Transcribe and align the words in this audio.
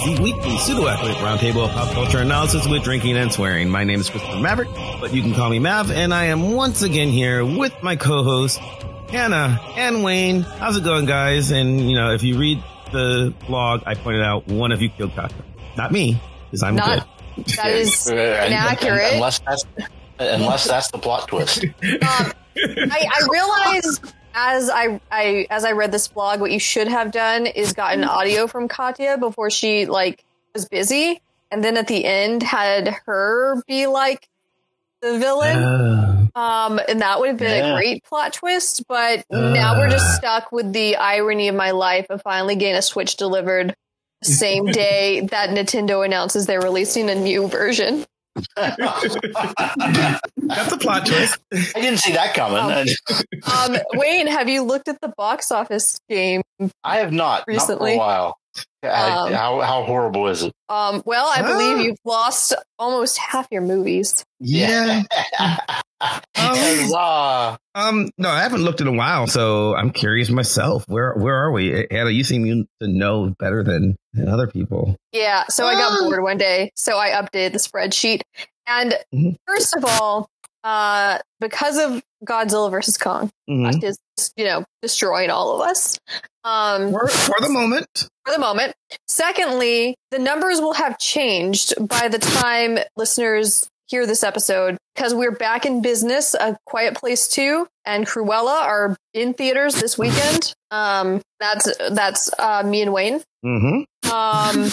Vox 0.00 0.16
the 0.18 0.22
weekly 0.22 0.56
pseudo-athletic 0.58 1.16
roundtable 1.18 1.64
of 1.66 1.70
pop 1.72 1.92
culture 1.92 2.18
analysis 2.18 2.66
with 2.66 2.82
drinking 2.82 3.16
and 3.16 3.32
swearing. 3.32 3.68
My 3.68 3.84
name 3.84 4.00
is 4.00 4.08
Christopher 4.10 4.38
Maverick, 4.38 4.68
but 5.00 5.12
you 5.12 5.22
can 5.22 5.34
call 5.34 5.50
me 5.50 5.58
Mav, 5.58 5.90
and 5.90 6.12
I 6.14 6.26
am 6.26 6.52
once 6.52 6.82
again 6.82 7.08
here 7.08 7.44
with 7.44 7.72
my 7.82 7.96
co-hosts, 7.96 8.58
Hannah 9.08 9.60
and 9.76 10.02
Wayne. 10.02 10.42
How's 10.42 10.76
it 10.76 10.84
going, 10.84 11.06
guys? 11.06 11.50
And, 11.50 11.88
you 11.90 11.96
know, 11.96 12.12
if 12.12 12.22
you 12.22 12.38
read 12.38 12.62
the 12.92 13.34
blog, 13.46 13.82
I 13.86 13.94
pointed 13.94 14.22
out 14.22 14.46
one 14.48 14.72
of 14.72 14.82
you 14.82 14.88
killed 14.90 15.14
Kaka, 15.14 15.34
Not 15.76 15.92
me, 15.92 16.20
because 16.44 16.62
I'm 16.62 16.76
Not- 16.76 17.06
good. 17.36 17.46
That 17.56 17.70
is 17.70 18.06
inaccurate. 18.10 19.14
Unless 19.14 19.38
that's 19.40 19.64
unless 20.18 20.66
that's 20.66 20.90
the 20.90 20.98
plot 20.98 21.28
twist. 21.28 21.64
Um, 21.64 21.72
I, 22.02 22.32
I 22.56 23.26
realized 23.30 24.12
as 24.42 24.70
I, 24.70 25.00
I 25.10 25.46
as 25.50 25.64
I 25.64 25.72
read 25.72 25.92
this 25.92 26.08
blog, 26.08 26.40
what 26.40 26.50
you 26.50 26.58
should 26.58 26.88
have 26.88 27.12
done 27.12 27.46
is 27.46 27.72
gotten 27.72 28.04
audio 28.04 28.46
from 28.46 28.68
Katya 28.68 29.18
before 29.18 29.50
she 29.50 29.86
like 29.86 30.24
was 30.54 30.66
busy, 30.66 31.20
and 31.50 31.62
then 31.62 31.76
at 31.76 31.86
the 31.88 32.04
end 32.04 32.42
had 32.42 32.88
her 33.06 33.62
be 33.66 33.86
like 33.86 34.28
the 35.02 35.18
villain. 35.18 35.56
Uh, 35.56 36.16
Um, 36.38 36.80
and 36.88 37.00
that 37.00 37.18
would 37.18 37.28
have 37.30 37.38
been 37.38 37.64
Yeah. 37.64 37.72
a 37.72 37.76
great 37.76 38.04
plot 38.04 38.32
twist. 38.32 38.84
But 38.86 39.24
now 39.30 39.78
we're 39.78 39.88
just 39.90 40.14
stuck 40.16 40.52
with 40.52 40.72
the 40.72 40.96
irony 40.96 41.48
of 41.48 41.54
my 41.56 41.72
life 41.72 42.06
of 42.10 42.22
finally 42.22 42.54
getting 42.54 42.76
a 42.76 42.82
Switch 42.82 43.16
delivered 43.16 43.74
same 44.22 44.66
day 44.66 45.22
that 45.30 45.50
Nintendo 45.50 46.04
announces 46.04 46.46
they're 46.46 46.60
releasing 46.60 47.08
a 47.10 47.14
new 47.14 47.48
version. 47.48 48.04
That's 48.56 50.72
a 50.72 50.78
plot 50.78 51.06
twist. 51.06 51.38
I 51.52 51.80
didn't 51.80 51.98
see 51.98 52.12
that 52.12 52.34
coming. 52.34 52.94
Um, 53.50 53.76
Wayne, 53.94 54.26
have 54.26 54.48
you 54.50 54.62
looked 54.62 54.86
at 54.88 55.00
the 55.00 55.08
box 55.16 55.50
office 55.50 55.98
game? 56.08 56.42
I 56.84 56.98
have 56.98 57.10
not 57.12 57.44
Recently. 57.48 57.96
not 57.96 57.96
for 57.96 57.98
a 57.98 57.98
while. 57.98 58.36
I- 58.82 58.88
Um, 59.10 59.32
how 59.32 59.60
how 59.60 59.82
horrible 59.84 60.26
is 60.28 60.42
it? 60.42 60.52
Um, 60.68 61.02
well, 61.04 61.26
I 61.26 61.40
Ah. 61.42 61.46
believe 61.46 61.84
you've 61.84 61.98
lost 62.04 62.54
almost 62.78 63.18
half 63.18 63.46
your 63.50 63.62
movies. 63.62 64.24
Yeah. 64.40 65.02
Huzzah. 66.36 67.58
Um, 67.74 68.10
no, 68.18 68.30
I 68.30 68.40
haven't 68.42 68.62
looked 68.62 68.80
in 68.80 68.86
a 68.86 68.92
while, 68.92 69.26
so 69.26 69.74
I'm 69.76 69.90
curious 69.90 70.30
myself. 70.30 70.84
Where 70.88 71.14
where 71.14 71.34
are 71.36 71.52
we? 71.52 71.86
Hannah, 71.90 72.10
you 72.10 72.24
seem 72.24 72.66
to 72.80 72.88
know 72.88 73.34
better 73.38 73.62
than, 73.62 73.96
than 74.14 74.28
other 74.28 74.46
people. 74.46 74.96
Yeah, 75.12 75.44
so 75.48 75.66
I 75.66 75.74
got 75.74 75.92
Ah. 75.92 76.04
bored 76.04 76.22
one 76.22 76.38
day, 76.38 76.70
so 76.76 76.96
I 76.98 77.10
updated 77.10 77.52
the 77.52 77.58
spreadsheet. 77.58 78.22
And 78.66 78.96
Mhm. 79.14 79.36
first 79.46 79.76
of 79.76 79.84
all, 79.84 80.28
uh, 80.64 81.18
because 81.40 81.76
of 81.78 82.02
Godzilla 82.24 82.70
versus 82.70 82.96
Kong, 82.96 83.30
Mhm. 83.48 83.82
is 83.84 83.98
you 84.36 84.44
know 84.44 84.64
destroying 84.82 85.30
all 85.30 85.60
of 85.60 85.68
us. 85.68 85.98
Um, 86.44 86.90
For, 86.90 87.08
for 87.08 87.36
the 87.40 87.48
moment. 87.50 88.08
for 88.24 88.32
the 88.32 88.38
moment. 88.38 88.74
Secondly, 89.08 89.96
the 90.10 90.18
numbers 90.18 90.60
will 90.60 90.74
have 90.74 90.98
changed 90.98 91.74
by 91.88 92.08
the 92.08 92.18
time 92.18 92.78
listeners 92.96 93.68
hear 93.88 94.06
this 94.06 94.22
episode 94.22 94.78
because 94.94 95.14
we're 95.14 95.32
back 95.32 95.66
in 95.66 95.82
business. 95.82 96.34
A 96.34 96.56
Quiet 96.64 96.94
Place 96.94 97.28
Two 97.28 97.66
and 97.84 98.06
Cruella 98.06 98.62
are 98.62 98.96
in 99.12 99.34
theaters 99.34 99.74
this 99.74 99.98
weekend. 99.98 100.54
Um, 100.70 101.20
that's 101.40 101.76
that's 101.90 102.30
uh, 102.38 102.62
me 102.64 102.82
and 102.82 102.92
Wayne. 102.92 103.20
Mm-hmm. 103.44 104.10
Um, 104.10 104.70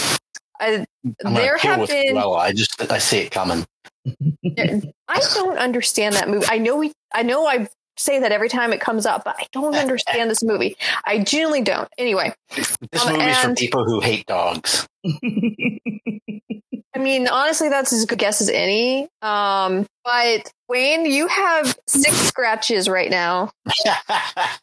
I, 0.59 0.85
I'm 1.25 1.33
there 1.33 1.57
have 1.57 1.88
been. 1.88 2.16
well, 2.16 2.35
I 2.35 2.51
just 2.53 2.79
I 2.91 3.00
see 3.00 3.19
it 3.19 3.31
coming. 3.31 3.66
I 4.07 5.19
don't 5.33 5.57
understand 5.57 6.16
that 6.16 6.29
movie. 6.29 6.45
I 6.50 6.59
know 6.59 6.77
we. 6.77 6.94
I 7.13 7.23
know 7.23 7.45
I 7.47 7.67
say 7.97 8.19
that 8.19 8.31
every 8.31 8.49
time 8.49 8.73
it 8.73 8.79
comes 8.81 9.05
up, 9.05 9.23
but 9.25 9.35
I 9.39 9.45
don't 9.51 9.75
understand 9.83 10.29
this 10.29 10.43
movie. 10.43 10.77
I 11.05 11.19
genuinely 11.23 11.61
don't. 11.61 11.89
Anyway, 11.97 12.33
This 12.55 13.05
Um, 13.05 13.13
movie's 13.13 13.37
for 13.37 13.55
people 13.55 13.85
who 13.85 13.99
hate 13.99 14.25
dogs. 14.25 14.87
I 16.95 16.99
mean, 16.99 17.27
honestly, 17.27 17.69
that's 17.69 17.93
as 17.93 18.05
good 18.05 18.17
guess 18.17 18.41
as 18.41 18.49
any. 18.49 19.07
Um, 19.21 19.85
but 20.03 20.51
Wayne, 20.67 21.05
you 21.05 21.27
have 21.27 21.77
six 21.87 22.15
scratches 22.27 22.89
right 22.89 23.09
now. 23.11 23.51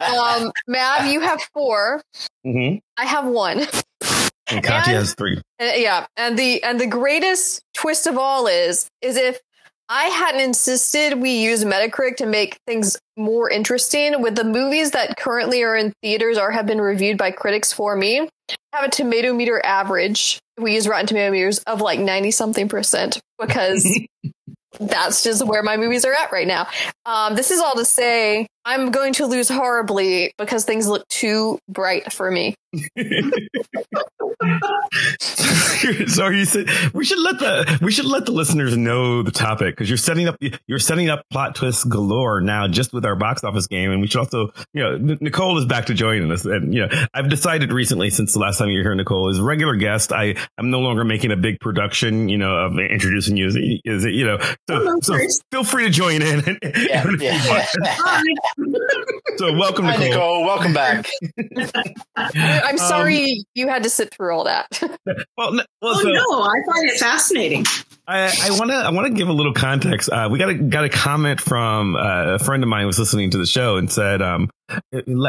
Um, 0.01 0.51
Mav, 0.67 1.07
you 1.07 1.21
have 1.21 1.41
four. 1.53 2.03
mm-hmm. 2.45 2.79
I 2.97 3.05
have 3.07 3.27
one. 3.27 3.67
And 4.49 4.63
Katya 4.63 4.95
has 4.95 5.15
three. 5.15 5.39
Uh, 5.61 5.71
yeah, 5.77 6.07
and 6.19 6.39
the 6.39 6.63
and 6.63 6.79
the 6.79 6.87
greatest 6.87 7.63
twist 7.75 8.07
of 8.07 8.19
all 8.19 8.47
is 8.47 8.89
is 9.01 9.17
if 9.17 9.41
I 9.89 10.05
hadn't 10.05 10.41
insisted 10.41 11.21
we 11.21 11.43
use 11.43 11.65
Metacritic 11.65 12.17
to 12.17 12.27
make 12.27 12.57
things 12.67 12.97
more 13.17 13.51
interesting 13.51 14.23
with 14.23 14.35
the 14.35 14.45
movies 14.45 14.93
that 14.93 15.17
currently 15.17 15.63
are 15.63 15.77
in 15.77 15.93
theaters 16.03 16.39
or 16.39 16.51
have 16.51 16.67
been 16.67 16.81
reviewed 16.81 17.19
by 17.19 17.31
critics 17.31 17.73
for 17.73 17.95
me 17.95 18.29
have 18.75 18.85
a 18.85 18.91
tomato 18.91 19.33
meter 19.33 19.61
average. 19.65 20.41
We 20.59 20.75
use 20.75 20.87
Rotten 20.89 21.07
Tomato 21.07 21.31
meters 21.33 21.59
of 21.61 21.81
like 21.81 21.99
ninety 21.99 22.31
something 22.31 22.69
percent 22.69 23.21
because 23.39 23.89
that's 24.81 25.23
just 25.23 25.47
where 25.47 25.63
my 25.63 25.77
movies 25.77 26.05
are 26.05 26.13
at 26.13 26.33
right 26.33 26.47
now. 26.47 26.67
Um, 27.07 27.35
this 27.35 27.51
is 27.51 27.61
all 27.61 27.75
to 27.77 27.85
say 27.85 28.47
I'm 28.65 28.91
going 28.91 29.13
to 29.15 29.27
lose 29.27 29.49
horribly 29.49 30.33
because 30.39 30.65
things 30.65 30.87
look 30.87 31.07
too 31.09 31.59
bright 31.69 32.13
for 32.13 32.31
me. 32.31 32.55
so 36.09 36.29
you 36.29 36.45
said 36.45 36.69
we 36.93 37.05
should 37.05 37.19
let 37.19 37.39
the 37.39 37.79
we 37.83 37.91
should 37.91 38.05
let 38.05 38.27
the 38.27 38.33
listeners 38.33 38.77
know 38.77 39.23
the 39.23 39.31
topic 39.31 39.75
because 39.75 39.89
you're 39.91 39.97
setting 39.97 40.29
up 40.29 40.37
you're 40.67 40.79
setting 40.79 41.09
up 41.09 41.25
plot 41.31 41.55
twists 41.55 41.85
galore 41.85 42.41
now 42.41 42.69
just 42.69 42.93
with 42.93 43.05
our 43.05 43.17
box 43.17 43.43
office 43.45 43.67
game 43.67 43.91
and 43.91 44.01
we 44.01 44.07
should 44.07 44.21
also 44.21 44.51
you 44.73 44.83
know 44.83 45.17
Nicole 45.21 45.59
is 45.59 45.67
back 45.67 45.87
to 45.87 45.95
joining 45.95 46.31
us 46.31 46.45
and 46.45 46.73
you 46.73 46.87
know 46.87 47.07
I've 47.13 47.29
decided 47.29 47.73
recently 47.73 48.11
since 48.11 48.33
the 48.33 48.39
last 48.39 48.59
time 48.59 48.69
you 48.69 48.79
were 48.79 48.85
here 48.85 48.95
Nicole 48.95 49.31
is 49.31 49.39
a 49.39 49.45
regular 49.45 49.77
guest 49.77 50.13
I 50.13 50.37
I'm 50.59 50.71
no 50.71 50.81
longer 50.81 51.05
making 51.05 51.33
a 51.33 51.37
big 51.37 51.61
production 51.61 52.29
you 52.29 52.39
know 52.39 52.55
of 52.55 52.79
introducing 52.79 53.37
you 53.37 53.47
as, 53.47 53.57
as 53.57 54.05
you 54.05 54.25
know 54.25 54.39
so, 54.69 54.85
Oh, 54.87 54.99
so 55.01 55.17
feel 55.51 55.65
free 55.65 55.85
to 55.85 55.91
join 55.91 56.21
in. 56.23 56.59
Yeah, 56.63 57.07
yeah. 57.19 57.67
so 59.37 59.53
welcome 59.57 59.85
Hi, 59.87 59.93
Nicole. 59.97 60.09
Nicole. 60.09 60.45
Welcome 60.45 60.73
back. 60.75 61.09
I'm 62.17 62.75
Um, 62.75 62.79
sorry 62.79 63.45
you 63.55 63.69
had 63.69 63.83
to 63.85 63.91
sit 63.91 64.13
through 64.15 64.35
all 64.35 64.45
that. 64.45 64.67
well, 65.37 65.59
n- 65.59 65.67
well 65.83 65.95
Oh 65.97 66.03
so- 66.03 66.09
no, 66.09 66.43
I 66.43 66.55
find 66.73 66.89
it 66.89 66.99
fascinating. 66.99 67.65
I, 68.07 68.25
I 68.43 68.51
want 68.59 68.71
to 68.71 68.77
I 68.77 68.91
want 68.91 69.07
to 69.09 69.15
give 69.15 69.29
a 69.29 69.33
little 69.33 69.55
context. 69.55 70.11
Uh, 70.11 70.29
we 70.31 70.39
got 70.39 70.51
a 70.51 70.55
got 70.55 70.85
a 70.85 70.91
comment 70.91 71.41
from 71.41 71.97
uh, 71.97 72.35
a 72.35 72.39
friend 72.39 72.63
of 72.63 72.69
mine 72.69 72.87
was 72.87 72.99
listening 72.99 73.31
to 73.31 73.39
the 73.39 73.47
show 73.47 73.77
and 73.77 73.91
said, 73.91 74.21
um, 74.21 74.51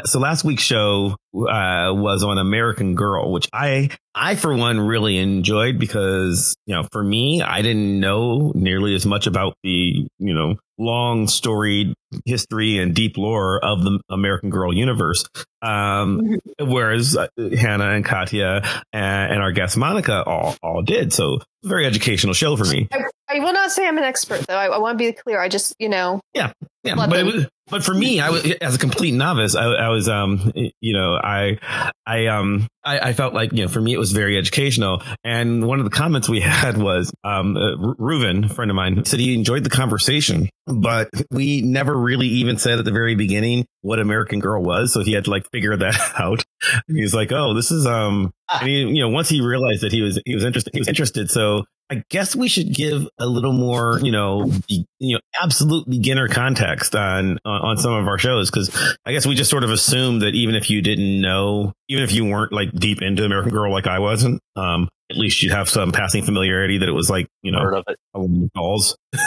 so 0.06 0.19
last 0.19 0.44
week's 0.44 0.63
show 0.63 1.16
uh, 1.35 1.91
was 1.94 2.23
on 2.23 2.38
American 2.38 2.96
Girl, 2.96 3.31
which 3.31 3.50
I 3.51 3.90
I 4.13 4.35
for 4.35 4.56
one 4.56 4.79
really 4.79 5.18
enjoyed 5.18 5.79
because 5.79 6.56
you 6.66 6.75
know 6.75 6.88
for 6.91 7.03
me 7.03 7.41
I 7.41 7.62
didn't 7.62 8.00
know 8.00 8.51
nearly 8.56 8.96
as 8.96 9.06
much 9.06 9.28
about 9.28 9.56
the 9.63 10.07
you 10.19 10.34
know 10.34 10.56
long 10.78 11.28
storied 11.28 11.94
history 12.25 12.78
and 12.78 12.94
deep 12.94 13.18
lore 13.18 13.63
of 13.63 13.84
the 13.84 14.00
American 14.09 14.50
Girl 14.50 14.73
universe. 14.73 15.25
Um, 15.62 16.38
whereas 16.59 17.17
uh, 17.17 17.28
Hannah 17.38 17.90
and 17.90 18.06
Katya 18.06 18.62
and, 18.94 19.34
and 19.34 19.41
our 19.41 19.52
guest 19.52 19.78
Monica 19.78 20.23
all 20.23 20.55
all 20.61 20.82
did. 20.82 21.11
So 21.11 21.40
very 21.64 21.85
educational 21.85 22.34
show 22.34 22.55
for 22.55 22.66
me. 22.66 22.87
I 23.28 23.40
will 23.40 23.53
not 23.53 23.72
say 23.72 23.87
I'm 23.87 23.97
an 23.97 24.03
expert, 24.03 24.46
though. 24.47 24.55
I, 24.55 24.67
I 24.67 24.78
want 24.78 24.99
to 24.99 25.03
be 25.03 25.11
clear. 25.11 25.41
I 25.41 25.49
just, 25.49 25.76
you 25.79 25.90
know, 25.90 26.22
Yeah, 26.34 26.52
Love 26.85 27.09
but 27.09 27.20
it 27.20 27.26
was, 27.26 27.47
but 27.67 27.84
for 27.84 27.94
me, 27.94 28.20
I 28.20 28.29
was 28.29 28.46
as 28.62 28.76
a 28.76 28.78
complete 28.78 29.14
novice. 29.14 29.56
I, 29.56 29.66
I 29.66 29.90
was, 29.90 30.08
um, 30.08 30.52
you 30.56 30.94
know, 30.94 31.16
I, 31.16 31.58
I, 32.06 32.28
um, 32.28 32.67
I, 32.84 33.00
I 33.00 33.14
felt 33.14 33.34
like 33.34 33.53
you 33.53 33.64
know, 33.64 33.67
for 33.67 33.82
me, 33.82 33.94
it 33.94 33.97
was 33.97 34.12
very 34.12 34.38
educational. 34.38 35.02
And 35.23 35.66
one 35.66 35.79
of 35.79 35.85
the 35.85 35.91
comments 35.91 36.29
we 36.29 36.40
had 36.41 36.78
was, 36.78 37.12
um, 37.23 37.58
uh, 37.58 37.76
Reuven, 38.00 38.46
a 38.46 38.53
friend 38.53 38.70
of 38.70 38.76
mine, 38.76 39.03
said 39.06 39.20
he 39.20 39.34
enjoyed 39.34 39.64
the 39.64 39.72
conversation, 39.72 40.50
but 40.67 41.09
we 41.32 41.62
never 41.62 41.96
really 41.96 42.28
even 42.28 42.58
said 42.58 42.78
at 42.78 42.85
the 42.85 42.91
very 42.91 43.16
beginning 43.16 43.66
what 43.82 44.00
American 44.00 44.40
Girl 44.40 44.64
was. 44.64 44.94
So 44.94 45.02
he 45.02 45.14
had 45.14 45.26
to 45.26 45.32
like 45.32 45.50
figure 45.52 45.76
that 45.76 46.00
out. 46.20 46.44
And 46.88 46.97
he's 46.97 47.16
like, 47.16 47.32
oh, 47.32 47.56
this 47.56 47.72
is, 47.72 47.88
um, 47.88 48.32
and 48.52 48.68
he, 48.68 48.82
you 48.82 49.02
know, 49.02 49.09
once 49.09 49.29
he 49.29 49.41
realized 49.41 49.82
that 49.82 49.91
he 49.91 50.02
was, 50.02 50.20
he 50.26 50.35
was 50.35 50.44
interested, 50.44 50.72
he 50.73 50.79
was 50.79 50.88
interested. 50.88 51.32
So 51.32 51.66
I 51.90 52.03
guess 52.09 52.35
we 52.35 52.47
should 52.47 52.73
give 52.73 53.08
a 53.20 53.28
little 53.28 53.53
more, 53.53 54.00
you 54.02 54.11
know, 54.11 54.52
you 54.68 54.85
know, 55.00 55.20
absolute 55.41 55.88
beginner 55.88 56.28
context 56.28 56.96
on 56.96 57.38
on, 57.46 57.54
on 57.63 57.78
some 57.78 57.93
of 57.93 58.07
our 58.07 58.17
shows 58.17 58.49
because 58.52 58.69
I 59.05 59.11
guess 59.11 59.25
we 59.25 59.35
just 59.35 59.49
sort 59.49 59.63
of 59.63 59.69
assumed 59.72 60.22
that 60.22 60.34
even 60.35 60.55
if 60.55 60.69
you 60.69 60.81
didn't 60.81 61.22
know, 61.22 61.73
even 61.90 62.03
if 62.03 62.11
you 62.11 62.25
weren't 62.25 62.52
like 62.53 62.72
deep 62.73 63.02
into 63.02 63.23
American 63.23 63.52
Girl 63.52 63.72
like 63.72 63.87
I 63.87 63.99
wasn't, 63.99 64.41
um, 64.55 64.87
at 65.11 65.17
least 65.17 65.43
you'd 65.43 65.52
have 65.53 65.69
some 65.69 65.91
passing 65.91 66.23
familiarity 66.23 66.79
that 66.79 66.90
it 66.90 66.93
was 66.93 67.09
like 67.09 67.28
you 67.43 67.52
know 67.52 67.59
Heard 67.59 67.75
of 67.75 67.84
it. 67.87 68.52
calls. 68.55 68.96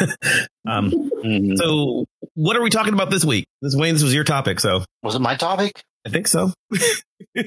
um, 0.69 0.91
Mhm. 1.25 1.57
so 1.57 2.05
what 2.35 2.57
are 2.57 2.63
we 2.63 2.71
talking 2.71 2.95
about 2.95 3.11
this 3.11 3.25
week? 3.25 3.47
This 3.63 3.75
Wayne, 3.77 3.95
this 3.95 4.03
was 4.03 4.15
your 4.15 4.25
topic, 4.25 4.61
so 4.61 4.85
Was 5.03 5.15
it 5.15 5.21
my 5.21 5.35
topic? 5.37 5.81
I 6.07 6.11
think 6.11 6.27
so. 6.29 6.53
I, 7.37 7.45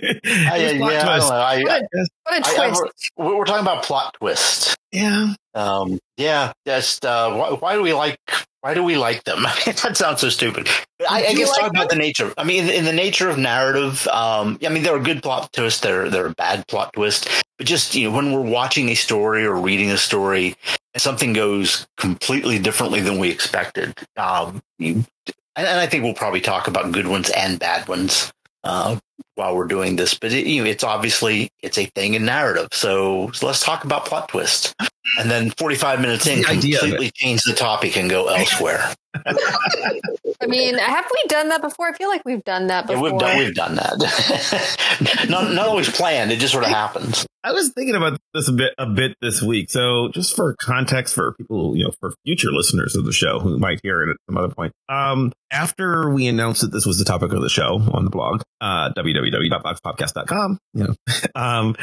yeah, 0.58 0.78
plot 0.78 1.04
twist. 1.04 1.32
I, 1.32 1.64
what 1.64 1.82
a, 1.82 1.88
what 2.24 2.44
a 2.44 2.48
I, 2.48 2.64
I, 2.66 2.70
twist. 2.70 3.12
we're 3.18 3.38
we're 3.38 3.46
talking 3.46 3.62
about 3.62 3.84
plot 3.84 4.16
twist. 4.20 4.76
yeah. 4.92 5.34
Um, 5.54 6.00
yeah, 6.18 6.54
just 6.66 7.06
uh, 7.06 7.34
why, 7.34 7.50
why 7.52 7.74
do 7.76 7.82
we 7.82 7.94
like 7.94 8.18
Why 8.62 8.76
do 8.76 8.84
we 8.84 8.96
like 8.96 9.24
them? 9.24 9.44
that 9.66 9.98
sounds 9.98 10.22
so 10.22 10.30
stupid. 10.30 10.70
But 11.00 11.12
I, 11.12 11.26
I 11.26 11.34
guess 11.34 11.50
like 11.50 11.62
talk 11.62 11.72
about 11.72 11.90
the 11.90 11.96
nature. 11.96 12.32
I 12.38 12.44
mean, 12.44 12.64
in, 12.64 12.70
in 12.70 12.86
the 12.86 12.94
nature 12.94 13.28
of 13.28 13.38
narrative, 13.38 14.08
um, 14.08 14.60
I 14.64 14.70
mean, 14.70 14.84
there 14.84 14.96
are 14.96 15.00
good 15.00 15.24
plot 15.24 15.52
twists. 15.52 15.82
There, 15.82 16.10
there 16.10 16.28
are 16.28 16.34
bad 16.34 16.68
plot 16.68 16.94
twists. 16.94 17.28
But 17.58 17.66
just 17.66 17.96
you 17.96 18.10
know, 18.10 18.16
when 18.16 18.32
we're 18.32 18.42
watching 18.42 18.90
a 18.90 18.96
story 18.96 19.46
or 19.46 19.56
reading 19.56 19.90
a 19.90 19.98
story, 19.98 20.56
and 20.94 21.02
something 21.02 21.34
goes 21.34 21.88
completely 21.98 22.60
differently 22.60 23.02
than 23.02 23.18
we 23.18 23.30
expected, 23.30 23.98
um, 24.18 24.62
you, 24.78 25.06
and, 25.56 25.68
and 25.68 25.80
I 25.80 25.88
think 25.88 26.04
we'll 26.04 26.14
probably 26.14 26.42
talk 26.42 26.68
about 26.68 26.92
good 26.92 27.08
ones 27.08 27.32
and 27.32 27.58
bad 27.58 27.88
ones 27.88 28.32
uh, 28.64 28.98
while 29.36 29.56
we're 29.56 29.68
doing 29.68 29.96
this. 29.96 30.14
But 30.14 30.32
it, 30.34 30.46
you 30.48 30.64
know, 30.64 30.70
it's 30.70 30.84
obviously 30.84 31.50
it's 31.62 31.78
a 31.78 31.86
thing 31.86 32.14
in 32.14 32.26
narrative. 32.26 32.70
So, 32.72 33.32
so 33.32 33.46
let's 33.48 33.64
talk 33.64 33.84
about 33.84 34.06
plot 34.06 34.30
twist. 34.30 34.76
And 35.18 35.30
then 35.30 35.50
45 35.52 36.00
minutes 36.00 36.28
in, 36.28 36.42
The 36.42 36.48
idea 36.50 36.78
of 36.78 36.84
it. 36.84 36.90
completely 36.90 37.12
change 37.14 37.44
the 37.44 37.54
topic 37.54 37.98
and 37.98 38.10
go 38.10 38.28
elsewhere. 38.28 38.94
I 40.42 40.48
mean, 40.48 40.78
have 40.78 41.06
we 41.12 41.28
done 41.28 41.50
that 41.50 41.62
before? 41.62 41.88
I 41.90 41.94
feel 41.94 42.08
like 42.10 42.22
we've 42.26 42.44
done 42.44 42.68
that 42.68 42.86
Yeah, 42.90 42.96
before. 42.96 43.12
we've 43.12 43.20
done 43.20 43.38
we've 43.38 43.54
done 43.56 43.76
that. 43.76 45.26
not 45.30 45.52
not 45.54 45.68
always 45.68 45.90
planned. 45.90 46.32
It 46.32 46.38
just 46.40 46.54
sort 46.54 46.64
of 46.64 46.70
happens. 46.70 47.26
I 47.44 47.52
was 47.54 47.70
thinking 47.74 47.96
about 47.96 48.20
this 48.34 48.48
a 48.48 48.52
bit 48.54 48.74
a 48.78 48.86
bit 48.86 49.16
this 49.22 49.42
week. 49.42 49.70
So 49.70 50.10
just 50.14 50.36
for 50.36 50.56
context 50.62 51.14
for 51.14 51.34
people, 51.34 51.76
you 51.76 51.84
know, 51.86 51.92
for 52.00 52.14
future 52.26 52.52
listeners 52.52 52.96
of 52.96 53.04
the 53.06 53.12
show 53.12 53.40
who 53.40 53.58
might 53.58 53.80
hear 53.84 54.02
it 54.04 54.12
at 54.12 54.18
some 54.30 54.38
other 54.38 54.54
point. 54.54 54.72
Um, 54.90 55.34
after 55.52 56.10
we 56.10 56.28
announced 56.28 56.62
that 56.62 56.72
this 56.72 56.86
was 56.86 56.98
the 56.98 57.06
topic 57.06 57.34
of 57.34 57.42
the 57.42 57.50
show 57.50 57.82
on 57.94 58.06
the 58.06 58.12
blog, 58.12 58.44
uh, 58.62 58.90
www.voxpopcast.com, 59.14 60.58
you 60.74 60.84
know, 60.84 60.96
um, 61.36 61.76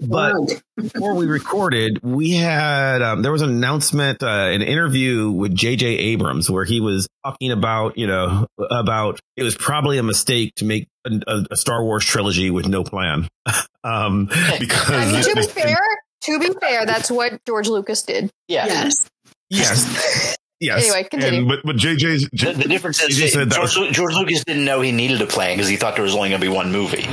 but 0.00 0.34
before 0.76 1.14
we 1.14 1.26
recorded, 1.26 2.00
we 2.02 2.32
had 2.32 3.02
um, 3.02 3.22
there 3.22 3.32
was 3.32 3.42
an 3.42 3.50
announcement, 3.50 4.22
uh, 4.22 4.26
an 4.26 4.62
interview 4.62 5.30
with 5.30 5.54
J.J. 5.54 5.86
Abrams 5.86 6.50
where 6.50 6.64
he 6.64 6.80
was 6.80 7.08
talking 7.24 7.50
about, 7.50 7.98
you 7.98 8.06
know, 8.06 8.46
about 8.70 9.20
it 9.36 9.42
was 9.42 9.56
probably 9.56 9.98
a 9.98 10.02
mistake 10.02 10.54
to 10.56 10.64
make 10.64 10.88
a, 11.06 11.20
a, 11.26 11.44
a 11.52 11.56
Star 11.56 11.84
Wars 11.84 12.04
trilogy 12.04 12.50
with 12.50 12.66
no 12.66 12.84
plan, 12.84 13.28
um, 13.84 14.28
I 14.30 14.56
because 14.58 15.12
mean, 15.12 15.22
to 15.22 15.34
be 15.34 15.46
fair, 15.60 15.78
to 16.22 16.38
be 16.38 16.50
fair, 16.60 16.86
that's 16.86 17.10
what 17.10 17.44
George 17.46 17.68
Lucas 17.68 18.02
did. 18.02 18.30
Yeah. 18.48 18.66
Yes. 18.66 19.08
yes, 19.50 20.36
yes. 20.60 20.84
Anyway, 20.84 21.08
continue. 21.10 21.40
And, 21.40 21.48
but 21.48 21.58
but 21.64 21.76
JJ's 21.76 22.28
The, 22.32 22.52
the 22.52 22.68
difference 22.68 23.02
is 23.02 23.16
You 23.18 23.24
just 23.24 23.34
said 23.34 23.50
that 23.50 23.54
George, 23.56 23.76
was- 23.76 23.90
George 23.96 24.14
Lucas 24.14 24.44
didn't 24.44 24.64
know 24.64 24.80
he 24.80 24.92
needed 24.92 25.20
a 25.22 25.26
plan 25.26 25.56
because 25.56 25.68
he 25.68 25.76
thought 25.76 25.94
there 25.94 26.04
was 26.04 26.14
only 26.14 26.28
going 26.30 26.40
to 26.40 26.46
be 26.46 26.52
one 26.52 26.72
movie. 26.72 27.06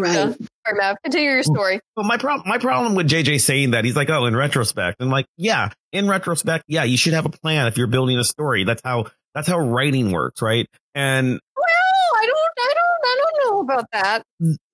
Right. 0.00 0.14
Yeah. 0.14 0.32
Sorry, 0.66 0.78
Mav. 0.78 0.96
Continue 1.04 1.30
your 1.30 1.42
story. 1.42 1.80
But 1.96 2.04
my 2.06 2.16
problem, 2.16 2.48
my 2.48 2.58
problem 2.58 2.94
with 2.94 3.08
JJ 3.08 3.40
saying 3.40 3.72
that 3.72 3.84
he's 3.84 3.96
like, 3.96 4.08
oh, 4.10 4.26
in 4.26 4.36
retrospect, 4.36 5.00
and 5.00 5.10
like, 5.10 5.26
yeah, 5.36 5.70
in 5.92 6.08
retrospect, 6.08 6.64
yeah, 6.68 6.84
you 6.84 6.96
should 6.96 7.12
have 7.12 7.26
a 7.26 7.30
plan 7.30 7.66
if 7.66 7.76
you're 7.76 7.86
building 7.88 8.18
a 8.18 8.24
story. 8.24 8.64
That's 8.64 8.80
how 8.84 9.06
that's 9.34 9.48
how 9.48 9.58
writing 9.58 10.10
works, 10.12 10.40
right? 10.42 10.66
And 10.94 11.26
Well, 11.56 12.22
I 12.22 12.26
don't, 12.26 12.38
I 12.60 12.74
don't, 12.74 13.04
I 13.04 13.16
don't 13.18 13.50
know 13.52 13.60
about 13.60 13.86
that. 13.92 14.22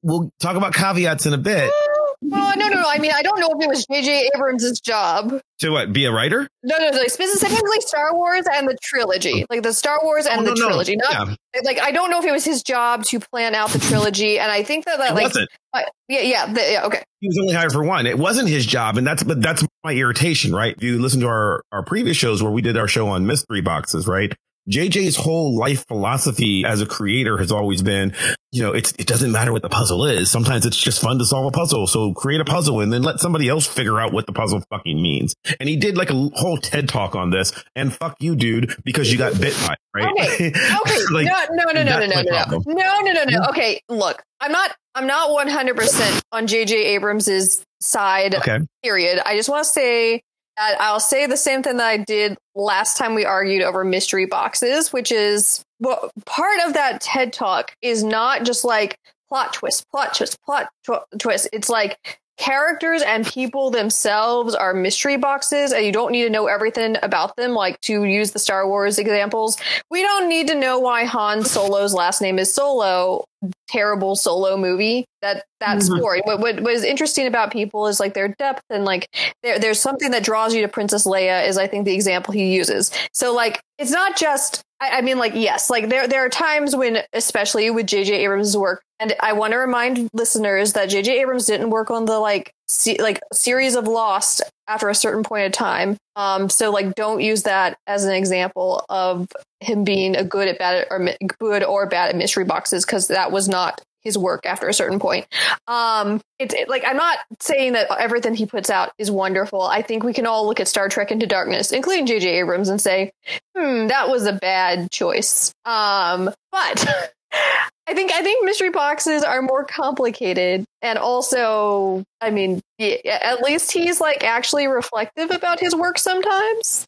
we'll 0.02 0.30
talk 0.38 0.56
about 0.56 0.74
caveats 0.74 1.26
in 1.26 1.32
a 1.32 1.38
bit. 1.38 1.70
Mm. 1.70 1.89
Well, 2.22 2.56
no, 2.56 2.68
no, 2.68 2.80
no. 2.80 2.84
I 2.86 2.98
mean, 2.98 3.12
I 3.14 3.22
don't 3.22 3.40
know 3.40 3.48
if 3.58 3.64
it 3.64 3.68
was 3.68 3.86
J.J. 3.90 4.30
Abrams' 4.34 4.78
job. 4.80 5.40
To 5.60 5.70
what? 5.70 5.92
Be 5.92 6.04
a 6.04 6.12
writer? 6.12 6.46
No, 6.62 6.76
no, 6.78 6.88
like 6.96 7.08
specifically 7.10 7.80
Star 7.80 8.14
Wars 8.14 8.44
and 8.52 8.68
the 8.68 8.76
trilogy, 8.82 9.46
like 9.48 9.62
the 9.62 9.72
Star 9.72 9.98
Wars 10.02 10.26
and 10.26 10.40
Oh, 10.40 10.44
the 10.44 10.50
no, 10.50 10.54
no. 10.54 10.66
trilogy. 10.68 10.96
Not 10.96 11.28
Yeah, 11.54 11.60
like 11.64 11.80
I 11.80 11.92
don't 11.92 12.10
know 12.10 12.18
if 12.18 12.24
it 12.26 12.32
was 12.32 12.44
his 12.44 12.62
job 12.62 13.04
to 13.04 13.20
plan 13.20 13.54
out 13.54 13.70
the 13.70 13.78
trilogy, 13.78 14.38
and 14.38 14.52
I 14.52 14.62
think 14.62 14.84
that 14.84 14.98
that 14.98 15.12
it 15.12 15.14
like 15.14 15.24
wasn't. 15.24 15.48
uh, 15.72 15.80
yeah, 16.08 16.20
yeah, 16.20 16.52
the, 16.52 16.60
yeah, 16.60 16.84
okay, 16.86 17.02
He 17.20 17.28
was 17.28 17.38
only 17.40 17.54
hired 17.54 17.72
for 17.72 17.82
one. 17.84 18.06
It 18.06 18.18
wasn't 18.18 18.48
his 18.48 18.66
job, 18.66 18.98
and 18.98 19.06
that's 19.06 19.22
but 19.22 19.40
that's 19.40 19.64
my 19.82 19.92
irritation, 19.94 20.54
right? 20.54 20.74
If 20.76 20.82
you 20.82 20.98
listen 21.00 21.20
to 21.20 21.26
our 21.26 21.62
our 21.72 21.82
previous 21.82 22.16
shows 22.18 22.42
where 22.42 22.52
we 22.52 22.60
did 22.62 22.76
our 22.76 22.88
show 22.88 23.08
on 23.08 23.26
mystery 23.26 23.62
boxes, 23.62 24.06
right? 24.06 24.32
JJ's 24.68 25.16
whole 25.16 25.56
life 25.56 25.86
philosophy 25.86 26.64
as 26.64 26.80
a 26.80 26.86
creator 26.86 27.38
has 27.38 27.50
always 27.50 27.82
been, 27.82 28.14
you 28.52 28.62
know, 28.62 28.72
it's, 28.72 28.92
it 28.92 29.06
doesn't 29.06 29.32
matter 29.32 29.52
what 29.52 29.62
the 29.62 29.68
puzzle 29.68 30.04
is. 30.04 30.30
Sometimes 30.30 30.66
it's 30.66 30.76
just 30.76 31.00
fun 31.00 31.18
to 31.18 31.24
solve 31.24 31.46
a 31.46 31.50
puzzle. 31.50 31.86
So 31.86 32.12
create 32.12 32.40
a 32.40 32.44
puzzle 32.44 32.80
and 32.80 32.92
then 32.92 33.02
let 33.02 33.20
somebody 33.20 33.48
else 33.48 33.66
figure 33.66 34.00
out 34.00 34.12
what 34.12 34.26
the 34.26 34.32
puzzle 34.32 34.62
fucking 34.70 35.00
means. 35.00 35.34
And 35.58 35.68
he 35.68 35.76
did 35.76 35.96
like 35.96 36.10
a 36.10 36.30
whole 36.34 36.58
TED 36.58 36.88
talk 36.88 37.14
on 37.14 37.30
this 37.30 37.52
and 37.74 37.92
fuck 37.92 38.16
you, 38.20 38.36
dude, 38.36 38.74
because 38.84 39.10
you 39.10 39.18
got 39.18 39.40
bit 39.40 39.54
by 39.66 39.74
it, 39.74 39.78
right? 39.94 40.12
Okay. 40.12 40.48
okay. 40.48 40.98
Like, 41.12 41.26
no, 41.26 41.44
no, 41.50 41.64
no, 41.72 41.82
no, 41.82 41.82
no, 41.82 41.98
no, 41.98 42.06
no, 42.06 42.22
no, 42.22 42.30
problem. 42.30 42.62
no, 42.66 42.74
no, 42.74 43.12
no, 43.12 43.12
no. 43.12 43.24
Mm-hmm. 43.24 43.50
Okay, 43.50 43.80
look, 43.88 44.22
I'm 44.40 44.52
not, 44.52 44.76
I'm 44.94 45.06
not 45.06 45.30
100 45.32 45.76
percent 45.76 46.22
on 46.32 46.46
J.J. 46.46 46.96
Abrams's 46.96 47.64
side. 47.80 48.34
okay. 48.34 48.58
Period. 48.82 49.20
I 49.24 49.36
just 49.36 49.48
want 49.48 49.64
to 49.64 49.70
say 49.70 50.22
I'll 50.60 51.00
say 51.00 51.26
the 51.26 51.36
same 51.36 51.62
thing 51.62 51.78
that 51.78 51.86
I 51.86 51.96
did 51.96 52.36
last 52.54 52.96
time 52.96 53.14
we 53.14 53.24
argued 53.24 53.62
over 53.62 53.84
mystery 53.84 54.26
boxes, 54.26 54.92
which 54.92 55.10
is 55.10 55.64
well, 55.80 56.10
part 56.26 56.60
of 56.66 56.74
that 56.74 57.00
TED 57.00 57.32
talk 57.32 57.74
is 57.80 58.04
not 58.04 58.44
just 58.44 58.64
like 58.64 58.98
plot 59.28 59.52
twist, 59.54 59.88
plot 59.90 60.14
twist, 60.14 60.40
plot 60.42 60.68
tw- 60.84 61.18
twist. 61.18 61.48
It's 61.52 61.68
like 61.70 62.20
characters 62.40 63.02
and 63.02 63.26
people 63.26 63.70
themselves 63.70 64.54
are 64.54 64.72
mystery 64.72 65.18
boxes 65.18 65.72
and 65.72 65.84
you 65.84 65.92
don't 65.92 66.10
need 66.10 66.24
to 66.24 66.30
know 66.30 66.46
everything 66.46 66.96
about 67.02 67.36
them 67.36 67.52
like 67.52 67.78
to 67.82 68.04
use 68.04 68.30
the 68.30 68.38
Star 68.38 68.66
Wars 68.66 68.98
examples. 68.98 69.58
We 69.90 70.02
don't 70.02 70.26
need 70.26 70.48
to 70.48 70.54
know 70.54 70.78
why 70.78 71.04
Han 71.04 71.44
Solo's 71.44 71.92
last 71.92 72.22
name 72.22 72.38
is 72.38 72.52
Solo. 72.52 73.24
Terrible 73.68 74.16
solo 74.16 74.56
movie. 74.56 75.04
That 75.22 75.44
that's 75.60 75.88
Mhm. 75.90 76.00
boring. 76.00 76.22
What, 76.24 76.40
what 76.40 76.60
what 76.60 76.72
is 76.72 76.82
interesting 76.84 77.26
about 77.26 77.52
people 77.52 77.86
is 77.86 78.00
like 78.00 78.14
their 78.14 78.28
depth 78.28 78.62
and 78.70 78.84
like 78.84 79.06
there, 79.42 79.58
there's 79.58 79.78
something 79.78 80.10
that 80.10 80.24
draws 80.24 80.54
you 80.54 80.62
to 80.62 80.68
Princess 80.68 81.06
Leia 81.06 81.46
is 81.46 81.56
I 81.58 81.66
think 81.66 81.84
the 81.84 81.94
example 81.94 82.32
he 82.32 82.54
uses. 82.54 82.90
So 83.12 83.34
like 83.34 83.60
it's 83.78 83.90
not 83.90 84.16
just 84.16 84.62
I, 84.80 84.98
I 84.98 85.00
mean 85.02 85.18
like 85.18 85.34
yes, 85.34 85.70
like 85.70 85.88
there 85.88 86.08
there 86.08 86.24
are 86.24 86.28
times 86.28 86.74
when 86.74 86.98
especially 87.12 87.70
with 87.70 87.86
JJ 87.86 88.10
Abrams' 88.10 88.56
work 88.56 88.82
and 88.98 89.14
I 89.20 89.32
want 89.32 89.52
to 89.52 89.58
remind 89.58 90.08
listeners 90.12 90.72
that 90.74 90.90
JJ 90.90 91.08
Abrams 91.20 91.46
didn't 91.46 91.70
work 91.70 91.90
on 91.90 92.04
the 92.04 92.18
like 92.18 92.52
se- 92.68 93.00
like 93.00 93.20
series 93.32 93.74
of 93.74 93.86
Lost 93.86 94.42
after 94.68 94.88
a 94.88 94.94
certain 94.94 95.22
point 95.22 95.46
of 95.46 95.52
time. 95.52 95.96
Um 96.16 96.48
so 96.48 96.70
like 96.70 96.94
don't 96.94 97.20
use 97.20 97.42
that 97.44 97.76
as 97.86 98.04
an 98.04 98.12
example 98.12 98.84
of 98.88 99.28
him 99.60 99.84
being 99.84 100.16
a 100.16 100.24
good 100.24 100.48
at 100.48 100.58
bad 100.58 100.86
or 100.90 101.14
good 101.38 101.62
or 101.62 101.86
bad 101.86 102.10
at 102.10 102.16
mystery 102.16 102.44
boxes 102.44 102.84
cuz 102.84 103.08
that 103.08 103.32
was 103.32 103.48
not 103.48 103.80
his 104.02 104.16
work 104.16 104.46
after 104.46 104.68
a 104.68 104.74
certain 104.74 104.98
point. 104.98 105.26
Um, 105.66 106.20
it's 106.38 106.54
it, 106.54 106.68
like 106.68 106.84
I'm 106.86 106.96
not 106.96 107.18
saying 107.40 107.74
that 107.74 107.88
everything 107.98 108.34
he 108.34 108.46
puts 108.46 108.70
out 108.70 108.92
is 108.98 109.10
wonderful. 109.10 109.62
I 109.62 109.82
think 109.82 110.02
we 110.02 110.12
can 110.12 110.26
all 110.26 110.46
look 110.46 110.60
at 110.60 110.68
Star 110.68 110.88
Trek 110.88 111.10
Into 111.10 111.26
Darkness, 111.26 111.72
including 111.72 112.06
J.J. 112.06 112.28
Abrams, 112.40 112.68
and 112.68 112.80
say, 112.80 113.12
"Hmm, 113.56 113.88
that 113.88 114.08
was 114.08 114.26
a 114.26 114.32
bad 114.32 114.90
choice." 114.90 115.52
Um, 115.64 116.30
but 116.50 116.86
I 117.86 117.94
think 117.94 118.12
I 118.12 118.22
think 118.22 118.44
mystery 118.44 118.70
boxes 118.70 119.22
are 119.22 119.42
more 119.42 119.64
complicated, 119.64 120.64
and 120.82 120.98
also, 120.98 122.04
I 122.20 122.30
mean, 122.30 122.60
yeah, 122.78 123.18
at 123.20 123.42
least 123.42 123.72
he's 123.72 124.00
like 124.00 124.24
actually 124.24 124.66
reflective 124.66 125.30
about 125.30 125.60
his 125.60 125.74
work 125.74 125.98
sometimes. 125.98 126.86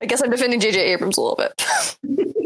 I 0.00 0.06
guess 0.06 0.20
I'm 0.22 0.30
defending 0.30 0.60
J.J. 0.60 0.80
Abrams 0.92 1.16
a 1.16 1.20
little 1.20 1.36
bit. 1.36 2.36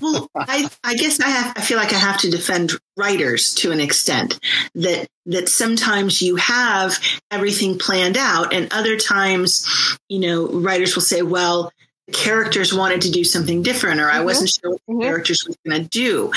Well, 0.00 0.28
I, 0.34 0.68
I 0.84 0.94
guess 0.94 1.20
I 1.20 1.28
have. 1.28 1.54
I 1.56 1.60
feel 1.60 1.76
like 1.78 1.92
I 1.92 1.98
have 1.98 2.18
to 2.20 2.30
defend 2.30 2.72
writers 2.96 3.54
to 3.56 3.72
an 3.72 3.80
extent. 3.80 4.38
That 4.74 5.08
that 5.26 5.48
sometimes 5.48 6.22
you 6.22 6.36
have 6.36 6.98
everything 7.30 7.78
planned 7.78 8.16
out, 8.16 8.52
and 8.52 8.72
other 8.72 8.96
times, 8.96 9.66
you 10.08 10.20
know, 10.20 10.46
writers 10.48 10.94
will 10.94 11.02
say, 11.02 11.22
"Well, 11.22 11.72
characters 12.12 12.72
wanted 12.74 13.02
to 13.02 13.10
do 13.10 13.24
something 13.24 13.62
different, 13.62 14.00
or 14.00 14.10
I 14.10 14.18
Mhm. 14.18 14.24
wasn't 14.24 14.50
sure 14.50 14.70
what 14.72 14.80
the 14.88 14.94
Mhm. 14.94 15.02
characters 15.02 15.44
were 15.46 15.54
going 15.68 15.82
to 15.82 15.88
do," 15.88 16.32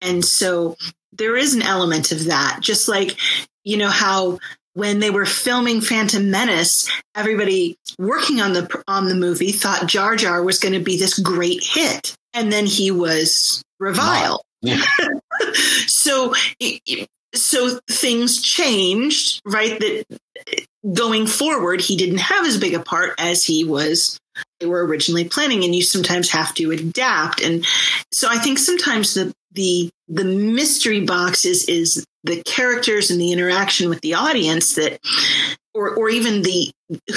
and 0.00 0.24
so 0.24 0.76
there 1.12 1.36
is 1.36 1.54
an 1.54 1.62
element 1.62 2.12
of 2.12 2.24
that. 2.26 2.58
Just 2.60 2.88
like 2.88 3.16
you 3.64 3.76
know 3.76 3.88
how 3.90 4.38
when 4.74 5.00
they 5.00 5.10
were 5.10 5.26
filming 5.26 5.80
Phantom 5.80 6.30
Menace, 6.30 6.88
everybody 7.14 7.76
working 7.98 8.40
on 8.40 8.52
the 8.52 8.82
on 8.86 9.08
the 9.08 9.14
movie 9.14 9.50
thought 9.52 9.86
Jar 9.86 10.14
Jar 10.16 10.42
was 10.42 10.58
going 10.60 10.74
to 10.74 10.80
be 10.80 10.96
this 10.96 11.18
great 11.18 11.62
hit, 11.64 12.14
and 12.38 12.52
then 12.52 12.66
he 12.66 12.90
was 12.90 13.62
reviled. 13.80 14.42
Yeah. 14.62 14.82
so, 15.86 16.34
so 17.34 17.78
things 17.90 18.40
changed, 18.40 19.40
right? 19.44 19.78
That 19.78 20.04
going 20.92 21.26
forward, 21.26 21.80
he 21.80 21.96
didn't 21.96 22.18
have 22.18 22.46
as 22.46 22.58
big 22.58 22.74
a 22.74 22.80
part 22.80 23.14
as 23.18 23.44
he 23.44 23.64
was. 23.64 24.18
They 24.60 24.66
were 24.66 24.84
originally 24.86 25.24
planning, 25.24 25.64
and 25.64 25.74
you 25.74 25.82
sometimes 25.82 26.30
have 26.30 26.54
to 26.54 26.70
adapt. 26.70 27.42
And 27.42 27.66
so, 28.12 28.28
I 28.30 28.38
think 28.38 28.58
sometimes 28.58 29.14
the 29.14 29.32
the 29.52 29.90
the 30.06 30.24
mystery 30.24 31.04
box 31.04 31.44
is 31.44 31.64
is 31.68 32.06
the 32.22 32.42
characters 32.42 33.10
and 33.10 33.20
the 33.20 33.32
interaction 33.32 33.88
with 33.88 34.00
the 34.00 34.14
audience 34.14 34.74
that 34.76 34.98
or 35.74 35.94
or 35.96 36.08
even 36.08 36.42
the 36.42 36.70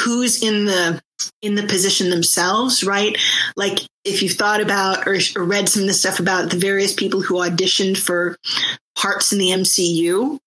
who's 0.03 0.41
in 0.41 0.65
the 0.65 1.01
in 1.41 1.55
the 1.55 1.63
position 1.63 2.09
themselves 2.09 2.83
right 2.83 3.17
like 3.55 3.79
if 4.03 4.23
you've 4.23 4.33
thought 4.33 4.61
about 4.61 5.07
or, 5.07 5.17
read 5.35 5.69
some 5.69 5.83
of 5.83 5.87
the 5.87 5.93
stuff 5.93 6.19
about 6.19 6.49
the 6.49 6.57
various 6.57 6.93
people 6.93 7.21
who 7.21 7.35
auditioned 7.35 7.97
for 7.97 8.35
parts 8.95 9.31
in 9.31 9.39
the 9.39 9.49
MCU 9.49 10.39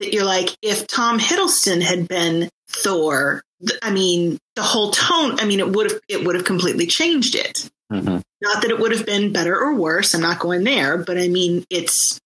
that 0.00 0.12
you're 0.12 0.24
like 0.24 0.56
if 0.62 0.86
Tom 0.86 1.18
Hiddleston 1.18 1.82
had 1.82 2.08
been 2.08 2.48
Thor, 2.68 3.42
I 3.82 3.90
mean, 3.90 4.38
the 4.54 4.62
whole 4.62 4.90
tone, 4.90 5.38
I 5.40 5.46
mean, 5.46 5.60
it 5.60 5.70
would 5.70 5.90
have, 5.90 6.00
it 6.08 6.24
would 6.24 6.34
have 6.34 6.44
completely 6.44 6.86
changed 6.86 7.34
it. 7.34 7.68
Mm-hmm. 7.92 8.18
Not 8.46 8.62
that 8.62 8.70
it 8.70 8.78
would 8.78 8.92
have 8.92 9.04
been 9.04 9.32
better 9.32 9.58
or 9.58 9.74
worse. 9.74 10.14
I'm 10.14 10.20
not 10.20 10.38
going 10.38 10.62
there, 10.62 10.98
but 10.98 11.18
I 11.18 11.26
mean, 11.26 11.64
it's 11.68 12.20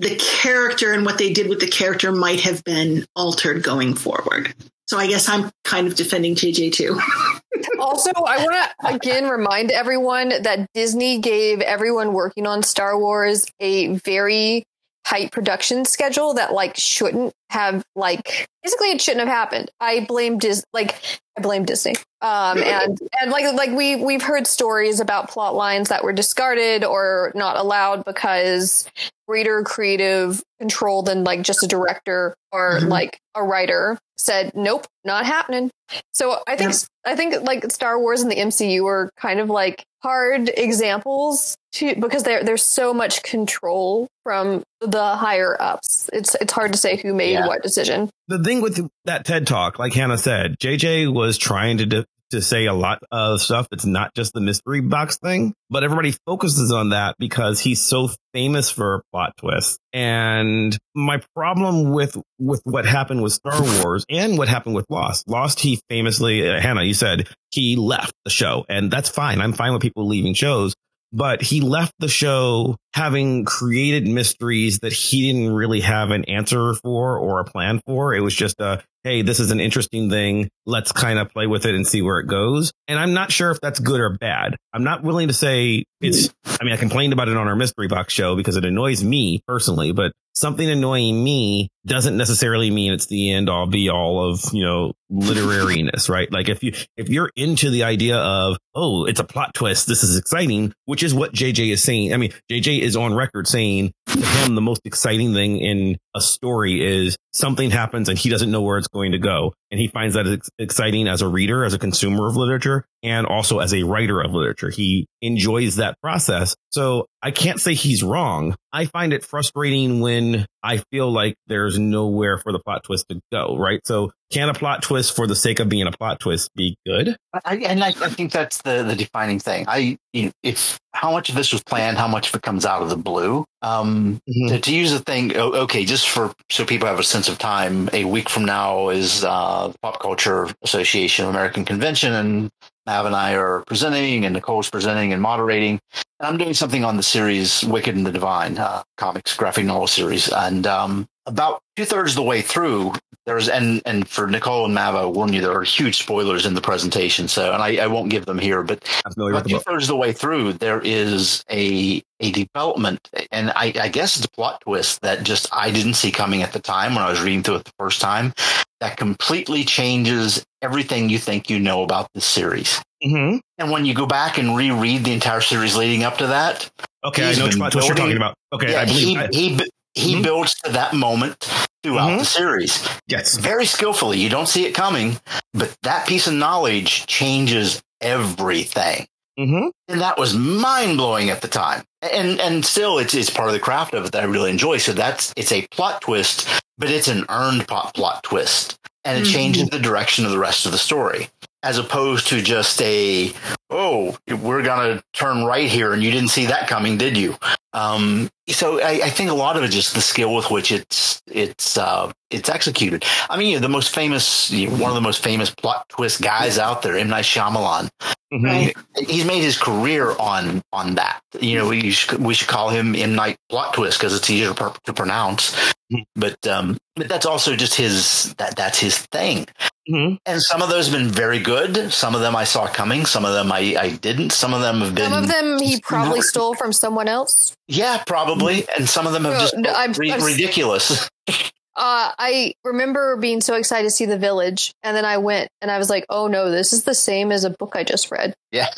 the 0.00 0.16
character 0.16 0.92
and 0.92 1.06
what 1.06 1.18
they 1.18 1.32
did 1.32 1.48
with 1.48 1.60
the 1.60 1.68
character 1.68 2.10
might 2.10 2.40
have 2.40 2.64
been 2.64 3.04
altered 3.14 3.62
going 3.62 3.94
forward. 3.94 4.52
So 4.88 4.98
I 4.98 5.06
guess 5.06 5.28
I'm 5.28 5.52
kind 5.62 5.86
of 5.86 5.94
defending 5.94 6.34
JJ 6.34 6.72
too. 6.72 7.00
also, 7.78 8.10
I 8.10 8.44
want 8.44 8.56
to 8.80 8.94
again 8.94 9.28
remind 9.28 9.70
everyone 9.70 10.30
that 10.30 10.66
Disney 10.74 11.20
gave 11.20 11.60
everyone 11.60 12.12
working 12.12 12.44
on 12.44 12.64
Star 12.64 12.98
Wars 12.98 13.46
a 13.60 13.98
very 13.98 14.64
tight 15.06 15.30
production 15.30 15.84
schedule 15.84 16.34
that 16.34 16.52
like 16.52 16.76
shouldn't 16.76 17.32
have 17.50 17.84
like 17.94 18.48
basically 18.64 18.90
it 18.90 19.00
shouldn't 19.00 19.26
have 19.26 19.34
happened. 19.34 19.70
I 19.80 20.00
blame 20.00 20.38
Dis 20.38 20.64
like 20.72 21.00
I 21.38 21.42
blame 21.42 21.64
Disney. 21.64 21.94
Um 22.22 22.58
and 22.58 22.98
and 23.20 23.30
like 23.30 23.54
like 23.54 23.70
we 23.70 23.96
we've 23.96 24.22
heard 24.22 24.48
stories 24.48 24.98
about 24.98 25.30
plot 25.30 25.54
lines 25.54 25.90
that 25.90 26.02
were 26.02 26.12
discarded 26.12 26.82
or 26.82 27.30
not 27.36 27.56
allowed 27.56 28.04
because 28.04 28.88
greater 29.28 29.62
creative 29.62 30.42
control 30.58 31.02
than 31.02 31.22
like 31.22 31.42
just 31.42 31.62
a 31.62 31.68
director 31.68 32.34
or 32.50 32.78
mm-hmm. 32.78 32.88
like 32.88 33.20
a 33.36 33.44
writer 33.44 33.98
said 34.16 34.52
nope 34.54 34.86
not 35.04 35.26
happening 35.26 35.70
so 36.12 36.42
i 36.46 36.56
think 36.56 36.72
yeah. 36.72 37.12
i 37.12 37.16
think 37.16 37.34
like 37.42 37.70
star 37.70 37.98
wars 37.98 38.22
and 38.22 38.30
the 38.30 38.36
mcu 38.36 38.84
are 38.86 39.10
kind 39.16 39.40
of 39.40 39.50
like 39.50 39.84
hard 40.06 40.52
examples 40.56 41.56
to 41.72 41.96
because 41.96 42.22
there 42.22 42.44
there's 42.44 42.62
so 42.62 42.94
much 42.94 43.24
control 43.24 44.06
from 44.22 44.62
the 44.80 45.16
higher 45.16 45.60
ups 45.60 46.08
it's 46.12 46.36
it's 46.36 46.52
hard 46.52 46.70
to 46.70 46.78
say 46.78 46.96
who 46.96 47.12
made 47.12 47.32
yeah. 47.32 47.44
what 47.44 47.60
decision 47.60 48.08
the 48.28 48.38
thing 48.38 48.60
with 48.60 48.88
that 49.04 49.24
ted 49.24 49.48
talk 49.48 49.80
like 49.80 49.92
hannah 49.92 50.16
said 50.16 50.56
jj 50.60 51.12
was 51.12 51.36
trying 51.36 51.78
to 51.78 51.86
de- 51.86 52.06
to 52.30 52.42
say 52.42 52.66
a 52.66 52.74
lot 52.74 52.98
of 53.10 53.40
stuff 53.40 53.66
It's 53.72 53.84
not 53.84 54.14
just 54.14 54.32
the 54.32 54.40
mystery 54.40 54.80
box 54.80 55.18
thing, 55.18 55.54
but 55.70 55.84
everybody 55.84 56.14
focuses 56.26 56.72
on 56.72 56.90
that 56.90 57.16
because 57.18 57.60
he's 57.60 57.80
so 57.80 58.10
famous 58.32 58.70
for 58.70 59.02
plot 59.12 59.32
twists. 59.38 59.78
And 59.92 60.76
my 60.94 61.20
problem 61.34 61.92
with 61.92 62.16
with 62.38 62.60
what 62.64 62.86
happened 62.86 63.22
with 63.22 63.32
Star 63.32 63.60
Wars 63.62 64.04
and 64.10 64.38
what 64.38 64.48
happened 64.48 64.74
with 64.74 64.86
Lost, 64.90 65.28
Lost, 65.28 65.60
he 65.60 65.80
famously, 65.88 66.48
uh, 66.48 66.60
Hannah, 66.60 66.82
you 66.82 66.94
said 66.94 67.28
he 67.50 67.76
left 67.76 68.12
the 68.24 68.30
show, 68.30 68.66
and 68.68 68.90
that's 68.90 69.08
fine. 69.08 69.40
I'm 69.40 69.52
fine 69.52 69.72
with 69.72 69.82
people 69.82 70.06
leaving 70.06 70.34
shows 70.34 70.74
but 71.12 71.40
he 71.40 71.60
left 71.60 71.94
the 71.98 72.08
show 72.08 72.76
having 72.94 73.44
created 73.44 74.06
mysteries 74.06 74.80
that 74.80 74.92
he 74.92 75.32
didn't 75.32 75.52
really 75.54 75.80
have 75.80 76.10
an 76.10 76.24
answer 76.24 76.74
for 76.74 77.18
or 77.18 77.40
a 77.40 77.44
plan 77.44 77.80
for. 77.86 78.14
It 78.14 78.20
was 78.20 78.34
just 78.34 78.60
a, 78.60 78.82
hey, 79.06 79.22
this 79.22 79.38
is 79.38 79.52
an 79.52 79.60
interesting 79.60 80.10
thing. 80.10 80.48
Let's 80.66 80.90
kind 80.90 81.20
of 81.20 81.30
play 81.30 81.46
with 81.46 81.64
it 81.64 81.76
and 81.76 81.86
see 81.86 82.02
where 82.02 82.18
it 82.18 82.26
goes. 82.26 82.72
And 82.88 82.98
I'm 82.98 83.14
not 83.14 83.30
sure 83.30 83.52
if 83.52 83.60
that's 83.60 83.78
good 83.78 84.00
or 84.00 84.10
bad. 84.10 84.56
I'm 84.72 84.82
not 84.82 85.04
willing 85.04 85.28
to 85.28 85.32
say 85.32 85.84
it's, 86.00 86.34
I 86.44 86.64
mean, 86.64 86.72
I 86.72 86.76
complained 86.76 87.12
about 87.12 87.28
it 87.28 87.36
on 87.36 87.46
our 87.46 87.54
mystery 87.54 87.86
box 87.86 88.12
show 88.12 88.34
because 88.34 88.56
it 88.56 88.64
annoys 88.64 89.04
me 89.04 89.42
personally, 89.46 89.92
but 89.92 90.10
something 90.34 90.68
annoying 90.68 91.22
me 91.22 91.68
doesn't 91.86 92.16
necessarily 92.16 92.70
mean 92.70 92.92
it's 92.92 93.06
the 93.06 93.32
end 93.32 93.48
all 93.48 93.66
be 93.66 93.88
all 93.88 94.30
of, 94.30 94.40
you 94.52 94.64
know, 94.64 94.92
literariness, 95.10 96.08
right? 96.10 96.30
Like 96.30 96.48
if 96.48 96.62
you, 96.62 96.72
if 96.96 97.08
you're 97.08 97.30
into 97.36 97.70
the 97.70 97.84
idea 97.84 98.16
of, 98.16 98.56
oh, 98.74 99.06
it's 99.06 99.20
a 99.20 99.24
plot 99.24 99.54
twist, 99.54 99.86
this 99.86 100.02
is 100.02 100.18
exciting, 100.18 100.72
which 100.84 101.02
is 101.02 101.14
what 101.14 101.32
JJ 101.32 101.72
is 101.72 101.82
saying. 101.82 102.12
I 102.12 102.16
mean, 102.16 102.32
JJ 102.50 102.80
is 102.80 102.96
on 102.96 103.14
record 103.14 103.46
saying 103.46 103.92
to 104.08 104.18
him, 104.18 104.54
the 104.54 104.60
most 104.60 104.82
exciting 104.84 105.32
thing 105.32 105.58
in 105.58 105.96
a 106.14 106.20
story 106.20 106.84
is 106.84 107.16
something 107.32 107.70
happens 107.70 108.08
and 108.08 108.18
he 108.18 108.28
doesn't 108.28 108.50
know 108.50 108.62
where 108.62 108.78
it's 108.78 108.88
going 108.88 109.12
to 109.12 109.18
go. 109.18 109.54
And 109.70 109.80
he 109.80 109.88
finds 109.88 110.14
that 110.14 110.26
ex- 110.26 110.50
exciting 110.58 111.08
as 111.08 111.22
a 111.22 111.28
reader, 111.28 111.64
as 111.64 111.74
a 111.74 111.78
consumer 111.78 112.26
of 112.26 112.36
literature, 112.36 112.86
and 113.02 113.26
also 113.26 113.58
as 113.58 113.74
a 113.74 113.82
writer 113.82 114.20
of 114.20 114.32
literature. 114.32 114.70
He 114.70 115.06
enjoys 115.20 115.76
that 115.76 116.00
process. 116.00 116.56
So 116.70 117.06
I 117.22 117.30
can't 117.30 117.60
say 117.60 117.74
he's 117.74 118.02
wrong. 118.02 118.54
I 118.72 118.86
find 118.86 119.12
it 119.12 119.24
frustrating 119.24 120.00
when 120.00 120.46
I 120.66 120.78
feel 120.90 121.10
like 121.10 121.36
there's 121.46 121.78
nowhere 121.78 122.38
for 122.38 122.50
the 122.50 122.58
plot 122.58 122.82
twist 122.82 123.08
to 123.08 123.20
go, 123.30 123.56
right? 123.56 123.80
So 123.84 124.10
can 124.32 124.48
a 124.48 124.54
plot 124.54 124.82
twist 124.82 125.14
for 125.14 125.28
the 125.28 125.36
sake 125.36 125.60
of 125.60 125.68
being 125.68 125.86
a 125.86 125.92
plot 125.92 126.18
twist 126.18 126.52
be 126.56 126.76
good? 126.84 127.16
I, 127.44 127.56
and 127.58 127.84
I, 127.84 127.88
I, 127.88 128.08
think 128.08 128.32
that's 128.32 128.60
the, 128.62 128.82
the 128.82 128.96
defining 128.96 129.38
thing. 129.38 129.66
I, 129.68 129.96
you 130.12 130.24
know, 130.24 130.32
if 130.42 130.80
how 130.92 131.12
much 131.12 131.28
of 131.28 131.36
this 131.36 131.52
was 131.52 131.62
planned, 131.62 131.98
how 131.98 132.08
much 132.08 132.30
of 132.30 132.34
it 132.34 132.42
comes 132.42 132.66
out 132.66 132.82
of 132.82 132.88
the 132.88 132.96
blue. 132.96 133.44
Um, 133.62 134.20
mm-hmm. 134.28 134.48
to, 134.48 134.60
to, 134.60 134.74
use 134.74 134.90
the 134.90 134.98
thing, 134.98 135.36
okay, 135.36 135.84
just 135.84 136.08
for 136.08 136.32
so 136.50 136.64
people 136.64 136.88
have 136.88 136.98
a 136.98 137.04
sense 137.04 137.28
of 137.28 137.38
time, 137.38 137.88
a 137.92 138.04
week 138.04 138.28
from 138.28 138.44
now 138.44 138.88
is 138.88 139.22
uh, 139.24 139.68
the 139.68 139.78
Pop 139.78 140.00
Culture 140.00 140.48
Association 140.62 141.26
American 141.26 141.64
Convention, 141.64 142.12
and 142.12 142.50
Mav 142.86 143.06
and 143.06 143.16
I 143.16 143.34
are 143.34 143.62
presenting, 143.66 144.24
and 144.24 144.34
Nicole's 144.34 144.70
presenting 144.70 145.12
and 145.12 145.20
moderating. 145.20 145.80
And 146.20 146.28
I'm 146.28 146.38
doing 146.38 146.54
something 146.54 146.84
on 146.84 146.96
the 146.96 147.02
series 147.02 147.64
Wicked 147.64 147.96
and 147.96 148.06
the 148.06 148.12
Divine, 148.12 148.58
uh, 148.58 148.82
comics 148.96 149.36
graphic 149.36 149.66
novel 149.66 149.86
series, 149.86 150.28
and 150.28 150.66
um, 150.66 151.08
about 151.26 151.60
two 151.76 151.84
thirds 151.84 152.12
of 152.12 152.16
the 152.16 152.22
way 152.22 152.40
through, 152.40 152.92
there's 153.26 153.48
and 153.48 153.82
and 153.84 154.08
for 154.08 154.28
Nicole 154.28 154.64
and 154.64 154.74
Mav, 154.74 154.94
I 154.94 155.04
warn 155.04 155.32
you, 155.32 155.40
there 155.40 155.52
are 155.52 155.64
huge 155.64 155.98
spoilers 155.98 156.46
in 156.46 156.54
the 156.54 156.60
presentation. 156.60 157.26
So, 157.26 157.52
and 157.52 157.60
I, 157.60 157.76
I 157.84 157.86
won't 157.88 158.08
give 158.08 158.24
them 158.24 158.38
here, 158.38 158.62
but 158.62 158.88
about 159.32 159.48
two 159.48 159.58
thirds 159.58 159.84
of 159.84 159.88
the 159.88 159.96
way 159.96 160.12
through, 160.12 160.54
there 160.54 160.80
is 160.80 161.44
a 161.50 162.02
a 162.20 162.30
development, 162.30 163.10
and 163.32 163.50
I, 163.50 163.72
I 163.78 163.88
guess 163.88 164.16
it's 164.16 164.26
a 164.26 164.30
plot 164.30 164.60
twist 164.62 165.00
that 165.02 165.24
just 165.24 165.48
I 165.52 165.70
didn't 165.72 165.94
see 165.94 166.12
coming 166.12 166.42
at 166.42 166.52
the 166.52 166.60
time 166.60 166.94
when 166.94 167.02
I 167.02 167.10
was 167.10 167.20
reading 167.20 167.42
through 167.42 167.56
it 167.56 167.64
the 167.64 167.72
first 167.78 168.00
time. 168.00 168.32
That 168.80 168.96
completely 168.96 169.64
changes 169.64 170.44
everything 170.60 171.08
you 171.08 171.18
think 171.18 171.48
you 171.48 171.58
know 171.58 171.82
about 171.82 172.08
the 172.14 172.20
series. 172.20 172.82
Mm-hmm. 173.02 173.38
And 173.58 173.70
when 173.70 173.86
you 173.86 173.94
go 173.94 174.06
back 174.06 174.38
and 174.38 174.56
reread 174.56 175.04
the 175.04 175.12
entire 175.12 175.40
series 175.40 175.76
leading 175.76 176.02
up 176.02 176.18
to 176.18 176.26
that, 176.26 176.70
okay, 177.04 177.30
I 177.30 177.34
know 177.34 177.46
what 177.58 177.74
you're 177.74 177.94
talking 177.94 178.16
about. 178.16 178.34
Okay, 178.52 178.72
yeah, 178.72 178.82
I 178.82 178.84
believe 178.84 179.06
he, 179.06 179.16
I, 179.16 179.28
he 179.32 179.58
he 179.94 180.12
mm-hmm. 180.12 180.22
builds 180.22 180.54
to 180.64 180.72
that 180.72 180.94
moment 180.94 181.48
throughout 181.82 182.10
mm-hmm. 182.10 182.18
the 182.18 182.24
series. 182.24 182.88
Yes. 183.06 183.36
Very 183.38 183.64
skillfully. 183.64 184.18
You 184.18 184.28
don't 184.28 184.48
see 184.48 184.66
it 184.66 184.74
coming, 184.74 185.18
but 185.54 185.74
that 185.82 186.06
piece 186.06 186.26
of 186.26 186.34
knowledge 186.34 187.06
changes 187.06 187.82
everything. 188.00 189.06
Mm-hmm. 189.38 189.68
And 189.88 190.00
that 190.00 190.18
was 190.18 190.34
mind 190.34 190.96
blowing 190.96 191.30
at 191.30 191.42
the 191.42 191.48
time. 191.48 191.84
And 192.02 192.40
and 192.40 192.64
still 192.64 192.98
it's 192.98 193.14
it's 193.14 193.30
part 193.30 193.48
of 193.48 193.54
the 193.54 193.60
craft 193.60 193.94
of 193.94 194.06
it 194.06 194.12
that 194.12 194.22
I 194.22 194.26
really 194.26 194.50
enjoy. 194.50 194.78
So 194.78 194.92
that's 194.92 195.32
it's 195.36 195.52
a 195.52 195.66
plot 195.70 196.00
twist, 196.02 196.48
but 196.78 196.90
it's 196.90 197.08
an 197.08 197.24
earned 197.28 197.66
plot 197.68 197.94
plot 197.94 198.22
twist. 198.22 198.78
And 199.04 199.18
it 199.18 199.22
mm-hmm. 199.22 199.32
changes 199.32 199.68
the 199.68 199.78
direction 199.78 200.24
of 200.24 200.32
the 200.32 200.38
rest 200.38 200.66
of 200.66 200.72
the 200.72 200.78
story 200.78 201.28
as 201.62 201.78
opposed 201.78 202.28
to 202.28 202.40
just 202.40 202.80
a 202.82 203.32
oh 203.70 204.16
we're 204.28 204.62
gonna 204.62 205.02
turn 205.12 205.44
right 205.44 205.68
here 205.68 205.92
and 205.92 206.02
you 206.02 206.10
didn't 206.10 206.30
see 206.30 206.46
that 206.46 206.68
coming 206.68 206.96
did 206.96 207.16
you 207.16 207.36
um, 207.76 208.30
so 208.48 208.80
I, 208.80 209.00
I, 209.04 209.10
think 209.10 209.28
a 209.28 209.34
lot 209.34 209.58
of 209.58 209.62
it 209.62 209.68
is 209.68 209.74
just 209.74 209.94
the 209.94 210.00
skill 210.00 210.34
with 210.34 210.50
which 210.50 210.72
it's 210.72 211.20
it's 211.26 211.76
uh, 211.76 212.10
it's 212.30 212.48
executed. 212.48 213.04
I 213.28 213.36
mean, 213.36 213.48
you 213.48 213.56
know, 213.56 213.60
the 213.60 213.68
most 213.68 213.94
famous, 213.94 214.50
you 214.50 214.70
know, 214.70 214.76
one 214.76 214.90
of 214.90 214.94
the 214.94 215.02
most 215.02 215.22
famous 215.22 215.50
plot 215.50 215.86
twist 215.90 216.22
guys 216.22 216.58
out 216.58 216.80
there, 216.80 216.96
M 216.96 217.08
Night 217.08 217.26
Shyamalan. 217.26 217.90
Mm-hmm. 218.32 219.04
He's 219.04 219.26
made 219.26 219.42
his 219.42 219.58
career 219.58 220.16
on 220.18 220.62
on 220.72 220.94
that. 220.94 221.20
You 221.38 221.58
know, 221.58 221.68
we 221.68 221.90
should, 221.90 222.18
we 222.18 222.32
should 222.32 222.48
call 222.48 222.70
him 222.70 222.94
M 222.94 223.14
Night 223.14 223.36
Plot 223.50 223.74
Twist 223.74 223.98
because 223.98 224.16
it's 224.16 224.30
easier 224.30 224.54
to, 224.54 224.72
to 224.84 224.92
pronounce. 224.94 225.54
Mm-hmm. 225.92 226.02
But 226.14 226.46
um, 226.46 226.78
but 226.94 227.08
that's 227.08 227.26
also 227.26 227.56
just 227.56 227.74
his 227.74 228.34
that 228.38 228.56
that's 228.56 228.78
his 228.78 228.96
thing. 228.96 229.46
Mm-hmm. 229.88 230.16
And 230.24 230.42
some 230.42 230.62
of 230.62 230.68
those 230.68 230.88
have 230.88 230.98
been 230.98 231.10
very 231.10 231.40
good. 231.40 231.92
Some 231.92 232.14
of 232.14 232.20
them 232.20 232.34
I 232.34 232.44
saw 232.44 232.66
coming. 232.66 233.06
Some 233.06 233.24
of 233.24 233.34
them 233.34 233.52
I, 233.56 233.76
I 233.78 233.88
didn't. 233.90 234.32
Some 234.32 234.52
of 234.52 234.60
them 234.60 234.80
have 234.80 234.94
been. 234.94 235.10
Some 235.10 235.22
of 235.24 235.28
them 235.28 235.58
he 235.58 235.80
probably 235.80 236.20
stole 236.20 236.54
from 236.54 236.72
someone 236.72 237.08
else. 237.08 237.56
Yeah, 237.68 238.02
probably. 238.06 238.66
And 238.76 238.88
some 238.88 239.06
of 239.06 239.14
them 239.14 239.24
have 239.24 239.34
no, 239.34 239.40
just 239.40 239.56
no, 239.56 239.72
I'm, 239.74 239.92
re- 239.92 240.12
I'm, 240.12 240.22
ridiculous. 240.22 241.08
Uh, 241.78 242.10
I 242.18 242.54
remember 242.64 243.18
being 243.18 243.42
so 243.42 243.54
excited 243.54 243.84
to 243.84 243.90
see 243.90 244.06
The 244.06 244.16
Village, 244.16 244.72
and 244.82 244.96
then 244.96 245.04
I 245.04 245.18
went 245.18 245.50
and 245.60 245.70
I 245.70 245.76
was 245.76 245.90
like, 245.90 246.06
"Oh 246.08 246.26
no, 246.26 246.50
this 246.50 246.72
is 246.72 246.84
the 246.84 246.94
same 246.94 247.30
as 247.30 247.44
a 247.44 247.50
book 247.50 247.74
I 247.76 247.84
just 247.84 248.10
read." 248.10 248.34
Yeah, 248.50 248.68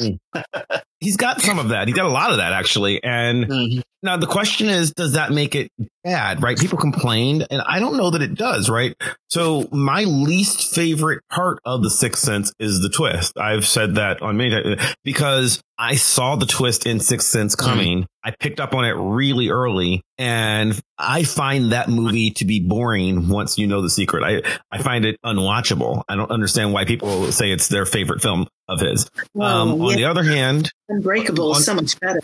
he's 1.00 1.16
got 1.16 1.40
some 1.40 1.58
of 1.58 1.70
that. 1.70 1.88
He's 1.88 1.96
got 1.96 2.06
a 2.06 2.10
lot 2.10 2.30
of 2.30 2.38
that 2.38 2.52
actually. 2.52 3.02
And 3.02 3.46
mm-hmm. 3.46 3.80
now 4.02 4.16
the 4.16 4.26
question 4.26 4.68
is, 4.68 4.92
does 4.92 5.12
that 5.12 5.30
make 5.32 5.54
it 5.54 5.70
bad? 6.04 6.42
Right? 6.42 6.58
People 6.58 6.78
complained, 6.78 7.46
and 7.50 7.62
I 7.62 7.78
don't 7.78 7.96
know 7.96 8.10
that 8.10 8.22
it 8.22 8.34
does. 8.34 8.68
Right? 8.68 8.94
So 9.28 9.68
my 9.70 10.04
least 10.04 10.74
favorite 10.74 11.22
part 11.30 11.60
of 11.64 11.82
the 11.82 11.90
Sixth 11.90 12.22
Sense 12.22 12.52
is 12.58 12.80
the 12.80 12.88
twist. 12.88 13.38
I've 13.38 13.66
said 13.66 13.96
that 13.96 14.22
on 14.22 14.36
many 14.36 14.50
times 14.50 14.94
because 15.04 15.62
I 15.78 15.94
saw 15.96 16.36
the 16.36 16.46
twist 16.46 16.86
in 16.86 17.00
Sixth 17.00 17.28
Sense 17.28 17.54
mm-hmm. 17.54 17.68
coming. 17.68 17.98
Mm-hmm. 17.98 18.04
I 18.24 18.34
picked 18.38 18.60
up 18.60 18.74
on 18.74 18.84
it 18.84 18.92
really 18.92 19.48
early, 19.48 20.02
and 20.18 20.78
I 20.98 21.22
find 21.22 21.72
that 21.72 21.88
movie 21.88 22.32
to 22.32 22.44
be 22.44 22.60
boring 22.60 23.28
once 23.28 23.56
you 23.56 23.66
know 23.66 23.80
the 23.80 23.90
secret. 23.90 24.22
I 24.22 24.58
I 24.70 24.82
find 24.82 25.04
it 25.04 25.16
unwatchable. 25.24 26.02
I 26.08 26.16
don't 26.16 26.30
understand 26.30 26.72
why 26.72 26.84
people 26.84 27.30
say 27.32 27.50
it's 27.50 27.68
their 27.68 27.86
favorite 27.86 28.20
film 28.20 28.46
of 28.68 28.80
his. 28.80 29.08
Well, 29.34 29.48
um, 29.72 29.80
yeah. 29.80 29.86
On 29.86 29.94
the 29.96 30.04
other 30.04 30.22
hand, 30.22 30.70
Unbreakable 30.88 31.56
is 31.56 31.64
so 31.64 31.74
much 31.74 31.98
better. 32.00 32.20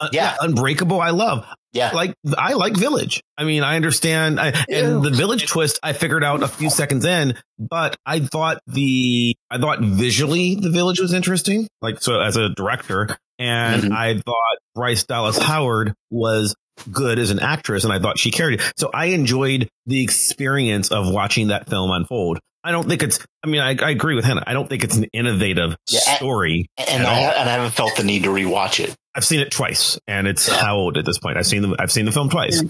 Uh, 0.00 0.08
Yeah. 0.12 0.34
Unbreakable, 0.40 1.00
I 1.00 1.10
love. 1.10 1.46
Yeah. 1.72 1.92
Like 1.94 2.14
I 2.36 2.52
like 2.54 2.76
Village. 2.76 3.22
I 3.38 3.44
mean, 3.44 3.62
I 3.62 3.76
understand, 3.76 4.38
I, 4.40 4.48
and 4.68 5.02
the 5.02 5.10
Village 5.10 5.46
twist 5.46 5.78
I 5.82 5.92
figured 5.94 6.22
out 6.24 6.42
a 6.42 6.48
few 6.48 6.68
seconds 6.70 7.04
in, 7.04 7.34
but 7.58 7.96
I 8.04 8.20
thought 8.20 8.58
the 8.66 9.34
I 9.50 9.58
thought 9.58 9.80
visually 9.80 10.54
the 10.56 10.70
Village 10.70 11.00
was 11.00 11.12
interesting. 11.12 11.68
Like 11.80 12.02
so, 12.02 12.20
as 12.20 12.36
a 12.36 12.48
director, 12.50 13.16
and 13.38 13.84
Mhm. 13.84 13.92
I 13.92 14.14
thought 14.18 14.58
Bryce 14.74 15.04
Dallas 15.04 15.38
Howard 15.38 15.94
was 16.10 16.54
good 16.90 17.18
as 17.18 17.30
an 17.30 17.38
actress, 17.38 17.84
and 17.84 17.92
I 17.92 17.98
thought 17.98 18.18
she 18.18 18.30
carried 18.30 18.60
it. 18.60 18.72
So 18.76 18.90
I 18.92 19.06
enjoyed 19.06 19.68
the 19.86 20.02
experience 20.02 20.90
of 20.90 21.08
watching 21.10 21.48
that 21.48 21.70
film 21.70 21.90
unfold. 21.90 22.38
I 22.64 22.70
don't 22.72 22.88
think 22.88 23.02
it's. 23.02 23.18
I 23.44 23.48
mean, 23.48 23.60
I, 23.60 23.70
I 23.70 23.90
agree 23.90 24.14
with 24.14 24.24
Hannah. 24.24 24.44
I 24.46 24.52
don't 24.52 24.68
think 24.68 24.84
it's 24.84 24.96
an 24.96 25.04
innovative 25.12 25.76
Yeah, 25.90 26.00
I- 26.06 26.16
story. 26.16 26.68
and 26.78 27.04
I, 27.06 27.18
and 27.20 27.48
I 27.48 27.52
haven't 27.54 27.72
felt 27.72 27.96
the 27.96 28.04
need 28.04 28.22
to 28.24 28.30
rewatch 28.30 28.78
it. 28.82 28.94
I've 29.14 29.24
seen 29.24 29.40
it 29.40 29.50
twice, 29.50 29.98
and 30.06 30.26
it's 30.26 30.48
Yeah. 30.48 30.54
how 30.54 30.76
old 30.76 30.96
at 30.96 31.04
this 31.04 31.18
point? 31.18 31.36
I've 31.36 31.46
seen 31.46 31.62
the 31.62 31.76
I've 31.78 31.90
seen 31.92 32.04
the 32.06 32.12
film 32.12 32.30
twice, 32.30 32.62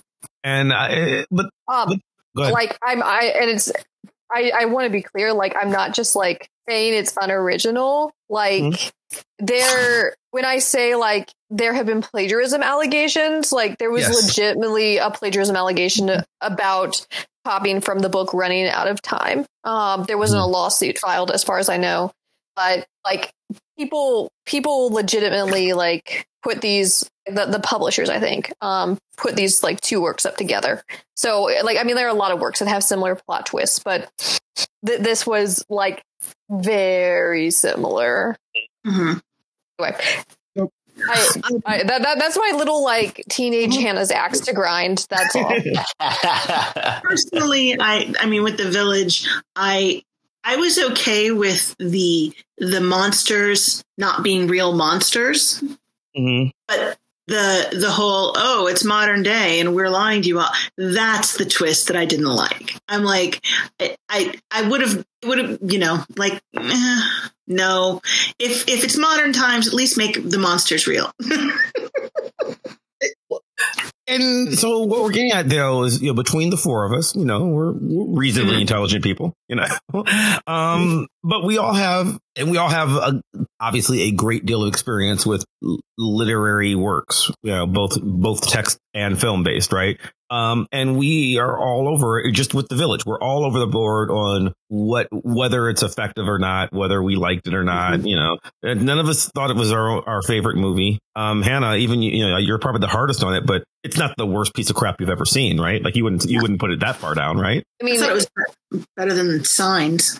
and 0.43 0.73
I, 0.73 1.25
but 1.31 1.47
Um, 1.69 2.01
go 2.37 2.43
ahead. 2.43 2.53
like 2.55 2.79
I'm, 2.83 3.03
I 3.03 3.35
and 3.41 3.51
it's, 3.51 3.71
I, 4.33 4.51
I 4.59 4.65
want 4.65 4.87
to 4.87 4.91
be 4.91 5.03
clear. 5.03 5.33
Like 5.35 5.55
I'm 5.61 5.71
not 5.71 5.93
just 5.95 6.17
like 6.17 6.49
saying 6.69 6.95
it's 6.95 7.17
unoriginal. 7.21 8.13
Like 8.29 8.63
Mm-hmm. 8.63 9.23
there, 9.47 10.17
when 10.31 10.45
I 10.45 10.59
say 10.59 10.95
like 10.95 11.31
there 11.55 11.75
have 11.75 11.87
been 11.87 12.03
plagiarism 12.03 12.63
allegations, 12.63 13.53
like 13.53 13.79
there 13.79 13.91
was 13.91 14.03
Yes. 14.03 14.11
Mm-hmm. 14.17 14.27
legitimately 14.27 14.97
a 14.99 15.11
plagiarism 15.11 15.55
allegation 15.57 16.11
about 16.41 17.07
copying 17.45 17.81
from 17.81 17.99
the 17.99 18.09
book 18.09 18.33
Running 18.33 18.67
Out 18.69 18.89
of 18.89 19.03
Time. 19.03 19.45
Um, 19.65 20.05
there 20.05 20.19
wasn't 20.19 20.41
a 20.41 20.43
Mm-hmm. 20.45 20.53
lawsuit 20.53 20.99
filed, 20.99 21.31
as 21.31 21.45
far 21.45 21.59
as 21.59 21.69
I 21.69 21.77
know, 21.77 22.11
but 22.57 22.87
like 23.05 23.33
people, 23.79 24.31
people 24.47 24.91
legitimately 24.91 25.73
like 25.75 26.27
put 26.43 26.61
these 26.61 27.09
the, 27.27 27.47
the 27.47 27.61
publishers 27.61 28.11
i 28.11 28.19
think 28.19 28.53
um 28.63 28.99
put 29.17 29.37
these 29.37 29.63
like 29.63 29.81
two 29.81 30.01
works 30.03 30.27
up 30.27 30.37
together 30.37 30.83
so 31.15 31.43
like 31.63 31.79
i 31.79 31.85
mean 31.85 31.95
there 31.95 32.07
are 32.07 32.11
a 32.11 32.15
lot 32.15 32.33
of 32.33 32.41
works 32.41 32.59
that 32.59 32.67
have 32.67 32.83
similar 32.83 33.15
plot 33.15 33.47
twists 33.47 33.79
but 33.79 34.11
th- 34.85 34.99
this 34.99 35.25
was 35.25 35.65
like 35.71 36.03
very 36.51 37.53
similar 37.53 38.35
Mhm. 38.85 39.21
anyway 39.79 39.97
I, 41.09 41.41
I, 41.67 41.83
that, 41.85 42.03
that, 42.03 42.19
that's 42.19 42.37
my 42.37 42.53
little 42.57 42.83
like 42.85 43.25
teenage 43.29 43.77
Hannah's 43.77 44.11
axe 44.11 44.41
to 44.41 44.53
grind. 44.53 45.07
That's 45.11 45.37
all. 45.37 45.53
personally 47.03 47.77
i 47.79 48.13
i 48.21 48.27
mean 48.27 48.43
with 48.43 48.57
the 48.57 48.71
village 48.71 49.27
i 49.57 50.03
i 50.45 50.57
was 50.57 50.79
okay 50.79 51.31
with 51.31 51.75
the 51.79 52.33
the 52.59 52.81
monsters 52.81 53.83
not 53.99 54.23
being 54.23 54.47
real 54.47 54.73
monsters 54.73 55.63
Mhm. 56.17 56.51
but 56.69 56.99
the 57.29 57.69
the 57.79 57.91
whole 57.91 58.35
oh 58.37 58.67
it's 58.67 58.85
modern 58.85 59.23
day 59.23 59.61
and 59.61 59.75
we're 59.75 59.91
lying 59.91 60.23
to 60.23 60.29
you 60.29 60.41
all. 60.41 60.51
That's 60.77 61.37
the 61.37 61.45
twist 61.45 61.87
that 61.89 61.97
i 61.97 62.05
didn't 62.05 62.27
like. 62.27 62.75
I'm 62.89 63.05
like 63.05 63.45
i 63.81 64.35
i, 64.51 64.69
would 64.69 64.81
have 64.81 65.05
would 65.25 65.39
have 65.39 65.59
you 65.63 65.79
know 65.79 66.05
like 66.17 66.43
eh, 66.57 67.01
no. 67.47 68.01
If 68.39 68.69
if 68.69 68.85
it's 68.85 68.97
modern 68.97 69.33
times 69.33 69.67
at 69.67 69.75
least 69.75 69.97
make 69.97 70.23
the 70.23 70.39
monsters 70.39 70.87
real 70.87 71.13
And 74.09 74.59
so 74.59 74.81
what 74.81 75.03
we're 75.03 75.13
getting 75.13 75.31
at 75.33 75.49
though 75.49 75.85
is, 75.85 76.03
you 76.03 76.09
know, 76.09 76.15
between 76.15 76.51
the 76.51 76.57
four 76.57 76.85
of 76.85 76.93
us, 76.93 77.15
you 77.15 77.25
know, 77.25 77.45
we're, 77.47 77.73
we're 77.73 78.19
reasonably 78.19 78.57
Mhm. 78.57 78.61
intelligent 78.63 79.05
people, 79.05 79.33
you 79.49 79.57
know, 79.57 79.67
um, 80.47 81.07
but 81.23 81.45
we 81.45 81.59
all 81.59 81.73
have, 81.73 82.19
and 82.37 82.51
we 82.51 82.57
all 82.57 82.69
have 82.69 82.91
a, 82.91 83.23
obviously 83.61 84.03
a 84.03 84.11
great 84.11 84.45
deal 84.45 84.63
of 84.65 84.69
experience 84.69 85.25
with 85.25 85.45
literary 85.99 86.75
works, 86.75 87.31
you 87.43 87.53
know, 87.53 87.67
both, 87.67 88.01
both 88.03 88.49
text 88.49 88.79
and 88.95 89.21
film 89.21 89.43
based, 89.45 89.73
right? 89.73 89.99
Um, 90.33 90.67
and 90.73 90.97
we 90.97 91.39
are 91.39 91.59
all 91.59 91.89
over 91.89 92.19
it 92.19 92.33
just 92.33 92.55
with 92.55 92.69
the 92.69 92.75
village. 92.75 93.05
We're 93.05 93.21
all 93.21 93.45
over 93.45 93.59
the 93.59 93.67
board 93.67 94.11
on 94.11 94.55
what, 94.69 95.09
whether 95.13 95.69
it's 95.69 95.83
effective 95.83 96.27
or 96.27 96.39
not, 96.39 96.73
whether 96.73 97.03
we 97.03 97.17
liked 97.17 97.47
it 97.47 97.53
or 97.53 97.65
not, 97.65 98.07
you 98.07 98.17
know, 98.17 98.39
and 98.63 98.87
none 98.87 98.99
of 98.99 99.09
us 99.09 99.29
thought 99.29 99.51
it 99.51 99.57
was 99.57 99.73
our, 99.73 100.09
our 100.09 100.23
favorite 100.23 100.57
movie. 100.57 100.99
Um, 101.15 101.43
Hannah, 101.43 101.77
even 101.77 102.01
you, 102.01 102.13
you 102.13 102.31
know, 102.31 102.39
you're 102.39 102.59
probably 102.59 102.81
the 102.81 102.89
hardest 102.89 103.23
on 103.23 103.35
it, 103.35 103.45
but 103.45 103.63
it's 103.85 103.99
not 103.99 104.15
the 104.17 104.27
worst 104.27 104.55
piece 104.55 104.71
of 104.71 104.77
crap 104.77 105.01
you've 105.01 105.11
ever 105.11 105.27
seen, 105.27 105.61
right? 105.61 105.83
Like 105.83 105.97
you 105.97 106.05
wouldn't, 106.05 106.25
you 106.25 106.41
wouldn't 106.41 106.61
put 106.61 106.71
it 106.71 106.81
that 106.81 106.97
far 106.97 107.15
down, 107.15 107.37
right? 107.37 107.63
I 107.83 107.85
i 107.85 107.85
mean, 107.85 108.01
thought 108.01 108.09
it 108.09 108.15
was 108.15 108.87
better 108.97 109.13
than 109.13 109.45
signs 109.45 110.19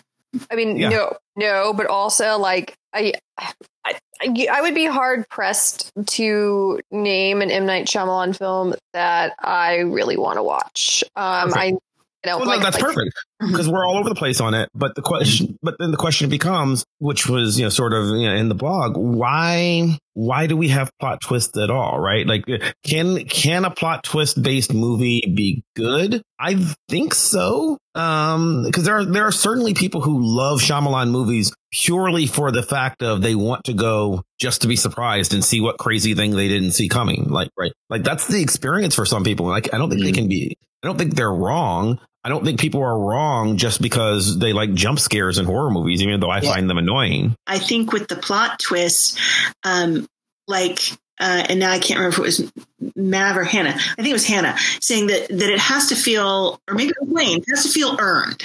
I 0.51 0.55
mean, 0.55 0.77
Yeah. 0.77 0.89
no, 0.89 1.13
no, 1.35 1.73
but 1.73 1.87
also 1.87 2.37
like 2.37 2.75
I, 2.93 3.13
I, 3.37 3.99
I, 4.21 4.61
would 4.61 4.75
be 4.75 4.85
hard 4.85 5.27
pressed 5.29 5.91
to 6.07 6.79
name 6.91 7.41
an 7.41 7.51
M 7.51 7.65
Night 7.65 7.87
Shyamalan 7.87 8.37
film 8.37 8.75
that 8.93 9.33
I 9.39 9.77
really 9.79 10.15
want 10.17 10.37
to 10.37 10.43
watch. 10.43 11.03
Um, 11.15 11.49
Perfect. 11.49 11.57
I, 11.57 11.65
you 11.65 11.79
know, 12.25 12.37
Well, 12.37 12.47
like, 12.47 12.59
no, 12.59 12.63
that's 12.65 12.81
like- 12.81 12.95
perfect 12.95 13.15
because 13.39 13.67
we're 13.67 13.85
all 13.85 13.97
over 13.97 14.07
the 14.09 14.15
place 14.15 14.39
on 14.39 14.53
it. 14.53 14.69
But 14.73 14.95
the 14.95 15.01
question, 15.01 15.57
but 15.61 15.75
then 15.79 15.91
the 15.91 15.97
question 15.97 16.29
becomes, 16.29 16.85
which 16.99 17.27
was 17.27 17.57
you 17.59 17.65
know 17.65 17.69
sort 17.69 17.93
of 17.93 18.07
you 18.09 18.27
know 18.27 18.35
in 18.35 18.47
the 18.49 18.55
blog, 18.55 18.95
why 18.95 19.97
why 20.13 20.47
do 20.47 20.55
we 20.55 20.69
have 20.69 20.91
plot 20.99 21.21
twists 21.21 21.57
at 21.57 21.69
all? 21.69 21.99
Right? 21.99 22.25
Like, 22.27 22.45
can 22.85 23.25
can 23.25 23.65
a 23.65 23.71
plot 23.71 24.03
twist 24.03 24.41
based 24.41 24.73
movie 24.73 25.21
be 25.35 25.63
good? 25.75 26.21
I 26.39 26.55
think 26.89 27.13
so. 27.13 27.77
Um, 27.95 28.63
because 28.63 28.83
there 28.85 28.97
are 28.97 29.05
there 29.05 29.25
are 29.25 29.31
certainly 29.31 29.73
people 29.73 30.01
who 30.01 30.19
love 30.21 30.59
Shyamalan 30.59 31.09
movies 31.11 31.53
purely 31.71 32.27
for 32.27 32.51
the 32.51 32.63
fact 32.63 33.01
of 33.03 33.21
they 33.21 33.35
want 33.35 33.63
to 33.65 33.73
go 33.73 34.23
just 34.39 34.61
to 34.61 34.67
be 34.67 34.75
surprised 34.75 35.33
and 35.33 35.43
see 35.43 35.61
what 35.61 35.77
crazy 35.77 36.13
thing 36.13 36.31
they 36.35 36.47
didn't 36.47 36.71
see 36.71 36.89
coming. 36.89 37.25
Like, 37.29 37.49
right? 37.57 37.71
Like 37.89 38.03
that's 38.03 38.27
the 38.27 38.41
experience 38.41 38.95
for 38.95 39.05
some 39.05 39.23
people. 39.23 39.45
Like, 39.47 39.73
I 39.73 39.77
don't 39.77 39.89
think 39.89 40.03
they 40.03 40.11
Mhm. 40.11 40.15
can 40.15 40.27
be. 40.27 40.57
I 40.83 40.87
don't 40.87 40.97
think 40.97 41.15
they're 41.15 41.31
wrong. 41.33 41.99
I 42.23 42.29
don't 42.29 42.45
think 42.45 42.59
people 42.59 42.81
are 42.81 42.97
wrong 42.97 43.57
just 43.57 43.81
because 43.81 44.39
they 44.39 44.53
like 44.53 44.73
jump 44.73 44.99
scares 44.99 45.37
in 45.37 45.45
horror 45.45 45.69
movies, 45.71 46.01
even 46.01 46.19
though 46.19 46.29
I 46.29 46.41
Yeah. 46.41 46.53
find 46.53 46.69
them 46.69 46.77
annoying. 46.77 47.35
I 47.47 47.59
think 47.59 47.91
with 47.91 48.07
the 48.07 48.15
plot 48.15 48.59
twist, 48.59 49.17
um, 49.63 50.07
like, 50.47 50.79
uh, 51.19 51.45
and 51.49 51.59
now 51.59 51.71
I 51.71 51.79
can't 51.79 51.99
remember 51.99 52.15
if 52.15 52.19
it 52.19 52.41
was 52.41 52.51
Mav 52.95 53.37
or 53.37 53.43
Hannah. 53.43 53.75
I 53.75 53.95
think 53.95 54.07
it 54.09 54.13
was 54.13 54.25
Hannah 54.25 54.55
saying 54.79 55.07
that 55.07 55.27
that 55.29 55.49
it 55.49 55.59
has 55.59 55.87
to 55.89 55.95
feel, 55.95 56.59
or 56.67 56.75
maybe 56.75 56.89
it 56.91 56.95
was 57.01 57.09
Wayne, 57.09 57.39
it 57.39 57.45
has 57.53 57.63
to 57.63 57.69
feel 57.69 57.97
earned, 57.99 58.39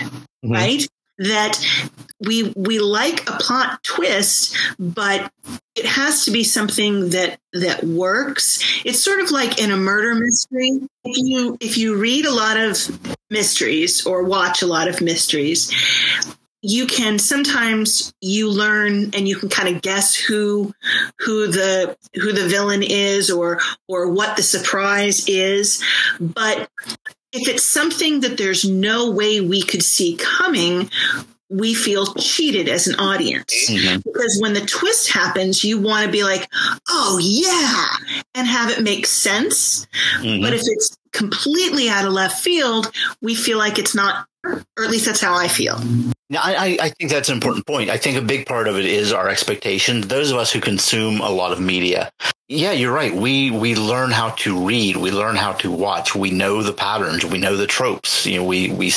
Mhm. 0.45 0.53
right? 0.53 0.89
That 1.19 1.59
we 2.21 2.53
we 2.57 2.79
like 2.79 3.29
a 3.29 3.39
plot 3.39 3.83
twist, 3.83 4.57
but 4.79 5.31
it 5.75 5.85
has 5.87 6.25
to 6.27 6.31
be 6.31 6.45
something 6.45 7.11
that 7.11 7.39
that 7.53 7.83
works. 7.85 8.61
It's 8.85 9.03
sort 9.03 9.21
of 9.21 9.31
like 9.33 9.61
in 9.61 9.71
a 9.73 9.77
murder 9.77 10.15
mystery. 10.15 10.81
If 11.05 11.17
you 11.17 11.57
if 11.61 11.77
you 11.79 11.97
read 11.97 12.25
a 12.27 12.33
lot 12.35 12.57
of 12.57 12.77
mysteries 13.31 14.07
or 14.07 14.25
watch 14.25 14.63
a 14.63 14.67
lot 14.67 14.89
of 14.89 15.01
mysteries, 15.01 15.73
you 16.63 16.87
can 16.87 17.19
sometimes 17.19 18.13
you 18.21 18.51
learn 18.51 19.15
and 19.15 19.29
you 19.29 19.37
can 19.37 19.49
kind 19.49 19.75
of 19.75 19.83
guess 19.83 20.15
who 20.15 20.75
who 21.19 21.47
the 21.47 21.97
who 22.15 22.33
the 22.33 22.49
villain 22.49 22.83
is 22.83 23.31
or 23.31 23.61
or 23.87 24.11
what 24.11 24.37
the 24.37 24.43
surprise 24.43 25.29
is. 25.29 25.83
But 26.19 26.69
if 27.33 27.49
it's 27.49 27.65
something 27.65 28.21
that 28.21 28.39
there's 28.39 28.65
no 28.65 29.11
way 29.11 29.41
we 29.41 29.63
could 29.63 29.83
see 29.83 30.17
coming 30.17 30.91
we 31.51 31.73
feel 31.75 32.13
cheated 32.15 32.69
as 32.69 32.87
an 32.87 32.95
audience 32.97 33.53
Mhm. 33.71 34.03
because 34.05 34.39
when 34.41 34.53
the 34.53 34.61
twist 34.61 35.11
happens 35.11 35.65
you 35.65 35.79
want 35.79 36.05
to 36.05 36.13
be 36.13 36.23
like 36.23 36.47
oh 36.89 37.19
yeah 37.23 37.87
and 38.35 38.47
have 38.47 38.71
it 38.71 38.83
make 38.83 39.07
sense 39.07 39.87
Mhm. 40.21 40.43
but 40.43 40.53
if 40.53 40.63
it's 40.65 40.97
completely 41.13 41.89
out 41.89 42.05
of 42.05 42.13
left 42.13 42.43
field 42.43 42.91
we 43.23 43.35
feel 43.35 43.57
like 43.59 43.79
it's 43.79 43.95
not 43.95 44.27
or 44.45 44.85
at 44.85 44.91
least 44.91 45.07
that's 45.07 45.21
how 45.21 45.35
i 45.35 45.49
feel 45.49 45.81
Now, 46.31 46.41
I, 46.43 46.53
I- 46.55 46.79
I 46.83 46.89
think 46.91 47.11
that's 47.11 47.31
an 47.31 47.35
important 47.35 47.67
point. 47.67 47.89
I 47.89 47.97
think 47.97 48.19
a 48.19 48.21
big 48.23 48.45
part 48.47 48.69
of 48.69 48.79
it 48.79 48.85
is 48.85 49.15
our 49.15 49.31
expectations. 49.31 50.09
Those 50.09 50.31
of 50.31 50.37
us 50.37 50.53
who 50.53 50.61
consume 50.61 51.23
a 51.23 51.31
lot 51.31 51.53
of 51.53 51.59
media. 51.61 52.11
Yeah, 52.49 52.73
you're 52.73 52.93
right. 52.93 53.15
We 53.15 53.51
we 53.51 53.75
learn 53.75 54.11
how 54.11 54.31
to 54.45 54.51
read. 54.67 54.97
We 54.97 55.11
learn 55.11 55.37
how 55.37 55.53
to 55.63 55.71
watch. 55.73 56.15
We 56.15 56.31
know 56.31 56.63
the 56.63 56.75
patterns. 56.75 57.25
We 57.25 57.39
know 57.39 57.57
the 57.57 57.67
tropes. 57.67 58.27
You 58.27 58.37
know, 58.41 58.45
we 58.45 58.71
we. 58.71 58.93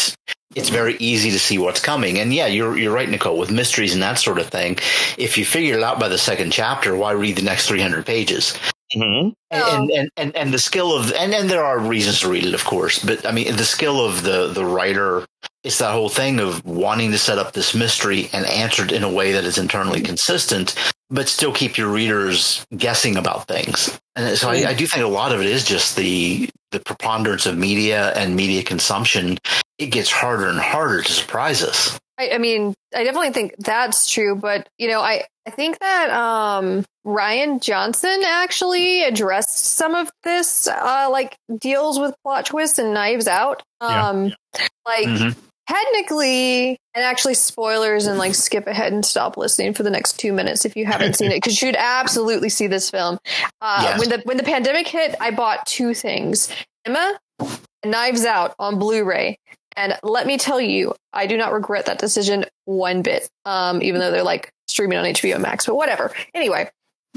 S- 0.51 0.57
It's 0.57 0.69
very 0.69 0.95
easy 0.99 1.31
to 1.31 1.39
see 1.39 1.57
what's 1.57 1.79
coming. 1.81 2.19
And 2.19 2.33
yeah, 2.33 2.47
you're 2.47 2.77
you're 2.77 2.93
right, 2.93 3.09
Nicole. 3.09 3.37
With 3.37 3.51
mysteries 3.51 3.93
and 3.93 4.03
that 4.03 4.19
sort 4.19 4.39
of 4.39 4.47
thing, 4.49 4.77
if 5.17 5.37
you 5.37 5.45
figure 5.45 5.77
it 5.77 5.83
out 5.83 5.99
by 5.99 6.07
the 6.09 6.17
second 6.17 6.51
chapter, 6.51 6.95
why 6.95 7.11
read 7.11 7.35
the 7.37 7.41
next 7.43 7.67
300 7.67 8.05
pages? 8.05 8.57
Mm-hmm. 8.93 9.29
and, 9.51 9.89
and, 9.91 10.09
and 10.17 10.35
and 10.35 10.53
the 10.53 10.59
skill 10.59 10.93
of 10.97 11.13
and, 11.13 11.33
and 11.33 11.49
there 11.49 11.63
are 11.63 11.79
reasons 11.79 12.19
to 12.19 12.29
read 12.29 12.43
it 12.45 12.53
of 12.53 12.65
course 12.65 12.99
but 12.99 13.25
i 13.25 13.31
mean 13.31 13.55
the 13.55 13.63
skill 13.63 14.05
of 14.05 14.23
the 14.23 14.47
the 14.47 14.65
writer 14.65 15.25
it's 15.63 15.77
that 15.77 15.93
whole 15.93 16.09
thing 16.09 16.41
of 16.41 16.65
wanting 16.65 17.11
to 17.11 17.17
set 17.17 17.37
up 17.39 17.53
this 17.53 17.73
mystery 17.73 18.29
and 18.33 18.45
answer 18.47 18.83
it 18.83 18.91
in 18.91 19.03
a 19.03 19.09
way 19.09 19.31
that 19.31 19.45
is 19.45 19.57
internally 19.57 20.01
consistent 20.01 20.75
but 21.09 21.29
still 21.29 21.53
keep 21.53 21.77
your 21.77 21.87
readers 21.87 22.65
guessing 22.75 23.15
about 23.15 23.47
things 23.47 23.97
and 24.17 24.37
so 24.37 24.49
I, 24.49 24.65
I 24.71 24.73
do 24.73 24.85
think 24.85 25.05
a 25.05 25.07
lot 25.07 25.31
of 25.31 25.39
it 25.39 25.47
is 25.47 25.63
just 25.63 25.95
the 25.95 26.49
the 26.71 26.81
preponderance 26.81 27.45
of 27.45 27.57
media 27.57 28.11
and 28.17 28.35
media 28.35 28.61
consumption 28.61 29.37
it 29.81 29.87
gets 29.87 30.11
harder 30.11 30.47
and 30.47 30.59
harder 30.59 31.01
to 31.01 31.11
surprise 31.11 31.63
us 31.63 31.99
I, 32.21 32.35
I 32.35 32.37
mean, 32.37 32.75
I 32.95 33.03
definitely 33.03 33.31
think 33.31 33.55
that's 33.57 34.09
true, 34.09 34.35
but 34.35 34.69
you 34.77 34.87
know, 34.87 35.01
I 35.01 35.23
I 35.47 35.49
think 35.49 35.79
that 35.79 36.11
um, 36.11 36.85
Rian 37.05 37.61
Johnson 37.61 38.21
actually 38.23 39.03
addressed 39.03 39.57
some 39.57 39.95
of 39.95 40.11
this, 40.23 40.67
uh, 40.67 41.07
like 41.11 41.35
deals 41.57 41.99
with 41.99 42.13
plot 42.23 42.45
twists 42.45 42.77
and 42.77 42.93
Knives 42.93 43.27
Out. 43.27 43.63
Um, 43.79 44.25
yeah. 44.25 44.67
Like 44.85 45.07
mm-hmm. 45.07 45.39
technically, 45.67 46.77
and 46.93 47.03
actually 47.03 47.33
spoilers 47.33 48.05
and 48.05 48.19
like 48.19 48.35
skip 48.35 48.67
ahead 48.67 48.93
and 48.93 49.03
stop 49.03 49.35
listening 49.35 49.73
for 49.73 49.81
the 49.81 49.89
next 49.89 50.19
two 50.19 50.31
minutes 50.31 50.63
if 50.63 50.75
you 50.75 50.85
haven't 50.85 51.15
seen 51.15 51.31
it 51.31 51.37
because 51.37 51.59
you'd 51.59 51.75
absolutely 51.75 52.49
see 52.49 52.67
this 52.67 52.91
film. 52.91 53.17
Uh, 53.61 53.79
yes. 53.81 53.99
When 53.99 54.09
the 54.09 54.21
when 54.25 54.37
the 54.37 54.43
pandemic 54.43 54.87
hit, 54.87 55.15
I 55.19 55.31
bought 55.31 55.65
two 55.65 55.95
things: 55.95 56.53
Emma 56.85 57.17
and 57.39 57.91
Knives 57.91 58.25
Out 58.25 58.53
on 58.59 58.77
Blu-ray. 58.77 59.39
And 59.75 59.97
let 60.03 60.27
me 60.27 60.37
tell 60.37 60.59
you, 60.59 60.95
I 61.13 61.27
do 61.27 61.37
not 61.37 61.53
regret 61.53 61.85
that 61.85 61.99
decision 61.99 62.45
one 62.65 63.01
bit. 63.01 63.29
Um, 63.45 63.81
even 63.81 63.99
though 63.99 64.11
they're 64.11 64.23
like 64.23 64.51
streaming 64.67 64.97
on 64.97 65.05
HBO 65.05 65.39
Max, 65.39 65.65
but 65.65 65.75
whatever. 65.75 66.11
Anyway, 66.33 66.69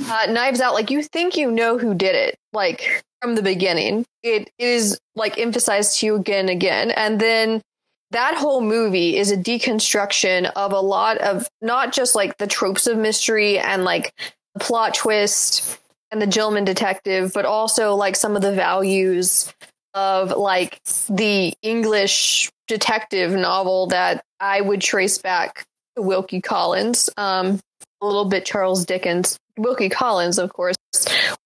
uh, 0.07 0.27
Knives 0.29 0.61
Out, 0.61 0.75
like 0.75 0.91
you 0.91 1.03
think 1.03 1.37
you 1.37 1.51
know 1.51 1.79
who 1.79 1.95
did 1.95 2.15
it, 2.15 2.37
like 2.53 3.03
from 3.21 3.35
the 3.35 3.43
beginning. 3.43 4.05
It 4.23 4.51
is 4.59 4.99
like 5.15 5.39
emphasized 5.39 5.99
to 5.99 6.07
you 6.07 6.15
again 6.17 6.41
and 6.41 6.51
again. 6.51 6.91
And 6.91 7.21
then 7.21 7.63
that 8.11 8.35
whole 8.37 8.61
movie 8.61 9.17
is 9.17 9.31
a 9.31 9.37
deconstruction 9.37 10.51
of 10.55 10.73
a 10.73 10.81
lot 10.81 11.19
of 11.19 11.49
not 11.63 11.93
just 11.93 12.15
like 12.15 12.37
the 12.37 12.47
tropes 12.47 12.87
of 12.87 12.99
mystery 12.99 13.59
and 13.59 13.85
like 13.85 14.13
the 14.55 14.61
plot 14.61 14.95
twist 14.95 15.81
and 16.11 16.21
the 16.21 16.27
gentleman 16.27 16.65
detective, 16.65 17.33
but 17.35 17.45
also 17.45 17.95
like 17.95 18.15
some 18.15 18.37
of 18.37 18.43
the 18.43 18.53
values 18.53 19.53
of 19.95 20.31
like 20.31 20.81
the 21.09 21.55
English 21.63 22.51
detective 22.67 23.33
novel 23.33 23.87
that 23.89 24.25
I 24.41 24.61
would 24.61 24.81
trace 24.81 25.19
back 25.19 25.65
to 25.97 26.03
Wilkie 26.03 26.41
Collins, 26.41 27.09
um, 27.17 27.61
a 28.01 28.07
little 28.07 28.25
bit 28.25 28.45
Charles 28.45 28.85
Dickens. 28.85 29.39
Wilkie 29.57 29.89
Collins, 29.89 30.39
of 30.39 30.53
course, 30.53 30.77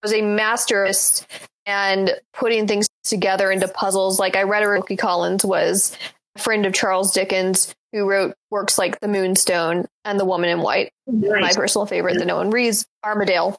was 0.02 0.12
a 0.12 0.22
masterist 0.22 1.26
and 1.66 2.14
putting 2.32 2.66
things 2.66 2.88
together 3.04 3.50
into 3.50 3.68
puzzles. 3.68 4.18
Like 4.18 4.36
I 4.36 4.42
read 4.44 4.62
a 4.62 4.68
Wilkie 4.68 4.96
Collins 4.96 5.44
was 5.44 5.96
a 6.36 6.40
friend 6.40 6.64
of 6.64 6.72
Charles 6.72 7.12
Dickens 7.12 7.74
who 7.92 8.08
wrote 8.08 8.34
works 8.50 8.78
like 8.78 9.00
The 9.00 9.08
Moonstone 9.08 9.86
and 10.04 10.18
The 10.18 10.24
Woman 10.24 10.50
in 10.50 10.60
White. 10.60 10.92
Nice. 11.06 11.40
My 11.40 11.52
personal 11.60 11.86
favorite 11.86 12.18
that 12.18 12.26
no 12.26 12.36
one 12.36 12.50
reads, 12.50 12.86
Armadale. 13.04 13.58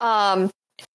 Um, 0.00 0.50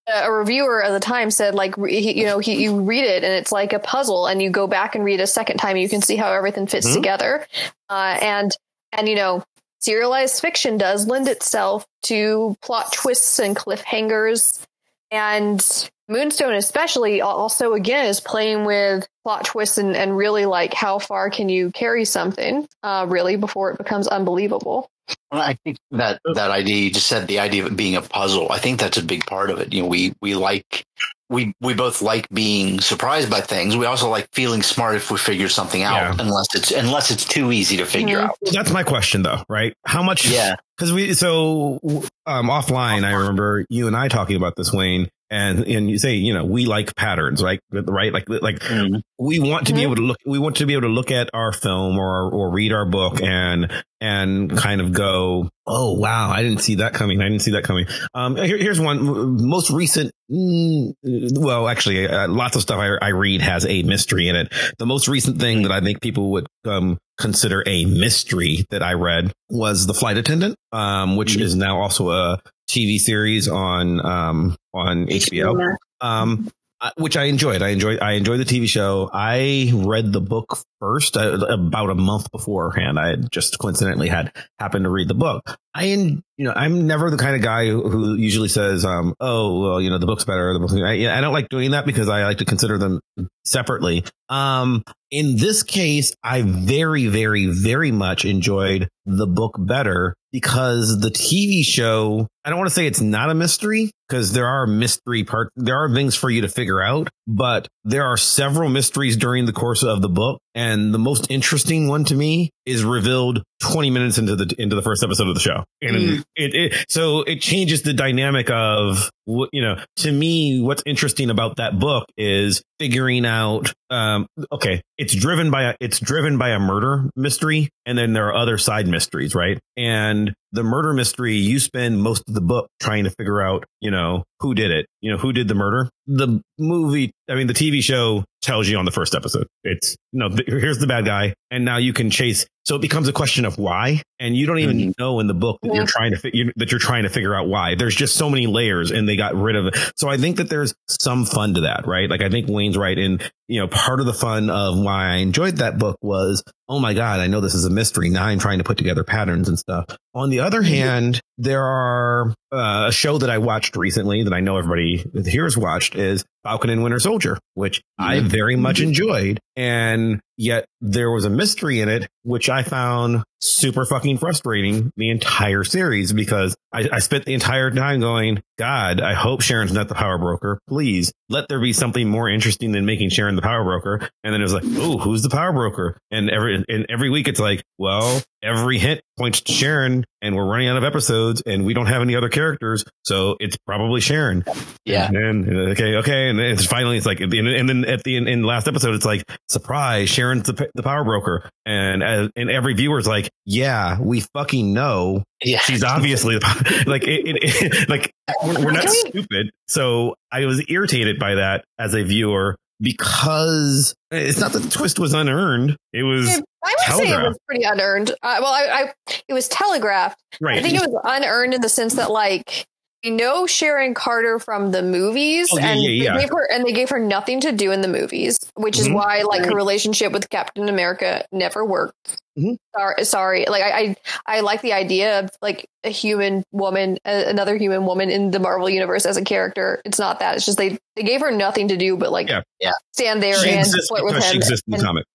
a 0.08 0.32
reviewer 0.32 0.84
at 0.84 0.92
the 0.92 1.00
time 1.00 1.32
said 1.32 1.56
like 1.56 1.76
you 1.78 2.26
know 2.26 2.40
he, 2.40 2.64
you 2.64 2.82
read 2.82 3.06
it 3.06 3.24
and 3.24 3.34
it's 3.34 3.52
like 3.52 3.74
a 3.74 3.80
puzzle 3.80 4.28
and 4.28 4.42
you 4.42 4.50
go 4.50 4.68
back 4.68 4.96
and 4.96 5.04
read 5.04 5.22
a 5.22 5.28
second 5.28 5.58
time 5.58 5.78
you 5.78 5.88
can 5.88 6.02
see 6.02 6.16
how 6.16 6.32
everything 6.32 6.68
fits 6.68 6.88
mm-hmm. 6.88 6.96
together. 6.96 7.48
Uh, 7.90 8.18
and 8.22 8.52
and 8.92 9.08
you 9.08 9.16
know 9.16 9.44
serialized 9.80 10.42
fiction 10.42 10.78
does 10.78 11.08
lend 11.08 11.28
itself 11.28 11.86
to 12.04 12.56
plot 12.62 12.92
twists 12.94 13.40
and 13.40 13.56
cliffhangers. 13.56 14.66
And 15.12 15.90
moonstone 16.10 16.54
especially 16.54 17.22
also 17.22 17.74
again 17.74 18.06
is 18.08 18.20
playing 18.20 18.66
with 18.66 19.08
plot 19.24 19.46
twists 19.46 19.78
and, 19.78 19.96
and 19.96 20.18
really 20.18 20.46
like 20.46 20.74
how 20.74 21.00
far 21.00 21.30
can 21.30 21.48
you 21.50 21.72
carry 21.72 22.04
something 22.04 22.68
uh, 22.84 23.06
really 23.08 23.38
before 23.38 23.72
it 23.72 23.78
becomes 23.78 24.08
unbelievable 24.08 24.90
I 25.32 25.58
think 25.64 25.78
that 25.92 26.20
that 26.36 26.52
idea 26.52 26.76
you 26.76 26.92
just 26.92 27.08
said 27.08 27.28
the 27.28 27.40
idea 27.40 27.66
of 27.66 27.72
it 27.72 27.76
being 27.76 27.96
a 27.96 28.02
puzzle. 28.02 28.52
I 28.52 28.60
think 28.60 28.80
that's 28.80 28.98
a 28.98 29.04
big 29.04 29.26
part 29.26 29.50
of 29.50 29.60
it. 29.60 29.74
You 29.74 29.82
know, 29.82 29.88
we 29.88 30.14
we 30.22 30.36
like 30.36 30.86
we 31.30 31.54
we 31.62 31.74
both 31.74 32.02
like 32.02 32.30
being 32.30 32.80
surprised 32.80 33.30
by 33.30 33.42
things. 33.42 33.76
We 33.76 33.86
also 33.86 34.10
like 34.10 34.28
feeling 34.32 34.62
smart 34.62 34.96
if 34.96 35.10
we 35.10 35.18
figure 35.18 35.50
something 35.50 35.82
out, 35.82 35.96
yeah. 35.96 36.16
unless 36.20 36.48
it's 36.56 36.72
unless 36.72 37.12
it's 37.12 37.26
too 37.26 37.52
easy 37.52 37.78
to 37.78 37.86
figure 37.86 38.20
mm-hmm. 38.20 38.28
out. 38.28 38.38
That's 38.52 38.72
my 38.72 38.84
question, 38.84 39.24
though, 39.24 39.44
right? 39.50 39.76
How 39.86 40.04
much? 40.04 40.28
Yeah, 40.28 40.56
because 40.78 40.94
we 40.94 41.14
so 41.14 41.80
um, 42.26 42.48
offline. 42.48 43.04
I 43.04 43.14
remember 43.14 43.66
you 43.70 43.88
and 43.88 43.96
I 43.96 44.08
talking 44.08 44.36
about 44.36 44.56
this, 44.56 44.72
Wayne 44.72 45.10
and 45.34 45.66
and 45.66 45.90
you 45.90 45.98
say 45.98 46.14
you 46.14 46.34
know 46.34 46.46
we 46.46 46.66
like 46.66 46.96
patterns 46.96 47.42
right 47.42 47.60
right 47.72 48.14
like 48.14 48.30
like 48.30 48.60
mm-hmm. 48.60 48.98
we 49.18 49.40
want 49.40 49.66
to 49.68 49.74
be 49.74 49.80
mm-hmm. 49.80 49.86
able 49.86 49.96
to 49.96 50.02
look 50.04 50.18
we 50.26 50.38
want 50.38 50.58
to 50.58 50.66
be 50.68 50.74
able 50.74 50.84
to 50.84 50.94
look 50.94 51.10
at 51.10 51.30
our 51.34 51.52
film 51.52 51.98
or 51.98 52.32
or 52.32 52.52
read 52.52 52.72
our 52.72 52.86
book 52.86 53.22
and 53.22 53.72
and 54.00 54.56
kind 54.56 54.80
of 54.80 54.92
go 54.92 55.50
oh 55.66 55.94
wow 55.94 56.30
i 56.30 56.44
didn't 56.44 56.60
see 56.60 56.76
that 56.76 56.94
coming 56.94 57.20
i 57.20 57.24
didn't 57.24 57.42
see 57.42 57.52
that 57.52 57.64
coming 57.64 57.88
um 58.14 58.36
here, 58.36 58.58
here's 58.58 58.80
one 58.80 59.42
most 59.44 59.72
recent 59.72 60.12
mm, 60.30 60.94
well 61.40 61.68
actually 61.68 62.08
uh, 62.08 62.28
lots 62.28 62.56
of 62.56 62.62
stuff 62.62 62.80
I, 62.80 62.98
I 63.02 63.10
read 63.10 63.42
has 63.42 63.66
a 63.66 63.82
mystery 63.84 64.28
in 64.28 64.36
it 64.36 64.54
the 64.78 64.86
most 64.86 65.08
recent 65.08 65.40
thing 65.40 65.64
that 65.64 65.72
i 65.72 65.82
think 65.82 66.00
people 66.00 66.32
would 66.34 66.48
um 66.66 67.00
consider 67.18 67.64
a 67.66 67.86
mystery 67.86 68.66
that 68.70 68.84
i 68.84 68.94
read 68.94 69.32
was 69.50 69.88
the 69.88 69.94
flight 69.94 70.18
attendant 70.18 70.56
um 70.72 71.16
which 71.16 71.34
mm-hmm. 71.34 71.44
is 71.44 71.56
now 71.56 71.80
also 71.80 72.12
a 72.12 72.40
TV 72.74 72.98
series 72.98 73.48
on 73.48 74.04
um, 74.06 74.56
on 74.74 75.06
HBO, 75.06 75.76
um, 76.02 76.50
which 76.98 77.16
I 77.16 77.26
enjoyed. 77.26 77.62
I 77.62 77.70
enjoyed. 77.70 78.00
I 78.00 78.14
enjoyed 78.14 78.40
the 78.40 78.46
TV 78.46 78.68
show. 78.68 79.10
I 79.14 79.72
read 79.74 80.12
the 80.12 80.22
book 80.22 80.58
first 80.80 81.16
uh, 81.16 81.38
about 81.48 81.90
a 81.90 81.96
month 81.96 82.32
beforehand. 82.32 83.00
I 83.00 83.10
had 83.10 83.32
just 83.32 83.60
coincidentally 83.60 84.10
had 84.10 84.36
happened 84.60 84.86
to 84.86 84.90
read 84.90 85.08
the 85.08 85.14
book. 85.14 85.58
I, 85.74 85.86
you 85.86 86.22
know, 86.38 86.54
I'm 86.56 86.88
never 86.88 87.10
the 87.10 87.18
kind 87.18 87.36
of 87.36 87.42
guy 87.42 87.68
who 87.68 88.16
usually 88.16 88.50
says, 88.50 88.84
um, 88.86 89.14
"Oh, 89.20 89.62
well, 89.62 89.82
you 89.82 89.90
know, 89.90 89.98
the 89.98 90.08
book's 90.08 90.26
better." 90.26 90.54
The 90.54 90.60
book. 90.60 90.72
I, 90.72 91.18
I 91.18 91.22
don't 91.22 91.34
like 91.34 91.50
doing 91.50 91.72
that 91.72 91.86
because 91.86 92.10
I 92.10 92.24
like 92.24 92.40
to 92.40 92.46
consider 92.46 92.78
them 92.78 93.00
separately. 93.46 94.04
Um, 94.30 94.84
in 95.14 95.38
this 95.38 95.62
case, 95.62 96.12
I 96.24 96.42
very, 96.42 97.06
very, 97.06 97.46
very 97.46 97.92
much 97.92 98.26
enjoyed 98.26 98.90
the 99.06 99.28
book 99.28 99.56
better 99.60 100.16
because 100.32 101.00
the 101.02 101.12
TV 101.12 101.64
show, 101.64 102.28
I 102.44 102.50
don't 102.50 102.58
want 102.58 102.70
to 102.70 102.74
say 102.74 102.88
it's 102.88 103.00
not 103.00 103.30
a 103.30 103.36
mystery 103.36 103.92
because 104.10 104.34
there 104.34 104.48
are 104.48 104.66
mystery 104.66 105.24
parts. 105.24 105.52
There 105.56 105.78
are 105.78 105.94
things 105.94 106.16
for 106.16 106.32
you 106.32 106.42
to 106.42 106.50
figure 106.50 106.82
out, 106.82 107.10
but 107.28 107.68
there 107.86 108.06
are 108.06 108.18
several 108.18 108.70
mysteries 108.70 109.18
during 109.18 109.46
the 109.46 109.54
course 109.54 109.84
of 109.84 110.02
the 110.02 110.10
book. 110.10 110.40
And 110.56 110.94
the 110.94 111.00
most 111.00 111.30
interesting 111.30 111.88
one 111.88 112.06
to 112.06 112.16
me 112.16 112.52
is 112.66 112.84
revealed 112.84 113.44
20 113.62 113.90
minutes 113.90 114.18
into 114.18 114.36
the 114.36 114.54
into 114.58 114.76
the 114.76 114.82
first 114.82 115.04
episode 115.04 115.28
of 115.28 115.36
the 115.36 115.40
show 115.40 115.64
and 115.82 115.96
mm. 115.96 116.24
it, 116.36 116.54
it, 116.54 116.86
so 116.90 117.22
it 117.22 117.42
changes 117.42 117.82
the 117.82 117.94
dynamic 117.94 118.50
of 118.50 119.10
you 119.26 119.62
know 119.62 119.78
to 119.96 120.12
me 120.12 120.62
what's 120.62 120.84
interesting 120.86 121.30
about 121.30 121.56
that 121.58 121.80
book 121.80 122.06
is 122.18 122.62
figuring 122.80 123.26
out 123.26 123.74
um 123.90 124.28
okay 124.52 124.82
it's 124.98 125.16
driven 125.16 125.50
by 125.50 125.64
a 125.64 125.76
it's 125.80 126.00
driven 126.00 126.38
by 126.38 126.50
a 126.50 126.60
murder 126.60 127.10
mystery 127.16 127.70
and 127.86 127.98
then 127.98 128.14
there 128.14 128.28
are 128.28 128.36
other 128.36 128.58
side 128.58 128.88
mysteries 128.88 129.34
right 129.34 129.60
and 129.78 130.34
the 130.54 130.64
murder 130.64 130.94
mystery, 130.94 131.36
you 131.36 131.60
spend 131.60 132.02
most 132.02 132.24
of 132.28 132.36
the 132.36 132.42
book 132.42 132.68
trying 132.80 133.04
to 133.04 133.10
figure 133.10 133.42
out, 133.42 133.66
you 133.82 133.92
know, 133.92 134.24
who 134.40 134.54
did 134.54 134.72
it, 134.72 134.86
you 135.02 135.12
know, 135.12 135.18
who 135.18 135.34
did 135.34 135.48
the 135.48 135.56
murder. 135.56 135.90
The 136.06 136.42
movie, 136.60 137.12
I 137.28 137.36
mean, 137.36 137.48
the 137.48 137.54
TV 137.54 137.82
show 137.82 138.24
tells 138.44 138.68
you 138.68 138.78
on 138.78 138.86
the 138.86 138.92
first 138.92 139.16
episode. 139.16 139.48
It's, 139.64 139.96
you 140.12 140.20
know, 140.20 140.30
here's 140.46 140.78
the 140.78 140.88
bad 140.88 141.06
guy. 141.06 141.34
And 141.50 141.66
now 141.66 141.78
you 141.78 141.94
can 141.94 142.10
chase. 142.10 142.46
So 142.66 142.76
it 142.76 142.82
becomes 142.82 143.08
a 143.08 143.14
question 143.14 143.46
of 143.46 143.58
why. 143.58 144.02
And 144.20 144.36
you 144.36 144.46
don't 144.46 144.60
even 144.60 144.78
mm-hmm. 144.78 144.92
know 144.98 145.20
in 145.20 145.28
the 145.28 145.34
book 145.34 145.60
that 145.64 145.74
you're 145.74 145.86
trying 145.86 146.16
to, 146.16 146.38
you, 146.38 146.52
that 146.56 146.72
you're 146.72 146.80
trying 146.80 147.04
to 147.04 147.10
figure 147.10 147.36
out 147.36 147.48
why. 147.48 147.76
There's 147.76 147.96
just 147.96 148.16
so 148.16 148.30
many 148.30 148.48
layers 148.48 148.92
and 148.92 149.08
they 149.08 149.16
got 149.16 149.36
rid 149.36 149.56
of 149.56 149.68
it. 149.68 149.78
So 149.96 150.08
I 150.10 150.18
think 150.18 150.38
that 150.38 150.50
there's 150.50 150.74
some 150.88 151.26
fun 151.26 151.56
to 151.56 151.62
that, 151.62 151.88
right? 151.88 152.10
Like 152.10 152.22
I 152.22 152.30
think 152.30 152.48
Wayne's 152.48 152.78
right. 152.78 152.98
And, 152.98 153.22
you 153.48 153.60
know, 153.60 153.68
part 153.68 154.00
of 154.00 154.06
the 154.06 154.14
fun 154.14 154.50
of 154.50 154.78
why 154.80 155.10
I 155.10 155.16
enjoyed 155.18 155.58
that 155.58 155.78
book 155.78 155.98
was, 156.02 156.44
oh 156.70 156.80
my 156.80 156.94
God, 156.94 157.20
I 157.20 157.28
know 157.28 157.42
this 157.42 157.56
is 157.56 157.66
a 157.66 157.70
mystery. 157.70 158.10
Now 158.10 158.26
I'm 158.26 158.40
trying 158.40 158.60
to 158.60 158.64
put 158.64 158.78
together 158.78 159.04
patterns 159.04 159.50
and 159.50 159.60
stuff. 159.60 159.86
On 160.14 160.30
the 160.30 160.40
other 160.40 160.62
mm-hmm. 160.62 160.74
hand, 160.74 161.22
there 161.38 161.64
are 161.64 162.34
uh, 162.52 162.86
a 162.88 162.92
show 162.92 163.18
that 163.18 163.30
I 163.30 163.40
watched 163.40 163.76
recently 163.76 164.24
that 164.24 164.34
I 164.34 164.40
know 164.40 164.58
everybody 164.58 165.04
here 165.26 165.44
has 165.44 165.58
watched 165.58 165.96
is 165.96 166.24
Falcon 166.44 166.70
and 166.70 166.84
Winter 166.84 167.00
Soldier, 167.00 167.38
which 167.54 167.80
mm-hmm. 167.80 168.04
I 168.04 168.20
very 168.20 168.56
much 168.56 168.78
mm-hmm. 168.78 168.90
enjoyed. 168.90 169.40
And 169.56 170.20
yet 170.38 170.66
there 170.82 171.12
was 171.12 171.26
a 171.26 171.30
mystery 171.30 171.82
in 171.82 171.90
it, 171.90 172.08
which 172.24 172.50
I 172.50 172.64
found 172.64 173.24
super 173.44 173.86
fucking 173.86 174.18
frustrating 174.18 174.92
the 174.96 175.10
entire 175.10 175.64
series 175.64 176.14
because 176.14 176.56
I, 176.72 176.88
I, 176.92 177.00
spent 177.00 177.26
the 177.26 177.34
entire 177.34 177.70
time 177.72 178.00
going, 178.00 178.42
God, 178.58 179.02
I 179.02 179.14
hope 179.14 179.42
Sharon's 179.42 179.74
not 179.74 179.90
the 179.90 179.96
power 179.96 180.18
broker. 180.18 180.60
Please 180.68 181.12
let 181.30 181.50
there 181.50 181.60
be 181.60 181.74
something 181.74 182.08
more 182.08 182.30
interesting 182.30 182.72
than 182.72 182.86
making 182.86 183.10
Sharon 183.10 183.36
the 183.36 183.42
power 183.42 183.64
broker. 183.64 184.08
And 184.24 184.34
then 184.34 184.40
it 184.40 184.44
was 184.44 184.54
like, 184.54 184.64
oh, 184.66 184.98
who's 184.98 185.24
the 185.24 185.30
power 185.30 185.52
broker? 185.52 185.98
And 186.10 186.30
every 186.30 186.64
and 186.70 186.86
every 186.90 187.10
week 187.10 187.28
it's 187.28 187.40
like, 187.40 187.64
well, 187.78 188.22
every 188.42 188.78
hint 188.78 189.02
points 189.18 189.42
to 189.42 189.52
Sharon, 189.52 190.06
and 190.22 190.36
we're 190.36 190.46
running 190.46 190.68
out 190.68 190.78
of 190.78 190.84
episodes, 190.84 191.42
and 191.46 191.66
we 191.66 191.74
don't 191.74 191.86
have 191.86 192.02
any 192.02 192.16
other 192.16 192.30
characters, 192.30 192.84
so 193.04 193.36
it's 193.40 193.58
probably 193.58 194.02
Sharon. 194.02 194.44
Yeah. 194.86 195.08
And 195.08 195.16
then, 195.46 195.58
okay, 195.72 195.96
okay, 195.96 196.30
and 196.30 196.40
it's 196.40 196.66
finally 196.66 196.98
it's 196.98 197.06
like, 197.06 197.20
and 197.20 197.32
then 197.32 197.86
at 197.86 198.04
the 198.04 198.18
in, 198.18 198.28
in 198.28 198.42
the 198.42 198.48
last 198.48 198.68
episode, 198.68 198.96
it's 198.96 199.06
like, 199.06 199.24
surprise, 199.50 200.10
Sharon's 200.24 200.44
the, 200.44 200.70
the 200.74 200.84
power 200.84 201.04
broker, 201.04 201.50
and 201.66 202.04
and 202.04 202.50
every 202.50 202.74
viewer's 202.74 203.08
like, 203.08 203.30
yeah, 203.46 204.00
we 204.00 204.22
fucking 204.22 204.74
know. 204.74 205.24
Yeah. 205.44 205.60
She's 205.60 205.84
obviously 205.84 206.36
like 206.86 207.04
it, 207.04 207.28
it, 207.28 207.38
it 207.44 207.90
like 207.90 208.14
we're, 208.44 208.66
we're 208.66 208.72
not 208.72 208.90
stupid. 208.90 209.52
So 209.68 210.16
I 210.32 210.46
was 210.46 210.64
irritated 210.70 211.20
by 211.20 211.36
that 211.36 211.66
as 211.78 211.94
a 211.94 212.04
viewer 212.04 212.56
because 212.80 213.94
it's 214.12 214.40
not 214.40 214.54
that 214.54 214.60
the 214.60 214.70
twist 214.70 215.00
was 215.00 215.14
unearned. 215.14 215.76
It 215.92 216.04
was 216.04 216.42
I 216.64 216.76
would 216.90 216.98
say 216.98 217.12
it 217.12 217.18
was 217.18 217.38
pretty 217.48 217.66
unearned. 217.66 218.12
Uh, 218.12 218.38
well, 218.40 218.54
I, 218.54 218.94
I 219.08 219.18
it 219.28 219.34
was 219.34 219.50
telegraphed. 219.50 220.22
right. 220.40 220.60
I 220.60 220.62
think 220.62 220.76
it 220.76 220.90
was 220.90 221.02
unearned 221.04 221.54
in 221.54 221.62
the 221.62 221.70
sense 221.70 221.96
that 221.96 222.12
like 222.12 222.66
we 223.04 223.10
know 223.12 223.46
Sharon 223.46 223.94
Carter 223.94 224.40
from 224.40 224.72
the 224.72 224.82
movies, 224.82 225.50
Oh, 225.52 225.58
yeah, 225.58 225.68
and 225.68 225.82
yeah, 225.84 225.90
yeah. 225.90 226.14
they 226.14 226.22
gave 226.22 226.30
her 226.30 226.52
and 226.52 226.66
they 226.66 226.72
gave 226.72 226.90
her 226.90 227.00
nothing 227.00 227.42
to 227.42 227.52
do 227.52 227.72
in 227.72 227.82
the 227.82 227.88
movies, 227.88 228.40
which 228.56 228.80
is 228.80 228.88
Mhm. 228.88 228.94
why 228.96 229.22
like 229.24 229.46
her 229.46 229.56
relationship 229.56 230.12
with 230.14 230.30
Captain 230.30 230.70
America 230.70 231.26
never 231.32 231.66
worked. 231.66 232.22
Mhm. 232.38 232.58
Sorry, 232.76 233.06
sorry. 233.06 233.46
Like 233.48 233.62
I, 233.62 233.70
I, 233.80 233.96
I 234.26 234.40
like 234.42 234.62
the 234.62 234.74
idea 234.74 235.20
of 235.20 235.30
like 235.42 235.68
a 235.84 235.90
human 235.90 236.44
woman, 236.52 236.98
a, 237.06 237.30
another 237.30 237.56
human 237.58 237.86
woman 237.86 238.10
in 238.10 238.32
the 238.32 238.40
Marvel 238.40 238.68
universe 238.70 239.06
as 239.06 239.18
a 239.18 239.24
character. 239.24 239.82
It's 239.86 240.00
not 240.00 240.20
that. 240.20 240.36
It's 240.36 240.46
just 240.46 240.58
they 240.58 240.80
they 240.96 241.04
gave 241.04 241.22
her 241.22 241.32
nothing 241.32 241.68
to 241.68 241.78
do 241.78 241.96
but 241.96 242.12
like 242.12 242.30
Yeah. 242.30 242.42
Yeah. 242.60 242.72
stand 242.94 243.22
there 243.22 243.36
she 243.36 243.52
and 243.52 243.60
exists 243.60 243.88
flirt 243.90 244.04
with 244.04 244.16
him. 244.16 244.22
she 244.24 244.38
exists 244.38 244.64
in 244.68 244.78
the 244.78 244.84
comic. 244.84 245.06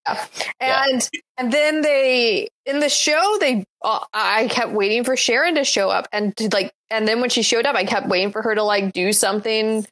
Yeah. 0.60 0.84
and 0.90 1.08
and 1.38 1.52
then 1.52 1.80
they 1.82 2.48
in 2.66 2.78
the 2.80 2.88
show 2.88 3.36
they 3.40 3.64
uh, 3.82 4.00
I 4.14 4.46
kept 4.48 4.70
waiting 4.72 5.02
for 5.02 5.16
Sharon 5.16 5.56
to 5.56 5.64
show 5.64 5.90
up 5.90 6.06
and 6.12 6.36
to 6.36 6.48
like 6.52 6.72
and 6.90 7.08
then 7.08 7.20
when 7.20 7.30
she 7.30 7.42
showed 7.42 7.66
up 7.66 7.74
I 7.74 7.84
kept 7.84 8.06
waiting 8.08 8.30
for 8.30 8.42
her 8.42 8.54
to 8.54 8.62
like 8.62 8.92
do 8.92 9.12
something 9.12 9.84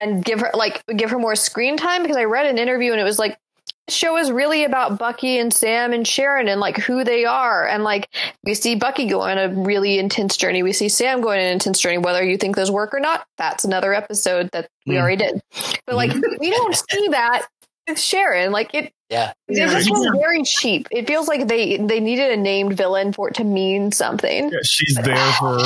and 0.00 0.24
give 0.24 0.40
her 0.40 0.50
like 0.52 0.82
give 0.96 1.10
her 1.10 1.18
more 1.18 1.36
screen 1.36 1.76
time 1.76 2.02
because 2.02 2.16
I 2.16 2.24
read 2.24 2.46
an 2.46 2.58
interview 2.58 2.90
and 2.92 3.00
it 3.00 3.04
was 3.04 3.18
like 3.20 3.32
the 3.32 3.38
show 3.88 4.16
is 4.16 4.30
really 4.30 4.64
about 4.64 4.98
Bucky 4.98 5.38
and 5.38 5.52
Sam 5.52 5.92
and 5.92 6.06
Sharon 6.06 6.48
and 6.48 6.60
like 6.60 6.76
who 6.78 7.04
they 7.04 7.24
are 7.24 7.66
and 7.66 7.84
like 7.84 8.08
we 8.44 8.54
see 8.54 8.74
Bucky 8.74 9.06
go 9.06 9.20
on 9.20 9.38
a 9.38 9.48
really 9.48 9.98
intense 9.98 10.36
journey 10.36 10.62
we 10.62 10.72
see 10.72 10.88
Sam 10.88 11.20
going 11.20 11.38
on 11.38 11.44
an 11.46 11.52
intense 11.52 11.80
journey 11.80 11.98
whether 11.98 12.22
you 12.24 12.36
think 12.36 12.56
those 12.56 12.70
work 12.70 12.92
or 12.94 13.00
not 13.00 13.26
that's 13.38 13.64
another 13.64 13.94
episode 13.94 14.50
that 14.52 14.68
we 14.86 14.94
Mm. 14.94 15.00
already 15.00 15.16
did 15.16 15.40
but 15.86 15.94
like 15.96 16.12
we 16.40 16.50
don't 16.50 16.74
see 16.90 17.08
that 17.08 17.46
with 17.88 18.00
Sharon 18.00 18.50
like 18.50 18.74
it 18.74 18.92
Yeah. 19.08 19.32
it 19.46 19.56
Yeah. 19.58 19.66
just 19.70 19.86
feels 19.86 20.08
very 20.20 20.42
cheap. 20.42 20.88
It 20.90 21.06
feels 21.06 21.28
like 21.28 21.46
they 21.46 21.76
they 21.76 22.00
needed 22.00 22.32
a 22.32 22.36
named 22.36 22.76
villain 22.76 23.12
for 23.12 23.28
it 23.28 23.34
to 23.36 23.44
mean 23.44 23.92
something. 23.92 24.50
Yeah, 24.50 24.58
she's 24.64 24.96
there 25.00 25.32
for 25.38 25.58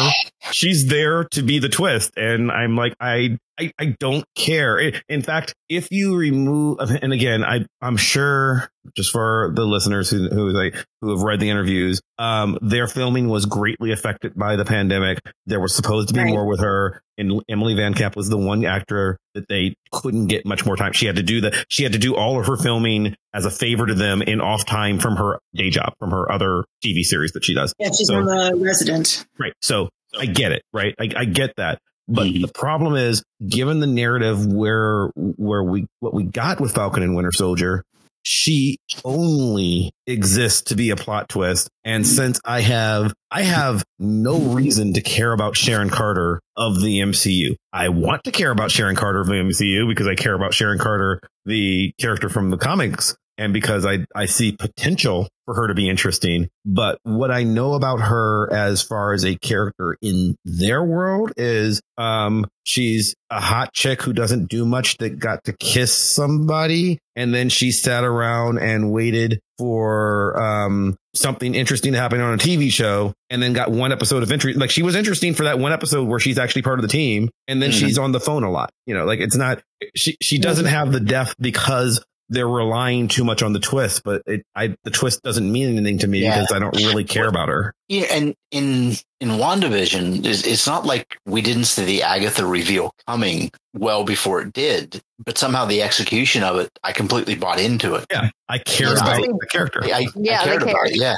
she's 0.53 0.87
there 0.89 1.25
to 1.25 1.43
be 1.43 1.59
the 1.59 1.69
twist 1.71 2.13
and 2.19 2.51
i'm 2.53 2.77
like 2.77 2.95
i 3.01 3.39
i, 3.61 3.73
I 3.79 3.97
don't 4.01 4.25
care 4.35 4.79
in 5.09 5.23
fact 5.23 5.55
if 5.69 5.89
you 5.91 6.17
remove 6.17 6.79
and 6.81 7.13
again 7.13 7.45
i 7.45 7.65
i'm 7.81 7.97
sure 7.97 8.69
just 8.97 9.13
for 9.13 9.53
the 9.55 9.65
listeners 9.65 10.11
who 10.11 10.29
who 10.29 10.51
like 10.51 10.75
who 11.01 11.11
have 11.11 11.23
read 11.23 11.41
the 11.41 11.51
interviews 11.51 12.01
um 12.19 12.59
their 12.63 12.87
filming 12.87 13.29
was 13.29 13.47
greatly 13.47 13.93
affected 13.93 14.35
by 14.35 14.57
the 14.57 14.65
pandemic 14.65 15.19
there 15.47 15.61
was 15.61 15.75
supposed 15.75 16.09
to 16.09 16.15
be 16.15 16.21
Right. 16.21 16.31
more 16.31 16.47
with 16.47 16.61
her 16.61 17.03
and 17.19 17.43
emily 17.49 17.75
van 17.75 17.95
camp 17.95 18.17
was 18.17 18.29
the 18.29 18.39
one 18.39 18.65
actor 18.65 19.19
that 19.35 19.47
they 19.49 19.75
couldn't 19.93 20.27
get 20.29 20.47
much 20.47 20.65
more 20.67 20.77
time 20.77 20.93
she 20.93 21.07
had 21.07 21.17
to 21.17 21.23
do 21.23 21.43
that 21.43 21.65
she 21.69 21.83
had 21.83 21.93
to 21.93 21.99
do 21.99 22.17
all 22.17 22.41
of 22.41 22.47
her 22.47 22.57
filming 22.57 23.15
as 23.35 23.45
a 23.45 23.51
favor 23.51 23.87
to 23.87 23.95
them 23.95 24.23
in 24.23 24.41
off 24.41 24.65
time 24.65 24.99
from 24.99 25.17
her 25.17 25.39
day 25.55 25.71
job 25.71 25.93
from 25.99 26.11
her 26.11 26.31
other 26.33 26.65
tv 26.85 27.03
series 27.03 27.33
that 27.33 27.45
she 27.45 27.55
does 27.55 27.75
Yeah, 27.79 27.89
she's 27.89 28.07
So- 28.09 28.17
on 28.17 28.25
the 28.25 28.57
resident. 28.57 29.27
Right. 29.39 29.53
So 29.63 29.89
I 30.19 30.27
get 30.27 30.51
it. 30.51 30.63
Right. 30.73 30.95
I, 30.99 31.09
I 31.17 31.25
get 31.25 31.55
that. 31.57 31.79
But 32.11 32.27
Mhm. 32.27 32.43
the 32.43 32.49
problem 32.49 32.97
is, 32.97 33.23
given 33.49 33.81
the 33.81 33.87
narrative 33.87 34.45
where 34.47 35.11
where 35.17 35.63
we 35.63 35.87
what 36.01 36.13
we 36.13 36.25
got 36.25 36.61
with 36.61 36.73
Falcon 36.75 37.03
and 37.03 37.15
Winter 37.15 37.33
Soldier, 37.33 37.85
she 38.23 38.77
only 39.05 39.93
exists 40.07 40.63
to 40.63 40.75
be 40.75 40.91
a 40.91 40.97
plot 40.97 41.29
twist. 41.29 41.69
And 41.85 42.07
since 42.07 42.41
I 42.45 42.61
have 42.61 43.15
I 43.31 43.43
have 43.43 43.85
no 43.99 44.39
reason 44.39 44.93
to 44.95 45.01
care 45.01 45.33
about 45.33 45.57
Sharon 45.57 45.89
Carter 45.89 46.41
of 46.57 46.81
the 46.83 47.01
MCU. 47.01 47.55
I 47.73 47.89
want 47.91 48.25
to 48.25 48.33
care 48.33 48.51
about 48.51 48.71
Sharon 48.73 48.97
Carter 48.97 49.21
of 49.21 49.29
the 49.29 49.35
MCU 49.39 49.87
because 49.87 50.09
I 50.09 50.17
care 50.17 50.35
about 50.35 50.53
Sharon 50.53 50.79
Carter, 50.79 51.21
the 51.47 51.93
character 52.01 52.29
from 52.29 52.51
the 52.51 52.57
comics, 52.59 53.15
and 53.41 53.53
because 53.53 53.85
I 53.85 54.05
I 54.15 54.27
see 54.27 54.53
potential 54.53 55.29
for 55.47 55.55
her 55.55 55.67
to 55.67 55.75
be 55.75 55.89
interesting. 55.89 56.49
But 56.65 56.99
what 57.03 57.33
I 57.33 57.43
know 57.43 57.73
about 57.73 57.97
her 58.01 58.53
as 58.53 58.83
far 58.83 59.13
as 59.15 59.25
a 59.25 59.35
character 59.37 59.97
in 60.01 60.37
their 60.45 60.85
world 60.85 61.33
is 61.37 61.81
um 61.99 62.47
she's 62.65 63.15
a 63.31 63.41
hot 63.41 63.73
chick 63.73 64.03
who 64.03 64.13
doesn't 64.13 64.49
do 64.49 64.65
much 64.65 64.99
that 64.99 65.19
got 65.19 65.43
to 65.45 65.53
kiss 65.55 65.93
somebody 65.93 66.99
and 67.17 67.35
then 67.35 67.49
she 67.49 67.73
sat 67.73 68.05
around 68.05 68.59
and 68.59 68.93
waited 68.93 69.41
for 69.59 70.41
um 70.41 70.97
something 71.15 71.55
interesting 71.55 71.93
to 71.93 71.99
happen 71.99 72.21
on 72.21 72.35
a 72.35 72.39
TV 72.39 72.71
show 72.71 73.13
and 73.31 73.43
then 73.43 73.53
got 73.53 73.71
one 73.71 73.91
episode 73.93 74.23
of 74.23 74.31
interest 74.31 74.59
like 74.59 74.71
she 74.71 74.83
was 74.83 74.95
interesting 74.95 75.35
for 75.35 75.45
that 75.45 75.59
one 75.59 75.73
episode 75.73 76.07
where 76.09 76.21
she's 76.21 76.39
actually 76.39 76.63
part 76.63 76.79
of 76.79 76.83
the 76.83 76.89
team 76.89 77.29
and 77.49 77.61
then 77.61 77.71
Mhm. 77.71 77.81
she's 77.81 77.99
on 77.99 78.13
the 78.13 78.21
phone 78.21 78.45
a 78.45 78.51
lot 78.51 78.71
you 78.87 78.95
know 78.95 79.05
like 79.05 79.19
it's 79.21 79.37
not 79.37 79.61
she 79.97 80.17
she 80.23 80.39
doesn't 80.39 80.67
have 80.67 80.93
the 80.93 81.01
depth 81.01 81.35
because 81.41 82.05
they're 82.31 82.49
relying 82.49 83.09
too 83.09 83.25
much 83.25 83.43
on 83.43 83.53
the 83.53 83.61
twist, 83.61 84.03
but 84.05 84.23
it, 84.27 84.47
I, 84.55 84.77
the 84.85 84.91
twist 84.91 85.23
doesn't 85.23 85.51
mean 85.51 85.77
anything 85.77 85.99
to 85.99 86.07
me 86.07 86.21
Yeah. 86.21 86.41
because 86.41 86.53
I 86.53 86.59
don't 86.61 86.75
really 86.77 87.05
care 87.05 87.29
about 87.29 87.49
her. 87.49 87.75
Yeah, 87.89 88.07
and 88.11 88.35
in 88.53 88.93
in 89.21 89.31
WandaVision, 89.31 90.25
it's, 90.25 90.47
it's 90.47 90.67
not 90.67 90.87
like 90.87 91.19
we 91.27 91.43
didn't 91.43 91.65
see 91.65 91.85
the 91.85 92.03
Agatha 92.05 92.47
reveal 92.47 92.95
coming 93.07 93.51
well 93.75 94.05
before 94.05 94.41
it 94.41 94.53
did, 94.53 95.03
but 95.25 95.37
somehow 95.37 95.65
the 95.67 95.83
execution 95.83 96.43
of 96.43 96.57
it, 96.59 96.71
I 96.83 96.93
completely 96.93 97.35
bought 97.35 97.61
into 97.61 97.97
it. 97.97 98.07
Yeah, 98.11 98.31
I 98.49 98.59
care 98.59 98.93
about 98.93 99.09
I- 99.09 99.21
the 99.23 99.47
character. 99.51 99.81
I, 99.85 100.07
Yeah, 100.15 100.41
I 100.41 100.45
they 100.45 100.51
cared 100.51 100.63
about 100.63 100.77
it. 100.87 100.97
Yeah, 100.97 101.17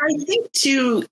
I 0.00 0.24
think 0.24 0.50
too, 0.52 1.04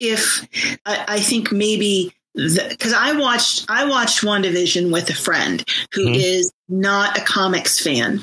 if 0.00 0.46
I, 0.86 1.04
I 1.08 1.20
think 1.20 1.50
maybe 1.52 2.12
because 2.38 2.92
I 2.92 3.12
watched 3.12 3.66
I 3.68 3.84
watched 3.86 4.22
WandaVision 4.22 4.90
with 4.92 5.10
a 5.10 5.14
friend 5.14 5.64
who 5.92 6.08
is 6.08 6.50
Mhm. 6.70 6.80
not 6.80 7.18
a 7.18 7.20
comics 7.22 7.80
fan. 7.80 8.22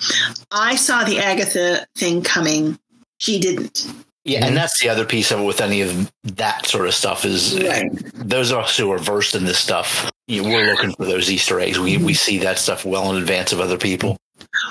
I 0.51 0.75
saw 0.75 1.03
the 1.03 1.19
Agatha 1.19 1.85
thing 1.97 2.21
coming. 2.23 2.79
She 3.17 3.39
didn't. 3.39 3.85
yeah, 4.23 4.45
and 4.45 4.57
that's 4.57 4.79
the 4.81 4.89
other 4.89 5.05
piece 5.05 5.31
of 5.31 5.39
it 5.39 5.43
with 5.43 5.61
any 5.61 5.81
of 5.81 6.11
that 6.23 6.65
sort 6.67 6.87
of 6.87 6.93
stuff 6.95 7.25
is 7.25 7.59
Right. 7.59 7.85
those 8.15 8.51
of 8.51 8.59
us 8.59 8.75
who 8.77 8.91
are 8.91 8.97
versed 8.97 9.35
in 9.35 9.45
this 9.45 9.59
stuff. 9.59 10.09
You 10.27 10.41
know, 10.41 10.49
we're 10.49 10.65
looking 10.71 10.95
for 10.95 11.05
those 11.05 11.29
Easter 11.29 11.59
eggs. 11.59 11.77
We 11.77 11.97
we 11.97 12.13
see 12.15 12.39
that 12.39 12.57
stuff 12.57 12.85
well 12.85 13.11
in 13.11 13.21
advance 13.21 13.51
of 13.51 13.59
other 13.61 13.77
people. 13.77 14.17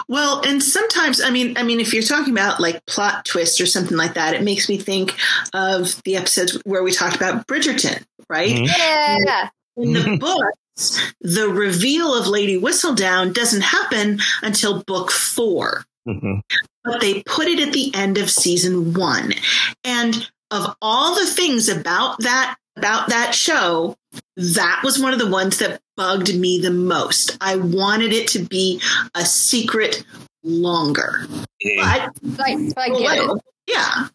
Well, 0.08 0.42
and 0.46 0.62
sometimes 0.62 1.20
I 1.20 1.30
mean, 1.30 1.56
I 1.56 1.62
mean, 1.62 1.80
if 1.80 1.92
you're 1.94 2.02
talking 2.02 2.32
about 2.32 2.60
like 2.60 2.84
plot 2.86 3.24
twists 3.24 3.60
or 3.60 3.66
something 3.66 3.96
like 3.96 4.14
that, 4.14 4.34
it 4.34 4.42
makes 4.42 4.68
me 4.68 4.78
think 4.78 5.14
of 5.52 6.02
the 6.04 6.16
episodes 6.16 6.60
where 6.64 6.82
we 6.82 6.92
talked 6.92 7.16
about 7.16 7.46
Bridgerton, 7.46 8.02
right? 8.28 8.50
Mhm. 8.54 8.66
Yeah. 8.66 9.48
In 9.76 9.92
the 9.92 10.16
books, 10.18 11.00
the 11.20 11.48
reveal 11.48 12.14
of 12.14 12.26
Lady 12.28 12.60
Whistledown 12.60 13.32
doesn't 13.34 13.62
happen 13.62 14.20
until 14.42 14.82
book 14.84 15.10
four, 15.10 15.84
Mhm. 16.08 16.42
but 16.84 17.00
they 17.00 17.22
put 17.22 17.48
it 17.48 17.60
at 17.60 17.72
the 17.72 17.92
end 17.94 18.18
of 18.18 18.30
season 18.30 18.94
one. 18.94 19.34
And 19.82 20.28
of 20.50 20.76
all 20.80 21.14
the 21.16 21.26
things 21.26 21.68
about 21.68 22.20
that 22.20 22.56
about 22.76 23.08
that 23.08 23.34
show, 23.34 23.96
that 24.36 24.80
was 24.82 24.98
one 24.98 25.12
of 25.12 25.18
the 25.18 25.30
ones 25.30 25.58
that 25.58 25.80
bugged 25.96 26.34
me 26.38 26.60
the 26.60 26.70
most. 26.70 27.36
I 27.40 27.56
wanted 27.56 28.12
it 28.12 28.28
to 28.28 28.40
be 28.40 28.80
a 29.14 29.24
secret 29.24 30.04
longer. 30.42 31.26
But 31.28 31.84
I, 31.84 32.08
I 32.38 32.88
oh, 32.90 32.98
get 32.98 33.18
it. 33.18 33.40
yeah. 33.68 34.08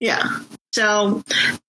Yeah. 0.00 0.38
So 0.72 1.22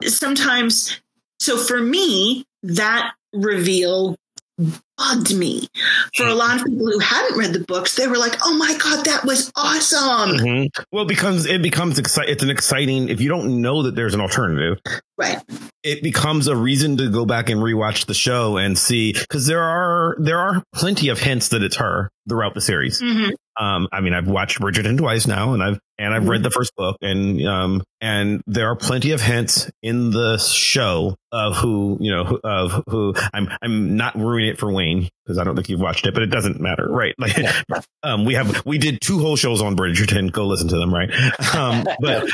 sometimes, 0.03 0.99
so 1.39 1.57
for 1.57 1.79
me, 1.79 2.45
that 2.63 3.13
reveal 3.33 4.15
bugged 4.57 5.35
me. 5.35 5.67
For 6.15 6.27
a 6.27 6.35
lot 6.35 6.57
of 6.59 6.65
people 6.65 6.85
who 6.91 6.99
hadn't 6.99 7.37
read 7.37 7.53
the 7.53 7.59
books, 7.65 7.95
they 7.95 8.07
were 8.07 8.17
like, 8.17 8.35
oh 8.43 8.55
my 8.57 8.77
God, 8.81 9.05
that 9.05 9.25
was 9.25 9.51
awesome. 9.55 10.37
Mhm. 10.37 10.69
Well, 10.91 11.03
it 11.03 11.07
becomes 11.07 11.45
it 11.45 11.61
becomes 11.61 11.97
exciting. 11.99 12.31
It's 12.33 12.43
an 12.43 12.49
exciting. 12.49 13.09
If 13.09 13.19
you 13.21 13.29
don't 13.29 13.61
know 13.61 13.83
that 13.83 13.95
there's 13.95 14.13
an 14.13 14.21
alternative, 14.21 14.79
Right. 15.17 15.39
it 15.83 16.03
becomes 16.03 16.47
a 16.47 16.55
reason 16.55 16.97
to 16.97 17.09
go 17.09 17.25
back 17.25 17.49
and 17.49 17.59
rewatch 17.61 18.05
the 18.05 18.13
show 18.13 18.57
and 18.57 18.77
see 18.77 19.13
because 19.13 19.45
there 19.47 19.63
are 19.63 20.15
there 20.19 20.39
are 20.39 20.63
plenty 20.75 21.09
of 21.09 21.19
hints 21.19 21.49
that 21.49 21.63
it's 21.63 21.77
her 21.77 22.09
throughout 22.29 22.53
the 22.53 22.61
series. 22.61 23.01
Mhm. 23.01 23.31
Um, 23.59 23.87
I 23.91 24.01
mean, 24.01 24.13
I've 24.13 24.27
watched 24.27 24.59
Bridgerton 24.59 24.97
twice 24.97 25.27
now, 25.27 25.53
and 25.53 25.61
I've 25.61 25.79
and 26.03 26.13
I've 26.13 26.27
read 26.27 26.43
the 26.43 26.49
first 26.49 26.75
book, 26.75 26.97
and 27.01 27.45
um, 27.47 27.83
and 28.01 28.41
there 28.45 28.67
are 28.67 28.75
plenty 28.75 29.11
of 29.11 29.21
hints 29.21 29.71
in 29.81 30.11
the 30.11 30.37
show 30.37 31.15
of 31.31 31.55
who 31.55 31.97
you 32.01 32.11
know 32.11 32.39
of 32.43 32.83
who 32.89 33.13
I'm. 33.33 33.49
I'm 33.61 33.95
not 33.95 34.15
ruining 34.15 34.49
it 34.49 34.59
for 34.59 34.71
Wayne 34.71 35.09
because 35.25 35.37
I 35.37 35.45
don't 35.45 35.55
think 35.55 35.69
you've 35.69 35.79
watched 35.79 36.05
it, 36.05 36.13
but 36.13 36.21
it 36.21 36.27
doesn't 36.27 36.59
matter, 36.59 36.87
right? 36.89 37.15
Like, 37.17 37.37
um, 38.03 38.25
we 38.25 38.33
have 38.33 38.65
we 38.65 38.77
did 38.77 38.99
two 39.01 39.19
whole 39.19 39.37
shows 39.37 39.61
on 39.61 39.77
Bridgerton. 39.77 40.31
Go 40.31 40.45
listen 40.45 40.67
to 40.67 40.77
them, 40.77 40.93
right? 40.93 41.09
Um, 41.53 41.85
but 41.99 42.27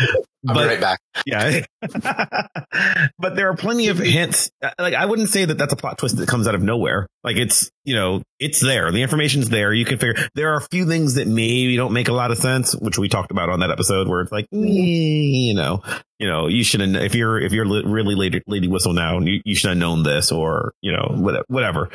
I'll 0.47 0.55
be 0.55 0.60
but 0.62 0.67
right 0.67 0.79
back. 0.79 0.99
yeah. 1.25 1.65
but 3.19 3.36
there 3.36 3.49
are 3.49 3.55
plenty 3.55 3.89
of 3.89 3.97
hints. 3.97 4.49
Like, 4.79 4.93
I 4.93 5.05
wouldn't 5.05 5.29
say 5.29 5.43
that 5.43 5.58
that's 5.58 5.73
a 5.73 5.75
plot 5.75 5.97
twist 5.97 6.15
that 6.17 6.29
comes 6.29 6.47
out 6.47 6.55
of 6.55 6.62
nowhere. 6.62 7.08
Like, 7.23 7.36
it's, 7.36 7.69
you 7.84 7.95
know, 7.95 8.21
it's 8.39 8.62
there. 8.62 8.91
The 8.91 9.01
information's 9.01 9.49
there. 9.49 9.73
You 9.73 9.84
can 9.84 9.97
figure, 9.97 10.29
there 10.36 10.53
are 10.53 10.58
a 10.58 10.67
few 10.71 10.86
things 10.86 11.15
that 11.15 11.27
maybe 11.27 11.75
don't 11.75 11.91
make 11.91 12.08
a 12.08 12.13
lot 12.13 12.32
of 12.32 12.38
sense, 12.38 12.73
which 12.73 12.97
we 12.97 13.10
talked 13.10 13.32
about 13.32 13.49
on 13.49 13.58
on 13.61 13.67
that 13.67 13.71
episode 13.71 14.07
where 14.07 14.21
it's 14.21 14.31
like, 14.31 14.47
mm, 14.53 14.67
you 14.67 15.53
know, 15.53 15.83
you 16.17 16.27
know, 16.27 16.47
you 16.47 16.63
should 16.63 16.81
have, 16.81 16.95
if 16.95 17.15
you're, 17.15 17.39
if 17.39 17.51
you're 17.51 17.65
really 17.65 18.15
lady, 18.15 18.41
lady 18.47 18.67
whistledown, 18.67 19.27
you, 19.27 19.41
you 19.45 19.55
should 19.55 19.69
have 19.69 19.77
known 19.77 20.03
this 20.03 20.31
or, 20.31 20.73
you 20.81 20.91
know, 20.91 21.43
whatever. 21.47 21.89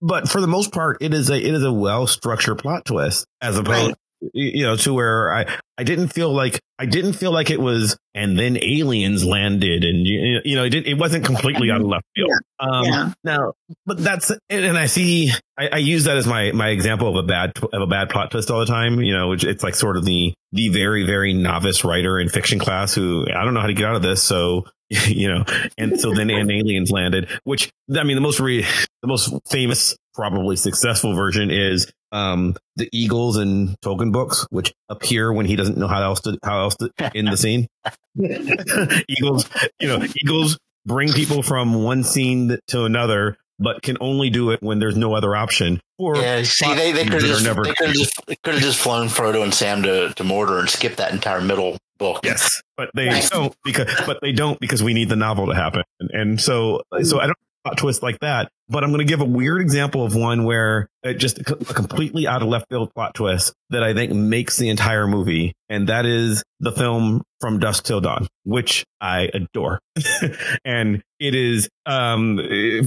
But 0.00 0.28
for 0.28 0.40
the 0.40 0.46
most 0.46 0.72
part, 0.72 0.98
it 1.00 1.14
is 1.14 1.30
a, 1.30 1.36
it 1.36 1.54
is 1.54 1.64
a 1.64 1.72
well 1.72 2.06
structured 2.06 2.58
plot 2.58 2.84
twist 2.84 3.26
as 3.40 3.56
opposed, 3.56 3.88
right 3.88 3.94
you 4.32 4.64
know, 4.64 4.76
to 4.76 4.94
where 4.94 5.32
I, 5.32 5.58
I 5.78 5.84
didn't 5.84 6.08
feel 6.08 6.32
like 6.32 6.60
I 6.78 6.86
didn't 6.86 7.14
feel 7.14 7.32
like 7.32 7.50
it 7.50 7.60
was, 7.60 7.96
and 8.14 8.38
then 8.38 8.58
aliens 8.62 9.24
landed, 9.24 9.84
and 9.84 10.06
you, 10.06 10.40
you 10.44 10.56
know, 10.56 10.64
it, 10.64 10.74
it 10.74 10.98
wasn't 10.98 11.24
completely 11.24 11.70
out 11.70 11.80
of 11.80 11.86
left 11.86 12.04
field. 12.14 12.30
Yeah. 12.30 12.66
Um, 12.66 12.84
yeah. 12.84 13.12
Now, 13.24 13.52
but 13.86 13.98
that's 13.98 14.30
and 14.48 14.78
I 14.78 14.86
see, 14.86 15.30
I, 15.58 15.68
I, 15.68 15.76
use 15.78 16.04
that 16.04 16.16
as 16.16 16.26
my 16.26 16.52
my 16.52 16.68
example 16.68 17.08
of 17.08 17.16
a 17.16 17.26
bad 17.26 17.52
of 17.72 17.82
a 17.82 17.86
bad 17.86 18.10
plot 18.10 18.30
twist 18.30 18.50
all 18.50 18.60
the 18.60 18.66
time. 18.66 19.00
You 19.00 19.14
know, 19.14 19.28
which 19.28 19.44
it's 19.44 19.62
like 19.62 19.74
sort 19.74 19.96
of 19.96 20.04
the 20.04 20.34
the 20.52 20.68
very 20.68 21.04
very 21.04 21.32
novice 21.32 21.84
writer 21.84 22.18
in 22.18 22.28
fiction 22.28 22.58
class 22.58 22.94
who 22.94 23.26
I 23.34 23.44
don't 23.44 23.54
know 23.54 23.60
how 23.60 23.68
to 23.68 23.74
get 23.74 23.86
out 23.86 23.96
of 23.96 24.02
this, 24.02 24.22
so 24.22 24.66
you 25.06 25.28
know, 25.28 25.44
and 25.78 26.00
so 26.00 26.12
then 26.12 26.30
and 26.30 26.50
aliens 26.50 26.90
landed, 26.90 27.28
which 27.44 27.70
I 27.96 28.02
mean, 28.02 28.16
the 28.16 28.20
most 28.20 28.40
re, 28.40 28.66
the 29.02 29.08
most 29.08 29.32
famous, 29.48 29.96
probably 30.14 30.56
successful 30.56 31.14
version 31.14 31.50
is 31.50 31.90
um, 32.12 32.56
the 32.76 32.88
Eagles 32.92 33.36
and 33.36 33.80
Tolkien 33.80 34.12
books, 34.12 34.46
which 34.50 34.72
appear 34.88 35.32
when 35.32 35.46
he 35.46 35.56
doesn't 35.56 35.78
know 35.78 35.88
how 35.88 36.02
else 36.02 36.20
to 36.22 36.38
how 36.42 36.60
else 36.60 36.76
to 36.76 36.90
in 37.14 37.26
the 37.26 37.36
scene. 37.36 37.68
Eagles, 39.08 39.48
you 39.80 39.88
know, 39.88 40.04
Eagles 40.22 40.58
bring 40.86 41.12
people 41.12 41.42
from 41.42 41.82
one 41.82 42.02
scene 42.04 42.58
to 42.68 42.84
another, 42.84 43.36
but 43.58 43.82
can 43.82 43.96
only 44.00 44.30
do 44.30 44.50
it 44.50 44.62
when 44.62 44.78
there's 44.78 44.96
no 44.96 45.14
other 45.14 45.36
option. 45.36 45.80
Or 45.98 46.16
yeah, 46.16 46.42
see, 46.42 46.74
they, 46.74 46.92
they 46.92 47.04
could 47.04 47.14
have 47.14 47.22
just, 47.22 47.44
never- 47.44 47.62
they 47.62 47.74
could 47.74 47.88
have 47.88 47.96
just, 47.96 48.14
just 48.44 48.78
flown 48.78 49.08
Frodo 49.08 49.42
and 49.42 49.54
Sam 49.54 49.82
to, 49.82 50.12
to 50.14 50.24
Mordor 50.24 50.58
and 50.58 50.68
skipped 50.68 50.96
that 50.96 51.12
entire 51.12 51.40
middle 51.40 51.78
book. 51.98 52.20
Yes, 52.24 52.62
but 52.76 52.90
they 52.94 53.08
right. 53.08 53.28
don't 53.30 53.54
because 53.64 53.88
but 54.06 54.20
they 54.20 54.32
don't 54.32 54.58
because 54.58 54.82
we 54.82 54.94
need 54.94 55.08
the 55.08 55.16
novel 55.16 55.46
to 55.46 55.54
happen, 55.54 55.82
and, 56.00 56.10
and 56.10 56.40
so 56.40 56.82
so 57.02 57.20
I 57.20 57.26
don't 57.26 57.76
twist 57.76 58.02
like 58.02 58.18
that. 58.20 58.50
But 58.70 58.84
I'm 58.84 58.90
going 58.90 59.04
to 59.04 59.10
give 59.10 59.20
a 59.20 59.24
weird 59.24 59.60
example 59.60 60.04
of 60.04 60.14
one 60.14 60.44
where 60.44 60.88
it 61.02 61.14
just 61.14 61.38
a 61.40 61.44
completely 61.44 62.26
out 62.26 62.40
of 62.42 62.48
left 62.48 62.66
field 62.70 62.94
plot 62.94 63.14
twist 63.14 63.52
that 63.70 63.82
I 63.82 63.94
think 63.94 64.12
makes 64.12 64.56
the 64.56 64.68
entire 64.68 65.08
movie. 65.08 65.52
And 65.68 65.88
that 65.88 66.06
is 66.06 66.44
the 66.60 66.70
film 66.70 67.22
From 67.40 67.58
Dusk 67.58 67.84
Till 67.84 68.00
Dawn, 68.00 68.28
which 68.44 68.84
I 69.00 69.28
adore. 69.34 69.80
and 70.64 71.02
it 71.18 71.34
is, 71.34 71.68
um, 71.84 72.38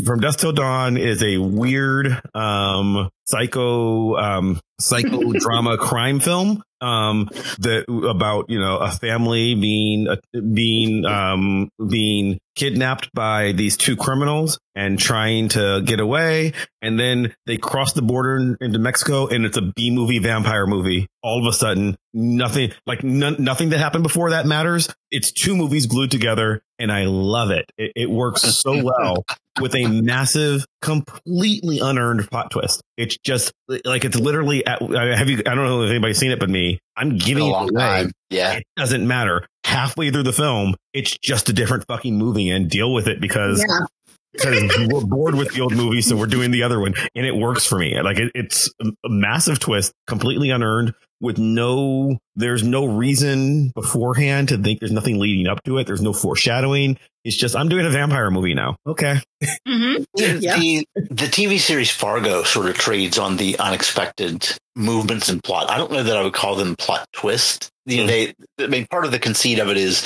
From 0.06 0.22
Dusk 0.22 0.40
Till 0.40 0.54
Dawn 0.54 0.96
is 0.96 1.22
a 1.22 1.38
weird, 1.38 2.22
um, 2.34 3.10
psycho, 3.26 4.16
um, 4.16 4.60
psychodrama 4.82 5.78
crime 5.80 6.20
film 6.20 6.64
um, 6.84 7.30
that 7.60 7.86
about 7.90 8.50
you 8.50 8.60
know 8.60 8.78
a 8.78 8.92
family 8.92 9.56
being 9.56 10.08
uh, 10.08 10.18
being 10.54 11.06
um, 11.06 11.70
being 11.90 12.40
kidnapped 12.56 13.10
by 13.14 13.54
these 13.54 13.78
two 13.78 13.96
criminals 13.96 14.60
and 14.76 14.98
trying 14.98 15.50
to 15.50 15.82
get 15.86 16.00
away, 16.00 16.54
and 16.82 17.00
then 17.00 17.34
they 17.46 17.58
cross 17.58 17.94
the 17.94 18.02
border 18.02 18.58
into 18.60 18.80
Mexico, 18.80 19.28
and 19.28 19.46
it's 19.46 19.58
a 19.58 19.62
B 19.62 19.92
movie 19.92 20.20
vampire 20.20 20.66
movie. 20.66 21.08
All 21.22 21.40
of 21.40 21.52
a 21.52 21.56
sudden, 21.56 21.96
nothing 22.14 22.72
like 22.86 23.04
nothing 23.04 23.70
that 23.70 23.80
happened 23.80 24.04
before 24.04 24.32
that 24.32 24.46
matters. 24.46 24.94
It's 25.12 25.32
two 25.32 25.56
movies 25.56 25.86
glued 25.86 26.12
together, 26.12 26.62
and 26.80 26.92
I 26.92 27.06
love 27.06 27.52
it. 27.52 27.72
It, 27.78 27.92
it 27.96 28.10
works 28.10 28.42
so 28.42 28.84
well 29.00 29.24
with 29.62 29.76
a 29.76 29.86
massive, 29.88 30.66
completely 30.82 31.80
unearned 31.80 32.30
plot 32.30 32.52
twist. 32.52 32.82
It's 32.98 33.18
just 33.24 33.54
like 33.86 34.06
it's 34.06 34.18
literally. 34.18 34.66
At, 34.66 34.82
uh, 34.82 35.16
have 35.16 35.30
you? 35.30 35.40
I 35.46 35.56
don't 35.56 35.66
know 35.66 35.84
if 35.84 35.92
anybody's 35.92 36.18
seen 36.18 36.32
it, 36.32 36.40
but 36.40 36.50
me. 36.50 36.80
I'm 36.98 37.18
giving 37.18 37.48
it 37.48 37.52
away. 37.52 37.70
Time. 37.80 38.12
Yeah, 38.30 38.54
it 38.54 38.64
doesn't 38.76 39.08
matter. 39.08 39.46
Halfway 39.64 40.12
through 40.12 40.24
the 40.24 40.34
film, 40.34 40.76
it's 40.94 41.18
just 41.20 41.50
a 41.50 41.54
different 41.54 41.86
fucking 41.88 42.18
movie, 42.18 42.50
and 42.50 42.70
deal 42.70 42.94
with 42.94 43.08
it 43.08 43.22
because 43.22 43.60
yeah 43.60 43.86
because 44.34 44.88
we're 44.92 45.06
bored 45.06 45.36
with 45.36 45.54
the 45.54 45.62
old 45.62 45.76
movie, 45.76 46.02
so 46.02 46.16
we're 46.16 46.26
doing 46.26 46.52
the 46.52 46.64
other 46.64 46.80
one, 46.80 46.94
and 47.16 47.26
it 47.26 47.36
works 47.36 47.66
for 47.66 47.78
me. 47.78 48.00
Like 48.02 48.18
it, 48.18 48.32
it's 48.36 48.70
a 48.82 49.10
massive 49.10 49.60
twist, 49.60 49.94
completely 50.08 50.50
unearned, 50.50 50.94
with 51.24 51.38
no, 51.38 52.18
there's 52.36 52.64
no 52.64 52.86
reason 52.86 53.72
beforehand 53.74 54.50
to 54.50 54.58
think 54.58 54.82
there's 54.82 54.92
nothing 54.92 55.20
leading 55.20 55.48
up 55.48 55.64
to 55.64 55.78
it. 55.78 55.88
There's 55.88 56.02
no 56.02 56.12
foreshadowing. 56.12 57.00
It's 57.24 57.38
just 57.38 57.56
I'm 57.56 57.70
doing 57.70 57.86
a 57.86 57.90
vampire 57.90 58.30
movie 58.30 58.54
now. 58.54 58.76
Okay. 58.86 59.20
Mm-hmm. 59.68 60.04
Yeah. 60.16 60.58
The, 60.58 60.88
the 60.96 61.26
TV 61.26 61.60
series 61.60 61.90
Fargo 61.90 62.44
sort 62.44 62.68
of 62.68 62.76
trades 62.76 63.18
on 63.18 63.38
the 63.38 63.58
unexpected 63.58 64.48
movements 64.76 65.30
and 65.30 65.44
plot. 65.44 65.70
I 65.70 65.78
don't 65.78 65.92
know 65.92 66.04
that 66.04 66.18
I 66.18 66.24
would 66.24 66.34
call 66.34 66.56
them 66.56 66.76
plot 66.76 67.08
twist. 67.14 67.70
You 67.86 67.98
know, 67.98 68.12
mm. 68.12 68.36
they, 68.58 68.64
I 68.64 68.68
mean, 68.68 68.88
part 68.88 69.06
of 69.06 69.12
the 69.12 69.20
conceit 69.20 69.60
of 69.60 69.70
it 69.70 69.78
is 69.78 70.06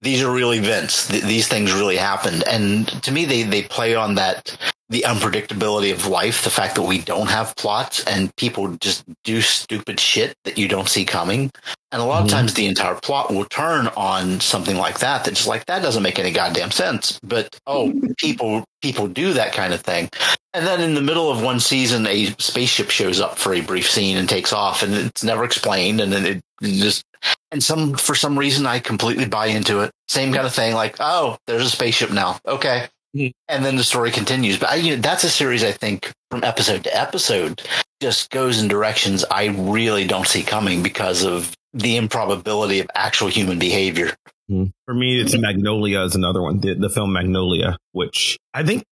these 0.00 0.22
are 0.22 0.32
real 0.32 0.54
events. 0.54 1.08
Th- 1.08 1.22
these 1.24 1.48
things 1.48 1.72
really 1.72 1.96
happened. 1.96 2.44
And 2.46 2.86
to 3.02 3.12
me, 3.12 3.24
they, 3.24 3.42
they 3.42 3.62
play 3.62 3.94
on 3.94 4.14
that, 4.14 4.56
the 4.88 5.04
unpredictability 5.06 5.92
of 5.92 6.06
life, 6.06 6.44
the 6.44 6.50
fact 6.50 6.76
that 6.76 6.82
we 6.82 6.98
don't 6.98 7.28
have 7.28 7.54
plots 7.56 8.04
and 8.04 8.34
people 8.36 8.68
just 8.80 9.04
do 9.24 9.40
stupid 9.40 10.00
shit 10.00 10.34
that 10.44 10.56
you 10.56 10.68
don't 10.68 10.88
see 10.88 11.04
coming. 11.04 11.50
And 11.90 12.00
a 12.00 12.04
lot 12.04 12.18
mm-hmm. 12.18 12.26
of 12.26 12.30
times 12.30 12.54
the 12.54 12.66
entire 12.66 12.94
plot 12.94 13.30
will 13.30 13.44
turn 13.46 13.88
on 13.88 14.40
something 14.40 14.76
like 14.76 15.00
that. 15.00 15.24
That's 15.24 15.46
like, 15.46 15.66
that 15.66 15.82
doesn't 15.82 16.02
make 16.02 16.18
any 16.18 16.30
goddamn 16.30 16.70
sense. 16.70 17.18
But, 17.22 17.58
oh, 17.66 17.92
people, 18.18 18.64
people 18.82 19.08
do 19.08 19.32
that 19.32 19.52
kind 19.52 19.74
of 19.74 19.80
thing. 19.80 20.08
And 20.54 20.66
then 20.66 20.80
in 20.80 20.94
the 20.94 21.02
middle 21.02 21.30
of 21.30 21.42
one 21.42 21.60
season, 21.60 22.06
a 22.06 22.26
spaceship 22.38 22.90
shows 22.90 23.20
up 23.20 23.38
for 23.38 23.52
a 23.52 23.60
brief 23.60 23.90
scene 23.90 24.16
and 24.16 24.28
takes 24.28 24.52
off 24.52 24.82
and 24.82 24.94
it's 24.94 25.24
never 25.24 25.44
explained. 25.44 26.00
And 26.00 26.12
then 26.12 26.24
it 26.24 26.40
just 26.62 27.04
and 27.50 27.62
some 27.62 27.94
for 27.94 28.14
some 28.14 28.38
reason 28.38 28.66
I 28.66 28.78
completely 28.78 29.26
buy 29.26 29.46
into 29.46 29.80
it. 29.80 29.90
Same 30.08 30.32
kind 30.32 30.46
of 30.46 30.54
thing, 30.54 30.74
like 30.74 30.96
oh, 31.00 31.38
there's 31.46 31.66
a 31.66 31.70
spaceship 31.70 32.10
now. 32.10 32.38
Okay, 32.46 32.86
mm-hmm. 33.16 33.28
and 33.48 33.64
then 33.64 33.76
the 33.76 33.84
story 33.84 34.10
continues. 34.10 34.58
But 34.58 34.70
I, 34.70 34.74
you 34.76 34.96
know, 34.96 35.02
that's 35.02 35.24
a 35.24 35.30
series 35.30 35.64
I 35.64 35.72
think 35.72 36.12
from 36.30 36.44
episode 36.44 36.84
to 36.84 36.96
episode 36.96 37.62
just 38.00 38.30
goes 38.30 38.60
in 38.60 38.68
directions 38.68 39.24
I 39.30 39.46
really 39.46 40.06
don't 40.06 40.26
see 40.26 40.42
coming 40.42 40.82
because 40.82 41.24
of 41.24 41.54
the 41.74 41.96
improbability 41.96 42.80
of 42.80 42.90
actual 42.94 43.28
human 43.28 43.58
behavior. 43.58 44.14
Hmm. 44.48 44.66
For 44.88 44.94
me, 44.94 45.20
it's 45.20 45.36
Magnolia 45.36 46.00
is 46.00 46.14
another 46.14 46.40
one. 46.40 46.60
The, 46.60 46.72
the 46.72 46.88
film 46.88 47.12
Magnolia, 47.12 47.76
which 47.92 48.38
I 48.54 48.64
think 48.64 48.84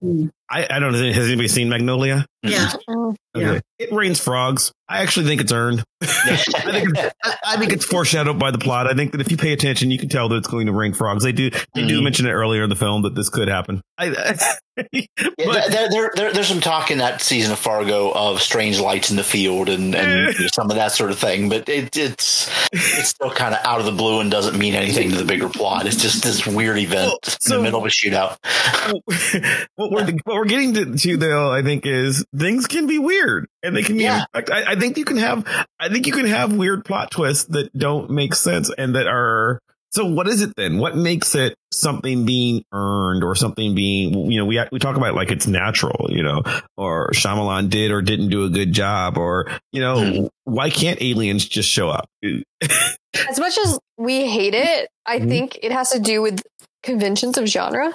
hmm. 0.00 0.28
I, 0.48 0.66
I 0.70 0.78
don't 0.78 0.92
know. 0.92 1.12
Has 1.12 1.26
anybody 1.26 1.48
seen 1.48 1.68
Magnolia? 1.68 2.24
Yeah. 2.42 2.72
Okay. 2.88 3.16
yeah. 3.34 3.60
It 3.78 3.92
rains 3.92 4.20
frogs. 4.20 4.72
I 4.88 5.02
actually 5.02 5.26
think 5.26 5.40
it's 5.40 5.52
earned. 5.52 5.84
I, 6.02 6.06
think 6.36 6.98
it's, 6.98 7.14
I, 7.44 7.56
think 7.56 7.72
it's, 7.72 7.84
foreshadowed 7.84 8.38
by 8.38 8.50
the 8.50 8.58
plot. 8.58 8.88
I 8.88 8.94
think 8.94 9.12
that 9.12 9.20
if 9.20 9.30
you 9.30 9.36
pay 9.36 9.52
attention, 9.52 9.90
you 9.90 9.98
can 9.98 10.08
tell 10.08 10.28
that 10.28 10.36
it's 10.36 10.48
going 10.48 10.66
to 10.66 10.72
rain 10.72 10.92
frogs. 10.92 11.22
They 11.22 11.32
do. 11.32 11.50
They 11.50 11.82
mm. 11.82 11.88
do 11.88 12.02
mention 12.02 12.26
it 12.26 12.32
earlier 12.32 12.64
in 12.64 12.68
the 12.68 12.76
film 12.76 13.02
that 13.02 13.14
this 13.14 13.28
could 13.28 13.48
happen. 13.48 13.82
I, 13.98 14.06
yeah, 14.92 15.06
there, 15.68 15.88
there, 15.90 16.10
there, 16.14 16.32
there's 16.32 16.48
some 16.48 16.60
talk 16.60 16.90
in 16.90 16.98
that 16.98 17.20
season 17.20 17.52
of 17.52 17.58
Fargo 17.58 18.10
of 18.10 18.40
strange 18.40 18.80
lights 18.80 19.10
in 19.10 19.16
the 19.16 19.24
field 19.24 19.68
and, 19.68 19.94
and 19.94 20.34
some 20.52 20.70
of 20.70 20.76
that 20.76 20.92
sort 20.92 21.10
of 21.10 21.18
thing, 21.18 21.48
but 21.48 21.68
it, 21.68 21.96
it's 21.96 22.50
it's 22.72 23.08
still 23.08 23.30
kind 23.30 23.54
of 23.54 23.60
out 23.64 23.78
of 23.78 23.86
the 23.86 23.92
blue 23.92 24.20
and 24.20 24.30
doesn't 24.30 24.58
mean 24.58 24.74
anything 24.74 25.10
to 25.10 25.16
the 25.16 25.24
bigger 25.40 25.52
plot. 25.52 25.86
It's 25.86 25.96
just 25.96 26.22
this 26.22 26.46
weird 26.46 26.78
event 26.78 27.12
well, 27.12 27.18
so, 27.40 27.56
in 27.56 27.60
the 27.60 27.64
middle 27.64 27.80
of 27.80 27.86
a 27.86 27.88
shootout. 27.88 28.36
what 29.76 29.90
we're 29.90 30.04
what 30.24 30.36
we're 30.36 30.44
getting 30.44 30.74
to, 30.74 30.96
to 30.96 31.16
though, 31.16 31.52
I 31.52 31.62
think, 31.62 31.86
is 31.86 32.24
things 32.36 32.66
can 32.66 32.86
be 32.86 32.98
weird 32.98 33.46
and 33.62 33.76
they 33.76 33.82
can 33.82 33.96
be. 33.96 34.04
Yeah. 34.04 34.24
I, 34.34 34.64
I 34.68 34.74
think 34.76 34.98
you 34.98 35.04
can 35.04 35.16
have. 35.16 35.44
I 35.78 35.88
think 35.88 36.06
you 36.06 36.12
can 36.12 36.26
have 36.26 36.54
weird 36.54 36.84
plot 36.84 37.10
twists 37.10 37.44
that 37.46 37.76
don't 37.76 38.10
make 38.10 38.34
sense 38.34 38.70
and 38.76 38.94
that 38.94 39.06
are. 39.06 39.60
So 39.92 40.06
what 40.06 40.28
is 40.28 40.40
it 40.40 40.54
then? 40.56 40.78
What 40.78 40.96
makes 40.96 41.34
it 41.34 41.56
something 41.72 42.24
being 42.24 42.62
earned 42.72 43.24
or 43.24 43.34
something 43.34 43.74
being, 43.74 44.30
you 44.30 44.38
know, 44.38 44.46
we 44.46 44.62
we 44.70 44.78
talk 44.78 44.96
about 44.96 45.14
like 45.14 45.32
it's 45.32 45.48
natural, 45.48 46.06
you 46.10 46.22
know, 46.22 46.42
or 46.76 47.10
Shyamalan 47.10 47.70
did 47.70 47.90
or 47.90 48.00
didn't 48.00 48.28
do 48.28 48.44
a 48.44 48.50
good 48.50 48.72
job, 48.72 49.18
or 49.18 49.50
you 49.72 49.80
know, 49.80 49.96
mm. 49.96 50.28
why 50.44 50.70
can't 50.70 51.02
aliens 51.02 51.44
just 51.44 51.68
show 51.68 51.88
up? 51.88 52.08
as 53.28 53.40
much 53.40 53.58
as 53.58 53.78
we 54.00 54.26
hate 54.26 54.54
it, 54.54 54.88
I 55.04 55.18
mm-hmm. 55.18 55.28
think 55.28 55.58
it 55.62 55.72
has 55.72 55.90
to 55.90 56.00
do 56.00 56.22
with 56.22 56.42
conventions 56.82 57.36
of 57.36 57.46
genre. 57.46 57.94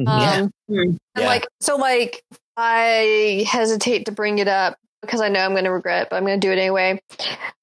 Mm-hmm. 0.00 0.08
Um, 0.08 0.50
yeah. 0.68 0.84
yeah. 1.18 1.26
like 1.26 1.46
so, 1.60 1.76
like 1.76 2.22
I 2.56 3.46
hesitate 3.46 4.06
to 4.06 4.12
bring 4.12 4.38
it 4.38 4.48
up 4.48 4.78
because 5.02 5.20
I 5.20 5.28
know 5.28 5.40
I'm 5.40 5.50
going 5.50 5.64
to 5.64 5.70
regret, 5.70 6.08
but 6.08 6.16
I'm 6.16 6.24
going 6.24 6.40
to 6.40 6.46
do 6.46 6.50
it 6.50 6.58
anyway. 6.58 6.98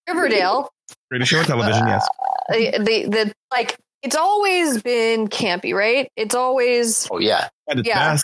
Riverdale, 0.08 0.70
British 1.10 1.30
show 1.30 1.42
television, 1.42 1.84
uh, 1.84 1.88
yes. 1.88 2.10
The, 2.50 2.84
the 2.84 3.10
the 3.10 3.34
like 3.52 3.76
it's 4.04 4.16
always 4.16 4.84
been 4.84 5.28
campy, 5.28 5.74
right? 5.74 6.12
It's 6.16 6.36
always 6.36 7.08
oh 7.10 7.18
yeah, 7.18 7.50
yeah. 7.76 8.18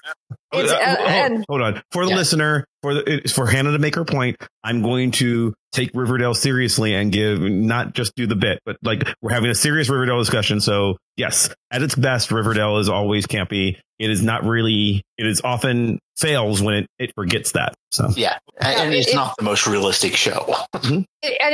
It's, 0.53 0.71
uh, 0.71 0.75
uh, 0.75 0.77
and, 1.07 1.45
hold, 1.49 1.61
on 1.61 1.81
for 1.91 2.05
the 2.05 2.11
yeah. 2.11 2.17
listener 2.17 2.65
for 2.85 2.93
the, 2.93 3.31
for 3.33 3.47
Hannah 3.47 3.71
to 3.71 3.79
make 3.79 3.95
her 3.95 4.05
point, 4.05 4.37
I'm 4.63 4.81
going 4.83 5.09
to 5.11 5.53
take 5.71 5.89
Riverdale 5.95 6.35
seriously 6.35 6.93
and 6.93 7.11
give 7.11 7.41
not 7.41 7.93
just 7.93 8.13
do 8.15 8.27
the 8.27 8.35
bit, 8.35 8.59
but 8.63 8.77
like 8.83 9.07
we're 9.21 9.33
having 9.33 9.49
a 9.49 9.55
serious 9.55 9.89
Riverdale 9.89 10.19
discussion. 10.19 10.61
So 10.61 10.97
yes, 11.17 11.49
at 11.71 11.81
its 11.81 11.95
best, 11.95 12.31
Riverdale 12.31 12.77
is 12.77 12.87
always 12.89 13.25
campy. 13.25 13.79
It 13.97 14.09
is 14.11 14.21
not 14.21 14.43
really. 14.43 15.01
It 15.17 15.25
is 15.25 15.41
often 15.43 15.97
fails 16.17 16.61
when 16.61 16.75
it, 16.75 16.87
it 16.99 17.11
forgets 17.15 17.53
that. 17.53 17.73
So 17.91 18.09
Yeah, 18.15 18.37
and, 18.61 18.77
and 18.79 18.93
it's 18.93 19.07
it- 19.09 19.15
not 19.15 19.35
the 19.37 19.43
most 19.43 19.65
realistic 19.67 20.15
show. 20.15 20.45
Mm-hmm. 20.75 20.95
and 20.95 21.05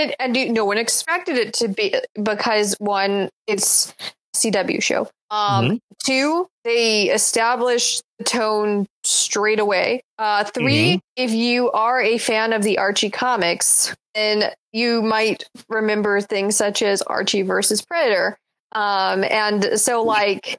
it, 0.02 0.16
and 0.20 0.36
you- 0.36 0.52
no 0.52 0.66
one 0.66 0.78
expected 0.78 1.38
it 1.38 1.54
to 1.56 1.68
be 1.70 1.96
because 2.22 2.76
one, 2.80 3.30
it's 3.48 3.90
a 3.90 4.12
CW 4.36 4.82
show. 4.82 5.10
Um, 5.30 5.80
two, 6.04 6.48
they 6.64 7.10
established 7.10 8.04
the 8.18 8.26
tone 8.26 8.88
straight 9.04 9.60
away. 9.60 10.04
Uh, 10.18 10.44
3 10.44 11.00
if 11.16 11.32
you 11.32 11.72
are 11.72 12.02
a 12.02 12.18
fan 12.18 12.54
of 12.54 12.64
the 12.64 12.78
Archie 12.78 13.10
comics, 13.10 13.96
then 14.14 14.52
you 14.74 15.02
might 15.02 15.44
remember 15.70 16.22
things 16.22 16.56
such 16.56 16.82
as 16.82 17.02
Archie 17.02 17.42
versus 17.44 17.82
Predator. 17.82 18.38
Um, 18.74 19.24
and 19.24 19.80
so 19.80 20.04
like 20.04 20.58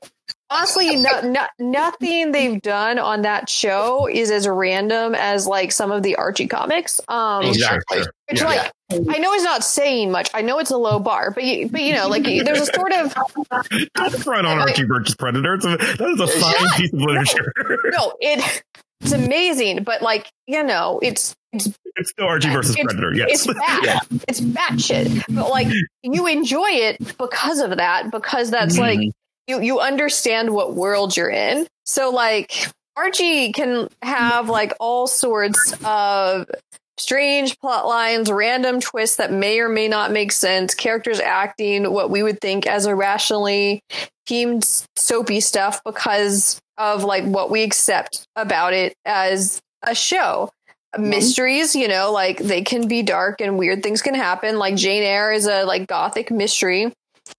honestly, 0.51 0.97
no, 0.97 1.21
no, 1.23 1.47
nothing 1.59 2.33
they've 2.33 2.61
done 2.61 2.99
on 2.99 3.23
that 3.23 3.49
show 3.49 4.07
is 4.07 4.31
as 4.31 4.47
random 4.47 5.15
as 5.15 5.47
like 5.47 5.73
some 5.73 5.91
of 5.91 6.03
the 6.03 6.17
Archie 6.17 6.47
comics. 6.47 7.01
Um, 7.09 7.45
Exactly. 7.45 8.01
which 8.31 8.41
Yeah. 8.41 8.47
like 8.47 8.73
I 8.93 9.19
know 9.19 9.33
it's 9.33 9.45
not 9.45 9.65
saying 9.65 10.11
much. 10.11 10.31
I 10.35 10.43
know 10.43 10.59
it's 10.59 10.71
a 10.71 10.77
low 10.77 10.99
bar, 10.99 11.31
but 11.31 11.45
you, 11.45 11.69
but 11.69 11.83
you 11.83 11.95
know, 11.95 12.09
like 12.09 12.25
there's 12.25 12.61
a 12.61 12.67
sort 12.67 12.93
of 12.93 13.15
Don't 13.95 14.23
front 14.23 14.47
on 14.47 14.59
Archie 14.59 14.85
versus 14.85 15.15
Predator. 15.15 15.55
It's 15.55 15.65
a, 15.65 15.77
that 15.77 16.09
is 16.09 16.21
a 16.21 16.27
fine 16.27 16.65
not. 16.65 16.77
piece 16.77 16.93
of 16.93 17.01
literature. 17.01 17.53
no, 17.87 18.13
it 18.21 18.63
it's 19.01 19.13
amazing, 19.13 19.83
but 19.83 20.03
like 20.03 20.31
you 20.47 20.63
know, 20.63 21.01
it's 21.03 21.35
it's 21.53 21.69
it's 21.97 22.11
still 22.11 22.27
Archie 22.27 22.51
versus 22.51 22.77
It's- 22.77 22.87
Predator. 22.87 23.15
Yes. 23.15 23.47
it's 23.47 23.59
bad. 23.59 23.85
Yeah. 23.85 23.99
It's 24.29 24.41
batshit. 24.41 25.25
But 25.29 25.51
like 25.51 25.69
you 26.03 26.27
enjoy 26.27 26.69
it 26.71 26.99
because 27.19 27.61
of 27.61 27.77
that, 27.77 28.11
because 28.11 28.51
that's 28.51 28.79
like 28.79 28.99
mm-hmm. 28.99 29.11
you 29.49 29.61
you 29.61 29.81
understand 29.81 30.51
what 30.51 30.75
world 30.75 31.17
you're 31.17 31.31
in. 31.31 31.67
So 31.85 32.11
like 32.11 32.69
Archie 32.97 33.53
can 33.53 33.89
have 34.03 34.49
like 34.49 34.75
all 34.81 35.07
sorts 35.07 35.75
of 35.85 36.47
strange 36.99 37.59
plot 37.59 37.87
lines, 37.87 38.31
random 38.31 38.81
twists 38.81 39.17
that 39.17 39.33
may 39.33 39.61
or 39.61 39.69
may 39.69 39.89
not 39.89 40.13
make 40.13 40.33
sense, 40.33 40.75
characters 40.75 41.21
acting 41.21 41.91
what 41.93 42.11
we 42.11 42.23
would 42.23 42.41
think 42.41 42.67
as 42.67 42.87
irrationally 42.87 43.81
themed 44.29 44.87
soapy 44.97 45.41
stuff 45.41 45.83
because 45.85 46.61
of 46.79 47.05
like 47.05 47.25
what 47.25 47.51
we 47.51 47.63
accept 47.63 48.27
about 48.37 48.73
it 48.73 48.95
as 49.05 49.61
a 49.83 49.95
show. 49.95 50.51
Mysteries, 50.99 51.75
you 51.75 51.89
know, 51.89 52.13
like 52.13 52.39
they 52.39 52.63
can 52.63 52.87
be 52.87 53.03
dark 53.03 53.41
and 53.41 53.59
weird 53.59 53.83
things 53.83 54.03
can 54.03 54.15
happen. 54.15 54.59
Like 54.59 54.77
Jane 54.77 55.03
Eyre 55.03 55.33
is 55.33 55.47
a 55.47 55.65
like 55.65 55.87
gothic 55.87 56.31
mystery. 56.31 56.93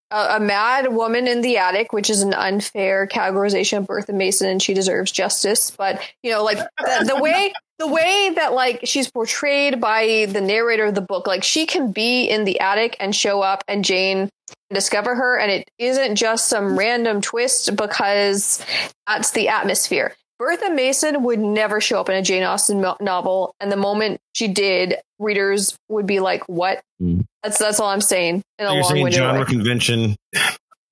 A, 0.10 0.38
a 0.38 0.40
mad 0.40 0.94
woman 0.94 1.28
in 1.28 1.42
the 1.42 1.58
attic, 1.58 1.94
which 1.94 2.10
is 2.10 2.22
an 2.22 2.34
unfair 2.34 3.06
categorization 3.06 3.80
of 3.80 3.88
Bertha 3.88 4.14
Mason, 4.14 4.50
and 4.50 4.62
she 4.62 4.74
deserves 4.74 5.12
justice. 5.12 5.70
But 5.70 6.02
you 6.24 6.32
know, 6.32 6.44
like 6.44 6.58
the, 6.58 7.14
the 7.14 7.22
way 7.22 7.54
the 7.84 7.92
way 7.94 8.32
that 8.36 8.54
like 8.54 8.82
she's 8.86 9.10
portrayed 9.12 9.82
by 9.82 10.26
the 10.30 10.42
narrator 10.42 10.86
of 10.86 10.96
the 10.96 11.02
book, 11.02 11.28
like 11.28 11.44
she 11.44 11.66
can 11.66 11.92
be 11.92 12.26
in 12.26 12.46
the 12.46 12.60
attic 12.60 12.96
and 13.00 13.16
show 13.16 13.42
up, 13.42 13.64
and 13.68 13.84
Jane 13.84 14.30
discover 14.72 15.16
her, 15.16 15.38
and 15.38 15.52
it 15.52 15.70
isn't 15.78 16.16
just 16.16 16.48
some 16.48 16.78
random 16.78 17.22
twist 17.22 17.76
because 17.76 18.66
that's 19.08 19.32
the 19.32 19.50
atmosphere. 19.50 20.16
Bertha 20.40 20.72
Mason 20.72 21.24
would 21.24 21.40
never 21.40 21.80
show 21.80 22.00
up 22.00 22.10
in 22.10 22.16
a 22.16 22.22
Jane 22.22 22.44
Austen 22.44 22.82
mo- 22.82 22.98
novel, 23.00 23.54
and 23.60 23.72
the 23.72 23.78
moment 23.78 24.20
she 24.34 24.48
did, 24.48 24.96
readers 25.20 25.78
would 25.90 26.06
be 26.08 26.20
like, 26.20 26.44
"What?" 26.48 26.82
Mm. 27.02 27.26
That's 27.44 27.58
that's 27.58 27.80
all 27.80 27.90
I'm 27.90 28.02
saying 28.02 28.42
in 28.60 28.66
a 28.66 28.74
You're 28.74 28.84
saying 28.84 28.96
long-winded 28.96 29.18
genre 29.18 29.40
way. 29.42 29.46
convention. 29.46 30.16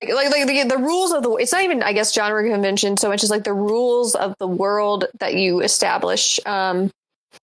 Like, 0.08 0.30
like 0.30 0.46
the, 0.46 0.64
the 0.64 0.78
rules 0.78 1.12
of 1.12 1.22
the 1.22 1.32
it's 1.36 1.52
not 1.52 1.62
even 1.62 1.82
I 1.82 1.92
guess 1.92 2.12
genre 2.12 2.48
convention 2.48 2.96
so 2.96 3.08
much 3.08 3.22
as 3.22 3.30
like 3.30 3.44
the 3.44 3.54
rules 3.54 4.14
of 4.14 4.34
the 4.38 4.46
world 4.46 5.06
that 5.20 5.34
you 5.34 5.60
establish, 5.60 6.40
um, 6.46 6.90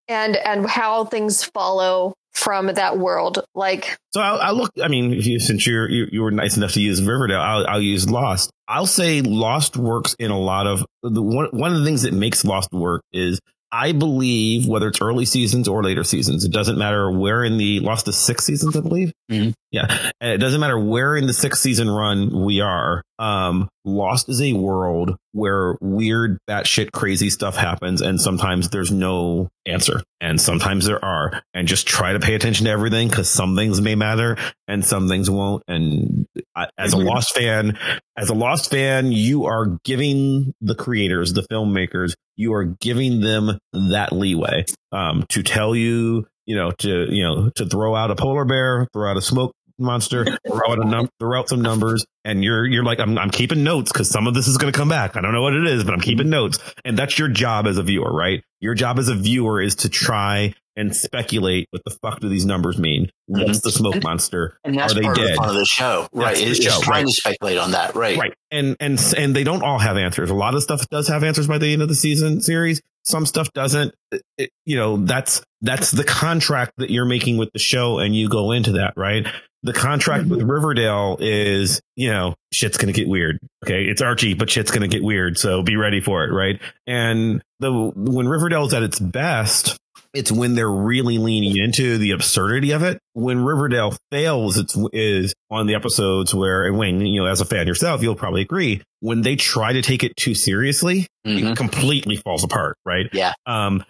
and 0.08 0.36
and 0.36 0.68
how 0.68 1.04
things 1.04 1.44
follow 1.44 2.14
from 2.32 2.66
that 2.66 2.98
world. 2.98 3.44
Like 3.54 3.98
So 4.12 4.20
I'll, 4.20 4.40
I'll 4.40 4.54
look. 4.54 4.72
I 4.82 4.88
mean, 4.88 5.10
you, 5.10 5.40
since 5.40 5.66
you're 5.66 5.88
you, 5.88 6.06
you 6.10 6.22
were 6.22 6.30
nice 6.30 6.56
enough 6.56 6.72
to 6.72 6.80
use 6.80 7.02
Riverdale, 7.02 7.40
I'll, 7.40 7.66
I'll 7.66 7.82
use 7.82 8.08
Lost. 8.08 8.50
I'll 8.68 8.86
say 8.86 9.20
Lost 9.20 9.76
works 9.76 10.14
in 10.18 10.30
a 10.30 10.38
lot 10.38 10.66
of 10.66 10.84
the 11.02 11.22
one. 11.22 11.48
One 11.52 11.72
of 11.72 11.78
the 11.78 11.84
things 11.84 12.02
that 12.02 12.12
makes 12.12 12.44
Lost 12.44 12.72
work 12.72 13.02
is 13.12 13.40
I 13.72 13.92
believe 13.92 14.66
whether 14.66 14.88
it's 14.88 15.00
early 15.00 15.24
seasons 15.24 15.68
or 15.68 15.82
later 15.82 16.02
seasons, 16.02 16.44
it 16.44 16.52
doesn't 16.52 16.78
matter 16.78 17.10
where 17.10 17.44
in 17.44 17.56
the 17.56 17.80
Lost 17.80 18.08
is 18.08 18.16
six 18.16 18.44
seasons, 18.44 18.76
I 18.76 18.80
believe. 18.80 19.12
Mhm. 19.30 19.54
Yeah, 19.70 20.10
and 20.20 20.32
it 20.32 20.38
doesn't 20.38 20.60
matter 20.60 20.78
where 20.78 21.16
in 21.16 21.26
the 21.28 21.32
sixth 21.32 21.62
season 21.62 21.88
run 21.88 22.44
we 22.44 22.60
are. 22.60 23.02
Um, 23.20 23.68
Lost 23.84 24.28
is 24.28 24.42
a 24.42 24.52
world 24.54 25.16
where 25.32 25.76
weird, 25.80 26.38
batshit, 26.48 26.90
crazy 26.92 27.30
stuff 27.30 27.56
happens, 27.56 28.00
and 28.02 28.20
sometimes 28.20 28.70
there's 28.70 28.90
no 28.90 29.48
answer, 29.66 30.02
and 30.20 30.40
sometimes 30.40 30.86
there 30.86 31.02
are. 31.04 31.42
And 31.54 31.68
just 31.68 31.86
try 31.86 32.12
to 32.12 32.18
pay 32.18 32.34
attention 32.34 32.64
to 32.66 32.72
everything 32.72 33.08
because 33.08 33.30
some 33.30 33.54
things 33.54 33.80
may 33.80 33.94
matter 33.94 34.36
and 34.66 34.84
some 34.84 35.08
things 35.08 35.30
won't. 35.30 35.62
And 35.68 36.26
I, 36.56 36.66
as 36.76 36.92
a. 36.92 36.96
Lost 36.98 37.34
fan, 37.34 37.78
as 38.16 38.30
a 38.30 38.34
Lost 38.34 38.70
fan, 38.70 39.12
you 39.12 39.44
are 39.46 39.78
giving 39.84 40.52
the 40.60 40.74
creators, 40.74 41.32
the 41.32 41.46
filmmakers, 41.50 42.14
you 42.36 42.54
are 42.54 42.64
giving 42.64 43.20
them 43.20 43.58
that 43.72 44.12
leeway 44.12 44.64
um, 44.90 45.24
to 45.28 45.42
tell 45.44 45.76
you, 45.76 46.26
you 46.50 46.56
know, 46.56 46.72
to 46.72 47.06
you 47.14 47.22
know, 47.22 47.50
to 47.50 47.64
throw 47.64 47.94
out 47.94 48.10
a 48.10 48.16
polar 48.16 48.44
bear, 48.44 48.88
throw 48.92 49.08
out 49.08 49.16
a 49.16 49.22
smoke 49.22 49.54
monster, 49.78 50.24
throw 50.48 50.72
out 50.72 50.80
a 50.80 50.84
num- 50.84 51.08
throw 51.20 51.38
out 51.38 51.48
some 51.48 51.62
numbers, 51.62 52.04
and 52.24 52.42
you're 52.42 52.66
you're 52.66 52.82
like, 52.82 52.98
I'm 52.98 53.16
I'm 53.16 53.30
keeping 53.30 53.62
notes 53.62 53.92
because 53.92 54.10
some 54.10 54.26
of 54.26 54.34
this 54.34 54.48
is 54.48 54.58
going 54.58 54.72
to 54.72 54.76
come 54.76 54.88
back. 54.88 55.16
I 55.16 55.20
don't 55.20 55.32
know 55.32 55.42
what 55.42 55.54
it 55.54 55.64
is, 55.68 55.84
but 55.84 55.94
I'm 55.94 56.00
keeping 56.00 56.28
notes, 56.28 56.58
and 56.84 56.98
that's 56.98 57.20
your 57.20 57.28
job 57.28 57.68
as 57.68 57.78
a 57.78 57.84
viewer, 57.84 58.12
right? 58.12 58.42
Your 58.58 58.74
job 58.74 58.98
as 58.98 59.08
a 59.08 59.14
viewer 59.14 59.62
is 59.62 59.76
to 59.76 59.88
try 59.88 60.54
and 60.74 60.94
speculate 60.96 61.68
what 61.70 61.82
the 61.84 61.90
fuck 62.02 62.18
do 62.18 62.28
these 62.28 62.46
numbers 62.46 62.78
mean? 62.78 63.06
Mm-hmm. 63.30 63.42
What's 63.42 63.60
the 63.60 63.70
smoke 63.70 64.02
monster? 64.02 64.56
And 64.64 64.76
that's 64.76 64.92
Are 64.92 64.96
they 64.96 65.02
part 65.02 65.18
of 65.18 65.24
dead? 65.24 65.32
the 65.32 65.36
fun 65.36 65.48
of 65.50 65.54
the 65.54 65.64
show, 65.64 66.08
right? 66.12 66.34
That's 66.34 66.40
It's 66.40 66.58
just 66.58 66.78
show, 66.78 66.82
trying 66.82 67.04
right. 67.04 67.10
to 67.10 67.20
speculate 67.20 67.58
on 67.58 67.70
that, 67.72 67.94
right? 67.94 68.18
Right. 68.18 68.34
And 68.50 68.76
and 68.80 68.98
and 69.16 69.36
they 69.36 69.44
don't 69.44 69.62
all 69.62 69.78
have 69.78 69.96
answers. 69.96 70.30
A 70.30 70.34
lot 70.34 70.54
of 70.54 70.62
stuff 70.62 70.88
does 70.88 71.06
have 71.08 71.22
answers 71.22 71.46
by 71.46 71.58
the 71.58 71.72
end 71.72 71.82
of 71.82 71.88
the 71.88 71.94
season 71.94 72.40
series. 72.40 72.80
Some 73.04 73.26
stuff 73.26 73.52
doesn't. 73.52 73.94
It- 74.38 74.50
you 74.64 74.76
know, 74.76 74.98
that's 74.98 75.42
that's 75.62 75.90
the 75.90 76.04
contract 76.04 76.72
that 76.78 76.90
you're 76.90 77.04
making 77.04 77.36
with 77.36 77.50
the 77.52 77.58
show 77.58 77.98
and 77.98 78.14
you 78.14 78.28
go 78.28 78.52
into 78.52 78.72
that, 78.72 78.94
right? 78.96 79.26
The 79.62 79.72
contract 79.74 80.26
with 80.26 80.38
mm-hmm. 80.40 80.50
Riverdale 80.50 81.18
is, 81.20 81.82
you 81.96 82.10
know, 82.10 82.34
shit's 82.52 82.78
going 82.78 82.92
to 82.92 82.98
get 82.98 83.08
weird. 83.08 83.38
Okay, 83.64 83.84
it's 83.84 84.00
Archie, 84.00 84.34
but 84.34 84.48
shit's 84.48 84.70
going 84.70 84.88
to 84.88 84.88
get 84.88 85.02
weird, 85.02 85.36
so 85.36 85.62
be 85.62 85.76
ready 85.76 86.00
for 86.00 86.24
it, 86.24 86.32
right? 86.32 86.60
And 86.86 87.42
the 87.58 87.70
when 87.94 88.26
Riverdale's 88.26 88.72
at 88.72 88.82
its 88.82 88.98
best, 88.98 89.76
it's 90.12 90.32
when 90.32 90.54
they're 90.54 90.70
really 90.70 91.18
leaning 91.18 91.56
into 91.56 91.98
the 91.98 92.10
absurdity 92.12 92.72
of 92.72 92.82
it. 92.82 92.98
When 93.12 93.44
Riverdale 93.44 93.94
fails, 94.10 94.56
it's 94.58 94.76
is 94.92 95.34
on 95.50 95.66
the 95.66 95.74
episodes 95.74 96.34
where, 96.34 96.64
and 96.64 96.78
Wayne, 96.78 97.00
you 97.00 97.20
know, 97.22 97.26
as 97.26 97.40
a 97.40 97.44
fan 97.44 97.66
yourself, 97.66 98.02
you'll 98.02 98.14
probably 98.16 98.42
agree. 98.42 98.82
When 99.00 99.22
they 99.22 99.36
try 99.36 99.72
to 99.72 99.82
take 99.82 100.02
it 100.02 100.16
too 100.16 100.34
seriously, 100.34 101.06
Mhm. 101.26 101.52
it 101.52 101.56
completely 101.56 102.16
falls 102.16 102.44
apart, 102.44 102.76
right? 102.84 103.06
Yeah. 103.12 103.32
Um, 103.46 103.84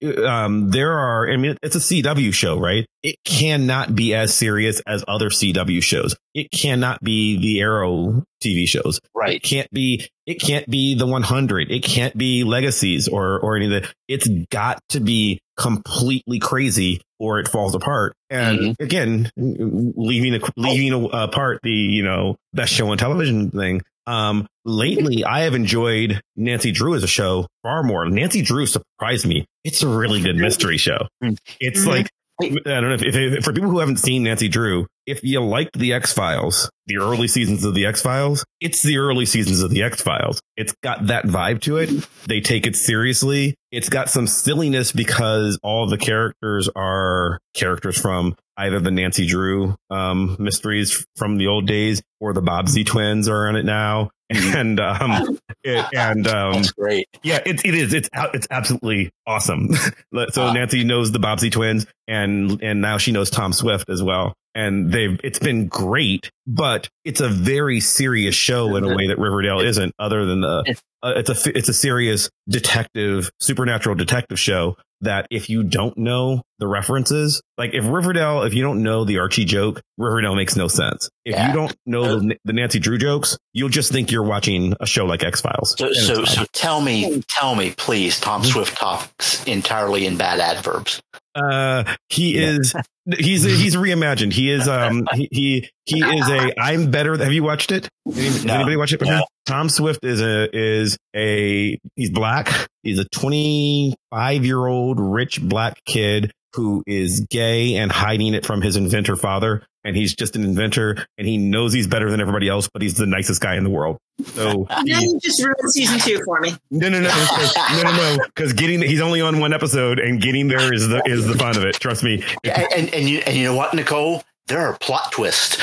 it, 0.00 0.24
um, 0.24 0.70
there 0.70 0.92
are, 0.92 1.30
I 1.30 1.36
mean, 1.36 1.56
it's 1.62 1.76
a 1.76 1.78
CW 1.80 2.32
show, 2.34 2.58
right? 2.58 2.86
It 3.02 3.16
cannot 3.24 3.94
be 3.94 4.14
as 4.14 4.34
serious 4.34 4.80
as 4.86 5.04
other 5.08 5.30
CW 5.30 5.82
shows. 5.82 6.16
It 6.34 6.50
cannot 6.50 7.02
be 7.02 7.38
the 7.38 7.60
Arrow 7.60 8.24
TV 8.42 8.66
shows. 8.66 9.00
right 9.14 9.36
It 9.36 9.42
can't 9.42 9.70
be, 9.70 10.06
it 10.26 10.40
can't 10.40 10.68
be 10.68 10.94
the 10.94 11.06
100. 11.06 11.70
It 11.70 11.82
can't 11.82 12.16
be 12.16 12.44
legacies 12.44 13.08
or, 13.08 13.38
or 13.40 13.56
any 13.56 13.66
of 13.74 13.82
that. 13.82 13.92
It's 14.08 14.28
got 14.50 14.80
to 14.90 15.00
be 15.00 15.40
completely 15.56 16.38
crazy 16.38 17.00
or 17.18 17.38
it 17.38 17.48
falls 17.48 17.74
apart. 17.74 18.14
And 18.30 18.58
Mhm. 18.58 18.74
again, 18.80 19.30
leaving, 19.36 20.34
a, 20.34 20.40
leaving 20.56 20.92
a, 20.92 21.06
apart 21.24 21.60
the, 21.62 21.70
you 21.70 22.02
know, 22.02 22.36
best 22.54 22.72
show 22.72 22.88
on 22.90 22.98
television 22.98 23.50
thing. 23.50 23.82
Um, 24.06 24.46
lately 24.64 25.24
I 25.24 25.40
have 25.40 25.54
enjoyed 25.54 26.20
Nancy 26.36 26.72
Drew 26.72 26.94
as 26.94 27.02
a 27.02 27.08
show 27.08 27.46
far 27.62 27.82
more. 27.82 28.08
Nancy 28.08 28.42
Drew 28.42 28.66
surprised 28.66 29.26
me. 29.26 29.46
It's 29.64 29.82
a 29.82 29.88
really 29.88 30.20
good 30.20 30.36
mystery 30.36 30.78
show. 30.78 31.06
Mm. 31.22 31.38
It's 31.60 31.86
like, 31.86 32.08
I 32.42 32.48
don't 32.48 32.88
know 32.88 32.94
if, 32.94 33.02
if, 33.02 33.14
if 33.14 33.44
for 33.44 33.52
people 33.52 33.70
who 33.70 33.78
haven't 33.78 33.98
seen 33.98 34.22
Nancy 34.22 34.48
Drew, 34.48 34.86
if 35.06 35.22
you 35.24 35.40
liked 35.42 35.78
the 35.78 35.92
X 35.92 36.12
Files, 36.12 36.70
the 36.86 36.98
early 36.98 37.28
seasons 37.28 37.64
of 37.64 37.74
the 37.74 37.86
X 37.86 38.02
Files, 38.02 38.44
it's 38.60 38.82
the 38.82 38.98
early 38.98 39.26
seasons 39.26 39.62
of 39.62 39.70
the 39.70 39.82
X 39.82 40.00
Files. 40.02 40.40
It's 40.56 40.74
got 40.82 41.06
that 41.06 41.24
vibe 41.24 41.60
to 41.62 41.78
it. 41.78 41.90
They 42.26 42.40
take 42.40 42.66
it 42.66 42.76
seriously. 42.76 43.54
It's 43.72 43.88
got 43.88 44.10
some 44.10 44.26
silliness 44.26 44.92
because 44.92 45.58
all 45.62 45.86
the 45.88 45.98
characters 45.98 46.68
are 46.76 47.38
characters 47.54 47.98
from 48.00 48.34
either 48.56 48.78
the 48.80 48.90
Nancy 48.90 49.26
Drew 49.26 49.74
um, 49.90 50.36
mysteries 50.38 51.04
from 51.16 51.36
the 51.38 51.46
old 51.46 51.66
days 51.66 52.02
or 52.20 52.32
the 52.32 52.42
Bobbsey 52.42 52.84
twins 52.84 53.28
are 53.28 53.48
in 53.48 53.56
it 53.56 53.64
now. 53.64 54.10
And 54.32 54.78
um, 54.78 55.40
it, 55.64 55.84
and 55.92 56.24
um, 56.28 56.52
That's 56.52 56.70
great. 56.70 57.08
yeah, 57.24 57.40
it, 57.44 57.64
it 57.64 57.74
is. 57.74 57.92
It's 57.92 58.08
it's 58.32 58.46
absolutely 58.48 59.10
awesome. 59.26 59.72
so 60.30 60.42
Ah. 60.42 60.52
Nancy 60.52 60.84
knows 60.84 61.10
the 61.10 61.18
Bobbsey 61.18 61.50
twins, 61.50 61.84
and 62.06 62.62
and 62.62 62.80
now 62.80 62.96
she 62.98 63.10
knows 63.10 63.28
Tom 63.28 63.52
Swift 63.52 63.90
as 63.90 64.04
well. 64.04 64.34
And 64.60 64.92
they've 64.92 65.18
it's 65.24 65.38
been 65.38 65.68
great, 65.68 66.30
but 66.46 66.88
it's 67.04 67.20
a 67.20 67.28
very 67.28 67.80
serious 67.80 68.34
show 68.34 68.76
in 68.76 68.84
a 68.84 68.94
way 68.94 69.08
that 69.08 69.18
Riverdale 69.18 69.60
isn't. 69.60 69.94
Other 69.98 70.26
than 70.26 70.42
the, 70.42 70.76
uh, 71.02 71.12
it's 71.16 71.46
a 71.46 71.56
it's 71.56 71.68
a 71.68 71.74
serious 71.74 72.28
detective, 72.48 73.30
supernatural 73.40 73.94
detective 73.94 74.38
show. 74.38 74.76
That 75.02 75.26
if 75.30 75.48
you 75.48 75.62
don't 75.62 75.96
know 75.96 76.42
the 76.58 76.66
references, 76.68 77.40
like 77.56 77.72
if 77.72 77.86
Riverdale, 77.86 78.42
if 78.42 78.52
you 78.52 78.62
don't 78.62 78.82
know 78.82 79.04
the 79.06 79.18
Archie 79.20 79.46
joke, 79.46 79.80
Riverdale 79.96 80.34
makes 80.34 80.56
no 80.56 80.68
sense. 80.68 81.08
If 81.24 81.34
Yeah. 81.36 81.48
you 81.48 81.54
don't 81.54 81.74
know 81.86 82.18
the, 82.20 82.36
the 82.44 82.52
Nancy 82.52 82.78
Drew 82.80 82.98
jokes, 82.98 83.38
you'll 83.54 83.70
just 83.70 83.90
think 83.92 84.10
you're 84.12 84.22
watching 84.24 84.74
a 84.78 84.84
show 84.86 85.06
like 85.06 85.24
X 85.24 85.40
Files. 85.40 85.74
So, 85.78 85.92
so, 85.94 86.24
so 86.26 86.44
tell 86.52 86.82
me, 86.82 87.22
tell 87.30 87.54
me, 87.54 87.72
please. 87.76 88.20
Tom 88.20 88.44
Swift 88.44 88.76
talks 88.76 89.42
entirely 89.46 90.04
in 90.04 90.18
bad 90.18 90.38
adverbs. 90.38 91.00
Uh, 91.34 91.84
he 92.08 92.36
is. 92.36 92.74
He's 93.18 93.44
he's 93.44 93.76
reimagined. 93.76 94.32
He 94.32 94.50
is. 94.50 94.68
Um. 94.68 95.06
He 95.14 95.28
he, 95.30 95.70
he 95.84 96.00
is 96.00 96.28
a. 96.28 96.60
I'm 96.60 96.90
better. 96.90 97.16
Have 97.16 97.32
you 97.32 97.42
watched 97.44 97.72
it? 97.72 97.88
Any, 98.06 98.44
No. 98.44 98.54
anybody 98.54 98.76
watch 98.76 98.92
it? 98.92 99.00
No. 99.00 99.24
Tom 99.46 99.68
Swift 99.68 100.04
is 100.04 100.20
a 100.20 100.48
is 100.54 100.98
a. 101.16 101.78
He's 101.96 102.10
black. 102.10 102.68
He's 102.82 102.98
a 102.98 103.04
25 103.14 104.44
year 104.44 104.66
old 104.66 104.98
rich 105.00 105.40
black 105.42 105.82
kid 105.84 106.32
who 106.54 106.82
is 106.86 107.20
gay 107.30 107.76
and 107.76 107.92
hiding 107.92 108.34
it 108.34 108.44
from 108.44 108.60
his 108.62 108.76
inventor 108.76 109.16
father. 109.16 109.62
And 109.82 109.96
he's 109.96 110.14
just 110.14 110.36
an 110.36 110.44
inventor, 110.44 111.06
and 111.16 111.26
he 111.26 111.38
knows 111.38 111.72
he's 111.72 111.86
better 111.86 112.10
than 112.10 112.20
everybody 112.20 112.50
else, 112.50 112.68
but 112.70 112.82
he's 112.82 112.96
the 112.98 113.06
nicest 113.06 113.40
guy 113.40 113.54
in 113.56 113.64
the 113.64 113.70
world. 113.70 113.96
So 114.24 114.66
Now 114.70 114.82
he- 114.84 115.06
you 115.06 115.18
just 115.22 115.40
ruined 115.42 115.56
season 115.70 115.98
two 116.00 116.20
for 116.26 116.38
me. 116.40 116.52
no, 116.70 116.90
no, 116.90 117.00
no, 117.00 117.08
no, 117.08 117.82
no, 117.82 117.92
no, 117.92 118.18
because 118.26 118.52
getting 118.54 118.82
he's 118.82 119.00
only 119.00 119.22
on 119.22 119.40
one 119.40 119.54
episode, 119.54 119.98
and 119.98 120.20
getting 120.20 120.48
there 120.48 120.74
is 120.74 120.86
the 120.88 121.00
is 121.06 121.26
the 121.26 121.34
fun 121.34 121.56
of 121.56 121.64
it. 121.64 121.76
Trust 121.76 122.02
me, 122.04 122.22
and, 122.44 122.66
and, 122.76 122.94
and 122.94 123.08
you 123.08 123.20
and 123.20 123.34
you 123.36 123.44
know 123.44 123.54
what, 123.54 123.72
Nicole? 123.72 124.22
There 124.48 124.60
are 124.60 124.76
plot 124.76 125.12
twists. 125.12 125.56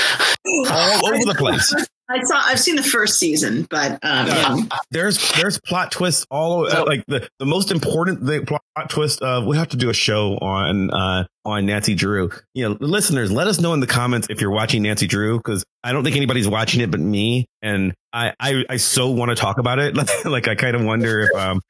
all 0.47 1.07
over 1.13 1.23
the 1.25 1.35
place. 1.37 1.71
I 2.09 2.21
saw. 2.23 2.41
I've 2.45 2.59
seen 2.59 2.75
the 2.77 2.83
first 2.83 3.19
season, 3.19 3.67
but 3.69 3.93
um, 4.03 4.27
yeah. 4.27 4.57
There's 4.91 5.31
there's 5.33 5.59
plot 5.59 5.91
twists 5.91 6.25
all. 6.31 6.69
So- 6.69 6.83
like 6.83 7.03
the 7.07 7.27
the 7.39 7.45
most 7.45 7.71
important 7.71 8.25
the 8.25 8.41
plot 8.45 8.89
twist. 8.89 9.21
Uh, 9.21 9.43
we 9.45 9.57
have 9.57 9.67
to 9.69 9.77
do 9.77 9.89
a 9.89 9.93
show 9.93 10.37
on 10.37 10.89
uh 10.91 11.25
on 11.47 11.65
Nancy 11.65 11.95
Drew. 11.95 12.29
You 12.53 12.69
know, 12.69 12.77
listeners, 12.81 13.31
let 13.31 13.47
us 13.47 13.59
know 13.59 13.73
in 13.73 13.79
the 13.79 13.87
comments 13.87 14.27
if 14.29 14.41
you're 14.41 14.51
watching 14.51 14.83
Nancy 14.83 15.07
Drew 15.07 15.37
because 15.37 15.63
I 15.81 15.93
don't 15.93 16.03
think 16.03 16.17
anybody's 16.17 16.47
watching 16.47 16.81
it 16.81 16.91
but 16.91 16.99
me, 16.99 17.45
and 17.61 17.93
I 18.11 18.33
I, 18.37 18.65
I 18.69 18.77
so 18.77 19.11
want 19.11 19.29
to 19.29 19.35
talk 19.35 19.57
about 19.57 19.79
it. 19.79 19.95
like 20.25 20.49
I 20.49 20.55
kind 20.55 20.75
of 20.75 20.83
wonder 20.83 21.21
if 21.21 21.35
um 21.35 21.61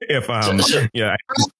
if 0.00 0.30
um 0.30 0.60
yeah 0.94 1.16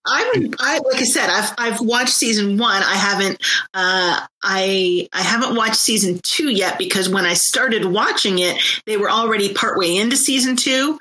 I. 0.06 0.50
I 0.61 0.78
like 0.78 1.02
I 1.02 1.04
said, 1.04 1.28
I've 1.28 1.54
I've 1.59 1.80
watched 1.80 2.11
season 2.14 2.59
one. 2.59 2.82
I 2.82 2.94
haven't. 2.94 3.42
Uh, 3.74 4.24
I 4.42 5.09
I 5.12 5.22
haven't 5.22 5.56
watched 5.56 5.76
season 5.76 6.20
two 6.22 6.50
yet 6.50 6.78
because 6.78 7.09
when 7.09 7.26
I 7.26 7.34
started 7.34 7.84
watching 7.84 8.38
it, 8.38 8.62
they 8.86 8.96
were 8.96 9.11
already 9.11 9.52
partway 9.52 9.96
into 9.96 10.16
season 10.16 10.54
two. 10.54 10.98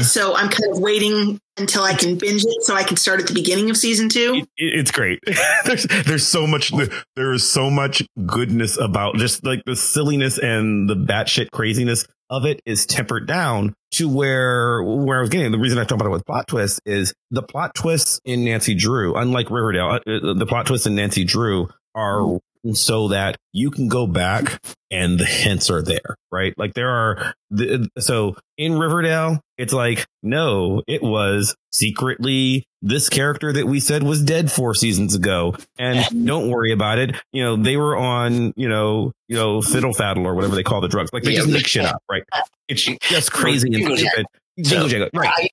So 0.00 0.34
I'm 0.34 0.48
kind 0.48 0.72
of 0.72 0.80
waiting 0.80 1.40
until 1.56 1.82
I 1.82 1.94
can 1.94 2.16
binge 2.16 2.44
it, 2.44 2.62
so 2.62 2.74
I 2.74 2.82
can 2.82 2.96
start 2.96 3.20
at 3.20 3.26
the 3.26 3.34
beginning 3.34 3.70
of 3.70 3.76
season 3.76 4.08
two. 4.08 4.34
it, 4.34 4.48
it's 4.56 4.90
great. 4.90 5.20
there's 5.64 5.84
there's 6.06 6.26
so 6.26 6.46
much 6.46 6.72
there 7.16 7.32
is 7.32 7.48
so 7.48 7.70
much 7.70 8.02
goodness 8.26 8.78
about 8.78 9.16
just 9.16 9.44
like 9.44 9.62
the 9.64 9.76
silliness 9.76 10.38
and 10.38 10.88
the 10.88 10.96
batshit 10.96 11.50
craziness 11.50 12.06
of 12.30 12.44
it 12.46 12.60
is 12.64 12.86
tempered 12.86 13.26
down 13.26 13.74
to 13.92 14.08
where 14.08 14.82
where 14.82 15.18
I 15.18 15.20
was 15.20 15.30
getting. 15.30 15.52
The 15.52 15.58
reason 15.58 15.78
I 15.78 15.84
talk 15.84 15.96
about 15.96 16.06
it 16.06 16.12
with 16.12 16.26
plot 16.26 16.48
twists 16.48 16.80
is 16.84 17.14
the 17.30 17.42
plot 17.42 17.74
twists 17.74 18.20
in 18.24 18.44
Nancy 18.44 18.74
Drew, 18.74 19.14
unlike 19.14 19.50
Riverdale, 19.50 19.86
uh, 20.06 20.10
uh, 20.10 20.34
the 20.34 20.46
plot 20.46 20.66
twists 20.66 20.86
in 20.86 20.94
Nancy 20.94 21.24
Drew 21.24 21.68
are 21.94 22.40
so 22.72 23.08
that 23.08 23.36
you 23.52 23.70
can 23.70 23.88
go 23.88 24.06
back 24.06 24.60
and 24.90 25.18
the 25.18 25.24
hints 25.24 25.70
are 25.70 25.82
there, 25.82 26.16
right? 26.32 26.54
Like 26.56 26.74
there 26.74 26.88
are 26.90 27.34
the, 27.50 27.88
so 27.98 28.36
in 28.56 28.78
Riverdale, 28.78 29.40
it's 29.58 29.72
like, 29.72 30.06
no, 30.22 30.82
it 30.86 31.02
was 31.02 31.54
secretly 31.72 32.64
this 32.80 33.08
character 33.08 33.52
that 33.52 33.66
we 33.66 33.80
said 33.80 34.02
was 34.02 34.22
dead 34.22 34.50
four 34.50 34.74
seasons 34.74 35.14
ago. 35.14 35.54
And 35.78 36.04
don't 36.26 36.48
worry 36.50 36.72
about 36.72 36.98
it. 36.98 37.16
You 37.32 37.44
know, 37.44 37.56
they 37.56 37.76
were 37.76 37.96
on, 37.96 38.52
you 38.56 38.68
know, 38.68 39.12
you 39.28 39.36
know, 39.36 39.60
fiddle 39.60 39.92
faddle 39.92 40.24
or 40.24 40.34
whatever 40.34 40.54
they 40.54 40.62
call 40.62 40.80
the 40.80 40.88
drugs. 40.88 41.10
Like 41.12 41.22
they 41.24 41.32
Yeah. 41.32 41.40
just 41.40 41.50
make 41.50 41.66
shit 41.66 41.84
up, 41.84 42.02
right? 42.10 42.22
It's 42.68 42.82
just 43.02 43.32
crazy 43.32 43.68
and 43.74 43.98
stupid. 43.98 44.26
Jingle 44.62 44.88
jangle. 44.88 45.10
Right. 45.14 45.50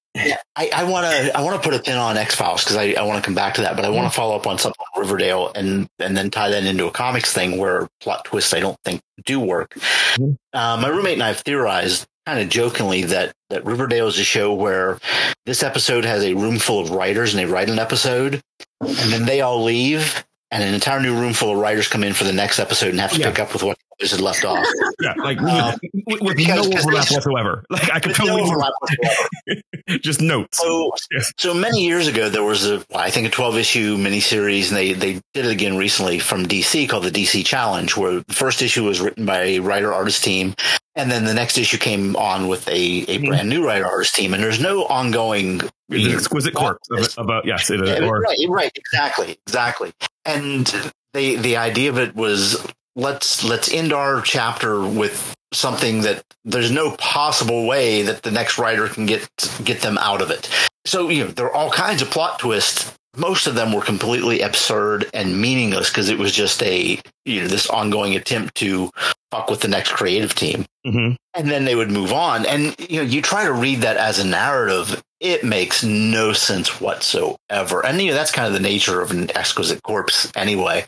I, 0.55 0.69
I, 0.75 0.83
want 0.83 1.07
to 1.07 1.37
I 1.37 1.41
want 1.41 1.61
to 1.61 1.67
put 1.69 1.79
a 1.79 1.81
pin 1.81 1.97
on 1.97 2.17
X 2.17 2.35
Files 2.35 2.63
because 2.63 2.75
I, 2.75 2.93
I 2.93 3.03
want 3.03 3.17
to 3.23 3.25
come 3.25 3.33
back 3.33 3.55
to 3.55 3.61
that, 3.61 3.75
but 3.75 3.85
I 3.85 3.89
want 3.89 4.05
to 4.11 4.15
follow 4.15 4.35
up 4.35 4.45
on 4.45 4.57
something 4.59 4.83
on 4.95 5.01
Riverdale 5.01 5.51
and 5.55 5.87
and 5.99 6.15
then 6.15 6.29
tie 6.29 6.49
that 6.49 6.63
into 6.65 6.85
a 6.85 6.91
comics 6.91 7.33
thing 7.33 7.57
where 7.57 7.87
plot 8.01 8.25
twists 8.25 8.53
I 8.53 8.59
don't 8.59 8.77
think 8.85 9.01
do 9.25 9.39
work. 9.39 9.73
Mhm. 10.17 10.37
Uh, 10.53 10.77
my 10.81 10.87
roommate 10.89 11.13
and 11.13 11.23
I 11.23 11.29
have 11.29 11.39
theorized 11.39 12.05
kind 12.27 12.39
of 12.39 12.49
jokingly 12.49 13.03
that 13.05 13.33
that 13.49 13.65
Riverdale 13.65 14.07
is 14.07 14.19
a 14.19 14.23
show 14.23 14.53
where 14.53 14.99
this 15.45 15.63
episode 15.63 16.05
has 16.05 16.23
a 16.23 16.33
room 16.35 16.59
full 16.59 16.79
of 16.79 16.91
writers 16.91 17.33
and 17.33 17.39
they 17.39 17.51
write 17.51 17.69
an 17.69 17.79
episode 17.79 18.41
and 18.81 19.11
then 19.11 19.25
they 19.25 19.41
all 19.41 19.63
leave 19.63 20.23
and 20.51 20.61
an 20.63 20.73
entire 20.73 20.99
new 20.99 21.15
room 21.19 21.33
full 21.33 21.51
of 21.51 21.57
writers 21.57 21.87
come 21.87 22.03
in 22.03 22.13
for 22.13 22.25
the 22.25 22.33
next 22.33 22.59
episode 22.59 22.89
and 22.89 22.99
have 22.99 23.13
to 23.13 23.19
Yeah. 23.19 23.29
pick 23.29 23.39
up 23.39 23.53
with 23.53 23.63
what 23.63 23.77
others 24.01 24.11
had 24.11 24.21
left 24.21 24.43
off. 24.45 24.65
Yeah. 25.01 25.13
Like 25.17 25.41
Um, 25.41 25.79
with, 26.05 26.21
with 26.21 26.37
because- 26.37 26.67
no 26.69 26.77
overlap 26.77 27.09
whatsoever. 27.11 27.63
Like 27.71 27.91
I 27.91 27.99
could 27.99 28.09
With 28.11 28.19
no 28.19 28.25
totally 28.27 28.41
overlap 28.43 28.71
whatsoever. 28.79 29.61
just 30.01 30.21
notes. 30.21 30.59
So, 30.59 30.91
Yes. 31.11 31.33
so 31.39 31.53
many 31.55 31.83
years 31.85 32.07
ago, 32.07 32.29
there 32.29 32.43
was 32.43 32.67
a, 32.69 32.83
I 32.93 33.09
think, 33.09 33.25
a 33.27 33.31
12 33.31 33.57
issue 33.57 33.97
miniseries, 33.97 34.67
and 34.69 34.77
they, 34.77 34.93
they 34.93 35.13
did 35.33 35.45
it 35.45 35.51
again 35.51 35.75
recently 35.77 36.19
from 36.19 36.45
DC 36.45 36.87
called 36.87 37.03
the 37.05 37.11
DC 37.11 37.43
Challenge, 37.45 37.97
where 37.97 38.19
the 38.21 38.33
first 38.33 38.61
issue 38.61 38.83
was 38.83 39.01
written 39.01 39.25
by 39.25 39.39
a 39.41 39.59
writer 39.59 39.91
artist 39.91 40.23
team. 40.23 40.53
And 40.95 41.09
then 41.09 41.25
the 41.25 41.33
next 41.33 41.57
issue 41.57 41.77
came 41.79 42.15
on 42.15 42.47
with 42.47 42.67
a, 42.67 42.71
a 42.73 43.17
Mhm. 43.19 43.27
brand 43.27 43.49
new 43.49 43.65
writer 43.65 43.87
artist 43.87 44.13
team. 44.13 44.35
And 44.35 44.43
there's 44.43 44.59
no 44.59 44.85
ongoing. 44.85 45.61
It's 45.89 46.05
an 46.05 46.11
exquisite 46.13 46.53
corpse 46.53 46.87
of, 46.91 47.07
about 47.17 47.45
yes, 47.45 47.71
it, 47.71 47.83
Yeah, 47.83 48.05
or 48.07 48.19
right, 48.19 48.37
right, 48.49 48.71
exactly, 48.75 49.37
exactly. 49.47 49.93
And 50.25 50.67
the 51.13 51.35
the 51.37 51.57
idea 51.57 51.89
of 51.89 51.97
it 51.97 52.15
was 52.15 52.63
let's 52.95 53.43
let's 53.43 53.71
end 53.71 53.93
our 53.93 54.21
chapter 54.21 54.81
with 54.81 55.33
something 55.53 56.01
that 56.01 56.23
there's 56.45 56.71
no 56.71 56.95
possible 56.97 57.67
way 57.67 58.01
that 58.03 58.21
the 58.23 58.31
next 58.31 58.57
writer 58.57 58.87
can 58.87 59.05
get 59.05 59.27
get 59.63 59.81
them 59.81 59.97
out 59.97 60.21
of 60.21 60.31
it. 60.31 60.49
So 60.85 61.09
you 61.09 61.25
know 61.25 61.31
there 61.31 61.45
are 61.47 61.53
all 61.53 61.69
kinds 61.71 62.01
of 62.01 62.09
plot 62.09 62.39
twists. 62.39 62.93
Most 63.17 63.45
of 63.45 63.55
them 63.55 63.73
were 63.73 63.81
completely 63.81 64.39
absurd 64.41 65.09
and 65.13 65.41
meaningless 65.41 65.89
because 65.89 66.07
it 66.09 66.17
was 66.17 66.31
just 66.33 66.63
a 66.63 66.99
you 67.25 67.41
know 67.41 67.47
this 67.47 67.69
ongoing 67.69 68.15
attempt 68.15 68.55
to 68.55 68.89
fuck 69.31 69.49
with 69.49 69.59
the 69.61 69.67
next 69.67 69.91
creative 69.91 70.33
team 70.35 70.65
Mhm. 70.85 71.15
and 71.33 71.49
then 71.51 71.65
they 71.65 71.75
would 71.75 71.91
move 71.91 72.11
on. 72.13 72.45
And 72.45 72.75
you 72.79 72.97
know, 72.97 73.03
you 73.07 73.21
try 73.21 73.43
to 73.45 73.53
read 73.53 73.81
that 73.81 73.97
as 73.97 74.19
a 74.19 74.25
narrative, 74.25 75.01
it 75.21 75.43
makes 75.43 75.83
no 75.83 76.33
sense 76.33 76.81
whatsoever. 76.81 77.85
And 77.85 78.01
you 78.01 78.09
know, 78.09 78.15
that's 78.15 78.31
kind 78.31 78.47
of 78.47 78.53
the 78.53 78.59
nature 78.59 78.99
of 79.01 79.11
an 79.11 79.29
exquisite 79.37 79.81
corpse, 79.83 80.31
anyway. 80.35 80.85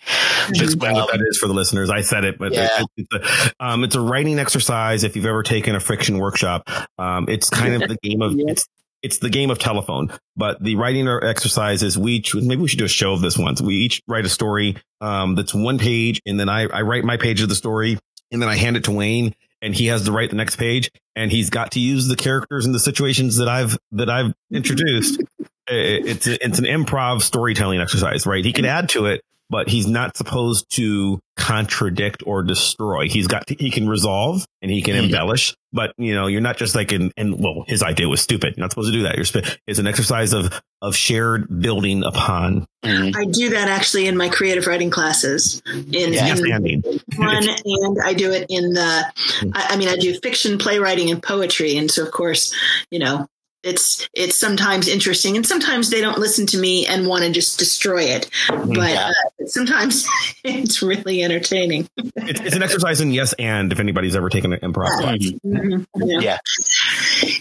Explain 0.50 0.96
what 0.96 1.12
that 1.12 1.22
is 1.30 1.38
for 1.38 1.48
the 1.48 1.54
listeners. 1.54 1.90
I 1.92 2.02
said 2.02 2.26
it, 2.26 2.40
but 2.40 2.52
Yeah. 2.52 2.82
it- 2.98 3.08
it's, 3.12 3.14
a, 3.60 3.66
um, 3.66 3.84
it's 3.84 3.96
a 3.96 4.02
writing 4.02 4.40
exercise. 4.40 5.04
If 5.04 5.16
you've 5.16 5.28
ever 5.28 5.44
taken 5.44 5.76
a 5.76 5.80
friction 5.80 6.18
workshop, 6.18 6.68
um, 6.98 7.28
it's 7.30 7.50
kind 7.50 7.82
of 7.82 7.88
the 7.88 7.98
game 8.04 8.22
of 8.22 8.34
Yeah. 8.34 8.46
it's 8.50 8.66
it's 9.04 9.18
the 9.18 9.30
game 9.30 9.52
of 9.52 9.60
telephone. 9.60 10.10
But 10.38 10.64
the 10.64 10.78
writing 10.78 11.08
exercise 11.10 11.84
is 11.84 11.98
we 11.98 12.14
each, 12.14 12.34
maybe 12.34 12.62
we 12.62 12.70
should 12.70 12.80
do 12.80 12.86
a 12.86 12.88
show 12.88 13.12
of 13.12 13.20
this 13.20 13.38
once. 13.38 13.62
We 13.62 13.76
each 13.76 14.02
write 14.08 14.26
a 14.26 14.30
story 14.30 14.78
um, 15.02 15.36
that's 15.36 15.54
one 15.54 15.78
page, 15.78 16.22
and 16.26 16.40
then 16.40 16.48
I, 16.48 16.68
I 16.68 16.84
write 16.84 17.04
my 17.04 17.18
page 17.18 17.42
of 17.42 17.50
the 17.50 17.56
story, 17.56 18.00
and 18.32 18.42
then 18.42 18.48
I 18.48 18.56
hand 18.56 18.78
it 18.78 18.86
to 18.86 18.92
Wayne, 18.92 19.36
and 19.64 19.74
he 19.74 19.88
has 19.88 20.04
to 20.06 20.12
write 20.12 20.30
the 20.30 20.36
next 20.36 20.58
page, 20.58 20.92
and 21.16 21.32
he's 21.32 21.50
got 21.50 21.72
to 21.72 21.80
use 21.80 22.08
the 22.08 22.16
characters 22.16 22.66
and 22.68 22.76
the 22.76 22.80
situations 22.80 23.38
that 23.38 23.48
I've 23.50 23.78
that 23.94 24.10
I've 24.12 24.34
introduced. 24.52 25.20
It- 25.66 26.06
it's 26.06 26.28
it's 26.28 26.60
an 26.60 26.66
improv 26.66 27.22
storytelling 27.22 27.80
exercise, 27.80 28.28
right? 28.28 28.44
He 28.44 28.52
can 28.52 28.66
add 28.66 28.90
to 28.90 29.06
it, 29.06 29.22
but 29.54 29.70
he's 29.70 29.86
not 29.88 30.18
supposed 30.18 30.66
to 30.72 31.20
contradict 31.38 32.24
or 32.26 32.42
destroy. 32.44 33.08
He's 33.08 33.28
got 33.28 33.46
to, 33.48 33.56
he 33.56 33.70
can 33.70 33.88
resolve 33.88 34.46
and 34.62 34.72
he 34.72 34.82
can 34.82 34.96
Mhm. 34.96 35.06
embellish, 35.06 35.56
but 35.72 35.94
you 35.98 36.14
know, 36.16 36.26
you're 36.28 36.42
not 36.42 36.58
just 36.58 36.74
like 36.76 36.92
in, 36.92 37.12
and 37.18 37.40
well, 37.40 37.64
his 37.68 37.84
idea 37.84 38.10
was 38.10 38.22
stupid. 38.22 38.56
You're 38.58 38.64
not 38.64 38.72
supposed 38.72 38.92
to 38.92 38.98
do 38.98 39.04
that. 39.04 39.16
You're 39.16 39.26
sp- 39.30 39.46
it's 39.68 39.80
an 39.80 39.88
exercise 39.88 40.34
of 40.34 40.60
of 40.82 40.96
shared 40.98 41.62
building 41.62 42.04
upon 42.04 42.66
Mhm. 42.84 43.16
I 43.16 43.24
do 43.26 43.50
that 43.52 43.70
actually 43.70 44.08
in 44.08 44.18
my 44.18 44.28
creative 44.28 44.68
writing 44.68 44.90
classes. 44.90 45.62
In, 45.74 45.86
Yeah. 46.14 46.26
in 46.26 46.32
understanding. 46.32 46.84
one, 47.16 47.48
and 47.48 47.98
I 48.04 48.14
do 48.14 48.32
it 48.32 48.46
in 48.50 48.74
the. 48.74 49.06
I, 49.54 49.68
I 49.70 49.78
mean, 49.78 49.88
I 49.88 49.96
do 49.96 50.14
fiction, 50.22 50.58
playwriting, 50.58 51.10
and 51.12 51.22
poetry, 51.24 51.78
and 51.78 51.90
so 51.90 52.04
of 52.04 52.12
course, 52.12 52.54
you 52.92 53.00
know, 53.00 53.28
it's 53.64 54.08
it's 54.14 54.40
sometimes 54.40 54.88
interesting, 54.88 55.36
and 55.36 55.46
sometimes 55.46 55.90
they 55.90 56.02
don't 56.02 56.18
listen 56.20 56.46
to 56.48 56.58
me 56.58 56.86
and 56.86 57.08
want 57.08 57.24
to 57.24 57.32
just 57.32 57.58
destroy 57.60 58.02
it. 58.04 58.30
But 58.50 58.78
Yeah. 58.92 59.10
uh, 59.42 59.46
sometimes 59.46 60.08
it's 60.44 60.82
really 60.82 61.24
entertaining. 61.24 61.88
It's, 62.16 62.40
it's 62.42 62.56
an 62.56 62.64
exercise 62.64 63.02
in 63.02 63.12
yes 63.12 63.34
and 63.40 63.72
if 63.72 63.80
anybody's 63.80 64.16
ever 64.16 64.30
taken 64.30 64.54
an 64.54 64.60
improv 64.60 64.88
class. 65.00 65.18
Mhm. 65.18 65.40
Mhm. 65.46 65.86
Yeah. 65.96 66.20
Yeah. 66.22 66.38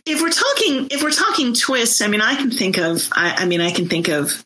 If 0.07 0.21
we're 0.21 0.31
talking, 0.31 0.89
if 0.91 1.03
we're 1.03 1.11
talking 1.11 1.55
twists, 1.55 2.01
I 2.01 2.07
mean, 2.09 2.21
I 2.21 2.35
can 2.37 2.51
think 2.51 2.79
of, 2.79 3.09
I, 3.13 3.35
I 3.39 3.45
mean, 3.47 3.61
I 3.61 3.71
can 3.73 3.89
think 3.89 4.09
of, 4.09 4.45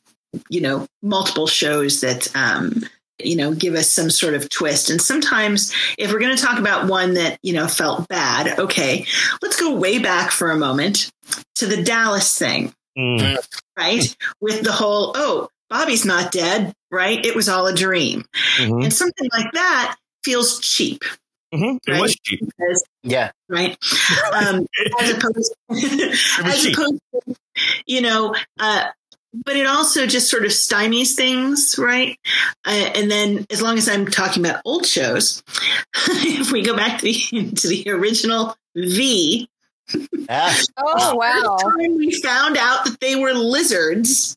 you 0.49 0.61
know, 0.61 0.87
multiple 1.03 1.47
shows 1.47 2.01
that, 2.01 2.29
um, 2.35 2.85
you 3.19 3.37
know, 3.37 3.55
give 3.55 3.75
us 3.75 3.93
some 3.93 4.11
sort 4.11 4.35
of 4.35 4.49
twist. 4.51 4.91
And 4.91 5.01
sometimes, 5.01 5.73
if 5.99 6.13
we're 6.13 6.21
going 6.21 6.37
to 6.37 6.43
talk 6.43 6.59
about 6.59 6.87
one 6.89 7.15
that 7.15 7.39
you 7.43 7.53
know 7.53 7.67
felt 7.69 8.09
bad, 8.09 8.59
okay, 8.59 9.07
let's 9.43 9.59
go 9.61 9.75
way 9.75 9.99
back 9.99 10.31
for 10.31 10.51
a 10.51 10.57
moment 10.57 11.11
to 11.57 11.67
the 11.67 11.83
Dallas 11.83 12.39
thing, 12.39 12.73
Mm. 12.99 13.37
right? 13.77 14.17
With 14.41 14.63
the 14.63 14.73
whole, 14.73 15.13
oh, 15.17 15.49
Bobby's 15.69 16.05
not 16.05 16.31
dead, 16.33 16.73
right? 16.91 17.25
It 17.25 17.35
was 17.35 17.49
all 17.49 17.67
a 17.67 17.75
dream, 17.75 18.25
Mhm. 18.59 18.85
and 18.85 18.93
something 18.93 19.29
like 19.33 19.51
that 19.53 19.97
feels 20.25 20.61
cheap, 20.61 21.03
Mhm. 21.55 21.79
It 21.87 22.01
was 22.01 22.15
cheap. 22.25 22.41
because 22.41 22.85
Yeah. 23.03 23.31
right? 23.49 23.77
Um, 24.33 24.67
as 25.01 25.11
opposed, 25.11 25.55
as 25.71 26.63
cheap. 26.63 26.77
opposed, 26.77 27.01
to, 27.27 27.35
you 27.87 28.01
know, 28.01 28.35
uh, 28.61 28.85
but 29.33 29.57
it 29.57 29.67
also 29.67 30.07
just 30.07 30.31
sort 30.31 30.45
of 30.45 30.51
stymies 30.51 31.15
things, 31.15 31.77
right? 31.79 32.19
Uh, 32.65 32.91
and 32.95 33.11
then, 33.11 33.47
as 33.51 33.61
long 33.63 33.79
as 33.79 33.89
I'm 33.89 34.07
talking 34.07 34.45
about 34.45 34.63
old 34.65 34.87
shows, 34.87 35.43
if 35.97 36.51
we 36.53 36.63
go 36.63 36.77
back 36.77 37.01
to 37.01 37.05
the 37.05 37.53
to 37.57 37.69
the 37.69 37.91
original 37.91 38.57
V, 38.75 39.49
Yeah. 40.29 40.55
Oh 40.79 41.15
wow. 41.17 41.41
the 41.43 41.75
time 41.79 41.97
we 41.97 42.13
found 42.21 42.57
out 42.57 42.85
that 42.87 43.01
they 43.01 43.17
were 43.17 43.33
lizards. 43.33 44.37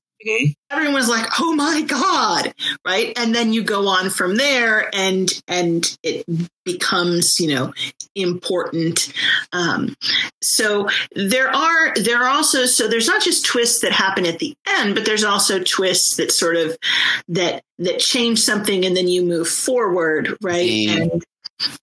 Everyone 0.71 0.93
was 0.93 1.07
like, 1.09 1.25
"Oh 1.39 1.53
my 1.55 1.81
god!" 1.81 2.53
Right, 2.85 3.17
and 3.17 3.33
then 3.33 3.53
you 3.53 3.63
go 3.63 3.87
on 3.87 4.09
from 4.09 4.35
there, 4.35 4.89
and 4.93 5.29
and 5.47 5.97
it 6.03 6.25
becomes, 6.65 7.39
you 7.39 7.53
know, 7.55 7.73
important. 8.15 9.11
Um, 9.53 9.95
so 10.41 10.89
there 11.15 11.49
are 11.53 11.93
there 11.95 12.21
are 12.23 12.29
also 12.29 12.65
so 12.65 12.87
there's 12.87 13.07
not 13.07 13.21
just 13.23 13.45
twists 13.45 13.81
that 13.81 13.91
happen 13.91 14.25
at 14.25 14.39
the 14.39 14.55
end, 14.67 14.93
but 14.95 15.05
there's 15.05 15.23
also 15.23 15.63
twists 15.63 16.17
that 16.17 16.31
sort 16.31 16.55
of 16.57 16.77
that 17.29 17.63
that 17.79 17.99
change 17.99 18.39
something, 18.39 18.85
and 18.85 18.95
then 18.95 19.07
you 19.07 19.23
move 19.23 19.47
forward, 19.47 20.37
right? 20.41 20.65
The- 20.65 20.87
And 21.11 21.23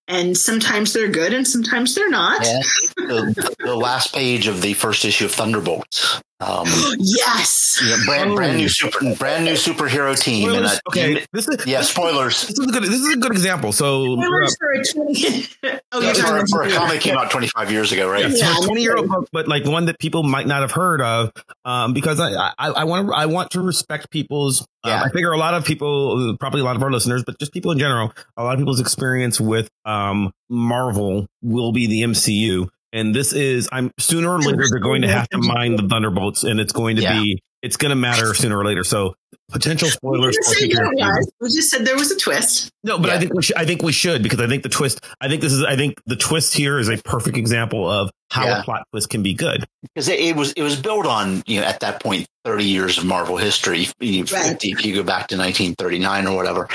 and 0.08 0.36
sometimes 0.38 0.92
they're 0.94 1.08
good, 1.08 1.34
and 1.34 1.46
sometimes 1.46 1.94
they're 1.94 2.08
not. 2.08 2.42
Yeah. 2.44 2.60
the, 2.96 3.54
the 3.58 3.76
last 3.76 4.14
page 4.14 4.46
of 4.46 4.62
the 4.62 4.72
first 4.72 5.04
issue 5.04 5.26
of 5.26 5.32
Thunderbolts. 5.32 6.20
Um, 6.40 6.66
Yes. 6.98 7.80
yeah, 7.84 7.96
brand, 8.04 8.30
Oh. 8.32 8.36
brand 8.36 8.56
new 8.58 8.68
super, 8.68 9.14
brand 9.14 9.44
new 9.44 9.52
superhero 9.54 10.18
team. 10.18 10.48
And 10.50 10.66
Spoilers. 10.68 10.72
that 10.72 10.82
okay, 10.88 11.26
this 11.32 11.48
is 11.48 11.66
yeah, 11.66 11.80
spoilers. 11.82 12.42
This 12.42 12.58
is 12.58 12.66
a 12.66 12.70
good. 12.72 12.82
This 12.82 13.00
is 13.00 13.14
a 13.14 13.16
good 13.16 13.32
example. 13.32 13.72
So, 13.72 14.18
uh, 14.20 14.22
for 14.58 14.72
a 14.72 14.78
oh, 15.92 16.00
you're 16.00 16.14
for, 16.14 16.20
talking 16.22 16.46
for 16.46 16.62
a 16.62 16.66
about 16.66 16.78
comic 16.78 17.00
came 17.00 17.16
out 17.16 17.30
25 17.30 17.70
years 17.70 17.92
ago, 17.92 18.10
right? 18.10 18.28
yeah, 18.30 18.36
Yeah, 18.36 18.54
twenty 18.66 18.82
year 18.82 18.96
old 18.96 19.08
book, 19.08 19.28
but 19.32 19.48
like 19.48 19.64
one 19.64 19.86
that 19.86 19.98
people 19.98 20.22
might 20.22 20.46
not 20.46 20.60
have 20.60 20.72
heard 20.72 21.00
of, 21.00 21.32
um, 21.64 21.94
because 21.94 22.20
I, 22.20 22.30
I, 22.58 22.68
I 22.70 22.84
want 22.84 23.08
to, 23.08 23.14
I 23.14 23.26
want 23.26 23.50
to 23.52 23.60
respect 23.60 24.10
people's. 24.10 24.60
Um, 24.84 24.90
Yeah. 24.92 25.02
I 25.04 25.08
figure 25.10 25.32
a 25.32 25.38
lot 25.38 25.54
of 25.54 25.64
people, 25.64 26.36
probably 26.38 26.60
a 26.60 26.64
lot 26.64 26.76
of 26.76 26.82
our 26.82 26.90
listeners, 26.92 27.24
but 27.24 27.38
just 27.38 27.52
people 27.52 27.72
in 27.72 27.78
general, 27.78 28.12
a 28.36 28.44
lot 28.44 28.52
of 28.54 28.58
people's 28.58 28.80
experience 28.80 29.40
with 29.40 29.68
um 29.84 30.32
Marvel 30.48 31.26
will 31.42 31.72
be 31.72 31.86
the 31.86 32.02
MCU, 32.02 32.68
and 32.92 33.14
this 33.14 33.32
is. 33.32 33.68
I'm 33.72 33.90
sooner 33.98 34.30
or 34.30 34.38
later 34.40 34.64
they're 34.70 34.80
going 34.80 35.02
to 35.02 35.08
have 35.08 35.28
to 35.30 35.38
mine 35.38 35.76
the 35.76 35.86
Thunderbolts, 35.88 36.44
and 36.44 36.60
it's 36.60 36.72
going 36.72 36.96
to 36.96 37.02
Yeah. 37.02 37.20
be. 37.20 37.42
It's 37.62 37.76
going 37.76 37.90
to 37.90 37.96
matter 37.96 38.34
sooner 38.34 38.56
or 38.58 38.64
later. 38.64 38.84
So 38.84 39.14
potential 39.50 39.86
We 39.86 39.90
spoilers. 39.92 40.36
just 40.36 40.48
for 40.48 40.54
said 40.54 40.66
future 40.66 40.76
there 40.96 41.06
was. 41.08 41.32
We 41.40 41.48
just 41.48 41.70
said 41.70 41.84
there 41.86 41.96
was 41.96 42.10
a 42.10 42.16
twist. 42.16 42.70
No, 42.84 42.98
but 42.98 43.10
I 43.10 43.18
think 43.18 43.32
we 43.34 43.42
should. 43.42 43.56
I 43.56 43.64
think 43.64 43.82
we 43.82 43.92
should 43.92 44.22
because 44.22 44.40
I 44.40 44.46
think 44.46 44.62
the 44.62 44.68
twist. 44.68 45.00
I 45.20 45.28
think 45.28 45.40
this 45.40 45.52
is. 45.52 45.64
I 45.64 45.74
think 45.76 46.00
the 46.06 46.16
twist 46.16 46.54
here 46.54 46.78
is 46.78 46.88
a 46.88 46.96
perfect 46.98 47.36
example 47.36 47.90
of 47.90 48.10
how 48.30 48.44
Yeah. 48.44 48.60
a 48.60 48.64
plot 48.64 48.82
twist 48.92 49.08
can 49.10 49.22
be 49.22 49.34
good. 49.34 49.64
because 49.82 50.08
it, 50.08 50.20
it 50.20 50.36
was 50.36 50.52
it 50.52 50.62
was 50.62 50.76
built 50.80 51.06
on 51.06 51.42
you 51.46 51.60
know 51.60 51.66
at 51.66 51.80
that 51.80 52.00
point 52.02 52.26
30 52.44 52.64
years 52.64 52.98
of 52.98 53.04
Marvel 53.06 53.36
history. 53.36 53.86
You, 54.00 54.24
Right. 54.32 54.56
If 54.62 54.84
you 54.84 54.94
go 54.94 55.02
back 55.02 55.28
to 55.28 55.36
1939 55.36 56.26
or 56.26 56.36
whatever, 56.36 56.68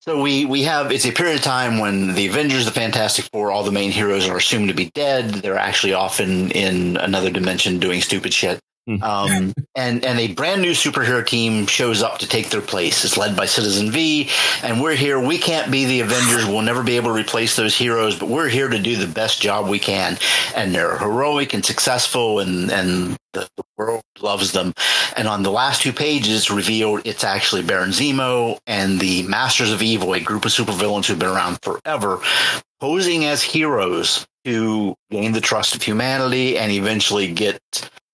so 0.00 0.20
we 0.20 0.44
we 0.44 0.62
have 0.64 0.90
it's 0.92 1.06
a 1.06 1.12
period 1.12 1.36
of 1.36 1.42
time 1.42 1.78
when 1.78 2.14
the 2.14 2.26
Avengers, 2.26 2.64
the 2.64 2.70
Fantastic 2.70 3.26
Four, 3.32 3.50
all 3.52 3.62
the 3.64 3.72
main 3.72 3.90
heroes 3.92 4.28
are 4.28 4.36
assumed 4.36 4.68
to 4.68 4.74
be 4.74 4.90
dead. 4.94 5.30
They're 5.30 5.58
actually 5.58 5.94
often 5.94 6.50
in 6.50 6.96
another 6.96 7.30
dimension 7.30 7.78
doing 7.78 8.00
stupid 8.02 8.34
shit. 8.34 8.60
Hmm. 8.86 9.02
Um, 9.02 9.54
and 9.74 10.04
and 10.04 10.18
a 10.18 10.32
brand 10.32 10.62
new 10.62 10.72
superhero 10.72 11.26
team 11.26 11.66
shows 11.66 12.02
up 12.02 12.18
to 12.18 12.28
take 12.28 12.50
their 12.50 12.60
place. 12.60 13.04
It's 13.04 13.16
led 13.16 13.36
by 13.36 13.46
Citizen 13.46 13.90
V, 13.90 14.28
and 14.62 14.82
we're 14.82 14.94
here. 14.94 15.18
We 15.18 15.38
can't 15.38 15.70
be 15.70 15.84
the 15.84 16.00
Avengers. 16.00 16.46
We'll 16.46 16.62
never 16.62 16.82
be 16.82 16.96
able 16.96 17.14
to 17.14 17.20
replace 17.20 17.56
those 17.56 17.76
heroes, 17.76 18.18
but 18.18 18.28
we're 18.28 18.48
here 18.48 18.68
to 18.68 18.78
do 18.78 18.96
the 18.96 19.06
best 19.06 19.40
job 19.40 19.68
we 19.68 19.78
can. 19.78 20.18
And 20.54 20.74
they're 20.74 20.98
heroic 20.98 21.54
and 21.54 21.64
successful, 21.64 22.40
and 22.40 22.70
and 22.70 23.16
the, 23.32 23.48
the 23.56 23.64
world 23.76 24.02
loves 24.20 24.52
them. 24.52 24.74
And 25.16 25.28
on 25.28 25.42
the 25.42 25.50
last 25.50 25.82
two 25.82 25.92
pages, 25.92 26.50
revealed 26.50 27.02
it's 27.04 27.24
actually 27.24 27.62
Baron 27.62 27.90
Zemo 27.90 28.58
and 28.66 29.00
the 29.00 29.22
Masters 29.24 29.72
of 29.72 29.82
Evil, 29.82 30.14
a 30.14 30.20
group 30.20 30.44
of 30.44 30.52
supervillains 30.52 31.06
who've 31.06 31.18
been 31.18 31.28
around 31.28 31.58
forever, 31.62 32.20
posing 32.80 33.24
as 33.24 33.42
heroes 33.42 34.26
to 34.44 34.94
gain 35.10 35.32
the 35.32 35.40
trust 35.40 35.74
of 35.74 35.82
humanity 35.82 36.58
and 36.58 36.70
eventually 36.70 37.32
get 37.32 37.60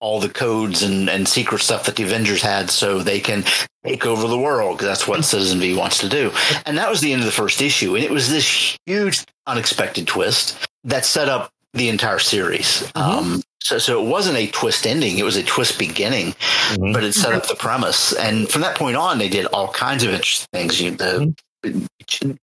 all 0.00 0.18
the 0.20 0.28
codes 0.28 0.82
and, 0.82 1.08
and 1.10 1.28
secret 1.28 1.60
stuff 1.60 1.84
that 1.86 1.96
the 1.96 2.02
Avengers 2.02 2.42
had 2.42 2.70
so 2.70 3.00
they 3.00 3.20
can 3.20 3.44
take 3.84 4.06
over 4.06 4.26
the 4.28 4.38
world 4.38 4.76
because 4.78 4.88
that's 4.88 5.08
what 5.08 5.24
Citizen 5.24 5.60
V 5.60 5.74
wants 5.76 5.98
to 5.98 6.08
do. 6.08 6.32
And 6.66 6.78
that 6.78 6.90
was 6.90 7.00
the 7.00 7.12
end 7.12 7.20
of 7.22 7.26
the 7.26 7.32
first 7.32 7.60
issue. 7.62 7.94
And 7.94 8.04
it 8.04 8.10
was 8.10 8.28
this 8.30 8.76
huge 8.86 9.24
unexpected 9.46 10.06
twist 10.06 10.56
that 10.84 11.04
set 11.04 11.28
up 11.28 11.50
the 11.74 11.88
entire 11.88 12.18
series. 12.18 12.90
Um, 12.94 13.42
so, 13.62 13.78
so 13.78 14.02
it 14.02 14.08
wasn't 14.08 14.38
a 14.38 14.46
twist 14.48 14.86
ending; 14.86 15.18
it 15.18 15.22
was 15.22 15.36
a 15.36 15.42
twist 15.42 15.78
beginning, 15.78 16.34
Mhm. 16.70 16.94
but 16.94 17.04
it 17.04 17.12
set 17.14 17.34
up 17.34 17.46
the 17.46 17.54
premise. 17.54 18.12
And 18.14 18.48
from 18.48 18.62
that 18.62 18.74
point 18.76 18.96
on, 18.96 19.18
they 19.18 19.28
did 19.28 19.46
all 19.46 19.68
kinds 19.68 20.02
of 20.02 20.10
interesting 20.10 20.48
things. 20.52 20.80
You, 20.80 20.90
the 20.92 21.34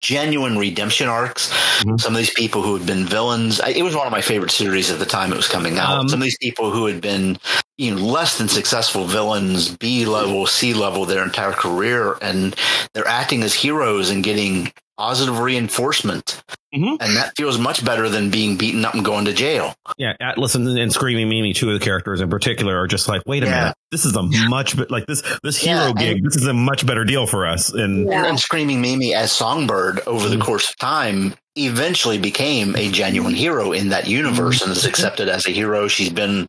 genuine 0.00 0.56
redemption 0.58 1.08
arcs. 1.08 1.50
Mhm. 1.82 2.00
Some 2.00 2.14
of 2.14 2.18
these 2.18 2.32
people 2.32 2.62
who 2.62 2.76
had 2.76 2.86
been 2.86 3.04
villains. 3.04 3.60
I, 3.60 3.70
it 3.70 3.82
was 3.82 3.94
one 3.94 4.06
of 4.06 4.12
my 4.12 4.20
favorite 4.22 4.50
series 4.50 4.90
at 4.90 4.98
the 4.98 5.06
time 5.06 5.32
it 5.32 5.36
was 5.36 5.48
coming 5.48 5.78
out. 5.78 5.90
Um, 5.98 6.08
Some 6.08 6.20
of 6.20 6.24
these 6.24 6.38
people 6.38 6.70
who 6.70 6.86
had 6.86 7.00
been 7.00 7.38
you 7.76 7.94
know 7.94 8.00
less 8.00 8.38
than 8.38 8.48
successful 8.48 9.04
villains, 9.04 9.76
B 9.76 10.04
level, 10.06 10.46
C 10.46 10.74
level, 10.74 11.04
their 11.04 11.24
entire 11.24 11.52
career, 11.52 12.16
and 12.22 12.56
they're 12.94 13.06
acting 13.08 13.42
as 13.42 13.54
heroes 13.54 14.10
and 14.10 14.24
getting 14.24 14.72
positive 14.98 15.38
reinforcement. 15.38 16.42
Mhm. 16.74 16.96
And 17.00 17.16
that 17.16 17.32
feels 17.36 17.56
much 17.58 17.82
better 17.82 18.10
than 18.10 18.28
being 18.30 18.56
beaten 18.58 18.84
up 18.84 18.92
and 18.94 19.02
going 19.04 19.24
to 19.24 19.32
jail. 19.32 19.74
Yeah, 19.96 20.12
Atlas 20.20 20.54
and, 20.54 20.68
and 20.78 20.92
Screaming 20.92 21.28
Mimi, 21.30 21.54
two 21.54 21.70
of 21.70 21.78
the 21.78 21.82
characters 21.84 22.20
in 22.20 22.28
particular, 22.28 22.78
are 22.78 22.86
just 22.86 23.08
like, 23.08 23.22
wait 23.24 23.42
a 23.42 23.46
Yeah. 23.46 23.58
minute, 23.60 23.74
this 23.90 24.04
is 24.04 24.14
a 24.16 24.22
much 24.50 24.76
bit 24.76 24.90
like 24.90 25.06
this 25.06 25.22
this 25.42 25.56
hero 25.56 25.78
Yeah, 25.78 25.88
and- 25.88 25.98
gig. 25.98 26.24
This 26.24 26.36
is 26.36 26.46
a 26.46 26.52
much 26.52 26.84
better 26.84 27.04
deal 27.04 27.26
for 27.26 27.46
us. 27.46 27.72
And 27.72 28.06
Yeah. 28.08 28.26
And 28.26 28.38
Screaming 28.38 28.82
Mimi 28.82 29.14
as 29.14 29.32
Songbird 29.32 30.00
over 30.06 30.28
the 30.28 30.36
Mhm. 30.36 30.42
course 30.42 30.68
of 30.68 30.76
time 30.76 31.34
eventually 31.66 32.18
became 32.18 32.74
a 32.76 32.90
genuine 32.90 33.34
hero 33.34 33.72
in 33.72 33.88
that 33.90 34.06
universe 34.06 34.62
and 34.62 34.70
is 34.72 34.84
accepted 34.84 35.28
as 35.28 35.46
a 35.46 35.50
hero. 35.50 35.88
She's 35.88 36.10
been 36.10 36.46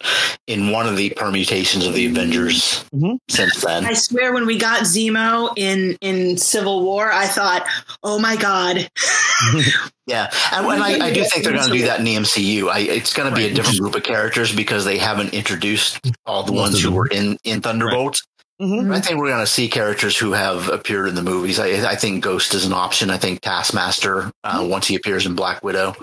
in 0.48 0.72
one 0.72 0.88
of 0.88 0.96
the 0.98 1.10
permutations 1.12 1.86
of 1.86 1.94
the 1.94 2.06
Avengers 2.08 2.84
Mhm. 2.94 3.18
since 3.30 3.62
then. 3.62 3.86
I 3.86 3.94
swear, 3.94 4.34
when 4.34 4.46
we 4.46 4.58
got 4.58 4.82
Zemo 4.84 5.52
in 5.56 5.98
in 6.02 6.38
Civil 6.38 6.84
War, 6.84 7.12
I 7.12 7.28
thought, 7.28 7.66
"Oh 8.04 8.20
my 8.20 8.36
god!" 8.36 8.90
Yeah, 10.08 10.32
and, 10.52 10.66
and 10.66 10.82
I, 10.82 11.06
I 11.06 11.14
do 11.14 11.24
think 11.24 11.44
they're 11.44 11.54
going 11.54 11.68
to 11.68 11.72
do 11.72 11.86
that 11.86 12.00
in 12.00 12.06
the 12.06 12.16
MCU. 12.16 12.68
I, 12.68 12.80
it's 12.80 13.14
going 13.14 13.30
to 13.30 13.36
be 13.36 13.46
a 13.46 13.54
different 13.54 13.80
group 13.80 13.94
of 13.94 14.02
characters 14.02 14.52
because 14.56 14.84
they 14.84 14.98
haven't 14.98 15.36
introduced 15.36 16.00
all 16.26 16.42
the 16.42 16.52
ones 16.52 16.82
who 16.82 16.92
were 16.92 17.06
in 17.06 17.38
in 17.44 17.62
Thunderbolts. 17.62 18.24
Mhm. 18.62 18.94
I 18.94 19.00
think 19.00 19.20
we're 19.20 19.30
going 19.30 19.40
to 19.40 19.48
see 19.48 19.70
characters 19.70 20.18
who 20.18 20.34
have 20.34 20.68
appeared 20.70 21.08
in 21.08 21.16
the 21.16 21.22
movies. 21.24 21.60
I, 21.60 21.90
I 21.92 21.96
think 21.96 22.24
Ghost 22.24 22.54
is 22.54 22.66
an 22.66 22.74
option. 22.74 23.10
I 23.10 23.18
think 23.18 23.40
Taskmaster 23.42 24.32
uh, 24.44 24.68
once 24.70 24.88
he 24.88 24.96
appears 24.96 25.26
in 25.26 25.36
Black 25.36 25.64
Widow. 25.64 25.94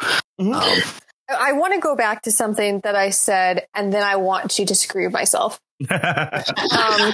Mhm. 0.40 0.54
Um, 0.54 0.82
I 1.28 1.52
want 1.52 1.74
to 1.74 1.80
go 1.80 1.96
back 1.96 2.22
to 2.22 2.30
something 2.30 2.80
that 2.80 2.94
I 2.94 3.10
said, 3.10 3.66
and 3.74 3.92
then 3.92 4.02
I 4.04 4.16
want 4.16 4.50
to 4.52 4.64
disagree 4.64 5.04
with 5.04 5.12
myself. 5.12 5.60
Um, 5.90 7.12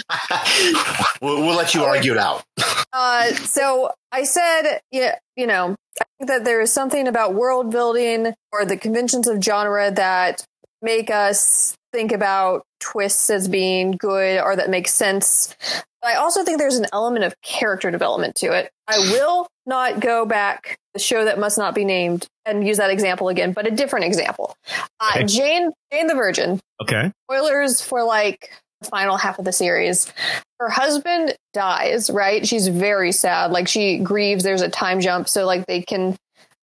we'll, 1.21 1.41
we'll 1.43 1.57
let 1.57 1.75
you 1.75 1.83
argue 1.85 2.13
it 2.13 2.19
out. 2.19 2.45
Uh, 2.93 3.27
so 3.35 3.91
I 4.13 4.25
said, 4.25 4.81
yeah, 4.91 5.17
you 5.37 5.47
know, 5.47 5.75
I 6.01 6.05
think 6.19 6.29
that 6.29 6.45
there 6.45 6.61
is 6.61 6.73
something 6.73 7.09
about 7.09 7.35
world 7.35 7.71
building 7.71 8.33
or 8.53 8.65
the 8.65 8.77
conventions 8.77 9.27
of 9.27 9.43
genre 9.43 9.91
that 9.91 10.45
make 10.81 11.11
us 11.11 11.75
think 11.93 12.13
about 12.13 12.65
twists 12.81 13.31
as 13.31 13.49
being 13.49 13.93
good 13.93 14.41
or 14.41 14.57
that 14.57 14.71
makes 14.71 14.93
sense. 14.93 15.55
But 16.01 16.09
I 16.09 16.15
also 16.15 16.45
think 16.45 16.59
there's 16.59 16.77
an 16.77 16.87
element 16.93 17.25
of 17.25 17.35
character 17.43 17.91
development 17.91 18.35
to 18.37 18.53
it. 18.53 18.71
I 18.89 18.99
will 18.99 19.47
not 19.67 20.01
go 20.01 20.27
back 20.27 20.77
the 20.95 21.01
show 21.01 21.25
that 21.25 21.39
must 21.39 21.57
not 21.59 21.75
be 21.75 21.85
named 21.85 22.27
and 22.45 22.67
use 22.67 22.79
that 22.79 22.91
example 22.91 23.29
again, 23.29 23.53
but 23.53 23.67
a 23.67 23.71
different 23.71 24.07
example. 24.07 24.57
Uh, 25.01 25.13
Okay. 25.17 25.25
Jane, 25.25 25.71
Jane 25.93 26.07
the 26.09 26.15
Virgin. 26.15 26.61
Okay. 26.83 27.13
Spoilers 27.31 27.81
for 27.81 28.03
like 28.03 28.51
the 28.81 28.89
final 28.89 29.17
half 29.17 29.39
of 29.39 29.45
the 29.45 29.53
series. 29.53 30.13
Her 30.59 30.69
husband 30.69 31.37
dies, 31.53 32.11
right? 32.11 32.47
She's 32.47 32.67
very 32.69 33.13
sad. 33.13 33.53
Like 33.53 33.69
she 33.69 33.99
grieves. 33.99 34.43
There's 34.43 34.63
a 34.63 34.69
time 34.69 35.01
jump, 35.01 35.29
so 35.29 35.47
like 35.47 35.67
they 35.67 35.83
can 35.83 36.17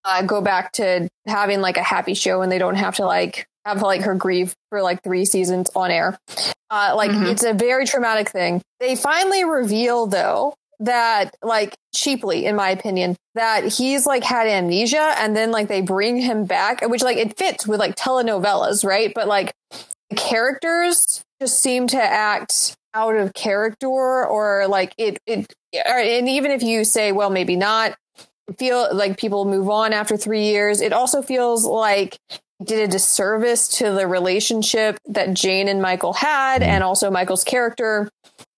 uh, 0.06 0.22
go 0.24 0.42
back 0.42 0.72
to 0.74 1.08
having 1.26 1.62
like 1.62 1.78
a 1.78 1.84
happy 1.84 2.14
show, 2.14 2.42
and 2.42 2.52
they 2.52 2.58
don't 2.60 2.76
have 2.76 2.96
to 2.96 3.06
like 3.06 3.48
have 3.70 3.82
like 3.82 4.02
her 4.02 4.16
grieve 4.16 4.54
for 4.70 4.82
like 4.82 5.04
three 5.04 5.26
seasons 5.26 5.70
on 5.76 5.92
air. 5.92 6.18
Uh, 6.70 6.94
like 6.96 7.12
Mhm. 7.12 7.32
it's 7.32 7.44
a 7.44 7.54
very 7.54 7.86
traumatic 7.86 8.30
thing. 8.30 8.62
They 8.80 8.96
finally 8.96 9.44
reveal 9.44 10.06
though 10.08 10.54
that 10.82 11.36
like 11.44 11.76
cheaply 11.94 12.46
in 12.46 12.56
my 12.56 12.70
opinion 12.70 13.18
that 13.36 13.66
he's 13.66 14.06
like 14.06 14.24
had 14.24 14.48
amnesia 14.48 15.14
and 15.18 15.36
then 15.36 15.52
like 15.52 15.68
they 15.68 15.82
bring 15.82 16.16
him 16.16 16.46
back 16.46 16.80
which 16.88 17.04
like 17.04 17.18
it 17.18 17.38
fits 17.38 17.68
with 17.68 17.82
like 17.82 17.96
telenovelas 17.98 18.86
right 18.86 19.12
but 19.14 19.28
like 19.28 19.52
the 20.10 20.16
characters 20.16 21.22
just 21.42 21.60
seem 21.62 21.86
to 21.88 22.02
act 22.02 22.78
out 22.94 23.14
of 23.18 23.34
character 23.34 23.88
or 24.26 24.68
like 24.70 24.94
it 24.98 25.20
it 25.28 25.54
and 25.74 26.30
even 26.30 26.50
if 26.50 26.64
you 26.64 26.86
say 26.86 27.12
well 27.12 27.30
maybe 27.30 27.58
not 27.58 27.94
feel 28.58 28.88
like 28.96 29.18
people 29.18 29.44
move 29.44 29.70
on 29.70 29.92
after 29.92 30.16
3 30.16 30.44
years 30.44 30.80
it 30.80 30.94
also 30.94 31.22
feels 31.22 31.66
like 31.66 32.18
did 32.64 32.90
a 32.90 32.92
disservice 32.92 33.68
to 33.80 33.92
the 33.92 34.08
relationship 34.08 34.98
that 35.08 35.34
Jane 35.34 35.68
and 35.68 35.82
Michael 35.82 36.14
had 36.14 36.62
and 36.62 36.84
also 36.84 37.10
Michael's 37.10 37.44
character. 37.44 38.10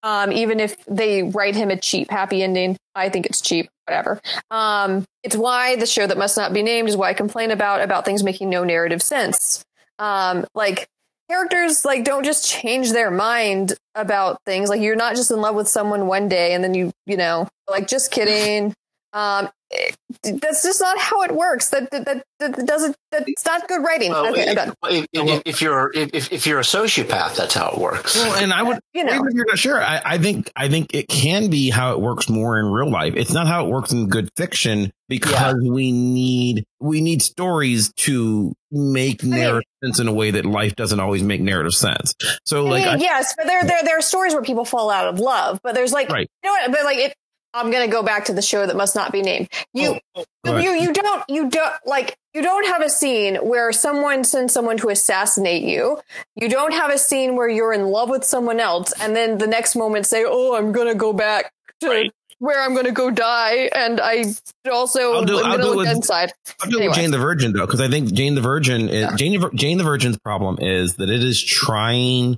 Um, 0.04 0.32
even 0.32 0.60
if 0.60 0.84
they 0.86 1.22
write 1.22 1.56
him 1.56 1.70
a 1.70 1.78
cheap 1.78 2.10
happy 2.10 2.42
ending 2.42 2.76
i 2.96 3.10
think 3.10 3.26
it's 3.26 3.42
cheap 3.42 3.70
whatever. 3.86 4.20
Um, 4.50 5.06
it's 5.24 5.36
why 5.36 5.76
the 5.76 5.86
show 5.86 6.08
that 6.08 6.18
must 6.18 6.38
not 6.38 6.54
be 6.54 6.64
named 6.64 6.90
is 6.90 6.98
why 6.98 7.10
i 7.10 7.14
complain 7.14 7.52
about 7.52 7.82
about 7.82 8.06
things 8.06 8.24
making 8.24 8.50
no 8.50 8.64
narrative 8.64 9.02
sense. 9.02 9.64
Um, 10.00 10.46
like 10.56 10.88
characters 11.30 11.86
like 11.86 12.04
don't 12.04 12.24
just 12.24 12.48
change 12.48 12.92
their 12.92 13.12
mind 13.12 13.74
about 13.96 14.42
things. 14.46 14.70
Like 14.70 14.82
you're 14.82 14.96
not 14.96 15.16
just 15.16 15.32
in 15.32 15.40
love 15.40 15.56
with 15.56 15.68
someone 15.68 16.08
one 16.08 16.28
day 16.28 16.54
and 16.54 16.64
then 16.64 16.74
you 16.74 16.92
you 17.06 17.18
know 17.18 17.48
like 17.70 17.88
just 17.88 18.12
kidding 18.12 18.74
um 19.14 19.50
it- 19.70 19.96
that's 20.42 20.62
just 20.64 20.82
not 20.82 20.98
how 21.00 21.22
it 21.24 21.32
works 21.32 21.70
that 21.70 21.90
that 21.92 22.06
that, 22.06 22.24
that 22.40 22.66
doesn't 22.66 22.96
that's 23.12 23.46
not 23.46 23.68
good 23.68 23.82
writing 23.84 24.12
Well, 24.12 24.28
okay 24.28 24.44
i'm 24.44 24.50
if, 24.50 24.56
done 24.56 24.74
if, 24.90 25.06
if, 25.14 25.42
if 25.46 25.62
you're 25.62 25.92
if, 25.94 26.32
if 26.34 26.46
you're 26.48 26.60
a 26.60 26.64
sociopath, 26.64 27.36
that's 27.36 27.54
how 27.54 27.70
it 27.72 27.78
works. 27.78 28.16
Well, 28.18 28.36
and 28.36 28.52
I 28.54 28.64
would 28.64 28.80
you 28.94 29.04
know 29.04 29.14
if 29.26 29.34
you're 29.34 29.46
not 29.48 29.60
sure, 29.60 29.82
I, 29.82 30.02
I 30.04 30.18
think 30.18 30.52
I 30.56 30.68
think 30.70 30.94
it 30.94 31.08
can 31.08 31.50
be 31.50 31.70
how 31.70 31.94
it 31.94 32.02
works 32.02 32.30
more 32.30 32.60
in 32.60 32.66
real 32.68 32.90
life. 32.90 33.14
It's 33.16 33.32
not 33.34 33.48
how 33.48 33.66
it 33.66 33.70
works 33.70 33.92
in 33.92 34.08
good 34.08 34.30
fiction 34.38 34.92
because 35.10 35.56
we 35.62 35.92
need 35.92 36.66
we 36.80 37.02
need 37.02 37.22
stories 37.22 37.92
to 37.98 38.54
make 38.72 39.24
mean- 39.24 39.32
narrative 39.32 39.68
sense 39.84 40.00
in 40.00 40.08
a 40.08 40.14
way 40.14 40.32
that 40.32 40.46
life 40.46 40.76
doesn't 40.76 41.00
always 41.00 41.22
make 41.24 41.42
narrative 41.42 41.74
sense. 41.74 42.14
So, 42.46 42.66
like, 42.66 42.86
I 42.86 42.94
I, 42.94 42.96
yes, 42.98 43.34
but 43.38 43.46
there, 43.48 43.64
there 43.64 43.84
there 43.84 43.98
are 43.98 44.02
stories 44.02 44.34
where 44.34 44.44
people 44.44 44.66
fall 44.66 44.90
out 44.90 45.08
of 45.08 45.20
love, 45.20 45.60
but 45.64 45.76
there's 45.76 45.92
like 45.94 46.10
Right. 46.10 46.28
you 46.44 46.50
know 46.50 46.54
what? 46.54 46.72
But 46.72 46.84
like 46.86 46.98
it, 46.98 47.14
I'm 47.54 47.72
gonna 47.72 47.88
go 47.88 48.04
back 48.04 48.26
to 48.26 48.34
the 48.34 48.42
show 48.42 48.66
that 48.66 48.76
must 48.76 48.96
not 48.96 49.12
be 49.12 49.22
named. 49.22 49.50
You 49.74 50.00
Oh, 50.16 50.26
oh 50.46 50.58
you, 50.58 50.72
you 50.72 50.82
you 50.88 50.94
don't 50.94 51.24
you 51.30 51.50
don't 51.50 51.74
like 51.86 52.18
you 52.34 52.42
don't 52.42 52.66
have 52.66 52.82
a 52.82 52.90
scene 52.90 53.36
where 53.36 53.72
someone 53.72 54.24
sends 54.24 54.54
someone 54.54 54.78
to 54.78 54.90
assassinate 54.90 55.64
you. 55.64 56.00
You 56.36 56.50
don't 56.50 56.74
have 56.74 56.92
a 56.92 56.98
scene 56.98 57.36
where 57.36 57.48
you're 57.48 57.74
in 57.74 57.88
love 57.88 58.10
with 58.10 58.24
someone 58.24 58.60
else, 58.60 58.92
and 59.00 59.16
then 59.16 59.38
the 59.38 59.48
next 59.48 59.76
moment 59.76 60.06
say, 60.06 60.24
"Oh, 60.26 60.56
I'm 60.56 60.72
gonna 60.72 60.96
go 60.96 61.14
back 61.14 61.52
to." 61.82 61.88
Right. 61.88 62.12
Where 62.44 62.60
I'm 62.60 62.74
going 62.74 62.88
to 62.88 62.92
go 62.92 63.12
die, 63.12 63.70
and 63.76 64.02
I 64.02 64.26
also 64.72 65.14
I'll 65.14 65.26
do- 65.26 65.38
am 65.38 65.46
I'll 65.46 65.58
do 65.58 65.64
it 65.64 65.66
look 65.68 65.78
with- 65.78 65.90
inside. 65.90 66.32
I'll 66.64 66.72
do 66.72 66.78
with 66.78 66.82
Anyway. 66.88 66.96
Jane 66.96 67.12
the 67.12 67.20
Virgin 67.20 67.54
though, 67.54 67.68
because 67.68 67.80
I 67.82 67.88
think 67.88 68.12
Jane 68.14 68.34
the 68.34 68.42
Virgin 68.42 68.90
is 68.90 69.02
Yeah. 69.02 69.16
Jane, 69.16 69.44
Jane 69.54 69.78
the 69.78 69.84
Virgin's 69.84 70.18
problem 70.18 70.58
is 70.60 70.96
that 70.96 71.12
it 71.12 71.24
is 71.24 71.40
trying 71.40 72.38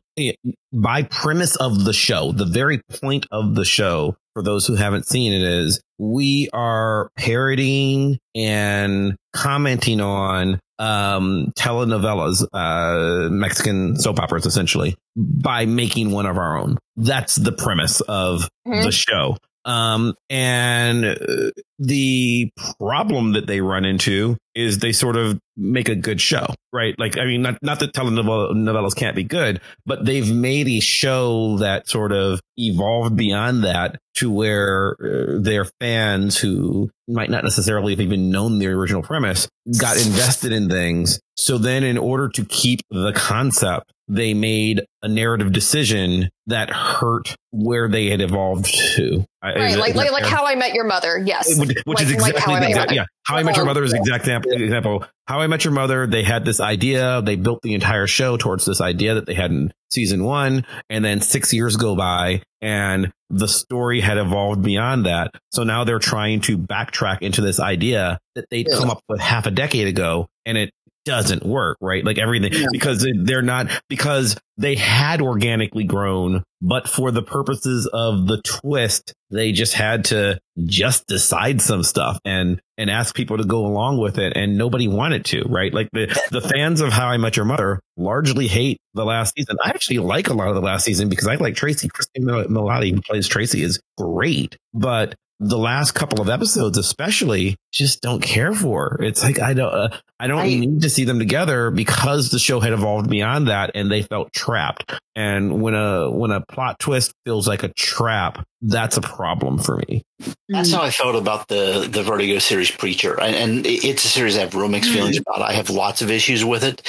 by 0.74 1.04
premise 1.04 1.56
of 1.56 1.86
the 1.86 1.94
show, 1.94 2.34
the 2.34 2.44
very 2.44 2.82
point 3.02 3.28
of 3.32 3.56
the 3.56 3.64
show 3.64 4.18
for 4.34 4.44
those 4.44 4.68
who 4.68 4.76
haven't 4.76 5.08
seen 5.08 5.32
it 5.32 5.42
is 5.42 5.80
we 5.98 6.50
are 6.52 7.08
parodying 7.18 8.20
and 8.36 9.16
commenting 9.34 10.02
on 10.02 10.60
um 10.80 11.54
telenovelas, 11.58 12.46
uh 12.52 13.30
Mexican 13.30 13.96
soap 13.98 14.20
operas 14.20 14.46
essentially 14.46 14.98
by 15.16 15.66
making 15.66 16.12
one 16.12 16.26
of 16.26 16.38
our 16.38 16.58
own. 16.58 16.78
That's 16.98 17.38
the 17.38 17.54
premise 17.54 18.02
of 18.02 18.50
Mhm. 18.68 18.84
the 18.84 18.92
show. 18.92 19.38
Um, 19.66 20.16
and 20.30 21.06
uh, 21.06 21.52
the 21.80 22.52
problem 22.80 23.34
that 23.34 23.48
they 23.48 23.62
run 23.62 23.86
into 23.86 24.38
is 24.56 24.80
they 24.80 24.92
sort 24.92 25.16
of 25.16 25.40
make 25.56 25.90
a 25.90 25.96
good 25.96 26.20
show, 26.20 26.46
right? 26.72 26.96
Like, 26.98 27.18
I 27.18 27.26
mean, 27.26 27.42
not, 27.42 27.58
not 27.62 27.80
that 27.80 27.94
telenovelas 27.94 28.96
can't 28.96 29.16
be 29.16 29.24
good, 29.24 29.62
but 29.86 30.06
they've 30.06 30.32
made 30.32 30.68
a 30.68 30.80
show 30.80 31.58
that 31.58 31.88
sort 31.88 32.12
of 32.12 32.42
evolved 32.58 33.16
beyond 33.16 33.64
that 33.64 34.00
to 34.16 34.32
where 34.32 34.96
uh, 35.02 35.40
their 35.40 35.66
fans 35.80 36.38
who 36.38 36.92
might 37.08 37.30
not 37.30 37.44
necessarily 37.44 37.94
have 37.94 38.02
even 38.02 38.30
known 38.30 38.60
the 38.60 38.68
original 38.68 39.02
premise 39.02 39.48
got 39.80 39.98
invested 39.98 40.52
in 40.52 40.70
things. 40.70 41.20
So 41.36 41.58
then 41.58 41.84
in 41.84 41.98
order 41.98 42.30
to 42.30 42.46
keep 42.46 42.82
the 42.92 43.14
concept, 43.14 43.92
they 44.08 44.34
made 44.34 44.82
a 45.02 45.08
narrative 45.08 45.52
decision 45.52 46.30
that 46.48 46.70
hurt 46.70 47.36
where 47.52 47.88
they 47.88 48.10
had 48.10 48.20
evolved 48.22 48.66
to. 48.66 49.04
Is 49.20 49.26
Right, 49.44 49.72
it- 49.74 49.78
like 49.80 49.96
like, 49.96 50.12
like 50.12 50.26
how 50.26 50.46
I 50.46 50.56
Met 50.56 50.74
Your 50.74 50.84
Mother. 50.86 51.22
Yes, 51.26 51.58
which, 51.60 51.78
which 51.86 52.02
is 52.02 52.12
Like- 52.14 52.22
like 52.22 52.32
exactly 52.34 52.54
How 52.54 52.60
the 52.60 52.68
exact, 52.68 52.92
yeah. 52.92 53.06
How 53.26 53.38
I 53.38 53.44
Met 53.44 53.56
Your 53.56 53.66
Mother 53.66 53.84
is 53.84 53.92
the 53.92 53.98
uh-huh. 53.98 54.04
exact 54.16 54.24
example, 54.26 54.52
example. 54.52 55.06
How 55.28 55.40
I 55.40 55.48
Met 55.48 55.64
Your 55.64 55.74
Mother, 55.74 56.06
they 56.08 56.24
had 56.24 56.44
this 56.46 56.60
idea. 56.60 57.22
They 57.22 57.36
built 57.38 57.62
the 57.62 57.74
entire 57.74 58.08
show 58.08 58.36
towards 58.38 58.66
this 58.66 58.82
idea 58.82 59.16
that 59.16 59.26
they 59.26 59.34
had 59.34 59.52
in 59.52 59.72
season 59.90 60.24
one. 60.24 60.66
And 60.90 61.04
then 61.06 61.22
six 61.22 61.54
years 61.54 61.78
go 61.78 61.96
by 61.96 62.42
and 62.62 63.12
the 63.30 63.48
story 63.48 64.02
had 64.02 64.18
evolved 64.18 64.64
beyond 64.64 65.06
that. 65.06 65.32
So 65.52 65.64
now 65.64 65.84
they're 65.86 66.00
trying 66.00 66.42
to 66.42 66.58
backtrack 66.58 67.22
into 67.22 67.42
this 67.42 67.60
idea 67.60 68.20
that 68.36 68.46
they'd 68.50 68.68
Yeah. 68.70 68.78
come 68.78 68.90
up 68.90 69.02
with 69.08 69.20
half 69.22 69.46
a 69.46 69.52
decade 69.52 69.88
ago 69.88 70.28
and 70.46 70.58
it 70.58 70.72
doesn't 71.06 71.46
work, 71.46 71.78
right? 71.82 72.04
Like 72.04 72.18
everything 72.18 72.54
Yeah. 72.54 72.68
because 72.72 73.06
they're 73.24 73.42
not, 73.42 73.70
because 73.90 74.38
they 74.58 74.76
had 74.76 75.22
organically 75.22 75.84
grown, 75.84 76.44
but 76.62 76.88
for 76.88 77.12
the 77.12 77.22
purposes 77.24 77.88
of 77.92 78.28
the 78.28 78.42
twist, 78.44 79.14
they 79.32 79.52
just 79.52 79.74
had 79.74 80.06
to 80.06 80.40
just 80.66 81.08
decide 81.08 81.62
some 81.62 81.84
stuff 81.84 82.20
and, 82.24 82.62
and 82.78 82.90
ask 82.90 83.16
people 83.16 83.38
to 83.38 83.44
go 83.44 83.66
along 83.66 83.98
with 84.00 84.18
it. 84.20 84.34
And 84.36 84.58
nobody 84.58 84.88
wanted 84.88 85.26
to, 85.26 85.42
right? 85.50 85.74
Like 85.74 85.90
the, 85.92 86.08
the 86.32 86.42
fans 86.42 86.82
of 86.82 86.94
How 86.94 87.08
I 87.08 87.18
Met 87.18 87.36
Your 87.36 87.46
Mother 87.46 87.80
largely 87.98 88.48
hate 88.48 88.78
the 88.94 89.06
last 89.06 89.34
season. 89.36 89.58
I 89.64 89.70
actually 89.70 90.00
like 90.00 90.30
a 90.30 90.34
lot 90.34 90.50
of 90.50 90.56
the 90.56 90.62
last 90.62 90.86
season 90.86 91.10
because 91.10 91.28
I 91.28 91.36
like 91.36 91.56
Tracy. 91.56 91.88
Christine 91.90 92.26
Mil- 92.26 92.48
who 92.48 93.02
plays 93.02 93.28
Tracy, 93.28 93.64
is 93.64 93.80
great. 93.98 94.58
But 94.74 95.16
the 95.40 95.58
last 95.58 95.92
couple 95.92 96.22
of 96.22 96.30
episodes, 96.30 96.78
especially, 96.78 97.56
just 97.74 98.02
don't 98.02 98.22
care 98.22 98.54
for. 98.54 98.98
It's 99.02 99.24
like 99.24 99.40
I 99.40 99.54
don't, 99.54 99.74
uh, 99.74 99.90
I 100.20 100.28
don't 100.28 100.40
I- 100.40 100.48
need 100.48 100.82
to 100.84 100.90
see 100.90 101.04
them 101.06 101.20
together 101.20 101.70
because 101.72 102.30
the 102.30 102.40
show 102.40 102.60
had 102.60 102.72
evolved 102.74 103.10
beyond 103.10 103.48
that, 103.48 103.72
and 103.76 103.92
they 103.92 104.04
felt 104.04 104.32
trapped. 104.32 104.94
And 105.16 105.62
when 105.62 105.74
a 105.74 106.10
when 106.10 106.32
a 106.32 106.42
plot 106.46 106.80
twist 106.80 107.14
feels 107.26 107.48
like 107.48 107.64
a 107.64 107.70
trap, 107.74 108.46
that's 108.62 108.96
a 108.98 109.02
problem 109.02 109.58
for 109.58 109.78
me. 109.88 110.04
That's 110.48 110.70
Mm. 110.72 110.76
how 110.76 110.82
I 110.84 110.92
felt 110.92 111.16
about 111.16 111.48
the 111.50 111.88
the 111.92 112.04
Vertigo 112.04 112.40
series 112.40 112.72
Preacher, 112.72 113.20
and, 113.20 113.36
and 113.36 113.66
it's 113.66 114.06
a 114.06 114.08
series 114.08 114.38
I 114.38 114.42
have 114.42 114.56
real 114.56 114.70
mixed 114.70 114.92
feelings 114.92 115.18
about. 115.18 115.42
I 115.42 115.54
have 115.54 115.70
lots 115.70 116.02
of 116.02 116.10
issues 116.10 116.46
with 116.46 116.64
it, 116.64 116.82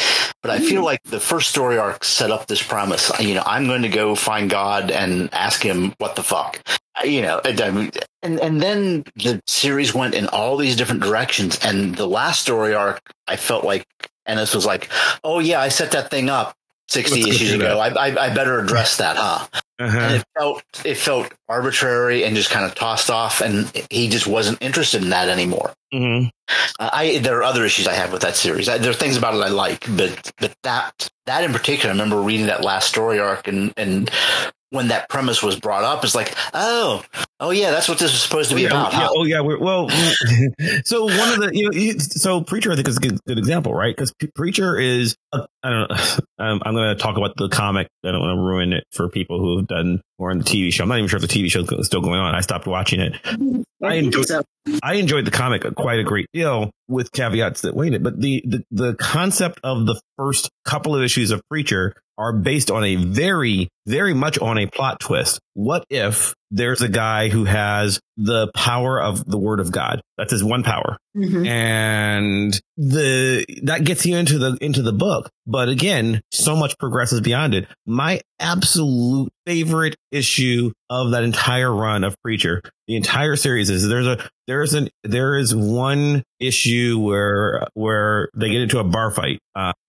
but 0.42 0.50
I 0.52 0.60
feel 0.60 0.84
like 0.84 1.00
the 1.04 1.18
first 1.20 1.50
story 1.50 1.76
arc 1.78 2.04
set 2.04 2.30
up 2.30 2.46
this 2.46 2.62
premise. 2.62 3.10
You 3.18 3.34
know, 3.34 3.42
I'm 3.44 3.66
going 3.66 3.82
to 3.82 3.88
go 3.88 4.14
find 4.14 4.48
God 4.48 4.90
and 4.90 5.32
ask 5.34 5.62
him 5.62 5.94
what 5.98 6.14
the 6.14 6.22
fuck. 6.22 6.60
You 7.02 7.22
know, 7.22 7.40
and, 7.44 7.60
and 8.22 8.38
and 8.40 8.60
then 8.60 9.04
the 9.16 9.42
series 9.46 9.94
went 9.94 10.14
in 10.14 10.28
all 10.28 10.56
these 10.56 10.76
different 10.76 11.02
directions, 11.02 11.58
and 11.64 11.94
the 11.96 12.06
last 12.06 12.42
story 12.42 12.74
arc, 12.74 13.00
I 13.26 13.36
felt 13.36 13.64
like 13.64 13.84
Ennis 14.26 14.54
was 14.54 14.64
like, 14.64 14.90
"Oh 15.24 15.40
yeah, 15.40 15.60
I 15.60 15.70
set 15.70 15.90
that 15.92 16.10
thing 16.10 16.28
up." 16.30 16.54
60 16.88 17.22
Let's 17.22 17.36
issues 17.36 17.52
ago. 17.54 17.78
I, 17.80 17.88
I, 17.88 18.26
I 18.26 18.34
better 18.34 18.60
address 18.60 18.98
that, 18.98 19.16
huh? 19.16 19.46
Uh-huh. 19.80 19.98
and 19.98 20.14
it 20.16 20.24
felt 20.38 20.62
it 20.84 20.96
felt 20.96 21.32
arbitrary 21.48 22.24
and 22.24 22.36
just 22.36 22.50
kind 22.50 22.64
of 22.66 22.74
tossed 22.76 23.10
off 23.10 23.40
and 23.40 23.72
he 23.90 24.08
just 24.08 24.24
wasn't 24.26 24.62
interested 24.62 25.02
in 25.02 25.08
that 25.10 25.28
anymore 25.28 25.72
Mhm. 25.92 26.30
uh, 26.78 26.90
i 26.92 27.18
there 27.18 27.38
are 27.38 27.42
other 27.42 27.64
issues 27.64 27.88
i 27.88 27.92
have 27.92 28.12
with 28.12 28.22
that 28.22 28.36
series 28.36 28.68
I, 28.68 28.78
there 28.78 28.92
are 28.92 28.94
things 28.94 29.16
about 29.16 29.34
it 29.34 29.40
i 29.40 29.48
like 29.48 29.84
but 29.96 30.30
but 30.38 30.54
that 30.62 31.08
that 31.26 31.42
in 31.42 31.52
particular 31.52 31.88
i 31.90 31.92
remember 31.92 32.20
reading 32.22 32.46
that 32.46 32.62
last 32.62 32.88
story 32.88 33.18
arc 33.18 33.48
and 33.48 33.72
and 33.76 34.08
when 34.74 34.88
that 34.88 35.08
premise 35.08 35.42
was 35.42 35.58
brought 35.58 35.84
up, 35.84 36.04
it's 36.04 36.14
like, 36.14 36.34
oh, 36.52 37.04
oh 37.40 37.50
yeah, 37.50 37.70
that's 37.70 37.88
what 37.88 37.98
this 37.98 38.12
is 38.12 38.20
supposed 38.20 38.50
to 38.50 38.56
be 38.56 38.62
yeah, 38.62 38.68
about. 38.68 38.92
yeah, 38.92 38.98
huh? 38.98 39.08
oh 39.12 39.24
yeah, 39.24 39.40
we're, 39.40 39.58
well, 39.58 39.88
so 40.84 41.04
one 41.04 41.32
of 41.32 41.40
the 41.40 41.50
you 41.52 41.70
know, 41.70 41.98
so 41.98 42.42
preacher 42.42 42.72
I 42.72 42.74
think 42.74 42.88
is 42.88 42.96
a 42.96 43.00
good, 43.00 43.18
good 43.26 43.38
example, 43.38 43.72
right? 43.72 43.94
Because 43.94 44.12
preacher 44.34 44.78
is 44.78 45.16
uh, 45.32 45.46
I 45.62 45.70
don't 45.70 45.88
know. 45.88 45.96
Um, 46.38 46.62
I'm 46.66 46.74
going 46.74 46.96
to 46.96 47.00
talk 47.00 47.16
about 47.16 47.36
the 47.36 47.48
comic. 47.48 47.88
I 48.04 48.10
don't 48.10 48.20
want 48.20 48.36
to 48.36 48.42
ruin 48.42 48.72
it 48.72 48.84
for 48.92 49.08
people 49.08 49.38
who 49.38 49.58
have 49.58 49.66
done 49.66 50.00
more 50.18 50.30
on 50.30 50.38
the 50.38 50.44
TV 50.44 50.72
show. 50.72 50.84
I'm 50.84 50.88
not 50.88 50.98
even 50.98 51.08
sure 51.08 51.16
if 51.16 51.22
the 51.22 51.28
TV 51.28 51.50
show 51.50 51.60
is 51.60 51.86
still 51.86 52.00
going 52.00 52.20
on. 52.20 52.34
I 52.34 52.40
stopped 52.40 52.66
watching 52.66 53.00
it. 53.00 53.16
I 53.84 53.94
enjoyed 53.94 54.26
So, 54.26 54.42
I 54.82 54.94
enjoyed 54.94 55.26
the 55.26 55.30
comic 55.30 55.62
quite 55.76 55.98
a 55.98 56.04
great 56.04 56.26
deal 56.32 56.70
with 56.88 57.12
caveats 57.12 57.62
that 57.62 57.74
wait 57.74 57.94
it, 57.94 58.02
but 58.02 58.20
the, 58.20 58.42
the 58.46 58.64
the 58.70 58.94
concept 58.94 59.60
of 59.62 59.86
the 59.86 60.00
first 60.16 60.50
couple 60.64 60.94
of 60.94 61.02
issues 61.02 61.30
of 61.30 61.42
Preacher 61.48 61.94
are 62.16 62.32
based 62.32 62.70
on 62.70 62.84
a 62.84 62.96
very, 62.96 63.68
very 63.86 64.14
much 64.14 64.38
on 64.38 64.58
a 64.58 64.66
plot 64.66 65.00
twist. 65.00 65.40
What 65.54 65.84
if 65.88 66.34
there's 66.50 66.82
a 66.82 66.88
guy 66.88 67.28
who 67.28 67.44
has 67.44 68.00
the 68.16 68.50
power 68.54 69.00
of 69.00 69.24
the 69.24 69.38
word 69.38 69.60
of 69.60 69.72
God? 69.72 70.00
That's 70.18 70.32
his 70.32 70.44
one 70.44 70.62
power. 70.62 70.98
mhm. 71.16 71.46
And 71.46 72.60
the 72.76 73.46
that 73.62 73.84
gets 73.84 74.04
you 74.04 74.16
into 74.16 74.38
the 74.38 74.58
into 74.60 74.82
the 74.82 74.92
book. 74.92 75.30
But 75.46 75.68
again, 75.68 76.20
so 76.32 76.56
much 76.56 76.76
progresses 76.78 77.20
beyond 77.20 77.54
it. 77.54 77.68
My 77.86 78.20
absolute 78.40 79.30
favorite 79.46 79.96
issue 80.10 80.72
of 80.90 81.12
that 81.12 81.22
entire 81.24 81.72
run 81.72 82.02
of 82.04 82.20
Preacher, 82.22 82.60
the 82.88 82.96
entire 82.96 83.36
series 83.36 83.70
is 83.70 83.88
there's 83.88 84.06
a 84.06 84.28
there's 84.46 84.74
an 84.74 84.88
there 85.02 85.36
is 85.36 85.54
one 85.54 86.22
issue 86.40 86.98
where 86.98 87.66
where 87.74 88.28
they 88.36 88.50
get 88.50 88.62
into 88.62 88.78
a 88.78 88.84
bar 88.84 89.10
fight. 89.10 89.38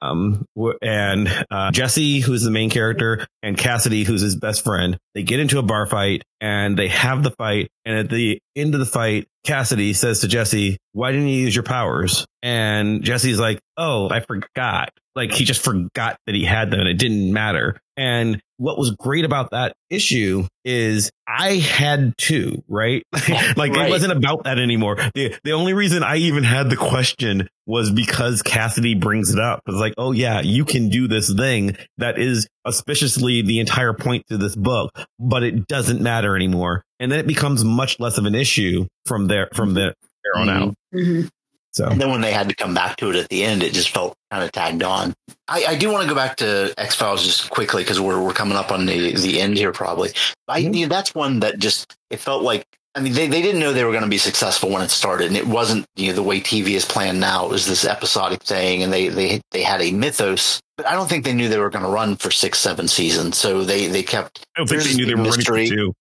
Um 0.02 0.46
and 0.82 1.28
uh 1.52 1.72
Jesse, 1.72 2.20
who's 2.20 2.44
the 2.44 2.52
main 2.52 2.70
character, 2.70 3.26
and 3.44 3.58
Cassidy, 3.58 4.04
who's 4.04 4.22
his 4.22 4.36
best 4.36 4.64
friend, 4.64 4.98
they 5.14 5.24
get 5.24 5.40
into 5.40 5.60
a 5.60 5.64
bar 5.64 5.86
fight 5.86 6.24
and 6.40 6.78
they 6.78 6.88
have 6.88 7.24
the 7.24 7.32
fight. 7.32 7.70
And 7.86 7.98
at 7.98 8.10
the 8.10 8.40
end 8.56 8.74
of 8.74 8.80
the 8.80 8.86
fight, 8.86 9.28
Cassidy 9.44 9.94
says 9.94 10.22
to 10.22 10.28
Jesse, 10.28 10.78
why 10.94 11.12
didn't 11.12 11.28
you 11.28 11.40
use 11.40 11.56
your 11.56 11.64
powers? 11.64 12.26
And 12.42 13.04
Jesse's 13.04 13.40
like, 13.40 13.60
oh, 13.78 14.10
I 14.10 14.22
forgot. 14.22 14.90
Like 15.16 15.32
he 15.32 15.46
just 15.46 15.62
forgot 15.62 16.18
that 16.26 16.36
he 16.36 16.44
had 16.44 16.72
them 16.72 16.80
and 16.80 16.90
it 16.90 16.98
didn't 16.98 17.32
matter. 17.32 17.78
And 17.98 18.42
what 18.58 18.78
was 18.78 18.92
great 18.92 19.26
about 19.26 19.52
that 19.52 19.74
issue 19.90 20.48
is 20.64 21.12
I 21.28 21.56
had 21.56 22.14
two, 22.18 22.64
right? 22.68 23.04
like 23.58 23.72
Right. 23.74 23.88
it 23.88 23.90
wasn't 23.90 24.12
about 24.14 24.44
that 24.46 24.60
anymore. 24.60 24.98
The 25.14 25.36
the 25.44 25.52
only 25.54 25.74
reason 25.74 26.04
I 26.04 26.18
even 26.18 26.44
had 26.44 26.70
the 26.70 26.76
question 26.78 27.48
was 27.66 27.92
because 27.92 28.42
Cassidy 28.42 28.96
brings 28.96 29.34
it 29.34 29.40
up. 29.40 29.62
It's 29.68 29.78
like, 29.78 29.94
oh 29.98 30.12
yeah, 30.12 30.42
you 30.42 30.66
can 30.66 30.90
do 30.90 31.08
this 31.08 31.34
thing 31.34 31.76
that 31.98 32.20
is 32.20 32.48
auspiciously 32.66 33.42
the 33.42 33.60
entire 33.60 33.94
point 33.94 34.24
to 34.30 34.38
this 34.38 34.56
book, 34.56 34.92
but 35.20 35.44
it 35.44 35.68
doesn't 35.68 36.02
matter 36.02 36.36
anymore. 36.36 36.84
And 37.00 37.12
then 37.12 37.20
it 37.20 37.28
becomes 37.28 37.64
much 37.64 38.00
less 38.00 38.18
of 38.18 38.26
an 38.26 38.36
issue 38.36 38.86
from 39.06 39.28
there 39.28 39.50
from 39.54 39.74
there, 39.74 39.94
there 40.24 40.42
on 40.42 40.48
Mhm. 40.48 40.62
out. 40.62 40.76
Mhm. 40.94 41.30
So 41.76 41.88
And 41.88 42.00
then 42.00 42.10
when 42.10 42.22
they 42.22 42.32
had 42.32 42.48
to 42.50 42.56
come 42.56 42.74
back 42.74 42.96
to 42.98 43.10
it 43.10 43.18
at 43.18 43.28
the 43.28 43.44
end, 43.44 43.62
it 43.62 43.74
just 43.74 43.90
felt 43.90 44.16
kind 44.32 44.44
of 44.44 44.52
tagged 44.54 44.82
on. 44.82 45.14
I, 45.50 45.66
I 45.66 45.76
do 45.76 45.92
want 45.92 46.04
to 46.04 46.10
go 46.10 46.16
back 46.16 46.38
to 46.38 46.74
X 46.78 46.96
Files 46.96 47.24
just 47.24 47.50
quickly 47.50 47.84
because 47.84 48.00
we're 48.00 48.22
we're 48.22 48.34
coming 48.34 48.58
up 48.58 48.72
on 48.72 48.86
the 48.86 49.14
the 49.16 49.42
end 49.42 49.58
here 49.58 49.74
probably. 49.74 50.12
I 50.48 50.62
Mhm. 50.62 50.76
you 50.76 50.86
know, 50.86 50.90
that's 50.90 51.14
one 51.14 51.42
that 51.42 51.60
just 51.60 51.94
it 52.10 52.22
felt 52.22 52.44
like 52.44 52.66
I 52.96 53.02
mean 53.02 53.12
they, 53.14 53.28
they 53.28 53.42
didn't 53.42 53.60
know 53.60 53.74
they 53.74 53.84
were 53.84 53.92
going 53.92 54.04
to 54.06 54.10
be 54.10 54.18
successful 54.18 54.70
when 54.70 54.84
it 54.84 54.90
started, 54.90 55.28
and 55.28 55.36
it 55.36 55.48
wasn't 55.48 55.86
you 55.98 56.08
know 56.08 56.14
the 56.14 56.24
way 56.24 56.40
TV 56.40 56.70
is 56.70 56.86
planned 56.86 57.20
now. 57.20 57.46
It 57.46 57.52
was 57.52 57.68
this 57.68 57.84
episodic 57.84 58.42
thing, 58.42 58.82
and 58.82 58.94
they 58.94 59.10
they 59.10 59.42
they 59.52 59.62
had 59.64 59.82
a 59.82 59.92
mythos. 59.92 60.62
But 60.78 60.88
I 60.88 60.94
don't 60.94 61.08
think 61.08 61.24
they 61.24 61.34
knew 61.34 61.48
they 61.48 61.58
were 61.58 61.70
going 61.70 61.86
to 61.86 61.90
run 61.90 62.18
for 62.18 62.32
six, 62.32 62.60
seven 62.60 62.88
seasons. 62.88 63.38
So 63.38 63.64
they 63.64 63.88
they 63.88 64.04
kept 64.04 64.46
I 64.56 64.60
don't 64.60 64.68
think 64.68 64.84
they 64.84 64.94
knew 64.94 65.06
they 65.06 65.16
were 65.16 65.24
running 65.24 65.38
mystery. 65.38 65.70
for 65.70 65.76
two. 65.76 65.94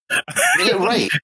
yeah, 0.60 0.72
right. 0.74 1.10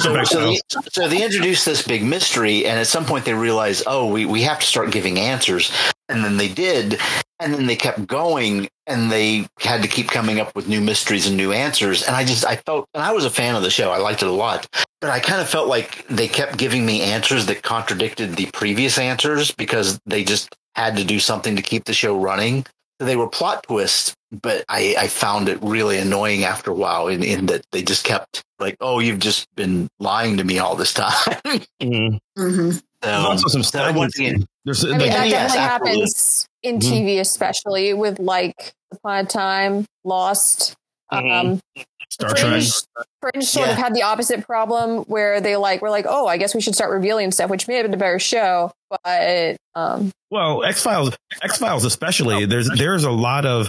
So, 0.00 0.24
so, 0.24 0.46
they, 0.46 0.60
so 0.90 1.08
they 1.08 1.24
introduced 1.24 1.64
this 1.64 1.86
big 1.86 2.02
mystery, 2.02 2.66
and 2.66 2.78
at 2.78 2.86
some 2.86 3.04
point 3.04 3.24
they 3.24 3.34
realized, 3.34 3.84
oh, 3.86 4.06
we, 4.06 4.24
we 4.24 4.42
have 4.42 4.60
to 4.60 4.66
start 4.66 4.90
giving 4.90 5.18
answers. 5.18 5.72
And 6.08 6.24
then 6.24 6.36
they 6.36 6.48
did, 6.48 6.98
and 7.38 7.54
then 7.54 7.66
they 7.66 7.76
kept 7.76 8.06
going, 8.06 8.68
and 8.86 9.10
they 9.10 9.46
had 9.58 9.82
to 9.82 9.88
keep 9.88 10.08
coming 10.08 10.40
up 10.40 10.54
with 10.54 10.68
new 10.68 10.80
mysteries 10.80 11.26
and 11.26 11.36
new 11.36 11.52
answers. 11.52 12.02
And 12.02 12.16
I 12.16 12.24
just, 12.24 12.46
I 12.46 12.56
felt, 12.56 12.88
and 12.94 13.02
I 13.02 13.12
was 13.12 13.24
a 13.24 13.30
fan 13.30 13.54
of 13.54 13.62
the 13.62 13.70
show, 13.70 13.90
I 13.90 13.98
liked 13.98 14.22
it 14.22 14.28
a 14.28 14.32
lot, 14.32 14.66
but 15.00 15.10
I 15.10 15.20
kind 15.20 15.40
of 15.40 15.48
felt 15.48 15.68
like 15.68 16.06
they 16.08 16.28
kept 16.28 16.56
giving 16.56 16.84
me 16.84 17.02
answers 17.02 17.46
that 17.46 17.62
contradicted 17.62 18.36
the 18.36 18.46
previous 18.52 18.98
answers 18.98 19.50
because 19.50 20.00
they 20.06 20.24
just 20.24 20.54
had 20.74 20.96
to 20.96 21.04
do 21.04 21.20
something 21.20 21.56
to 21.56 21.62
keep 21.62 21.84
the 21.84 21.92
show 21.92 22.18
running. 22.18 22.64
They 23.00 23.16
were 23.16 23.26
plot 23.28 23.62
twists, 23.64 24.14
but 24.30 24.64
I, 24.68 24.94
I 24.98 25.08
found 25.08 25.48
it 25.48 25.58
really 25.62 25.96
annoying 25.98 26.44
after 26.44 26.70
a 26.70 26.74
while 26.74 27.08
in, 27.08 27.22
in 27.24 27.46
that 27.46 27.64
they 27.72 27.82
just 27.82 28.04
kept 28.04 28.42
like, 28.58 28.76
oh, 28.80 28.98
you've 29.00 29.18
just 29.18 29.46
been 29.56 29.88
lying 29.98 30.36
to 30.36 30.44
me 30.44 30.58
all 30.58 30.76
this 30.76 30.92
time. 30.92 31.12
Mhm. 31.82 32.18
Mhm. 32.38 32.82
There's 33.00 33.14
So, 33.22 33.28
also 33.30 33.48
some 33.48 33.62
so 33.62 33.92
once 33.94 34.14
stagnancy. 34.14 34.46
There's 34.66 34.84
I 34.84 34.88
mean, 34.88 34.98
like, 34.98 35.12
that 35.12 35.28
yes, 35.28 35.54
definitely 35.54 35.58
absolutely. 35.58 36.00
happens 36.00 36.46
in 36.62 36.78
Mhm. 36.78 36.82
TV, 36.82 37.20
especially 37.20 37.94
with 37.94 38.18
like 38.18 38.74
Upon 38.92 39.24
a 39.24 39.26
Time, 39.26 39.86
Lost. 40.04 40.76
Mhm. 41.10 41.52
Um, 41.52 41.60
Star 42.10 42.34
Trek. 42.34 42.62
Fringe, 43.20 43.32
Fringe 43.34 43.44
sort 43.44 43.68
of 43.68 43.76
had 43.76 43.94
the 43.94 44.02
opposite 44.02 44.46
problem 44.46 45.04
where 45.04 45.40
they 45.40 45.56
like 45.56 45.82
were 45.82 45.90
like, 45.90 46.06
oh, 46.08 46.26
I 46.26 46.36
guess 46.36 46.54
we 46.54 46.60
should 46.60 46.74
start 46.74 46.90
revealing 46.90 47.30
stuff, 47.32 47.50
which 47.50 47.68
may 47.68 47.76
have 47.76 47.84
been 47.84 47.94
a 47.94 47.96
better 47.96 48.18
show, 48.18 48.72
but 49.04 49.56
um, 49.74 50.10
Well, 50.30 50.64
X 50.64 50.82
Files, 50.82 51.16
X 51.42 51.58
Files 51.58 51.84
especially. 51.84 52.46
There's 52.46 52.68
there's 52.76 53.04
a 53.04 53.10
lot 53.10 53.46
of, 53.46 53.68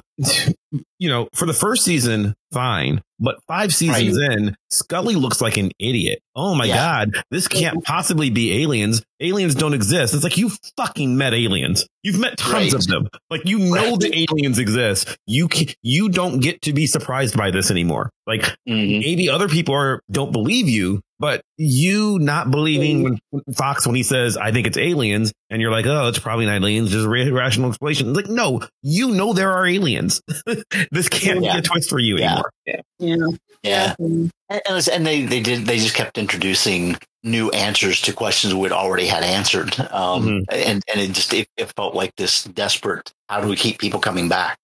you 1.00 1.10
know, 1.10 1.28
for 1.34 1.46
the 1.46 1.54
first 1.54 1.84
season, 1.86 2.34
fine, 2.52 3.02
but 3.20 3.38
five 3.48 3.74
seasons 3.74 4.18
in, 4.18 4.56
Scully 4.72 5.16
looks 5.16 5.42
like 5.42 5.58
an 5.58 5.72
idiot. 5.80 6.20
Oh 6.36 6.56
my 6.56 6.66
Yeah. 6.66 6.76
god, 7.06 7.24
this 7.30 7.48
can't 7.48 7.84
possibly 7.84 8.30
be 8.32 8.64
aliens. 8.64 9.04
Aliens 9.20 9.54
don't 9.54 9.74
exist. 9.76 10.14
It's 10.16 10.24
like 10.24 10.38
you 10.38 10.50
fucking 10.78 11.18
met 11.18 11.34
aliens. 11.34 11.86
You've 12.04 12.20
met 12.20 12.38
tons 12.38 12.54
Right. 12.54 12.74
of 12.74 12.88
them. 12.88 13.08
Like 13.30 13.42
you 13.46 13.60
know 13.60 13.92
Right. 13.92 14.00
the 14.00 14.26
aliens 14.32 14.58
exist. 14.58 15.16
You 15.28 15.48
can, 15.50 15.68
you 15.84 16.10
don't 16.10 16.40
get 16.40 16.62
to 16.64 16.74
be 16.74 16.88
surprised 16.88 17.38
by 17.38 17.52
this 17.52 17.70
anymore. 17.70 18.10
Like 18.28 18.44
Mhm. 18.70 19.00
maybe 19.00 19.30
other 19.30 19.48
people 19.48 19.74
are 19.76 20.02
don't 20.12 20.32
believe 20.32 20.70
you, 20.70 21.02
but 21.20 21.42
you 21.58 22.20
not 22.20 22.52
believing 22.52 23.04
when, 23.04 23.20
when 23.32 23.44
Fox 23.56 23.86
when 23.88 23.96
he 23.96 24.04
says 24.04 24.38
I 24.38 24.52
think 24.52 24.68
it's 24.68 24.78
aliens, 24.78 25.34
and 25.50 25.62
you're 25.62 25.72
like, 25.72 25.86
oh, 25.88 26.08
it's 26.08 26.20
probably 26.20 26.46
not 26.46 26.56
aliens, 26.58 26.92
just 26.92 27.06
a 27.06 27.10
ra- 27.10 27.26
rational 27.36 27.70
explanation. 27.70 28.10
It's 28.10 28.16
like, 28.18 28.30
no, 28.30 28.62
you 28.84 29.12
know 29.12 29.34
there 29.34 29.52
are 29.52 29.66
aliens. 29.66 30.22
this 30.92 31.10
can't 31.10 31.44
Yeah. 31.44 31.54
be 31.54 31.60
a 31.60 31.62
twist 31.64 31.90
for 31.90 32.00
you 32.00 32.18
Yeah. 32.20 32.26
anymore. 32.34 32.52
Yeah. 32.66 33.26
yeah. 33.64 33.96
And, 34.00 34.32
and 34.90 35.06
they, 35.08 35.24
they 35.26 35.40
did, 35.40 35.66
they 35.66 35.78
just 35.80 35.96
kept 35.96 36.18
introducing 36.18 36.98
new 37.24 37.50
answers 37.52 38.02
to 38.02 38.14
questions 38.14 38.54
we'd 38.54 38.72
already 38.72 39.08
had 39.08 39.24
answered. 39.24 39.80
Um, 39.92 40.26
Mhm. 40.28 40.44
and, 40.52 40.84
and 40.92 41.02
it 41.02 41.12
just, 41.14 41.34
it, 41.34 41.48
it 41.58 41.72
felt 41.76 41.96
like 41.96 42.16
this 42.18 42.44
desperate, 42.44 43.12
how 43.30 43.42
do 43.42 43.48
we 43.48 43.56
keep 43.56 43.80
people 43.80 44.00
coming 44.00 44.30
back? 44.30 44.58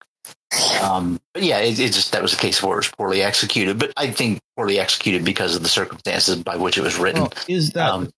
Um, 0.81 1.19
but 1.33 1.43
yeah, 1.43 1.59
it, 1.59 1.79
it 1.79 1.91
just, 1.91 2.11
that 2.13 2.21
was 2.21 2.33
a 2.33 2.37
case 2.37 2.63
where 2.63 2.73
it 2.73 2.77
was 2.77 2.87
poorly 2.89 3.21
executed, 3.21 3.77
but 3.79 3.91
I 3.97 4.11
think 4.11 4.39
poorly 4.55 4.79
executed 4.79 5.25
because 5.25 5.55
of 5.55 5.63
the 5.63 5.69
circumstances 5.69 6.41
by 6.41 6.55
which 6.55 6.77
it 6.77 6.81
was 6.81 6.97
written. 6.97 7.23
Well, 7.23 7.33
is 7.47 7.71
that 7.71 7.91
Um, 7.91 8.09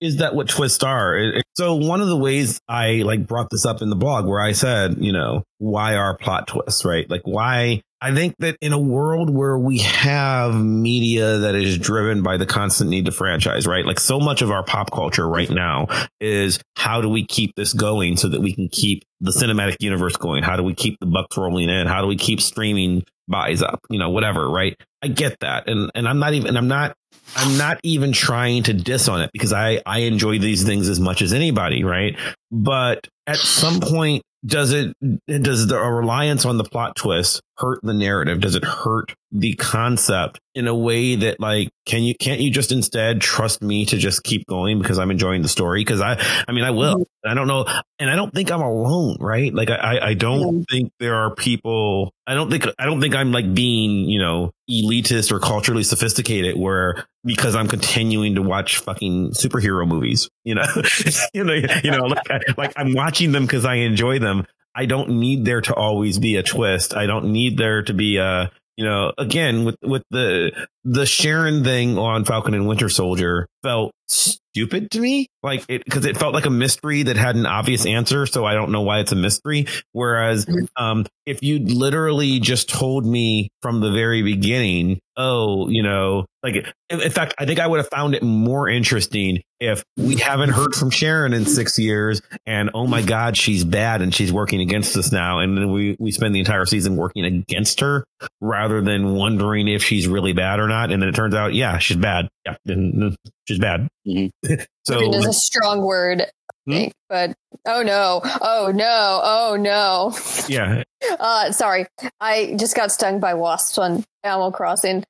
is 0.00 0.16
that 0.18 0.34
what 0.34 0.48
twists 0.48 0.82
are? 0.84 1.18
So 1.56 1.74
one 1.74 2.00
of 2.00 2.08
the 2.08 2.16
ways 2.16 2.60
I 2.68 3.02
like 3.04 3.26
brought 3.26 3.48
this 3.50 3.66
up 3.66 3.82
in 3.82 3.90
the 3.90 3.96
blog 3.96 4.26
where 4.26 4.40
I 4.40 4.52
said, 4.52 4.98
you 4.98 5.12
know, 5.12 5.44
why 5.58 5.96
are 5.96 6.16
plot 6.16 6.46
twists, 6.46 6.84
right? 6.84 7.08
Like 7.08 7.22
why 7.24 7.82
I 8.00 8.14
think 8.14 8.36
that 8.38 8.56
in 8.60 8.72
a 8.72 8.78
world 8.78 9.28
where 9.28 9.58
we 9.58 9.78
have 9.78 10.54
media 10.54 11.38
that 11.38 11.54
is 11.54 11.78
driven 11.78 12.22
by 12.22 12.36
the 12.36 12.46
constant 12.46 12.90
need 12.90 13.06
to 13.06 13.12
franchise, 13.12 13.66
right? 13.66 13.84
Like 13.84 13.98
so 13.98 14.20
much 14.20 14.40
of 14.40 14.50
our 14.50 14.62
pop 14.62 14.92
culture 14.92 15.28
right 15.28 15.50
now 15.50 15.88
is 16.20 16.60
how 16.76 17.00
do 17.00 17.08
we 17.08 17.26
keep 17.26 17.54
this 17.56 17.72
going 17.72 18.16
so 18.16 18.28
that 18.28 18.40
we 18.40 18.54
can 18.54 18.68
keep 18.68 19.04
the 19.20 19.32
cinematic 19.32 19.76
universe 19.80 20.16
going? 20.16 20.44
How 20.44 20.56
do 20.56 20.62
we 20.62 20.74
keep 20.74 20.98
the 21.00 21.06
bucks 21.06 21.36
rolling 21.36 21.70
in? 21.70 21.86
How 21.88 22.00
do 22.00 22.06
we 22.06 22.16
keep 22.16 22.40
streaming 22.40 23.02
buys 23.26 23.62
up? 23.62 23.80
You 23.90 23.98
know, 23.98 24.10
whatever, 24.10 24.48
right? 24.48 24.76
I 25.02 25.08
get 25.08 25.36
that. 25.40 25.68
And 25.68 25.90
and 25.94 26.08
I'm 26.08 26.20
not 26.20 26.34
even 26.34 26.56
I'm 26.56 26.68
not 26.68 26.94
I'm 27.36 27.58
not 27.58 27.80
even 27.82 28.12
trying 28.12 28.62
to 28.64 28.72
diss 28.72 29.08
on 29.08 29.22
it 29.22 29.30
because 29.32 29.52
I 29.52 29.82
I 29.84 30.00
enjoy 30.00 30.38
these 30.38 30.64
things 30.64 30.88
as 30.88 31.00
much 31.00 31.20
as 31.22 31.32
anybody, 31.32 31.84
right? 31.84 32.16
But 32.50 33.08
at 33.28 33.36
some 33.36 33.80
point 33.80 34.22
does 34.46 34.72
it 34.72 34.94
does 35.26 35.66
the 35.66 35.78
reliance 35.78 36.44
on 36.44 36.58
the 36.58 36.64
plot 36.64 36.94
twist 36.96 37.42
hurt 37.56 37.80
the 37.82 37.92
narrative? 37.92 38.40
Does 38.40 38.54
it 38.54 38.64
hurt 38.64 39.14
the 39.32 39.54
concept 39.54 40.38
in 40.54 40.68
a 40.68 40.74
way 40.74 41.16
that 41.16 41.40
like 41.40 41.70
can 41.86 42.02
you 42.02 42.14
can't 42.14 42.40
you 42.40 42.50
just 42.50 42.70
instead 42.70 43.20
trust 43.20 43.62
me 43.62 43.84
to 43.86 43.96
just 43.96 44.22
keep 44.22 44.46
going 44.46 44.78
because 44.78 44.98
I'm 44.98 45.10
enjoying 45.10 45.42
the 45.42 45.48
story? 45.48 45.80
Because 45.80 46.00
I 46.00 46.22
I 46.46 46.52
mean 46.52 46.64
I 46.64 46.70
will. 46.70 46.94
Mm-hmm. 46.94 47.30
I 47.30 47.34
don't 47.34 47.48
know 47.48 47.66
and 47.98 48.08
I 48.08 48.14
don't 48.14 48.32
think 48.32 48.52
I'm 48.52 48.62
alone, 48.62 49.16
right? 49.20 49.52
Like 49.52 49.70
I, 49.70 49.98
I 50.00 50.14
don't 50.14 50.64
think 50.70 50.92
there 51.00 51.16
are 51.16 51.34
people 51.34 52.12
I 52.26 52.34
don't 52.34 52.48
think 52.48 52.66
I 52.78 52.86
don't 52.86 53.00
think 53.00 53.16
I'm 53.16 53.32
like 53.32 53.52
being, 53.52 54.08
you 54.08 54.20
know, 54.20 54.52
elitist 54.70 55.32
or 55.32 55.40
culturally 55.40 55.82
sophisticated 55.82 56.56
where 56.56 57.04
because 57.24 57.56
I'm 57.56 57.68
continuing 57.68 58.36
to 58.36 58.42
watch 58.42 58.78
fucking 58.78 59.32
superhero 59.32 59.86
movies, 59.86 60.30
you 60.48 60.54
know, 60.54 60.64
you 61.34 61.44
know, 61.44 61.52
you 61.84 61.90
know, 61.90 62.06
like, 62.06 62.30
I, 62.30 62.40
like 62.56 62.72
I'm 62.74 62.94
watching 62.94 63.32
them 63.32 63.44
because 63.44 63.66
I 63.66 63.74
enjoy 63.74 64.18
them. 64.18 64.46
I 64.74 64.86
don't 64.86 65.20
need 65.20 65.44
there 65.44 65.60
to 65.60 65.74
always 65.74 66.18
be 66.18 66.36
a 66.36 66.42
twist. 66.42 66.96
I 66.96 67.04
don't 67.04 67.32
need 67.32 67.58
there 67.58 67.82
to 67.82 67.92
be 67.92 68.16
a, 68.16 68.50
you 68.76 68.86
know, 68.86 69.12
again 69.18 69.66
with 69.66 69.76
with 69.82 70.04
the 70.10 70.52
the 70.84 71.04
Sharon 71.04 71.64
thing 71.64 71.98
on 71.98 72.24
Falcon 72.24 72.54
and 72.54 72.66
Winter 72.66 72.88
Soldier 72.88 73.46
felt 73.62 73.92
stupid 74.08 74.90
to 74.90 75.00
me, 75.00 75.28
like 75.42 75.64
it 75.68 75.84
because 75.84 76.04
it 76.04 76.16
felt 76.16 76.34
like 76.34 76.46
a 76.46 76.50
mystery 76.50 77.04
that 77.04 77.16
had 77.16 77.36
an 77.36 77.46
obvious 77.46 77.86
answer. 77.86 78.26
So 78.26 78.44
I 78.44 78.54
don't 78.54 78.72
know 78.72 78.82
why 78.82 79.00
it's 79.00 79.12
a 79.12 79.16
mystery. 79.16 79.66
Whereas, 79.92 80.46
um, 80.76 81.06
if 81.26 81.42
you 81.42 81.60
literally 81.60 82.40
just 82.40 82.68
told 82.68 83.06
me 83.06 83.50
from 83.62 83.80
the 83.80 83.92
very 83.92 84.22
beginning, 84.22 85.00
oh, 85.16 85.68
you 85.68 85.82
know, 85.82 86.26
like 86.42 86.56
in, 86.90 87.00
in 87.00 87.10
fact, 87.10 87.34
I 87.38 87.44
think 87.44 87.60
I 87.60 87.66
would 87.66 87.78
have 87.78 87.88
found 87.88 88.14
it 88.14 88.22
more 88.22 88.68
interesting 88.68 89.42
if 89.60 89.84
we 89.96 90.16
haven't 90.16 90.50
heard 90.50 90.74
from 90.74 90.90
Sharon 90.90 91.32
in 91.32 91.44
six 91.44 91.78
years, 91.78 92.22
and 92.46 92.70
oh 92.74 92.86
my 92.86 93.02
God, 93.02 93.36
she's 93.36 93.64
bad 93.64 94.02
and 94.02 94.14
she's 94.14 94.32
working 94.32 94.60
against 94.60 94.96
us 94.96 95.12
now, 95.12 95.40
and 95.40 95.56
then 95.56 95.70
we 95.72 95.96
we 95.98 96.10
spend 96.10 96.34
the 96.34 96.40
entire 96.40 96.66
season 96.66 96.96
working 96.96 97.24
against 97.24 97.80
her 97.80 98.04
rather 98.40 98.80
than 98.80 99.14
wondering 99.14 99.68
if 99.68 99.82
she's 99.84 100.08
really 100.08 100.32
bad 100.32 100.60
or 100.60 100.68
not, 100.68 100.90
and 100.90 101.02
then 101.02 101.08
it 101.08 101.14
turns 101.14 101.34
out, 101.34 101.54
yeah, 101.54 101.78
she's 101.78 101.96
bad. 101.96 102.28
Yeah, 102.46 102.56
and 102.66 103.16
she's 103.48 103.58
bad. 103.58 103.88
Mm-hmm. 104.06 104.54
so 104.84 105.00
It 105.00 105.14
is 105.14 105.26
a 105.26 105.32
strong 105.32 105.82
word, 105.82 106.26
Hmm? 106.66 106.72
think, 106.72 106.92
but 107.08 107.32
oh 107.66 107.82
no, 107.82 108.20
oh 108.24 108.70
no, 108.74 109.20
oh 109.24 109.56
no. 109.58 110.14
yeah, 110.48 110.82
Uh, 111.18 111.50
sorry, 111.50 111.86
I 112.20 112.54
just 112.58 112.76
got 112.76 112.92
stung 112.92 113.20
by 113.20 113.32
wasps 113.34 113.78
on 113.78 114.04
Animal 114.22 114.52
Crossing. 114.52 115.02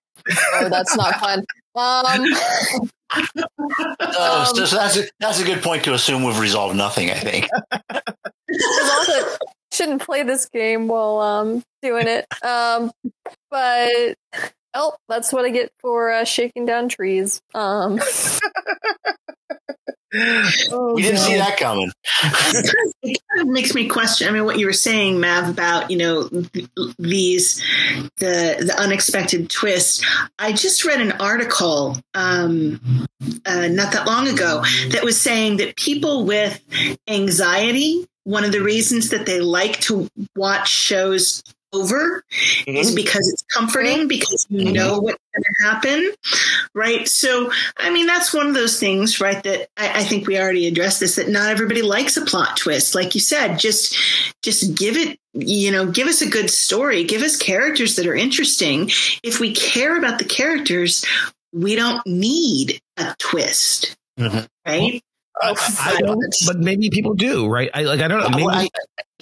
Oh, 0.55 0.68
that's 0.68 0.97
not 0.97 1.14
fun. 1.20 1.45
Um, 1.74 2.24
Oh, 4.01 4.53
so, 4.55 4.64
so 4.66 4.76
that's 4.76 4.97
a, 4.99 5.05
that's 5.18 5.41
a 5.41 5.45
good 5.45 5.62
point 5.62 5.82
to 5.84 5.95
assume 5.95 6.22
we've 6.24 6.39
resolved 6.39 6.76
nothing. 6.76 7.11
I 7.11 7.14
think. 7.14 7.49
there's 8.49 8.91
also 8.93 9.36
shouldn't 9.72 10.03
play 10.03 10.22
this 10.24 10.47
game 10.51 10.89
while 10.89 11.18
um 11.20 11.62
doing 11.82 12.07
it. 12.07 12.26
Um, 12.45 12.91
but 13.51 14.14
oh, 14.75 14.95
that's 15.09 15.33
what 15.33 15.45
I 15.45 15.51
get 15.51 15.73
for 15.81 16.11
uh, 16.12 16.25
shaking 16.25 16.66
down 16.66 16.89
trees. 16.89 17.41
Um, 17.55 18.01
oh, 20.73 20.93
We 20.95 21.03
didn't 21.03 21.19
see 21.19 21.37
that 21.37 21.57
coming. 21.59 21.91
it 23.03 23.21
kind 23.31 23.41
of 23.41 23.49
makes 23.49 23.75
me 23.75 23.89
question. 23.89 24.29
I 24.29 24.31
mean, 24.31 24.45
what 24.45 24.59
you 24.59 24.66
were 24.66 24.73
saying, 24.73 25.21
Mav, 25.21 25.49
about 25.49 25.91
you 25.91 25.99
know 25.99 26.29
th- 26.29 26.69
these 26.99 27.62
the 28.16 28.57
the 28.61 28.75
unexpected 28.79 29.51
twist. 29.51 30.05
I 30.39 30.53
just 30.53 30.85
read 30.85 31.01
an 31.01 31.12
article 31.12 31.97
um, 32.14 33.07
uh, 33.45 33.69
not 33.69 33.93
that 33.93 34.07
long 34.07 34.29
ago 34.29 34.62
that 34.91 35.05
was 35.05 35.21
saying 35.21 35.59
that 35.59 35.77
people 35.77 36.25
with 36.25 36.61
anxiety, 37.09 38.07
one 38.25 38.45
of 38.45 38.53
the 38.53 38.62
reasons 38.62 39.11
that 39.11 39.27
they 39.27 39.41
like 39.41 39.81
to 39.81 40.09
watch 40.37 40.69
shows 40.69 41.43
over 41.73 42.25
is 42.66 42.95
because 42.95 43.29
it's 43.29 43.43
comforting 43.53 44.09
because 44.09 44.47
you 44.49 44.73
know 44.73 44.99
what's 45.01 45.19
going 45.35 45.43
to 45.45 45.64
happen 45.64 46.11
right? 46.75 47.07
So 47.09 47.51
i 47.77 47.91
mean 47.91 48.07
that's 48.07 48.33
one 48.33 48.47
of 48.47 48.55
those 48.55 48.79
things 48.81 49.21
right 49.21 49.43
that 49.45 49.69
I, 49.77 50.01
I 50.01 50.05
think 50.05 50.27
we 50.27 50.39
already 50.39 50.66
addressed 50.66 51.01
this 51.01 51.16
that 51.16 51.29
not 51.29 51.51
everybody 51.51 51.83
likes 51.83 52.16
a 52.16 52.25
plot 52.25 52.57
twist. 52.57 52.95
Like 52.95 53.14
you 53.14 53.21
said 53.21 53.59
just 53.59 53.97
just 54.43 54.77
give 54.77 54.97
it 54.97 55.19
you 55.35 55.71
know 55.71 55.87
give 55.87 56.09
us 56.09 56.23
a 56.23 56.29
good 56.31 56.51
story. 56.51 57.05
Give 57.05 57.23
us 57.23 57.37
characters 57.37 57.97
that 57.97 58.07
are 58.07 58.14
interesting. 58.16 58.91
If 59.23 59.41
we 59.41 59.55
care 59.55 59.97
about 59.97 60.19
the 60.19 60.25
characters 60.25 61.05
we 61.53 61.75
don't 61.77 62.07
need 62.07 62.81
a 62.99 63.14
twist 63.19 63.97
Mhm. 64.19 64.47
right 64.66 65.03
I, 65.43 65.55
I 65.97 66.01
don't, 66.01 66.22
but 66.47 66.59
maybe 66.59 66.91
people 66.91 67.14
do, 67.14 67.47
right? 67.49 67.70
I 67.74 67.82
like 67.82 68.01
I 68.01 68.09
don't 68.09 68.20
know. 68.20 68.28
Maybe 68.30 68.45
Well, 68.45 68.55
I- 68.57 68.68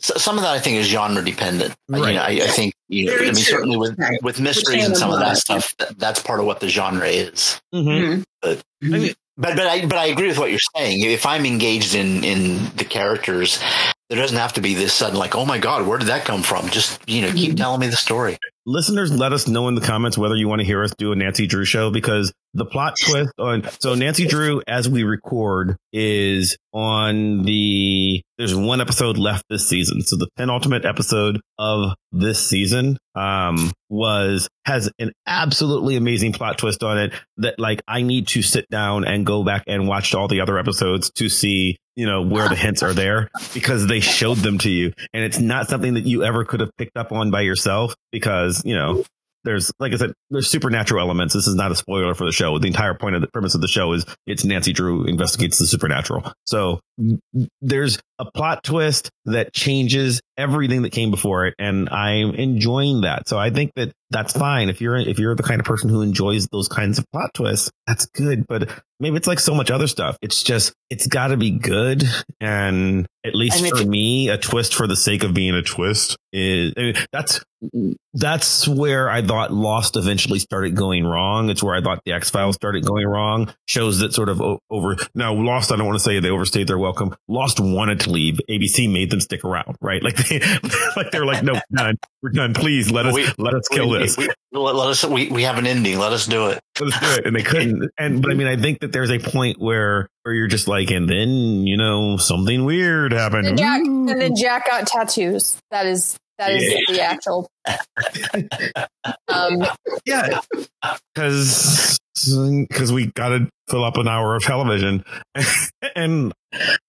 some 0.00 0.36
of 0.36 0.42
that 0.42 0.52
I 0.52 0.58
think 0.58 0.76
is 0.76 0.86
genre 0.86 1.24
dependent. 1.24 1.74
You 1.88 2.02
Right. 2.02 2.14
know, 2.14 2.20
I, 2.22 2.28
I 2.44 2.46
think 2.48 2.74
you 2.88 3.06
know, 3.06 3.14
I 3.16 3.20
mean 3.20 3.32
true. 3.32 3.42
certainly 3.42 3.76
with 3.78 3.98
Right. 3.98 4.22
with 4.22 4.40
mysteries 4.40 4.84
and 4.86 4.96
some 4.96 5.10
of 5.10 5.20
that 5.20 5.38
stuff, 5.38 5.74
that's 5.96 6.20
part 6.20 6.38
of 6.40 6.46
what 6.46 6.60
the 6.60 6.68
genre 6.68 7.08
is. 7.08 7.60
Mhm. 7.74 8.22
But 8.42 8.62
I 8.82 8.86
mean, 8.86 9.14
but 9.38 9.56
but 9.56 9.66
I 9.66 9.86
but 9.86 9.96
I 9.98 10.06
agree 10.06 10.28
with 10.28 10.38
what 10.38 10.50
you're 10.50 10.60
saying. 10.76 11.00
If 11.02 11.24
I'm 11.24 11.46
engaged 11.46 11.94
in 11.94 12.24
in 12.24 12.70
the 12.76 12.84
characters, 12.84 13.58
there 14.10 14.18
doesn't 14.18 14.36
have 14.36 14.52
to 14.54 14.60
be 14.60 14.74
this 14.74 14.92
sudden 14.92 15.18
like, 15.18 15.34
oh 15.34 15.46
my 15.46 15.58
god, 15.58 15.86
where 15.86 15.98
did 15.98 16.08
that 16.08 16.24
come 16.26 16.42
from? 16.42 16.68
Just 16.68 17.00
you 17.08 17.22
know, 17.22 17.32
keep 17.32 17.52
Mhm. 17.52 17.56
telling 17.56 17.80
me 17.80 17.86
the 17.88 17.96
story. 17.96 18.36
Listeners, 18.66 19.16
let 19.16 19.32
us 19.32 19.46
know 19.48 19.68
in 19.68 19.74
the 19.74 19.80
comments 19.80 20.18
whether 20.18 20.34
you 20.34 20.48
want 20.48 20.60
to 20.60 20.66
hear 20.66 20.82
us 20.82 20.92
do 20.98 21.12
a 21.12 21.16
Nancy 21.16 21.46
Drew 21.46 21.64
show 21.64 21.90
because 21.90 22.32
the 22.52 22.66
plot 22.66 22.96
twist 22.98 23.32
on 23.38 23.68
so 23.80 23.94
Nancy 23.94 24.26
Drew, 24.26 24.62
as 24.66 24.88
we 24.88 25.04
record, 25.04 25.76
is 25.92 26.56
on 26.72 27.42
the 27.42 28.22
there's 28.36 28.54
one 28.54 28.80
episode 28.80 29.16
left 29.16 29.44
this 29.48 29.66
season. 29.66 30.02
So 30.02 30.16
the 30.16 30.28
penultimate 30.36 30.84
episode 30.84 31.40
of 31.58 31.94
this 32.12 32.44
season 32.44 32.98
um 33.14 33.72
was 33.88 34.48
has 34.64 34.90
an 34.98 35.12
absolutely 35.26 35.96
amazing 35.96 36.32
plot 36.32 36.58
twist 36.58 36.82
on 36.82 36.98
it 36.98 37.12
that 37.38 37.58
like 37.58 37.80
I 37.86 38.02
need 38.02 38.28
to 38.28 38.42
sit 38.42 38.68
down 38.68 39.04
and 39.06 39.24
go 39.24 39.44
back 39.44 39.64
and 39.66 39.86
watch 39.86 40.14
all 40.14 40.28
the 40.28 40.40
other 40.40 40.58
episodes 40.58 41.10
to 41.12 41.28
see 41.28 41.78
you 41.96 42.06
know 42.06 42.22
where 42.22 42.48
the 42.48 42.54
hints 42.54 42.82
are 42.82 42.92
there 42.92 43.30
because 43.54 43.86
they 43.86 44.00
showed 44.00 44.38
them 44.38 44.58
to 44.58 44.70
you 44.70 44.92
and 45.12 45.24
it's 45.24 45.38
not 45.38 45.68
something 45.68 45.94
that 45.94 46.04
you 46.04 46.22
ever 46.22 46.44
could 46.44 46.60
have 46.60 46.70
picked 46.76 46.96
up 46.96 47.10
on 47.10 47.30
by 47.30 47.40
yourself 47.40 47.94
because 48.12 48.62
you 48.64 48.74
know 48.74 49.04
there's 49.46 49.72
like 49.78 49.94
I 49.94 49.96
said, 49.96 50.12
there's 50.28 50.50
supernatural 50.50 51.00
elements. 51.00 51.32
This 51.32 51.46
is 51.46 51.54
not 51.54 51.70
a 51.70 51.76
spoiler 51.76 52.14
for 52.14 52.26
the 52.26 52.32
show. 52.32 52.58
The 52.58 52.66
entire 52.66 52.94
point 52.94 53.14
of 53.14 53.22
the 53.22 53.28
premise 53.28 53.54
of 53.54 53.62
the 53.62 53.68
show 53.68 53.92
is 53.92 54.04
it's 54.26 54.44
Nancy 54.44 54.72
Drew 54.72 55.04
investigates 55.04 55.58
the 55.58 55.66
supernatural. 55.66 56.30
So 56.46 56.80
mm, 57.00 57.20
there's 57.62 57.98
a 58.18 58.30
plot 58.30 58.64
twist 58.64 59.10
that 59.24 59.54
changes 59.54 60.20
everything 60.36 60.82
that 60.82 60.90
came 60.90 61.10
before 61.10 61.46
it, 61.46 61.54
and 61.58 61.88
I'm 61.88 62.34
enjoying 62.34 63.02
that. 63.02 63.28
So 63.28 63.38
I 63.38 63.50
think 63.50 63.72
that 63.76 63.92
that's 64.10 64.32
fine 64.32 64.68
if 64.68 64.80
you're 64.80 64.96
if 64.96 65.18
you're 65.18 65.34
the 65.34 65.42
kind 65.42 65.60
of 65.60 65.66
person 65.66 65.88
who 65.88 66.02
enjoys 66.02 66.46
those 66.48 66.68
kinds 66.68 66.98
of 66.98 67.10
plot 67.10 67.34
twists. 67.34 67.70
That's 67.86 68.06
good, 68.06 68.46
but 68.46 68.70
maybe 69.00 69.16
it's 69.16 69.26
like 69.26 69.40
so 69.40 69.54
much 69.54 69.70
other 69.70 69.86
stuff. 69.86 70.16
It's 70.22 70.42
just 70.42 70.72
it's 70.90 71.06
got 71.06 71.28
to 71.28 71.36
be 71.36 71.50
good, 71.50 72.04
and 72.40 73.06
at 73.24 73.34
least 73.34 73.60
And 73.60 73.76
for 73.76 73.84
me, 73.84 74.28
a 74.28 74.38
twist 74.38 74.74
for 74.74 74.86
the 74.86 74.96
sake 74.96 75.24
of 75.24 75.34
being 75.34 75.54
a 75.54 75.62
twist 75.62 76.16
is 76.32 76.72
I 76.76 76.80
mean, 76.80 76.94
that's 77.12 77.40
that's 78.14 78.68
where 78.68 79.08
I 79.10 79.22
thought 79.22 79.52
Lost 79.52 79.96
eventually 79.96 80.38
started 80.38 80.76
going 80.76 81.04
wrong. 81.04 81.50
It's 81.50 81.62
where 81.62 81.74
I 81.74 81.80
thought 81.80 82.00
the 82.04 82.12
X 82.12 82.30
Files 82.30 82.54
started 82.54 82.84
going 82.84 83.06
wrong. 83.06 83.52
Shows 83.66 83.98
that 84.00 84.12
sort 84.12 84.28
of 84.28 84.40
over 84.70 84.96
now 85.14 85.34
Lost. 85.34 85.72
I 85.72 85.76
don't 85.76 85.86
want 85.86 85.98
to 85.98 86.04
say 86.04 86.20
they 86.20 86.30
overstayed 86.30 86.68
their 86.68 86.78
welcome. 86.78 87.14
Lost 87.28 87.58
wanted 87.58 88.00
to 88.00 88.10
leave. 88.10 88.40
ABC 88.48 88.92
made 88.92 89.10
them 89.10 89.20
stick 89.20 89.44
around, 89.44 89.76
right? 89.80 90.02
Like 90.02 90.16
they, 90.28 90.40
like 90.96 91.10
they're 91.10 91.26
like, 91.26 91.42
no, 91.42 91.54
we're 91.54 91.60
done. 91.76 91.96
We're 92.22 92.30
done. 92.30 92.54
Please 92.54 92.90
let 92.90 93.06
us 93.06 93.14
We- 93.14 93.28
let 93.38 93.54
us 93.54 93.68
kill 93.68 93.90
We- 93.90 93.98
this. 93.98 94.16
we- 94.16 94.28
let, 94.52 94.74
let 94.74 94.88
us. 94.88 95.04
We, 95.04 95.28
we 95.28 95.42
have 95.42 95.58
an 95.58 95.66
ending. 95.66 95.98
Let 95.98 96.12
us 96.12 96.26
do 96.26 96.46
it. 96.46 96.60
Let 96.80 96.94
us 96.94 97.00
do 97.00 97.20
it. 97.20 97.26
And 97.26 97.36
they 97.36 97.42
couldn't. 97.42 97.90
And 97.98 98.22
but 98.22 98.30
I 98.30 98.34
mean, 98.34 98.46
I 98.46 98.56
think 98.56 98.80
that 98.80 98.92
there's 98.92 99.10
a 99.10 99.18
point 99.18 99.58
where 99.60 100.08
where 100.22 100.34
you're 100.34 100.46
just 100.48 100.66
like, 100.68 100.90
and 100.90 101.08
then 101.08 101.66
you 101.66 101.76
know 101.76 102.16
something 102.16 102.64
weird 102.64 103.12
happened. 103.12 103.46
And 103.46 103.58
Jack, 103.58 103.80
and 103.80 104.08
then 104.08 104.34
Jack 104.36 104.66
got 104.66 104.86
tattoos. 104.86 105.58
That 105.70 105.86
is 105.86 106.16
that 106.38 106.52
is 106.52 106.62
Yeah. 106.88 106.94
the 106.94 107.00
actual. 107.02 107.50
Um, 109.28 109.64
Yeah, 110.04 110.40
because 111.14 111.98
because 112.16 112.92
we 112.92 113.06
got 113.12 113.28
to 113.30 113.48
fill 113.68 113.84
up 113.84 113.96
an 113.98 114.08
hour 114.08 114.34
of 114.34 114.42
television, 114.42 115.04
and 115.96 116.32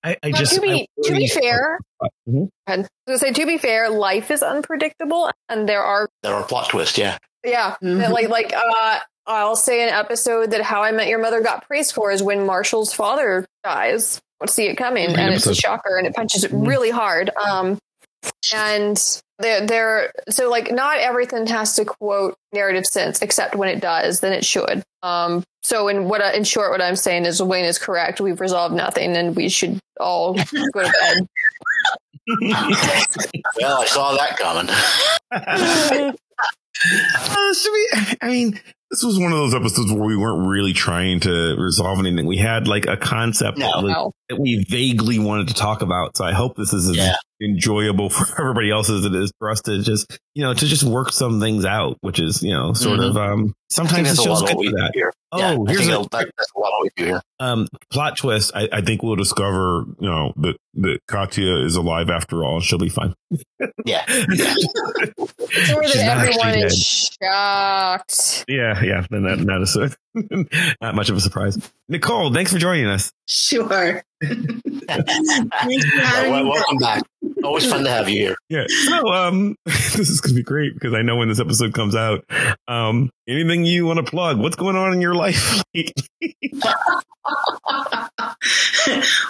I, 0.04 0.18
I 0.24 0.32
just 0.32 0.56
to 0.56 0.62
be 0.62 0.72
I 0.72 0.86
to 1.04 1.12
be 1.12 1.12
really- 1.14 1.28
fair, 1.28 1.80
Mhm. 2.28 2.50
I 2.68 2.78
was 2.78 2.88
gonna 3.08 3.20
say 3.20 3.32
to 3.34 3.46
be 3.46 3.58
fair, 3.58 3.90
life 3.90 4.32
is 4.32 4.42
unpredictable, 4.44 5.30
and 5.50 5.68
there 5.68 5.84
are 5.84 6.08
There 6.24 6.34
are 6.34 6.44
plot 6.44 6.70
twists. 6.70 6.98
Yeah. 6.98 7.18
yeah, 7.44 7.76
Mhm. 7.84 8.10
like 8.12 8.30
like 8.30 8.54
uh, 8.56 9.00
I'll 9.26 9.56
say 9.58 9.84
an 9.84 9.90
episode 9.90 10.52
that 10.52 10.62
How 10.62 10.82
I 10.84 10.92
Met 10.92 11.08
Your 11.08 11.20
Mother 11.20 11.42
got 11.42 11.68
praised 11.68 11.94
for 11.94 12.12
is 12.12 12.24
when 12.24 12.46
Marshall's 12.46 12.94
father 12.94 13.46
dies. 13.64 14.22
Let's 14.40 14.54
see 14.54 14.68
it 14.68 14.76
coming, 14.76 15.08
Great 15.08 15.20
and 15.20 15.34
it's 15.34 15.48
a 15.48 15.56
shocker, 15.56 15.98
and 15.98 16.08
it 16.08 16.16
punches 16.16 16.44
it 16.44 16.52
Mhm. 16.52 16.68
really 16.68 16.92
hard. 16.92 17.32
Um, 17.36 17.78
and 18.54 19.22
there, 19.40 19.66
there, 19.66 20.12
so 20.30 20.50
like 20.50 20.72
not 20.72 20.98
everything 21.00 21.46
has 21.48 21.76
to 21.76 21.86
quote 21.86 22.36
narrative 22.54 22.86
sense, 22.86 23.22
except 23.22 23.56
when 23.56 23.70
it 23.70 23.80
does, 23.82 24.20
then 24.22 24.34
it 24.34 24.44
should. 24.46 24.84
Um, 25.04 25.44
so 25.64 25.88
in 25.88 26.06
what, 26.06 26.22
I, 26.22 26.34
in 26.34 26.44
short, 26.44 26.72
what 26.72 26.82
I'm 26.82 26.96
saying 26.96 27.26
is 27.26 27.42
Wayne 27.44 27.66
is 27.66 27.78
correct. 27.78 28.20
We've 28.22 28.40
resolved 28.40 28.74
nothing, 28.74 29.16
and 29.16 29.36
we 29.36 29.50
should 29.50 29.80
all 30.00 30.34
go 30.34 30.42
to 30.84 30.92
bed. 31.02 31.28
Well, 33.60 33.82
I 33.82 33.86
saw 33.86 34.16
that 34.18 34.38
coming. 34.38 36.14
Uh, 36.80 37.54
should 37.56 37.72
we? 37.74 37.90
I 38.22 38.28
mean, 38.28 38.60
this 38.92 39.02
was 39.04 39.18
one 39.18 39.32
of 39.32 39.38
those 39.40 39.56
episodes 39.56 39.92
where 39.92 40.04
we 40.06 40.16
weren't 40.16 40.48
really 40.48 40.74
trying 40.74 41.20
to 41.22 41.56
resolve 41.58 41.98
anything. 41.98 42.28
We 42.28 42.38
had 42.38 42.68
like 42.68 42.86
a 42.86 42.96
concept 42.96 43.58
No. 43.58 43.66
that, 43.72 43.84
was- 43.84 43.92
No. 43.94 44.12
that 44.30 44.40
we 44.40 44.64
vaguely 44.70 45.18
wanted 45.18 45.48
to 45.48 45.56
talk 45.56 45.82
about. 45.82 46.16
So 46.16 46.24
I 46.24 46.34
hope 46.34 46.56
this 46.56 46.74
is 46.74 46.90
as 46.90 46.96
Yeah. 46.98 47.16
Enjoyable 47.42 48.10
for 48.12 48.40
everybody 48.42 48.72
else 48.72 48.90
as 48.90 49.06
it 49.06 49.14
is 49.16 49.32
for 49.40 49.50
us 49.52 49.62
to 49.62 49.82
just 49.82 50.18
you 50.36 50.44
know, 50.44 50.54
to 50.54 50.66
just 50.68 50.84
work 50.84 51.12
some 51.12 51.40
things 51.40 51.66
out, 51.66 51.98
which 52.02 52.20
is, 52.20 52.44
you 52.44 52.54
know, 52.54 52.72
sort 52.74 53.00
Mhm. 53.00 53.10
of, 53.10 53.18
um, 53.18 53.54
sometimes 53.72 54.04
the 54.04 54.14
that's 54.14 54.22
show's 54.24 54.42
lot 54.44 54.52
good 54.56 54.68
for 54.68 54.72
that. 54.78 54.92
here. 54.94 55.12
Oh, 55.32 55.40
Yeah, 55.40 55.58
here's 55.68 55.88
a, 55.88 55.92
that- 56.12 56.30
that's 56.38 56.52
a 56.56 56.60
lot 56.60 56.68
of 56.74 56.84
we 56.84 56.90
do 56.96 57.06
here. 57.06 57.22
um, 57.40 57.68
plot 57.92 58.18
twist. 58.18 58.52
I, 58.54 58.70
I 58.72 58.82
think 58.82 59.02
we'll 59.02 59.16
discover, 59.16 59.86
you 60.00 60.08
know, 60.08 60.34
that, 60.38 60.56
that 60.76 61.00
Katya 61.08 61.66
is 61.66 61.76
alive 61.76 62.12
after 62.12 62.44
all. 62.44 62.58
And 62.58 62.64
she'll 62.64 62.78
be 62.78 62.90
fine. 62.90 63.16
Yeah. 63.84 64.04
It's 65.50 65.72
more 65.72 65.84
She's 65.86 65.96
that 65.96 66.28
everyone 66.28 66.60
is 66.66 67.12
shocked. 67.22 68.46
Yeah, 68.48 68.84
yeah. 68.84 69.06
Then 69.10 69.24
that, 69.24 69.40
not 69.40 69.62
a, 69.64 70.76
not 70.82 70.94
much 70.96 71.10
of 71.10 71.16
a 71.18 71.22
surprise. 71.22 71.58
Nicole, 71.90 72.32
thanks 72.34 72.52
for 72.54 72.60
joining 72.60 72.86
us. 72.86 73.12
Sure. 73.28 74.04
Thanks 74.22 74.46
for 74.86 75.02
Yeah, 75.70 76.02
having 76.04 76.32
well, 76.32 76.46
welcome 76.50 76.78
back. 76.78 77.04
Always 77.44 77.70
fun 77.70 77.84
to 77.84 77.90
have 77.90 78.10
you 78.10 78.20
here. 78.20 78.36
Yeah. 78.50 78.66
So, 78.68 79.14
um, 79.14 79.56
this 79.66 80.10
is 80.10 80.22
going 80.22 80.36
to 80.36 80.40
be 80.40 80.44
great 80.44 80.74
because 80.74 80.94
I 80.94 81.02
know 81.02 81.16
when 81.16 81.30
this 81.30 81.40
episode 81.40 81.74
comes 81.74 81.96
out, 81.96 82.26
um, 82.68 83.10
anything 83.28 83.66
you 83.66 83.86
want 83.86 83.98
to 83.98 84.04
plug? 84.04 84.40
What's 84.40 84.56
going 84.56 84.76
on 84.76 84.94
in 84.94 85.02
your 85.02 85.16
life? 85.16 85.64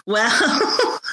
well, 0.05 0.62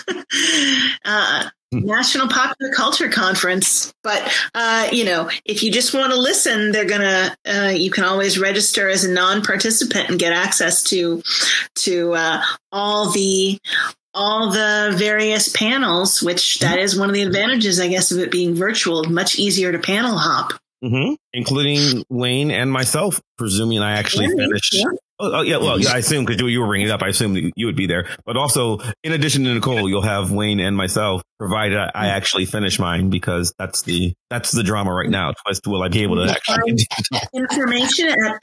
uh, 1.04 1.48
National 1.72 2.28
Popular 2.28 2.72
Culture 2.72 3.08
Conference. 3.08 3.92
But 4.02 4.32
uh, 4.54 4.88
you 4.92 5.04
know, 5.04 5.30
if 5.44 5.62
you 5.62 5.72
just 5.72 5.94
want 5.94 6.12
to 6.12 6.18
listen, 6.18 6.72
they're 6.72 6.84
gonna. 6.84 7.36
Uh, 7.44 7.72
you 7.74 7.90
can 7.90 8.04
always 8.04 8.38
register 8.38 8.88
as 8.88 9.04
a 9.04 9.12
non-participant 9.12 10.10
and 10.10 10.18
get 10.18 10.32
access 10.32 10.82
to 10.84 11.22
to 11.76 12.14
uh, 12.14 12.42
all 12.70 13.10
the 13.10 13.58
all 14.14 14.50
the 14.50 14.94
various 14.96 15.48
panels. 15.48 16.22
Which 16.22 16.58
that 16.60 16.76
mm-hmm. 16.76 16.84
is 16.84 16.98
one 16.98 17.08
of 17.08 17.14
the 17.14 17.22
advantages, 17.22 17.80
I 17.80 17.88
guess, 17.88 18.12
of 18.12 18.18
it 18.18 18.30
being 18.30 18.54
virtual. 18.54 19.04
Much 19.04 19.38
easier 19.38 19.72
to 19.72 19.78
panel 19.78 20.16
hop. 20.16 20.54
Hmm 20.88 21.14
Including 21.32 22.04
Wayne 22.10 22.50
and 22.52 22.70
myself, 22.70 23.20
presuming 23.38 23.80
I 23.80 23.92
actually 23.98 24.26
Yeah, 24.26 24.36
finished. 24.36 24.74
yeah. 24.74 24.84
Oh, 25.20 25.30
oh, 25.38 25.42
yeah. 25.42 25.58
Well, 25.58 25.80
yeah, 25.80 25.92
I 25.92 25.98
assume 25.98 26.24
because 26.24 26.40
you 26.42 26.60
were 26.60 26.66
bringing 26.66 26.88
it 26.88 26.90
up, 26.90 27.00
I 27.02 27.08
assume 27.08 27.34
that 27.34 27.52
you 27.56 27.66
would 27.66 27.76
be 27.76 27.86
there. 27.86 28.08
But 28.26 28.36
also, 28.36 28.78
in 29.04 29.12
addition 29.12 29.44
to 29.44 29.54
Nicole, 29.54 29.88
you'll 29.88 30.02
have 30.02 30.30
Wayne 30.32 30.58
and 30.60 30.76
myself, 30.76 31.22
provided 31.38 31.78
I, 31.78 31.90
I 31.94 32.06
actually 32.08 32.46
finish 32.46 32.78
mine 32.80 33.10
because 33.10 33.52
that's 33.58 33.82
the 33.82 34.12
that's 34.30 34.50
the 34.52 34.62
drama 34.64 34.92
right 34.92 35.08
now. 35.08 35.32
Twist, 35.44 35.66
will 35.68 35.82
I 35.82 35.88
be 35.88 36.02
able 36.02 36.16
to 36.16 36.30
actually? 36.30 36.76
Information 37.34 38.08
at 38.08 38.40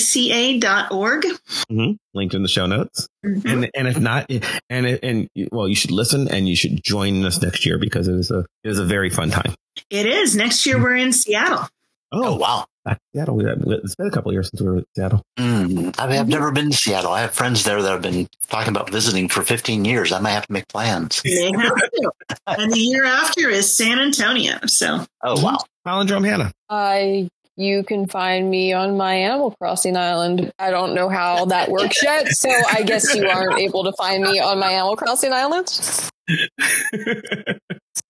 pcaaca.org. 0.00 1.26
Mhm. 1.70 1.96
Linked 2.14 2.34
in 2.34 2.42
the 2.42 2.48
show 2.48 2.66
notes. 2.66 3.08
Mhm. 3.24 3.44
And 3.52 3.70
and 3.74 3.88
if 3.88 3.98
not, 3.98 4.30
and 4.68 4.86
and 4.86 5.28
well, 5.52 5.68
you 5.68 5.74
should 5.76 5.90
listen 5.92 6.28
and 6.28 6.48
you 6.48 6.56
should 6.56 6.82
join 6.82 7.24
us 7.24 7.40
next 7.42 7.64
year 7.66 7.78
because 7.78 8.08
it 8.08 8.14
is 8.14 8.30
a 8.30 8.40
it 8.64 8.70
is 8.70 8.78
a 8.78 8.84
very 8.84 9.10
fun 9.10 9.30
time. 9.30 9.54
It 9.88 10.06
is. 10.06 10.36
Next 10.36 10.66
year 10.66 10.80
we're 10.80 10.96
in 10.96 11.12
Seattle. 11.12 11.68
Oh, 12.12 12.36
wow. 12.36 12.66
back 12.84 12.96
to 12.96 13.02
Seattle. 13.14 13.36
We- 13.36 13.44
It's 13.46 13.94
been 13.94 14.08
a 14.08 14.10
couple 14.10 14.30
of 14.30 14.34
years 14.34 14.50
since 14.50 14.60
we 14.60 14.66
were 14.68 14.78
in 14.78 14.84
Seattle. 14.96 15.22
Mm, 15.38 15.94
I 15.98 16.06
mean, 16.08 16.18
I've 16.18 16.28
never 16.28 16.50
been 16.50 16.70
to 16.72 16.76
Seattle. 16.76 17.12
I 17.12 17.20
have 17.20 17.32
friends 17.32 17.62
there 17.64 17.80
that 17.80 17.90
have 17.90 18.02
been 18.02 18.28
talking 18.48 18.70
about 18.74 18.90
visiting 18.90 19.28
for 19.28 19.42
15 19.42 19.84
years. 19.84 20.10
I 20.12 20.18
might 20.18 20.30
have 20.32 20.46
to 20.46 20.52
make 20.52 20.66
plans. 20.68 21.20
They 21.22 21.52
have 21.56 21.74
to. 21.76 22.10
and 22.48 22.72
the 22.72 22.80
year 22.80 23.04
after 23.04 23.48
is 23.48 23.72
San 23.72 23.98
Antonio. 24.00 24.58
So 24.66 25.04
Oh, 25.22 25.40
wow. 25.44 25.58
Palindrome 25.86 26.26
Hannah. 26.26 26.52
I 26.68 27.28
you 27.56 27.84
can 27.84 28.06
find 28.08 28.48
me 28.50 28.72
on 28.72 28.96
my 28.96 29.14
Animal 29.16 29.50
Crossing 29.60 29.94
island. 29.96 30.50
I 30.58 30.70
don't 30.70 30.94
know 30.94 31.10
how 31.10 31.44
that 31.46 31.70
works 31.70 32.02
yet, 32.02 32.28
so 32.28 32.48
I 32.48 32.82
guess 32.82 33.14
you 33.14 33.28
aren't 33.28 33.58
able 33.58 33.84
to 33.84 33.92
find 33.92 34.22
me 34.22 34.40
on 34.40 34.58
my 34.58 34.72
Animal 34.72 34.96
Crossing 34.96 35.32
island. 35.32 35.68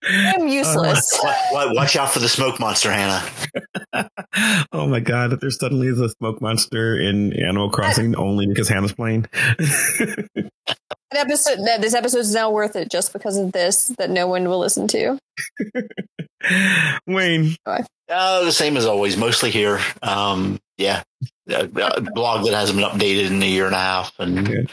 I'm 0.03 0.47
useless. 0.47 1.19
Wa- 1.23 1.35
wa- 1.51 1.73
Watch 1.73 1.95
out 1.95 2.11
for 2.11 2.19
the 2.19 2.29
smoke 2.29 2.59
monster, 2.59 2.91
Hannah. 2.91 3.23
oh 4.71 4.87
my 4.87 4.99
god! 4.99 5.33
If 5.33 5.39
there 5.39 5.49
suddenly 5.51 5.87
is 5.87 5.99
a 5.99 6.09
smoke 6.09 6.41
monster 6.41 6.99
in 6.99 7.33
Animal 7.33 7.69
Crossing 7.69 8.15
only 8.19 8.47
because 8.47 8.67
Hannah's 8.69 8.93
playing. 8.93 9.27
That 9.59 11.25
episode, 11.27 11.59
that 11.65 11.81
this 11.81 11.93
episode 11.93 12.19
is 12.19 12.33
now 12.33 12.51
worth 12.51 12.75
it 12.75 12.89
just 12.89 13.11
because 13.13 13.37
of 13.37 13.51
this 13.51 13.89
that 13.97 14.09
no 14.09 14.27
one 14.27 14.47
will 14.47 14.59
listen 14.59 14.87
to. 14.89 15.17
Wayne, 17.05 17.55
Uh, 17.65 18.43
the 18.45 18.51
same 18.51 18.77
as 18.77 18.85
always, 18.85 19.17
mostly 19.17 19.51
here. 19.51 19.79
Um, 20.01 20.59
yeah. 20.77 21.03
A, 21.49 21.65
a 21.65 22.01
blog 22.01 22.45
that 22.45 22.53
hasn't 22.53 22.79
been 22.79 22.87
updated 22.89 23.27
in 23.29 23.43
a 23.43 23.45
year 23.45 23.65
and 23.65 23.75
a 23.75 23.79
half 23.79 24.13
and 24.19 24.69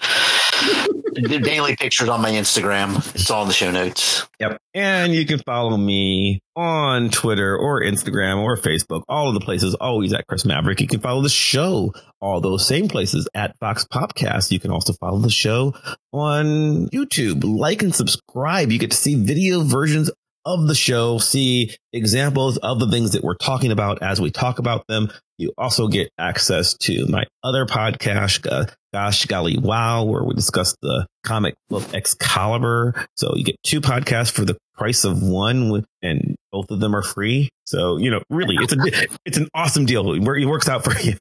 daily 1.14 1.76
pictures 1.76 2.09
on 2.09 2.20
my 2.20 2.30
Instagram. 2.30 2.96
It's 3.14 3.30
all 3.30 3.42
in 3.42 3.48
the 3.48 3.54
show 3.54 3.70
notes. 3.70 4.26
Yep. 4.40 4.61
And 4.74 5.14
you 5.14 5.26
can 5.26 5.38
follow 5.40 5.76
me 5.76 6.40
on 6.56 7.11
Twitter 7.11 7.56
or 7.56 7.82
Instagram 7.82 8.42
or 8.42 8.56
Facebook, 8.56 9.02
all 9.09 9.28
of 9.28 9.34
the 9.34 9.40
places, 9.40 9.74
always 9.74 10.12
at 10.12 10.26
Chris 10.26 10.44
Maverick. 10.44 10.80
You 10.80 10.88
can 10.88 11.00
follow 11.00 11.22
the 11.22 11.28
show, 11.28 11.92
all 12.20 12.40
those 12.40 12.66
same 12.66 12.88
places 12.88 13.28
at 13.34 13.59
VoxPopcast. 13.61 14.50
You 14.50 14.61
can 14.61 14.70
also 14.70 14.92
follow 14.92 15.18
the 15.18 15.30
show 15.30 15.74
on 16.12 16.88
YouTube. 16.88 17.42
Like 17.44 17.82
and 17.82 17.94
subscribe. 17.94 18.70
You 18.70 18.78
get 18.78 18.90
to 18.90 18.96
see 18.96 19.14
video 19.14 19.62
versions 19.62 20.11
of 20.49 20.66
the 20.66 20.74
show, 20.74 21.18
see 21.18 21.76
examples 21.92 22.57
of 22.57 22.80
the 22.80 22.90
things 22.90 23.12
that 23.12 23.22
we're 23.22 23.36
talking 23.36 23.70
about 23.70 24.03
as 24.03 24.18
we 24.20 24.30
talk 24.30 24.59
about 24.59 24.86
them. 24.88 25.11
You 25.36 25.53
also 25.59 25.88
get 25.88 26.11
access 26.18 26.74
to 26.78 27.07
my 27.07 27.24
other 27.44 27.66
podcast, 27.66 28.72
Gosh 28.92 29.26
Golly 29.26 29.59
Wow, 29.59 30.05
where 30.05 30.24
we 30.24 30.34
discuss 30.34 30.74
the 30.80 31.07
comic 31.22 31.55
book 31.68 31.84
Excalibur. 31.92 33.07
So 33.16 33.34
you 33.36 33.44
get 33.44 33.57
two 33.62 33.82
podcasts 33.82 34.32
for 34.32 34.46
the 34.46 34.57
price 34.78 35.04
of 35.04 35.22
one, 35.22 35.84
and 36.02 36.36
both 36.52 36.70
of 36.70 36.80
them 36.80 36.94
are 36.94 37.02
free. 37.02 37.48
So 37.66 37.98
you 37.98 38.10
know, 38.10 38.20
really, 38.30 38.56
it's 38.60 38.72
a 38.72 38.76
it's 39.26 39.36
an 39.38 39.48
awesome 39.54 39.84
deal. 39.86 40.12
It 40.12 40.22
it 40.42 40.46
works 40.46 40.68
out 40.68 40.84
for 40.84 40.98
you. 41.00 41.14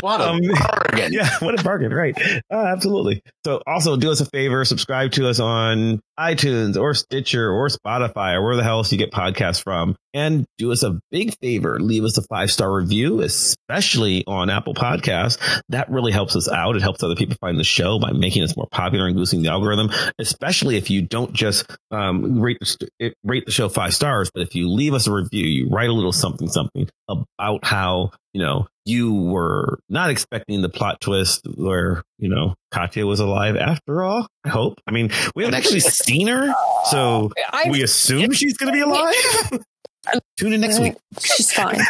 What 0.00 0.20
a 0.20 0.30
Um, 0.30 0.40
bargain. 0.90 1.12
yeah, 1.12 1.30
what 1.40 1.58
a 1.58 1.62
bargain, 1.62 1.92
right? 1.92 2.16
Uh, 2.50 2.56
absolutely. 2.56 3.22
So 3.44 3.62
also 3.66 3.96
do 3.96 4.10
us 4.10 4.20
a 4.20 4.26
favor, 4.26 4.64
subscribe 4.64 5.12
to 5.12 5.28
us 5.28 5.38
on 5.40 6.00
iTunes 6.18 6.76
or 6.76 6.94
Stitcher 6.94 7.50
or 7.50 7.68
Spotify 7.68 8.34
or 8.34 8.42
where 8.42 8.56
the 8.56 8.62
hell 8.64 8.78
else 8.78 8.90
you 8.92 8.98
get 8.98 9.12
podcasts 9.12 9.62
from. 9.62 9.94
And 10.14 10.46
do 10.58 10.70
us 10.70 10.84
a 10.84 11.00
big 11.10 11.36
favor, 11.40 11.80
leave 11.80 12.04
us 12.04 12.16
a 12.16 12.22
five 12.22 12.50
star 12.50 12.72
review, 12.72 13.20
especially 13.20 14.24
on 14.26 14.48
Apple 14.48 14.72
Podcasts. 14.72 15.38
That 15.68 15.90
really 15.90 16.12
helps 16.12 16.36
us 16.36 16.48
out. 16.48 16.76
It 16.76 16.82
helps 16.82 17.02
other 17.02 17.16
people 17.16 17.36
find 17.40 17.58
the 17.58 17.64
show 17.64 17.98
by 17.98 18.12
making 18.12 18.44
us 18.44 18.56
more 18.56 18.68
popular 18.70 19.06
and 19.06 19.16
boosting 19.16 19.42
the 19.42 19.50
algorithm, 19.50 19.90
especially 20.20 20.76
if 20.76 20.88
you 20.88 21.02
don't 21.02 21.32
just 21.32 21.66
um, 21.90 22.40
rate, 22.40 22.58
the, 22.60 23.12
rate 23.24 23.44
the 23.44 23.52
show 23.52 23.68
five 23.68 23.92
stars, 23.92 24.30
but 24.32 24.42
if 24.42 24.54
you 24.54 24.70
leave 24.70 24.94
us 24.94 25.08
a 25.08 25.12
review, 25.12 25.46
you 25.46 25.68
write 25.68 25.88
a 25.88 25.92
little 25.92 26.12
something, 26.12 26.48
something 26.48 26.88
about 27.08 27.64
how, 27.64 28.12
you 28.32 28.40
know, 28.40 28.68
you 28.84 29.14
were 29.14 29.78
not 29.88 30.10
expecting 30.10 30.62
the 30.62 30.68
plot 30.68 31.00
twist 31.00 31.46
where, 31.56 32.02
you 32.18 32.28
know, 32.28 32.54
Katya 32.70 33.06
was 33.06 33.20
alive 33.20 33.56
after 33.56 34.02
all. 34.02 34.26
I 34.44 34.50
hope. 34.50 34.80
I 34.86 34.92
mean, 34.92 35.10
we 35.34 35.42
haven't 35.42 35.58
actually 35.58 35.80
seen 35.80 36.28
her, 36.28 36.54
so 36.90 37.32
I, 37.50 37.64
we 37.70 37.82
assume 37.82 38.32
she's 38.32 38.56
going 38.56 38.72
to 38.72 38.76
be 38.76 38.82
alive. 38.82 39.64
Tune 40.36 40.52
in 40.52 40.60
next 40.60 40.80
week. 40.80 40.96
she's 41.20 41.52
fine. 41.52 41.80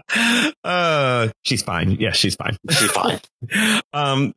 Uh, 0.64 1.28
she's 1.44 1.62
fine. 1.62 1.92
Yes, 1.92 2.16
she's 2.16 2.34
fine. 2.36 2.56
She's 2.70 2.90
fine. 2.90 3.20
um, 3.92 4.32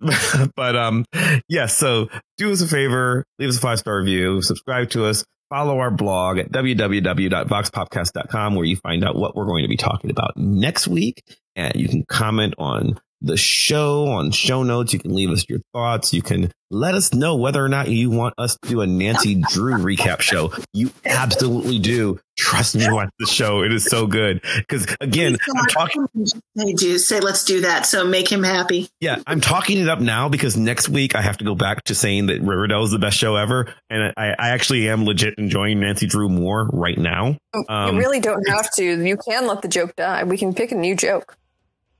but 0.55 0.75
um, 0.75 1.05
yes. 1.47 1.77
so 1.77 2.09
do 2.37 2.51
us 2.51 2.61
a 2.61 2.67
favor, 2.67 3.23
leave 3.39 3.49
us 3.49 3.57
a 3.57 3.61
five 3.61 3.79
star 3.79 3.99
review, 3.99 4.41
subscribe 4.41 4.89
to 4.91 5.05
us, 5.05 5.23
follow 5.49 5.79
our 5.79 5.91
blog 5.91 6.39
at 6.39 6.51
www.voxpopcast.com 6.51 8.55
where 8.55 8.65
you 8.65 8.75
find 8.77 9.03
out 9.03 9.15
what 9.15 9.35
we're 9.35 9.45
going 9.45 9.63
to 9.63 9.69
be 9.69 9.77
talking 9.77 10.09
about 10.09 10.35
next 10.35 10.87
week, 10.87 11.21
and 11.55 11.75
you 11.75 11.87
can 11.87 12.03
comment 12.05 12.55
on 12.57 12.99
the 13.23 13.37
show 13.37 14.07
on 14.07 14.31
show 14.31 14.63
notes. 14.63 14.93
You 14.93 14.99
can 14.99 15.15
leave 15.15 15.31
us 15.31 15.45
your 15.49 15.59
thoughts. 15.73 16.13
You 16.13 16.21
can 16.21 16.51
let 16.69 16.95
us 16.95 17.13
know 17.13 17.35
whether 17.35 17.63
or 17.63 17.69
not 17.69 17.87
you 17.87 18.09
want 18.09 18.33
us 18.37 18.57
to 18.61 18.69
do 18.69 18.81
a 18.81 18.87
Nancy 18.87 19.35
Drew 19.49 19.75
recap 19.75 20.21
show. 20.21 20.53
You 20.73 20.91
absolutely 21.05 21.79
do. 21.79 22.19
Trust 22.35 22.75
me, 22.75 22.91
watch 22.91 23.09
the 23.19 23.27
show. 23.27 23.63
It 23.63 23.71
is 23.71 23.85
so 23.85 24.07
good. 24.07 24.41
Because 24.57 24.87
again, 24.99 25.37
I'm 25.55 25.65
talking. 25.67 26.07
They 26.55 26.73
do 26.73 26.97
say, 26.97 27.19
let's 27.19 27.45
do 27.45 27.61
that. 27.61 27.85
So 27.85 28.05
make 28.05 28.29
him 28.29 28.43
happy. 28.43 28.89
Yeah, 28.99 29.19
I'm 29.25 29.39
talking 29.39 29.79
it 29.79 29.87
up 29.87 29.99
now 29.99 30.29
because 30.29 30.57
next 30.57 30.89
week 30.89 31.15
I 31.15 31.21
have 31.21 31.37
to 31.37 31.45
go 31.45 31.55
back 31.55 31.83
to 31.85 31.95
saying 31.95 32.25
that 32.27 32.41
Riverdale 32.41 32.83
is 32.83 32.91
the 32.91 32.99
best 32.99 33.17
show 33.17 33.35
ever, 33.35 33.73
and 33.89 34.13
I, 34.17 34.35
I 34.37 34.49
actually 34.49 34.89
am 34.89 35.05
legit 35.05 35.35
enjoying 35.37 35.79
Nancy 35.79 36.07
Drew 36.07 36.27
more 36.27 36.69
right 36.73 36.97
now. 36.97 37.37
Um, 37.69 37.95
you 37.95 38.01
really 38.01 38.19
don't 38.19 38.47
have 38.49 38.71
to. 38.73 38.83
You 38.83 39.15
can 39.17 39.47
let 39.47 39.61
the 39.61 39.67
joke 39.67 39.95
die. 39.95 40.23
We 40.23 40.37
can 40.37 40.53
pick 40.53 40.71
a 40.71 40.75
new 40.75 40.95
joke. 40.95 41.37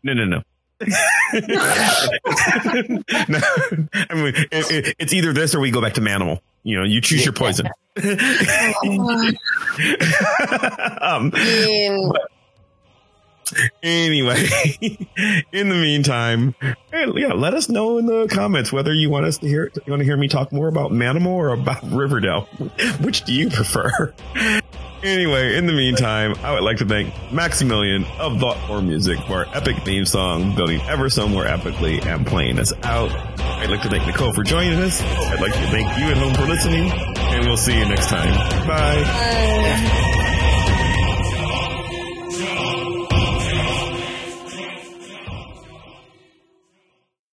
No, 0.03 0.13
no, 0.13 0.25
no. 0.25 0.41
No. 3.29 3.39
I 4.09 4.13
mean, 4.13 4.33
it, 4.51 4.71
it, 4.71 4.95
it's 4.99 5.13
either 5.13 5.33
this 5.33 5.55
or 5.55 5.59
we 5.59 5.71
go 5.71 5.81
back 5.81 5.93
to 5.93 6.01
Manimal. 6.01 6.39
You 6.63 6.77
know, 6.77 6.83
you 6.83 7.01
choose 7.01 7.25
your 7.25 7.33
poison. 7.33 7.67
um, 11.01 11.31
anyway, 13.83 14.47
in 15.51 15.69
the 15.69 15.75
meantime, 15.75 16.55
yeah, 16.91 17.33
let 17.33 17.53
us 17.53 17.69
know 17.69 17.97
in 17.97 18.05
the 18.05 18.27
comments 18.27 18.71
whether 18.71 18.93
you 18.93 19.09
want 19.09 19.25
us 19.25 19.37
to 19.39 19.47
hear 19.47 19.71
you 19.75 19.91
want 19.91 19.99
to 19.99 20.05
hear 20.05 20.17
me 20.17 20.27
talk 20.27 20.51
more 20.51 20.67
about 20.67 20.91
Manimal 20.91 21.27
or 21.27 21.49
about 21.49 21.83
Riverdale. 21.83 22.47
Which 23.01 23.23
do 23.23 23.33
you 23.33 23.49
prefer? 23.49 24.13
Anyway, 25.03 25.57
in 25.57 25.65
the 25.65 25.73
meantime, 25.73 26.33
I 26.43 26.53
would 26.53 26.63
like 26.63 26.77
to 26.77 26.85
thank 26.85 27.13
Maximilian 27.29 28.05
of 28.19 28.33
Thoughtcore 28.33 28.81
Music 28.85 29.19
for 29.27 29.45
our 29.45 29.47
epic 29.53 29.75
theme 29.83 30.05
song, 30.05 30.55
building 30.55 30.79
ever 30.83 31.09
so 31.09 31.27
more 31.27 31.43
epically 31.43 32.03
and 32.05 32.25
playing 32.25 32.57
us 32.57 32.71
out. 32.83 33.11
I'd 33.41 33.69
like 33.69 33.81
to 33.81 33.89
thank 33.89 34.07
Nicole 34.07 34.31
for 34.31 34.43
joining 34.43 34.79
us. 34.79 35.01
I'd 35.01 35.41
like 35.41 35.53
to 35.53 35.67
thank 35.67 35.97
you 35.99 36.05
at 36.05 36.15
home 36.17 36.33
for 36.33 36.45
listening, 36.45 36.89
and 36.89 37.45
we'll 37.45 37.57
see 37.57 37.77
you 37.77 37.85
next 37.85 38.07
time. 38.07 38.33
Bye. 38.65 39.03
Bye. 39.03 40.19